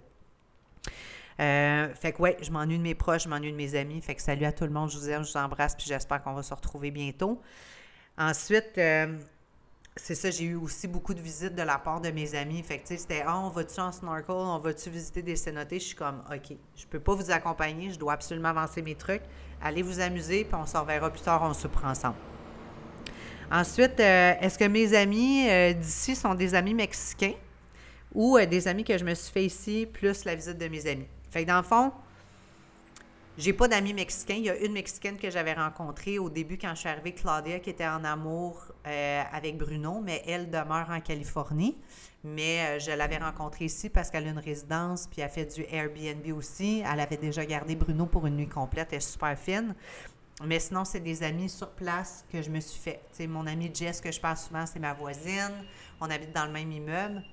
Euh, 1.39 1.93
fait 1.93 2.11
que 2.11 2.21
ouais, 2.21 2.37
je 2.41 2.51
m'ennuie 2.51 2.77
de 2.77 2.83
mes 2.83 2.95
proches, 2.95 3.23
je 3.23 3.29
m'ennuie 3.29 3.51
de 3.51 3.57
mes 3.57 3.75
amis. 3.75 4.01
Fait 4.01 4.15
que 4.15 4.21
salut 4.21 4.45
à 4.45 4.51
tout 4.51 4.65
le 4.65 4.71
monde, 4.71 4.91
je 4.91 4.97
vous 4.97 5.09
aime, 5.09 5.23
je 5.23 5.31
vous 5.31 5.37
embrasse, 5.37 5.75
puis 5.75 5.85
j'espère 5.87 6.21
qu'on 6.21 6.33
va 6.33 6.43
se 6.43 6.53
retrouver 6.53 6.91
bientôt. 6.91 7.41
Ensuite, 8.17 8.77
euh, 8.77 9.17
c'est 9.95 10.15
ça, 10.15 10.29
j'ai 10.31 10.45
eu 10.45 10.55
aussi 10.55 10.89
beaucoup 10.89 11.13
de 11.13 11.21
visites 11.21 11.55
de 11.55 11.61
la 11.61 11.77
part 11.77 12.01
de 12.01 12.09
mes 12.09 12.35
amis. 12.35 12.61
Fait 12.61 12.79
que, 12.79 12.87
tu 12.87 12.87
sais, 12.89 12.97
c'était, 12.97 13.23
ah, 13.25 13.39
on 13.39 13.49
va-tu 13.49 13.79
en 13.79 13.91
snorkel, 13.93 14.35
on 14.35 14.59
va-tu 14.59 14.89
visiter 14.89 15.21
des 15.21 15.37
cénotés? 15.37 15.79
Je 15.79 15.85
suis 15.85 15.95
comme, 15.95 16.21
OK, 16.29 16.57
je 16.75 16.85
peux 16.87 16.99
pas 16.99 17.15
vous 17.15 17.31
accompagner, 17.31 17.91
je 17.91 17.99
dois 17.99 18.13
absolument 18.13 18.49
avancer 18.49 18.81
mes 18.81 18.95
trucs. 18.95 19.23
Allez 19.61 19.81
vous 19.81 20.01
amuser, 20.01 20.43
puis 20.43 20.55
on 20.55 20.65
se 20.65 20.75
reverra 20.75 21.09
plus 21.09 21.21
tard, 21.21 21.41
on 21.43 21.53
se 21.53 21.67
prend 21.67 21.91
ensemble. 21.91 22.17
Ensuite, 23.49 23.99
euh, 23.99 24.33
est-ce 24.41 24.59
que 24.59 24.65
mes 24.65 24.93
amis 24.93 25.47
d'ici 25.75 26.15
sont 26.15 26.35
des 26.35 26.53
amis 26.53 26.73
mexicains 26.73 27.33
ou 28.13 28.37
des 28.39 28.67
amis 28.67 28.83
que 28.83 28.97
je 28.97 29.05
me 29.05 29.15
suis 29.15 29.31
fait 29.31 29.45
ici, 29.45 29.87
plus 29.91 30.25
la 30.25 30.35
visite 30.35 30.57
de 30.57 30.67
mes 30.67 30.85
amis? 30.85 31.07
Fait 31.32 31.43
que 31.43 31.47
dans 31.47 31.57
le 31.57 31.63
fond, 31.63 31.91
j'ai 33.39 33.53
pas 33.53 33.69
d'amis 33.69 33.93
mexicains. 33.93 34.34
Il 34.36 34.43
y 34.43 34.49
a 34.49 34.57
une 34.57 34.73
Mexicaine 34.73 35.17
que 35.17 35.30
j'avais 35.30 35.53
rencontrée 35.53 36.19
au 36.19 36.30
début 36.30 36.57
quand 36.57 36.71
je 36.71 36.82
suis 36.82 36.89
arrivée, 36.89 37.13
Claudia, 37.13 37.59
qui 37.59 37.69
était 37.69 37.88
en 37.88 38.03
amour 38.03 38.61
euh, 38.86 39.23
avec 39.32 39.57
Bruno, 39.57 40.01
mais 40.03 40.21
elle 40.27 40.49
demeure 40.49 40.89
en 40.89 40.99
Californie. 40.99 41.77
Mais 42.25 42.59
euh, 42.59 42.80
je 42.80 42.91
l'avais 42.91 43.17
rencontrée 43.17 43.65
ici 43.65 43.89
parce 43.89 44.09
qu'elle 44.09 44.27
a 44.27 44.32
une 44.32 44.39
résidence, 44.39 45.07
puis 45.07 45.21
elle 45.21 45.30
fait 45.30 45.45
du 45.45 45.65
Airbnb 45.71 46.38
aussi. 46.38 46.84
Elle 46.86 46.99
avait 46.99 47.15
déjà 47.15 47.45
gardé 47.45 47.77
Bruno 47.77 48.07
pour 48.07 48.27
une 48.27 48.36
nuit 48.36 48.49
complète. 48.49 48.89
Elle 48.91 48.97
est 48.97 49.09
super 49.09 49.39
fine. 49.39 49.73
Mais 50.43 50.59
sinon, 50.59 50.84
c'est 50.84 50.99
des 50.99 51.23
amis 51.23 51.47
sur 51.47 51.69
place 51.69 52.25
que 52.30 52.41
je 52.41 52.49
me 52.49 52.59
suis 52.59 52.80
fait. 52.80 52.99
sais, 53.11 53.25
mon 53.25 53.47
amie 53.47 53.71
Jess, 53.73 54.01
que 54.01 54.11
je 54.11 54.19
parle 54.19 54.36
souvent, 54.36 54.65
c'est 54.65 54.80
ma 54.80 54.93
voisine. 54.93 55.63
On 56.01 56.09
habite 56.09 56.34
dans 56.34 56.45
le 56.45 56.51
même 56.51 56.73
immeuble. 56.73 57.23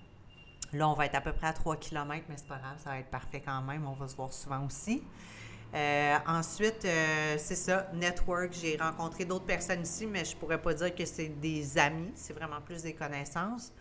Là, 0.72 0.88
on 0.88 0.94
va 0.94 1.06
être 1.06 1.14
à 1.14 1.20
peu 1.20 1.32
près 1.32 1.46
à 1.46 1.52
3 1.52 1.76
km, 1.76 2.24
mais 2.28 2.36
c'est 2.36 2.48
pas 2.48 2.58
grave, 2.58 2.78
ça 2.82 2.90
va 2.90 2.98
être 2.98 3.10
parfait 3.10 3.42
quand 3.44 3.62
même. 3.62 3.86
On 3.86 3.94
va 3.94 4.08
se 4.08 4.16
voir 4.16 4.32
souvent 4.32 4.64
aussi. 4.66 5.02
Euh, 5.74 6.16
ensuite, 6.26 6.84
euh, 6.84 7.36
c'est 7.38 7.56
ça, 7.56 7.88
network. 7.92 8.52
J'ai 8.52 8.76
rencontré 8.76 9.24
d'autres 9.24 9.44
personnes 9.44 9.82
ici, 9.82 10.06
mais 10.06 10.24
je 10.24 10.36
pourrais 10.36 10.60
pas 10.60 10.74
dire 10.74 10.94
que 10.94 11.04
c'est 11.04 11.28
des 11.28 11.76
amis, 11.78 12.12
c'est 12.14 12.32
vraiment 12.32 12.60
plus 12.60 12.82
des 12.82 12.94
connaissances. 12.94 13.72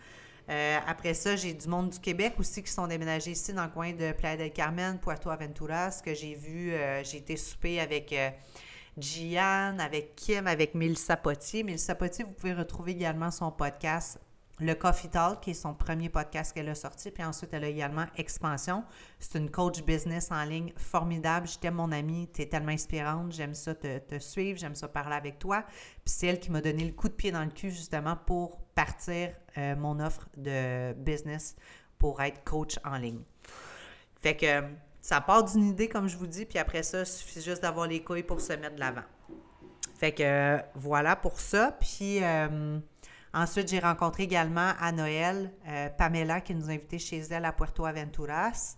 Euh, 0.49 0.77
après 0.85 1.13
ça, 1.13 1.35
j'ai 1.35 1.53
du 1.53 1.67
monde 1.67 1.89
du 1.89 1.99
Québec 1.99 2.33
aussi 2.37 2.61
qui 2.61 2.71
sont 2.71 2.85
déménagés 2.87 3.31
ici 3.31 3.53
dans 3.53 3.63
le 3.63 3.69
coin 3.71 3.93
de 3.93 4.11
Playa 4.11 4.37
del 4.37 4.51
Carmen, 4.51 4.99
Puerto 4.99 5.29
Aventuras, 5.29 6.01
que 6.03 6.13
j'ai 6.13 6.35
vu. 6.35 6.73
j'ai 7.03 7.17
été 7.17 7.35
souper 7.35 7.79
avec 7.79 8.13
Gian, 8.97 9.77
avec 9.79 10.15
Kim, 10.15 10.47
avec 10.47 10.75
Mélissa 10.75 11.17
Potier. 11.17 11.63
Mélissa 11.63 11.95
Potier, 11.95 12.25
vous 12.25 12.33
pouvez 12.33 12.53
retrouver 12.53 12.91
également 12.91 13.31
son 13.31 13.51
podcast 13.51 14.19
le 14.59 14.73
Coffee 14.73 15.09
Talk, 15.09 15.41
qui 15.41 15.51
est 15.51 15.53
son 15.55 15.73
premier 15.73 16.09
podcast 16.09 16.53
qu'elle 16.53 16.69
a 16.69 16.75
sorti. 16.75 17.11
Puis 17.11 17.23
ensuite, 17.23 17.53
elle 17.53 17.65
a 17.65 17.67
également 17.67 18.05
Expansion. 18.15 18.83
C'est 19.19 19.37
une 19.37 19.51
coach 19.51 19.83
business 19.83 20.31
en 20.31 20.43
ligne 20.43 20.71
formidable. 20.77 21.47
Je 21.47 21.59
t'aime, 21.59 21.75
mon 21.75 21.91
amie. 21.91 22.29
Tu 22.33 22.43
es 22.43 22.45
tellement 22.45 22.71
inspirante. 22.71 23.33
J'aime 23.33 23.53
ça 23.53 23.75
te, 23.75 24.19
suivre. 24.19 24.57
J'aime 24.57 24.75
ça 24.75 24.87
parler 24.87 25.15
avec 25.15 25.39
toi. 25.39 25.63
Puis 26.05 26.13
c'est 26.15 26.27
elle 26.27 26.39
qui 26.39 26.51
m'a 26.51 26.61
donné 26.61 26.85
le 26.85 26.93
coup 26.93 27.09
de 27.09 27.13
pied 27.13 27.31
dans 27.31 27.43
le 27.43 27.51
cul, 27.51 27.69
justement, 27.69 28.15
pour 28.15 28.59
partir 28.75 29.31
euh, 29.57 29.75
mon 29.75 29.99
offre 29.99 30.29
de 30.37 30.93
business 30.93 31.55
pour 31.97 32.21
être 32.21 32.43
coach 32.43 32.79
en 32.85 32.97
ligne. 32.97 33.21
Fait 34.21 34.37
que 34.37 34.63
ça 35.01 35.21
part 35.21 35.43
d'une 35.43 35.65
idée, 35.65 35.89
comme 35.89 36.07
je 36.07 36.17
vous 36.17 36.27
dis. 36.27 36.45
Puis 36.45 36.59
après 36.59 36.83
ça, 36.83 37.01
il 37.01 37.05
suffit 37.05 37.41
juste 37.41 37.61
d'avoir 37.61 37.87
les 37.87 38.01
couilles 38.01 38.23
pour 38.23 38.39
se 38.39 38.53
mettre 38.53 38.75
de 38.75 38.79
l'avant. 38.79 39.03
Fait 39.99 40.13
que 40.13 40.61
voilà 40.75 41.17
pour 41.17 41.41
ça. 41.41 41.77
Puis. 41.77 42.23
Euh, 42.23 42.79
Ensuite, 43.37 43.67
j'ai 43.67 43.79
rencontré 43.79 44.23
également 44.23 44.71
à 44.79 44.93
Noël 44.93 45.51
euh, 45.67 45.89
Pamela 45.89 46.39
qui 46.39 46.55
nous 46.55 46.69
a 46.69 46.71
invités 46.71 46.99
chez 46.99 47.19
elle 47.19 47.43
à 47.43 47.51
Puerto 47.51 47.85
Aventuras. 47.85 48.77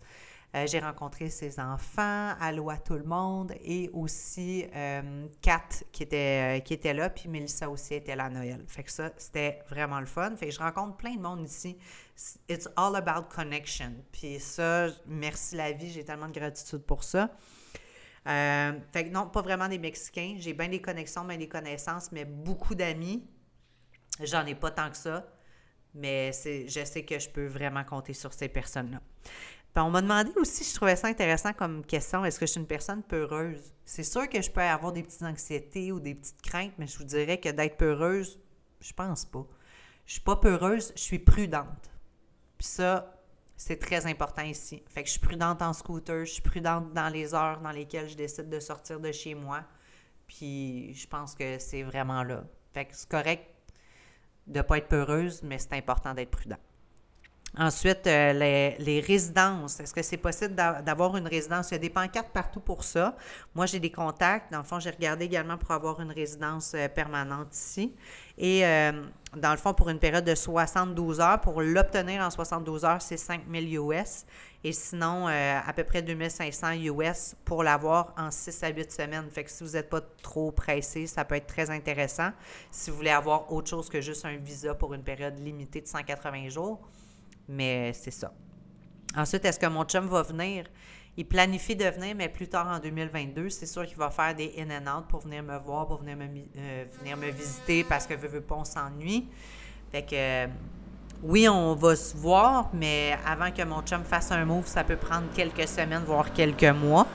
Euh, 0.56 0.66
j'ai 0.66 0.80
rencontré 0.80 1.30
ses 1.30 1.60
enfants, 1.60 2.34
allô 2.42 2.72
à 2.72 2.78
tout 2.78 2.96
le 2.96 3.04
monde, 3.04 3.54
et 3.64 3.92
aussi 3.94 4.66
euh, 4.74 5.28
Kat 5.44 5.84
qui 5.92 6.02
était, 6.02 6.64
qui 6.66 6.74
était 6.74 6.96
là, 6.96 7.12
puis 7.12 7.30
Melissa 7.30 7.70
aussi 7.70 7.94
était 7.94 8.16
là 8.16 8.26
à 8.26 8.30
Noël. 8.32 8.64
Fait 8.66 8.82
que 8.82 8.92
ça, 8.92 9.12
c'était 9.18 9.60
vraiment 9.70 10.00
le 10.00 10.08
fun. 10.08 10.36
Fait 10.36 10.48
que 10.48 10.52
je 10.52 10.60
rencontre 10.60 10.98
plein 10.98 11.14
de 11.14 11.22
monde 11.22 11.46
ici. 11.46 11.78
It's 12.50 12.68
all 12.76 12.96
about 12.96 13.28
connection. 13.30 13.94
Puis 14.12 14.40
ça, 14.40 14.88
merci 15.06 15.56
la 15.56 15.72
vie, 15.72 15.92
j'ai 15.92 16.04
tellement 16.04 16.30
de 16.30 16.40
gratitude 16.40 16.82
pour 16.82 17.04
ça. 17.04 17.30
fait 18.26 19.06
que 19.06 19.10
non, 19.12 19.28
pas 19.28 19.44
vraiment 19.44 19.68
des 19.68 19.78
Mexicains. 19.78 20.38
J'ai 20.40 20.54
bien 20.54 20.70
des 20.70 20.82
connexions, 20.82 21.26
bien 21.26 21.38
des 21.38 21.48
connaissances, 21.48 22.12
mais 22.12 22.26
beaucoup 22.26 22.74
d'amis. 22.74 23.24
J'en 24.20 24.46
ai 24.46 24.56
pas 24.56 24.72
tant 24.72 24.90
que 24.90 24.98
ça, 24.98 25.28
mais 25.94 26.32
je 26.34 26.84
sais 26.86 27.04
que 27.04 27.20
je 27.20 27.30
peux 27.30 27.48
vraiment 27.48 27.84
compter 27.84 28.14
sur 28.14 28.34
ces 28.34 28.48
personnes-là. 28.48 29.02
on 29.76 29.90
m'a 29.90 30.02
demandé 30.02 30.32
aussi, 30.38 30.64
je 30.64 30.74
trouvais 30.76 30.96
ça 30.96 31.08
intéressant 31.08 31.54
comme 31.54 31.86
question, 31.86 32.26
est-ce 32.26 32.40
que 32.40 32.46
je 32.46 32.52
suis 32.52 32.62
une 32.62 32.68
personne 32.68 33.04
peureuse? 33.04 33.74
C'est 33.86 34.04
sûr 34.04 34.28
que 34.28 34.42
je 34.42 34.50
peux 34.50 34.62
avoir 34.62 34.92
des 34.92 35.04
petites 35.04 35.24
anxiétés 35.24 35.92
ou 35.92 36.00
des 36.00 36.16
petites 36.16 36.42
craintes, 36.42 36.74
mais 36.78 36.88
je 36.88 36.98
vous 36.98 37.04
dirais 37.04 37.40
que 37.40 37.50
d'être 37.50 37.78
peureuse, 37.78 38.40
je 38.82 38.94
pense 38.94 39.26
pas. 39.26 39.46
Je 40.06 40.14
suis 40.14 40.22
pas 40.22 40.38
peureuse, 40.38 40.94
je 40.96 41.02
suis 41.02 41.20
prudente. 41.20 41.92
Puis 42.58 42.68
ça, 42.68 43.14
c'est 43.58 43.78
très 43.78 44.06
important 44.06 44.44
ici. 44.44 44.84
Fait 44.88 45.02
que 45.02 45.08
je 45.08 45.14
suis 45.14 45.20
prudente 45.20 45.62
en 45.62 45.74
scooter, 45.74 46.26
je 46.26 46.32
suis 46.32 46.42
prudente 46.42 46.94
dans 46.94 47.10
les 47.10 47.34
heures 47.34 47.60
dans 47.60 47.72
lesquelles 47.72 48.08
je 48.08 48.16
décide 48.16 48.50
de 48.50 48.60
sortir 48.60 49.00
de 49.00 49.12
chez 49.12 49.36
moi. 49.36 49.64
Puis 50.28 50.94
je 50.94 51.08
pense 51.08 51.36
que 51.36 51.58
c'est 51.60 51.84
vraiment 51.84 52.24
là. 52.24 52.44
Fait 52.74 52.86
que 52.86 52.96
c'est 52.96 53.10
correct 53.10 53.57
de 54.48 54.58
ne 54.58 54.64
pas 54.64 54.78
être 54.78 54.88
peureuse, 54.88 55.42
mais 55.44 55.60
c'est 55.60 55.74
important 55.74 56.14
d'être 56.14 56.32
prudent. 56.32 56.58
Ensuite, 57.60 58.06
euh, 58.06 58.34
les, 58.80 59.00
résidences. 59.00 59.80
Est-ce 59.80 59.94
que 59.94 60.04
c'est 60.04 60.18
possible 60.18 60.54
d'avoir 60.54 61.18
une 61.18 61.28
résidence? 61.28 61.72
Il 61.72 61.76
y 61.76 61.78
a 61.78 61.80
des 61.80 61.90
pancartes 61.90 62.30
partout 62.30 62.60
pour 62.60 62.84
ça. 62.84 63.16
Moi, 63.56 63.66
j'ai 63.66 63.80
des 63.80 63.90
contacts. 63.90 64.52
Dans 64.52 64.60
le 64.60 64.64
fond, 64.64 64.80
j'ai 64.80 64.92
regardé 64.92 65.26
également 65.26 65.58
pour 65.58 65.72
avoir 65.72 66.00
une 66.00 66.12
résidence 66.12 66.74
euh, 66.76 66.88
permanente 66.88 67.56
ici. 67.56 67.96
Et 68.38 68.64
euh, 68.64 68.92
dans 69.36 69.52
le 69.52 69.58
fond, 69.58 69.74
pour 69.74 69.90
une 69.90 69.98
période 69.98 70.26
de 70.26 70.36
72 70.36 71.20
heures, 71.20 71.42
pour 71.42 71.62
l'obtenir 71.62 72.22
en 72.22 72.30
72 72.30 72.86
heures, 72.86 73.02
c'est 73.02 73.18
5 73.18 73.42
000 73.50 73.92
US. 73.92 74.26
Et 74.64 74.74
sinon, 74.74 75.28
à 75.28 75.72
peu 75.74 75.84
près 75.84 76.02
2500 76.02 76.74
US 76.74 77.36
pour 77.46 77.64
l'avoir 77.64 78.14
en 78.18 78.32
6 78.32 78.64
à 78.64 78.70
8 78.70 78.92
semaines. 78.92 79.30
Fait 79.32 79.44
que 79.44 79.52
si 79.52 79.64
vous 79.64 79.72
n'êtes 79.72 79.90
pas 79.90 80.02
trop 80.22 80.52
pressé, 80.52 81.08
ça 81.08 81.24
peut 81.26 81.36
être 81.36 81.48
très 81.48 81.70
intéressant. 81.70 82.32
Si 82.72 82.90
vous 82.90 82.98
voulez 82.98 83.12
avoir 83.12 83.52
autre 83.54 83.70
chose 83.70 83.88
que 83.88 84.02
juste 84.02 84.26
un 84.26 84.36
visa 84.36 84.74
pour 84.74 84.94
une 84.94 85.04
période 85.04 85.40
limitée 85.40 85.82
de 85.82 85.88
180 85.88 86.50
jours. 86.50 86.82
Mais 87.48 87.94
c'est 87.94 88.12
ça. 88.12 88.34
Ensuite, 89.16 89.46
est-ce 89.46 89.60
que 89.60 89.68
mon 89.68 89.84
chum 89.86 90.08
va 90.08 90.24
venir? 90.24 90.66
Il 91.20 91.28
planifie 91.28 91.76
de 91.76 91.86
venir, 91.86 92.16
mais 92.16 92.30
plus 92.30 92.48
tard 92.48 92.68
en 92.68 92.80
2022. 92.80 93.50
C'est 93.50 93.66
sûr 93.66 93.86
qu'il 93.86 93.98
va 93.98 94.12
faire 94.12 94.36
des 94.36 94.54
in 94.58 94.70
and 94.70 95.00
out 95.00 95.08
pour 95.08 95.22
venir 95.22 95.42
me 95.42 95.58
voir, 95.58 95.88
pour 95.88 95.98
venir 96.02 96.16
me, 96.16 96.26
euh, 96.26 96.86
venir 97.00 97.18
me 97.18 97.30
visiter 97.32 97.84
parce 97.84 98.06
que 98.06 98.14
veut, 98.14 98.28
veut 98.28 98.42
pas, 98.42 98.56
on 98.56 98.66
s'ennuie. 98.66 99.28
Fait 99.92 100.04
que 100.04 100.48
oui, 101.24 101.50
on 101.50 101.74
va 101.76 101.96
se 101.96 102.16
voir, 102.16 102.70
mais 102.74 103.18
avant 103.26 103.52
que 103.52 103.64
mon 103.64 103.82
chum 103.82 104.04
fasse 104.04 104.32
un 104.32 104.46
move, 104.46 104.68
ça 104.68 104.84
peut 104.84 104.96
prendre 104.96 105.26
quelques 105.34 105.68
semaines, 105.68 106.04
voire 106.06 106.32
quelques 106.32 106.64
mois. 106.64 107.08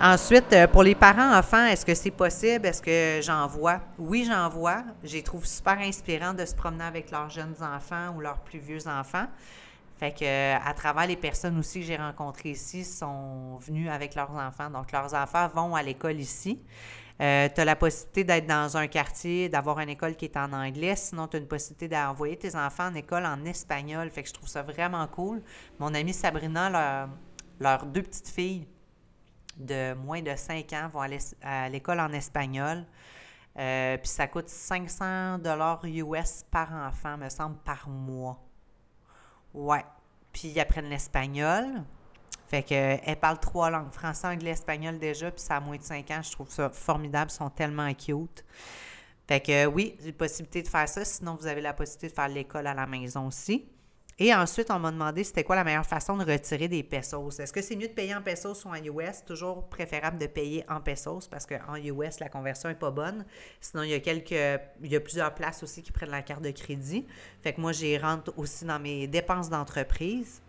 Ensuite, 0.00 0.52
euh, 0.52 0.66
pour 0.66 0.82
les 0.82 0.94
parents 0.96 1.36
enfants, 1.36 1.66
est-ce 1.66 1.86
que 1.86 1.94
c'est 1.94 2.10
possible? 2.10 2.66
Est-ce 2.66 2.82
que 2.82 3.20
j'en 3.22 3.46
vois? 3.46 3.80
Oui, 3.96 4.26
j'en 4.28 4.48
vois. 4.48 4.82
Les 5.04 5.22
trouve 5.22 5.46
super 5.46 5.78
inspirants 5.78 6.34
de 6.34 6.44
se 6.44 6.54
promener 6.54 6.84
avec 6.84 7.12
leurs 7.12 7.30
jeunes 7.30 7.54
enfants 7.60 8.12
ou 8.16 8.20
leurs 8.20 8.40
plus 8.40 8.58
vieux 8.58 8.88
enfants. 8.88 9.26
Fait 9.96 10.10
que 10.10 10.56
à 10.56 10.74
travers 10.74 11.06
les 11.06 11.14
personnes 11.14 11.56
aussi 11.58 11.80
que 11.80 11.86
j'ai 11.86 11.96
rencontrées 11.96 12.50
ici 12.50 12.84
sont 12.84 13.56
venues 13.58 13.88
avec 13.88 14.16
leurs 14.16 14.32
enfants. 14.32 14.68
Donc, 14.68 14.90
leurs 14.90 15.14
enfants 15.14 15.46
vont 15.54 15.76
à 15.76 15.82
l'école 15.82 16.18
ici. 16.18 16.58
Euh, 17.20 17.48
tu 17.54 17.60
as 17.60 17.64
la 17.64 17.76
possibilité 17.76 18.24
d'être 18.24 18.46
dans 18.46 18.76
un 18.76 18.88
quartier, 18.88 19.48
d'avoir 19.48 19.78
une 19.78 19.88
école 19.88 20.16
qui 20.16 20.24
est 20.24 20.36
en 20.36 20.52
anglais. 20.52 20.96
Sinon, 20.96 21.28
tu 21.28 21.36
as 21.36 21.40
une 21.40 21.46
possibilité 21.46 21.88
d'envoyer 21.88 22.36
tes 22.36 22.56
enfants 22.56 22.88
en 22.88 22.94
école 22.94 23.24
en 23.24 23.44
espagnol. 23.44 24.10
Fait 24.10 24.22
que 24.22 24.28
je 24.28 24.34
trouve 24.34 24.48
ça 24.48 24.62
vraiment 24.62 25.06
cool. 25.06 25.42
Mon 25.78 25.94
amie 25.94 26.12
Sabrina, 26.12 27.08
leurs 27.60 27.86
deux 27.86 28.02
petites 28.02 28.28
filles, 28.28 28.66
de 29.56 29.94
moins 29.94 30.22
de 30.22 30.34
5 30.34 30.72
ans 30.72 30.88
vont 30.92 31.00
aller 31.00 31.18
à 31.42 31.68
l'école 31.68 32.00
en 32.00 32.12
espagnol. 32.12 32.84
Euh, 33.56 33.96
puis 33.98 34.08
ça 34.08 34.26
coûte 34.26 34.48
500 34.48 35.38
dollars 35.38 35.84
US 35.84 36.44
par 36.50 36.72
enfant, 36.72 37.16
me 37.16 37.28
semble, 37.28 37.56
par 37.58 37.88
mois. 37.88 38.42
Ouais. 39.52 39.84
Puis 40.32 40.48
ils 40.48 40.60
apprennent 40.60 40.88
l'espagnol. 40.88 41.84
Fait 42.46 42.62
que, 42.62 42.74
euh, 42.74 42.96
elle 43.04 43.16
parle 43.16 43.38
trois 43.38 43.70
langues, 43.70 43.92
français, 43.92 44.26
anglais, 44.26 44.50
espagnol 44.50 44.98
déjà, 44.98 45.30
puis 45.30 45.40
ça 45.40 45.56
a 45.56 45.60
moins 45.60 45.76
de 45.76 45.82
cinq 45.82 46.10
ans. 46.10 46.20
Je 46.22 46.32
trouve 46.32 46.50
ça 46.50 46.70
formidable. 46.70 47.30
Ils 47.30 47.34
sont 47.34 47.50
tellement 47.50 47.92
cute. 47.94 48.44
Fait 49.26 49.40
que 49.40 49.66
oui, 49.66 49.96
j'ai 50.04 50.12
possibilité 50.12 50.62
de 50.62 50.68
faire 50.68 50.88
ça. 50.88 51.04
Sinon, 51.04 51.36
vous 51.40 51.46
avez 51.46 51.60
la 51.60 51.72
possibilité 51.72 52.08
de 52.08 52.12
faire 52.12 52.28
l'école 52.28 52.66
à 52.66 52.74
la 52.74 52.86
maison 52.86 53.26
aussi. 53.26 53.66
Et 54.18 54.32
ensuite, 54.32 54.70
on 54.70 54.78
m'a 54.78 54.92
demandé 54.92 55.24
c'était 55.24 55.42
quoi 55.42 55.56
la 55.56 55.64
meilleure 55.64 55.86
façon 55.86 56.16
de 56.16 56.24
retirer 56.24 56.68
des 56.68 56.84
pesos. 56.84 57.40
Est-ce 57.40 57.52
que 57.52 57.60
c'est 57.60 57.74
mieux 57.74 57.88
de 57.88 57.92
payer 57.92 58.14
en 58.14 58.22
pesos 58.22 58.64
ou 58.64 58.68
en 58.68 58.76
US? 58.76 59.24
Toujours 59.26 59.68
préférable 59.68 60.18
de 60.18 60.26
payer 60.26 60.64
en 60.68 60.80
pesos 60.80 61.26
parce 61.28 61.46
qu'en 61.46 61.74
US, 61.74 62.20
la 62.20 62.28
conversion 62.28 62.68
n'est 62.68 62.76
pas 62.76 62.92
bonne. 62.92 63.24
Sinon, 63.60 63.82
il 63.82 63.90
y 63.90 63.94
a 63.94 64.00
quelques. 64.00 64.60
Il 64.82 64.92
y 64.92 64.94
a 64.94 65.00
plusieurs 65.00 65.34
places 65.34 65.64
aussi 65.64 65.82
qui 65.82 65.90
prennent 65.90 66.10
la 66.10 66.22
carte 66.22 66.42
de 66.42 66.52
crédit. 66.52 67.06
Fait 67.42 67.54
que 67.54 67.60
moi, 67.60 67.72
j'y 67.72 67.98
rentre 67.98 68.32
aussi 68.36 68.64
dans 68.64 68.78
mes 68.78 69.08
dépenses 69.08 69.50
d'entreprise. 69.50 70.43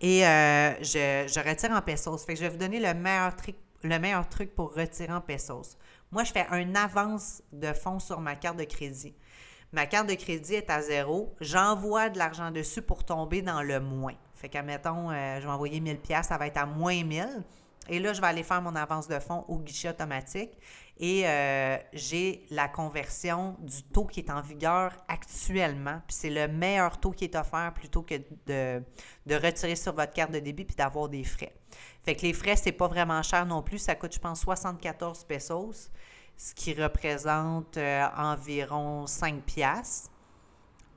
Et 0.00 0.26
euh, 0.26 0.74
je, 0.82 1.48
retire 1.48 1.72
en 1.72 1.82
pesos. 1.82 2.24
Fait 2.24 2.34
que 2.34 2.38
je 2.38 2.44
vais 2.44 2.50
vous 2.50 2.58
donner 2.58 2.80
le 2.80 2.94
meilleur 2.94 4.28
truc, 4.28 4.54
pour 4.54 4.74
retirer 4.74 5.12
en 5.12 5.20
pesos. 5.20 5.76
Moi, 6.10 6.24
je 6.24 6.32
fais 6.32 6.46
un 6.50 6.74
avance 6.74 7.42
de 7.52 7.72
fonds 7.72 7.98
sur 7.98 8.20
ma 8.20 8.34
carte 8.34 8.58
de 8.58 8.64
crédit. 8.64 9.14
Ma 9.72 9.86
carte 9.86 10.08
de 10.08 10.14
crédit 10.14 10.54
est 10.54 10.70
à 10.70 10.80
zéro. 10.80 11.34
J'envoie 11.40 12.08
de 12.08 12.18
l'argent 12.18 12.50
dessus 12.50 12.80
pour 12.80 13.04
tomber 13.04 13.42
dans 13.42 13.62
le 13.62 13.80
moins. 13.80 14.14
Fait 14.34 14.48
qu'admettons, 14.48 15.10
euh, 15.10 15.40
je 15.40 15.46
vais 15.46 15.52
envoyer 15.52 15.80
1000 15.80 15.98
pièces, 15.98 16.28
ça 16.28 16.38
va 16.38 16.46
être 16.46 16.56
à 16.56 16.64
moins 16.64 17.02
1000. 17.04 17.44
Et 17.90 17.98
là, 17.98 18.12
je 18.12 18.20
vais 18.20 18.26
aller 18.26 18.42
faire 18.42 18.62
mon 18.62 18.74
avance 18.76 19.08
de 19.08 19.18
fonds 19.18 19.44
au 19.48 19.58
guichet 19.58 19.90
automatique 19.90 20.52
et 21.00 21.26
euh, 21.26 21.76
j'ai 21.92 22.44
la 22.50 22.68
conversion 22.68 23.56
du 23.60 23.82
taux 23.84 24.04
qui 24.04 24.20
est 24.20 24.30
en 24.30 24.40
vigueur 24.40 24.92
actuellement. 25.08 26.00
Puis 26.06 26.16
c'est 26.16 26.30
le 26.30 26.48
meilleur 26.48 26.98
taux 26.98 27.12
qui 27.12 27.24
est 27.24 27.36
offert 27.36 27.72
plutôt 27.74 28.02
que 28.02 28.14
de, 28.46 28.82
de 29.26 29.34
retirer 29.34 29.76
sur 29.76 29.94
votre 29.94 30.12
carte 30.12 30.32
de 30.32 30.40
débit 30.40 30.64
puis 30.64 30.76
d'avoir 30.76 31.08
des 31.08 31.24
frais. 31.24 31.54
Fait 32.04 32.14
que 32.14 32.22
les 32.22 32.32
frais, 32.32 32.56
c'est 32.56 32.72
pas 32.72 32.88
vraiment 32.88 33.22
cher 33.22 33.46
non 33.46 33.62
plus. 33.62 33.78
Ça 33.78 33.94
coûte, 33.94 34.14
je 34.14 34.18
pense, 34.18 34.40
74 34.40 35.24
pesos 35.24 35.90
ce 36.38 36.54
qui 36.54 36.72
représente 36.72 37.76
euh, 37.76 38.06
environ 38.16 39.06
5 39.06 39.42
piastres. 39.42 40.10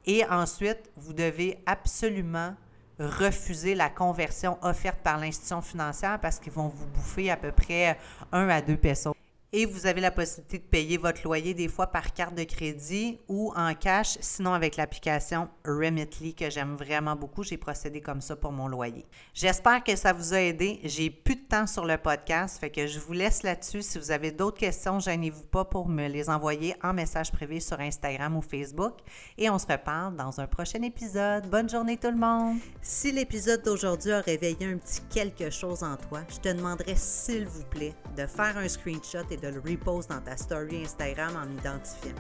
Et 0.06 0.24
ensuite, 0.26 0.90
vous 0.96 1.14
devez 1.14 1.60
absolument 1.66 2.56
refuser 3.00 3.74
la 3.74 3.90
conversion 3.90 4.58
offerte 4.62 5.00
par 5.04 5.18
l'institution 5.18 5.62
financière 5.62 6.20
parce 6.22 6.40
qu'ils 6.40 6.54
vont 6.54 6.68
vous 6.68 6.88
bouffer 6.88 7.32
à 7.32 7.38
peu 7.38 7.52
près 7.52 7.98
1 8.32 8.50
à 8.50 8.62
2 8.62 8.78
pesos. 8.78 9.16
Et 9.54 9.66
vous 9.66 9.86
avez 9.86 10.00
la 10.00 10.12
possibilité 10.12 10.60
de 10.60 10.64
payer 10.64 10.98
votre 10.98 11.24
loyer 11.26 11.54
des 11.54 11.68
fois 11.68 11.88
par 11.88 12.14
carte 12.14 12.36
de 12.36 12.46
crédit 12.46 13.20
ou 13.28 13.52
en 13.54 13.74
cash, 13.74 14.18
sinon 14.22 14.54
avec 14.54 14.78
l'application 14.78 15.50
Remitly 15.66 16.34
que 16.34 16.50
j'aime 16.50 16.78
vraiment 16.78 17.18
beaucoup. 17.18 17.44
J'ai 17.44 17.58
procédé 17.58 18.00
comme 18.00 18.22
ça 18.22 18.38
pour 18.38 18.54
mon 18.54 18.70
loyer. 18.70 19.06
J'espère 19.34 19.84
que 19.84 19.94
ça 19.98 20.14
vous 20.14 20.34
a 20.34 20.40
aidé. 20.40 20.80
J'ai 20.86 21.10
plus 21.10 21.36
de 21.36 21.42
temps 21.42 21.68
sur 21.68 21.84
le 21.84 21.98
podcast, 21.98 22.62
fait 22.62 22.70
que 22.70 22.88
je 22.88 22.98
vous 22.98 23.12
laisse 23.12 23.44
là-dessus. 23.44 23.82
Si 23.82 24.00
vous 24.00 24.12
avez 24.12 24.32
d'autres 24.32 24.58
questions, 24.58 25.02
gênez-vous 25.02 25.44
pas 25.44 25.66
pour 25.66 25.90
me 25.90 26.08
les 26.08 26.30
envoyer 26.30 26.74
en 26.82 26.94
message 26.94 27.34
privé 27.34 27.60
sur 27.60 27.78
Instagram 27.82 28.38
ou 28.38 28.42
Facebook. 28.42 29.00
Et 29.38 29.50
on 29.50 29.60
se 29.60 29.68
reparle 29.68 30.16
dans 30.16 30.40
un 30.40 30.48
prochain 30.48 30.82
épisode. 30.82 31.50
Bonne 31.50 31.68
journée 31.68 31.98
tout 31.98 32.12
le 32.12 32.16
monde! 32.16 32.60
Si 32.82 33.12
l'épisode 33.12 33.64
d'aujourd'hui 33.64 34.14
a 34.14 34.22
réveillé 34.22 34.66
un 34.66 34.78
petit 34.78 35.02
quelque 35.10 35.50
chose 35.50 35.84
en 35.84 35.98
toi, 35.98 36.22
je 36.30 36.38
te 36.38 36.56
demanderais 36.56 36.96
s'il 36.96 37.48
vous 37.48 37.66
plaît 37.66 37.94
de 38.16 38.26
faire 38.26 38.58
un 38.58 38.70
screenshot 38.70 39.26
et 39.30 39.41
de 39.42 39.48
le 39.48 39.60
repost 39.60 40.10
dans 40.10 40.22
ta 40.22 40.38
story 40.38 40.84
Instagram 40.84 41.36
en 41.36 41.46
m'identifiant. 41.48 42.16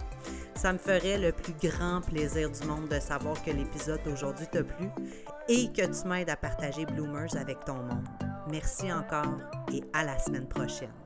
Ça 0.55 0.73
me 0.73 0.77
ferait 0.77 1.17
le 1.17 1.31
plus 1.31 1.53
grand 1.53 2.01
plaisir 2.01 2.49
du 2.49 2.67
monde 2.67 2.89
de 2.89 2.99
savoir 2.99 3.41
que 3.43 3.51
l'épisode 3.51 4.01
d'aujourd'hui 4.03 4.47
t'a 4.51 4.63
plu 4.63 4.87
et 5.47 5.71
que 5.71 5.85
tu 5.85 6.07
m'aides 6.07 6.29
à 6.29 6.35
partager 6.35 6.85
Bloomers 6.85 7.35
avec 7.35 7.63
ton 7.65 7.77
monde. 7.77 8.07
Merci 8.49 8.91
encore 8.91 9.37
et 9.73 9.81
à 9.93 10.03
la 10.03 10.17
semaine 10.19 10.47
prochaine. 10.47 11.00